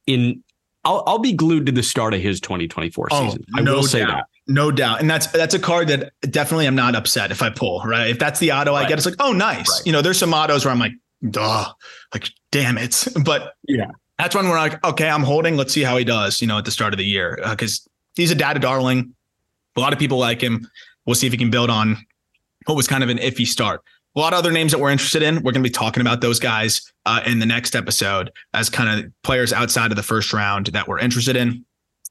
in. 0.06 0.42
I'll, 0.84 1.02
I'll 1.06 1.18
be 1.18 1.32
glued 1.32 1.66
to 1.66 1.72
the 1.72 1.82
start 1.82 2.14
of 2.14 2.20
his 2.20 2.40
2024 2.40 3.08
oh, 3.10 3.24
season. 3.24 3.44
I 3.54 3.60
no 3.60 3.76
will 3.76 3.82
say 3.82 4.00
doubt. 4.00 4.08
that. 4.08 4.26
No 4.46 4.70
doubt. 4.70 5.00
And 5.00 5.10
that's 5.10 5.26
that's 5.26 5.52
a 5.52 5.58
card 5.58 5.88
that 5.88 6.12
definitely 6.22 6.66
I'm 6.66 6.76
not 6.76 6.94
upset 6.94 7.30
if 7.30 7.42
I 7.42 7.50
pull, 7.50 7.82
right? 7.82 8.08
If 8.08 8.18
that's 8.18 8.40
the 8.40 8.52
auto 8.52 8.72
right. 8.72 8.86
I 8.86 8.88
get, 8.88 8.96
it's 8.96 9.04
like, 9.04 9.16
oh, 9.18 9.32
nice. 9.32 9.68
Right. 9.68 9.86
You 9.86 9.92
know, 9.92 10.00
there's 10.00 10.18
some 10.18 10.32
autos 10.32 10.64
where 10.64 10.72
I'm 10.72 10.78
like, 10.78 10.92
duh, 11.28 11.70
like, 12.14 12.30
damn 12.50 12.78
it. 12.78 13.06
But 13.24 13.54
yeah, 13.66 13.90
that's 14.18 14.34
when 14.34 14.48
we're 14.48 14.56
like, 14.56 14.82
okay, 14.86 15.08
I'm 15.10 15.22
holding. 15.22 15.56
Let's 15.56 15.74
see 15.74 15.82
how 15.82 15.98
he 15.98 16.04
does, 16.04 16.40
you 16.40 16.46
know, 16.46 16.56
at 16.56 16.64
the 16.64 16.70
start 16.70 16.94
of 16.94 16.98
the 16.98 17.04
year. 17.04 17.38
Because 17.50 17.82
uh, 17.86 17.90
he's 18.14 18.30
a 18.30 18.34
data 18.34 18.58
darling. 18.58 19.14
A 19.76 19.80
lot 19.80 19.92
of 19.92 19.98
people 19.98 20.18
like 20.18 20.40
him. 20.40 20.66
We'll 21.06 21.14
see 21.14 21.26
if 21.26 21.32
he 21.32 21.38
can 21.38 21.50
build 21.50 21.70
on 21.70 21.96
what 22.66 22.76
was 22.76 22.86
kind 22.86 23.02
of 23.02 23.08
an 23.08 23.18
iffy 23.18 23.46
start. 23.46 23.82
A 24.16 24.20
lot 24.20 24.32
of 24.32 24.38
other 24.38 24.50
names 24.50 24.72
that 24.72 24.78
we're 24.78 24.90
interested 24.90 25.22
in. 25.22 25.36
We're 25.36 25.52
going 25.52 25.62
to 25.62 25.68
be 25.68 25.70
talking 25.70 26.00
about 26.00 26.20
those 26.20 26.40
guys 26.40 26.92
uh, 27.06 27.20
in 27.24 27.38
the 27.38 27.46
next 27.46 27.76
episode 27.76 28.32
as 28.52 28.68
kind 28.68 29.04
of 29.04 29.12
players 29.22 29.52
outside 29.52 29.92
of 29.92 29.96
the 29.96 30.02
first 30.02 30.32
round 30.32 30.66
that 30.68 30.88
we're 30.88 30.98
interested 30.98 31.36
in. 31.36 31.64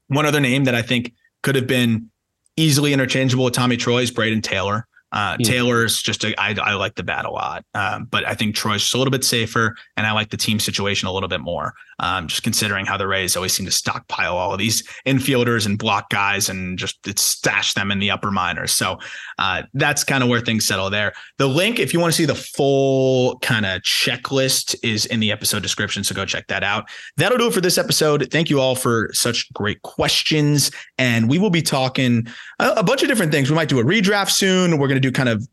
One 0.08 0.24
other 0.24 0.40
name 0.40 0.64
that 0.64 0.74
I 0.74 0.82
think 0.82 1.12
could 1.42 1.54
have 1.54 1.66
been 1.66 2.10
easily 2.56 2.92
interchangeable 2.92 3.44
with 3.44 3.54
Tommy 3.54 3.76
Troy 3.76 4.02
is 4.02 4.10
Brayden 4.10 4.42
Taylor. 4.42 4.86
Uh, 5.12 5.36
yeah. 5.38 5.50
Taylor's 5.50 6.02
just 6.02 6.24
a, 6.24 6.38
I, 6.40 6.54
I 6.60 6.74
like 6.74 6.94
the 6.94 7.02
bat 7.02 7.24
a 7.24 7.30
lot, 7.30 7.64
um, 7.74 8.06
but 8.06 8.26
I 8.26 8.34
think 8.34 8.54
Troy's 8.54 8.82
just 8.82 8.94
a 8.94 8.98
little 8.98 9.10
bit 9.10 9.24
safer, 9.24 9.74
and 9.96 10.06
I 10.06 10.12
like 10.12 10.30
the 10.30 10.36
team 10.36 10.60
situation 10.60 11.08
a 11.08 11.12
little 11.12 11.28
bit 11.28 11.40
more. 11.40 11.72
Um, 12.00 12.28
just 12.28 12.44
considering 12.44 12.86
how 12.86 12.96
the 12.96 13.08
Rays 13.08 13.34
always 13.34 13.52
seem 13.52 13.66
to 13.66 13.72
stockpile 13.72 14.36
all 14.36 14.52
of 14.52 14.58
these 14.58 14.84
infielders 15.04 15.66
and 15.66 15.76
block 15.76 16.10
guys 16.10 16.48
and 16.48 16.78
just 16.78 16.96
stash 17.18 17.74
them 17.74 17.90
in 17.90 17.98
the 17.98 18.10
upper 18.10 18.30
minors. 18.30 18.72
So 18.72 18.98
uh, 19.38 19.64
that's 19.74 20.04
kind 20.04 20.22
of 20.22 20.28
where 20.28 20.40
things 20.40 20.64
settle 20.64 20.90
there. 20.90 21.12
The 21.38 21.48
link, 21.48 21.80
if 21.80 21.92
you 21.92 21.98
want 21.98 22.12
to 22.12 22.16
see 22.16 22.24
the 22.24 22.36
full 22.36 23.38
kind 23.40 23.66
of 23.66 23.82
checklist, 23.82 24.76
is 24.84 25.06
in 25.06 25.18
the 25.18 25.32
episode 25.32 25.62
description. 25.62 26.04
So 26.04 26.14
go 26.14 26.24
check 26.24 26.46
that 26.46 26.62
out. 26.62 26.88
That'll 27.16 27.38
do 27.38 27.48
it 27.48 27.52
for 27.52 27.60
this 27.60 27.78
episode. 27.78 28.28
Thank 28.30 28.48
you 28.48 28.60
all 28.60 28.76
for 28.76 29.10
such 29.12 29.52
great 29.52 29.82
questions, 29.82 30.70
and 30.98 31.28
we 31.28 31.38
will 31.38 31.50
be 31.50 31.62
talking 31.62 32.28
a, 32.60 32.74
a 32.76 32.82
bunch 32.84 33.02
of 33.02 33.08
different 33.08 33.32
things. 33.32 33.50
We 33.50 33.56
might 33.56 33.68
do 33.68 33.80
a 33.80 33.84
redraft 33.84 34.30
soon. 34.30 34.78
We're 34.78 34.88
going 34.88 35.00
to 35.02 35.08
do 35.08 35.12
kind 35.12 35.28
of 35.28 35.46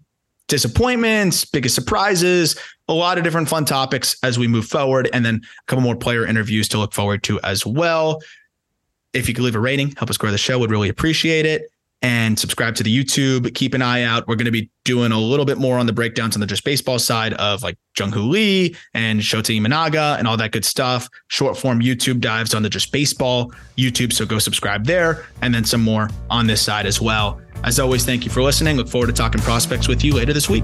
disappointments, 0.47 1.45
biggest 1.45 1.75
surprises, 1.75 2.55
a 2.87 2.93
lot 2.93 3.17
of 3.17 3.23
different 3.23 3.49
fun 3.49 3.65
topics 3.65 4.15
as 4.23 4.37
we 4.37 4.47
move 4.47 4.65
forward, 4.65 5.09
and 5.13 5.25
then 5.25 5.35
a 5.43 5.65
couple 5.65 5.83
more 5.83 5.95
player 5.95 6.25
interviews 6.25 6.67
to 6.69 6.77
look 6.77 6.93
forward 6.93 7.23
to 7.23 7.39
as 7.41 7.65
well. 7.65 8.21
If 9.13 9.27
you 9.27 9.33
could 9.33 9.43
leave 9.43 9.55
a 9.55 9.59
rating, 9.59 9.93
help 9.95 10.09
us 10.09 10.17
grow 10.17 10.31
the 10.31 10.37
show, 10.37 10.59
would 10.59 10.71
really 10.71 10.89
appreciate 10.89 11.45
it. 11.45 11.71
And 12.05 12.37
subscribe 12.37 12.75
to 12.75 12.83
the 12.83 12.95
YouTube. 12.95 13.51
Keep 13.55 13.73
an 13.73 13.81
eye 13.81 14.03
out. 14.03 14.27
We're 14.27 14.35
going 14.35 14.45
to 14.45 14.51
be 14.51 14.69
doing 14.83 15.11
a 15.11 15.17
little 15.17 15.43
bit 15.43 15.57
more 15.57 15.79
on 15.79 15.87
the 15.87 15.91
breakdowns 15.91 16.35
on 16.35 16.39
the 16.39 16.45
just 16.45 16.63
baseball 16.63 16.99
side 16.99 17.33
of 17.33 17.63
like 17.63 17.79
Jung 17.97 18.11
Hoo 18.11 18.29
Lee 18.29 18.75
and 18.93 19.19
Shota 19.19 19.59
Imanaga 19.59 20.15
and 20.19 20.27
all 20.27 20.37
that 20.37 20.51
good 20.51 20.65
stuff. 20.65 21.09
Short 21.29 21.57
form 21.57 21.81
YouTube 21.81 22.19
dives 22.19 22.53
on 22.53 22.61
the 22.61 22.69
just 22.69 22.91
baseball 22.91 23.51
YouTube. 23.75 24.13
So 24.13 24.23
go 24.23 24.37
subscribe 24.37 24.85
there. 24.85 25.25
And 25.41 25.51
then 25.51 25.65
some 25.65 25.81
more 25.81 26.11
on 26.29 26.45
this 26.45 26.61
side 26.61 26.85
as 26.85 27.01
well. 27.01 27.41
As 27.63 27.79
always, 27.79 28.05
thank 28.05 28.23
you 28.23 28.29
for 28.29 28.43
listening. 28.43 28.77
Look 28.77 28.87
forward 28.87 29.07
to 29.07 29.13
talking 29.13 29.41
prospects 29.41 29.87
with 29.87 30.03
you 30.03 30.13
later 30.13 30.31
this 30.31 30.47
week. 30.47 30.63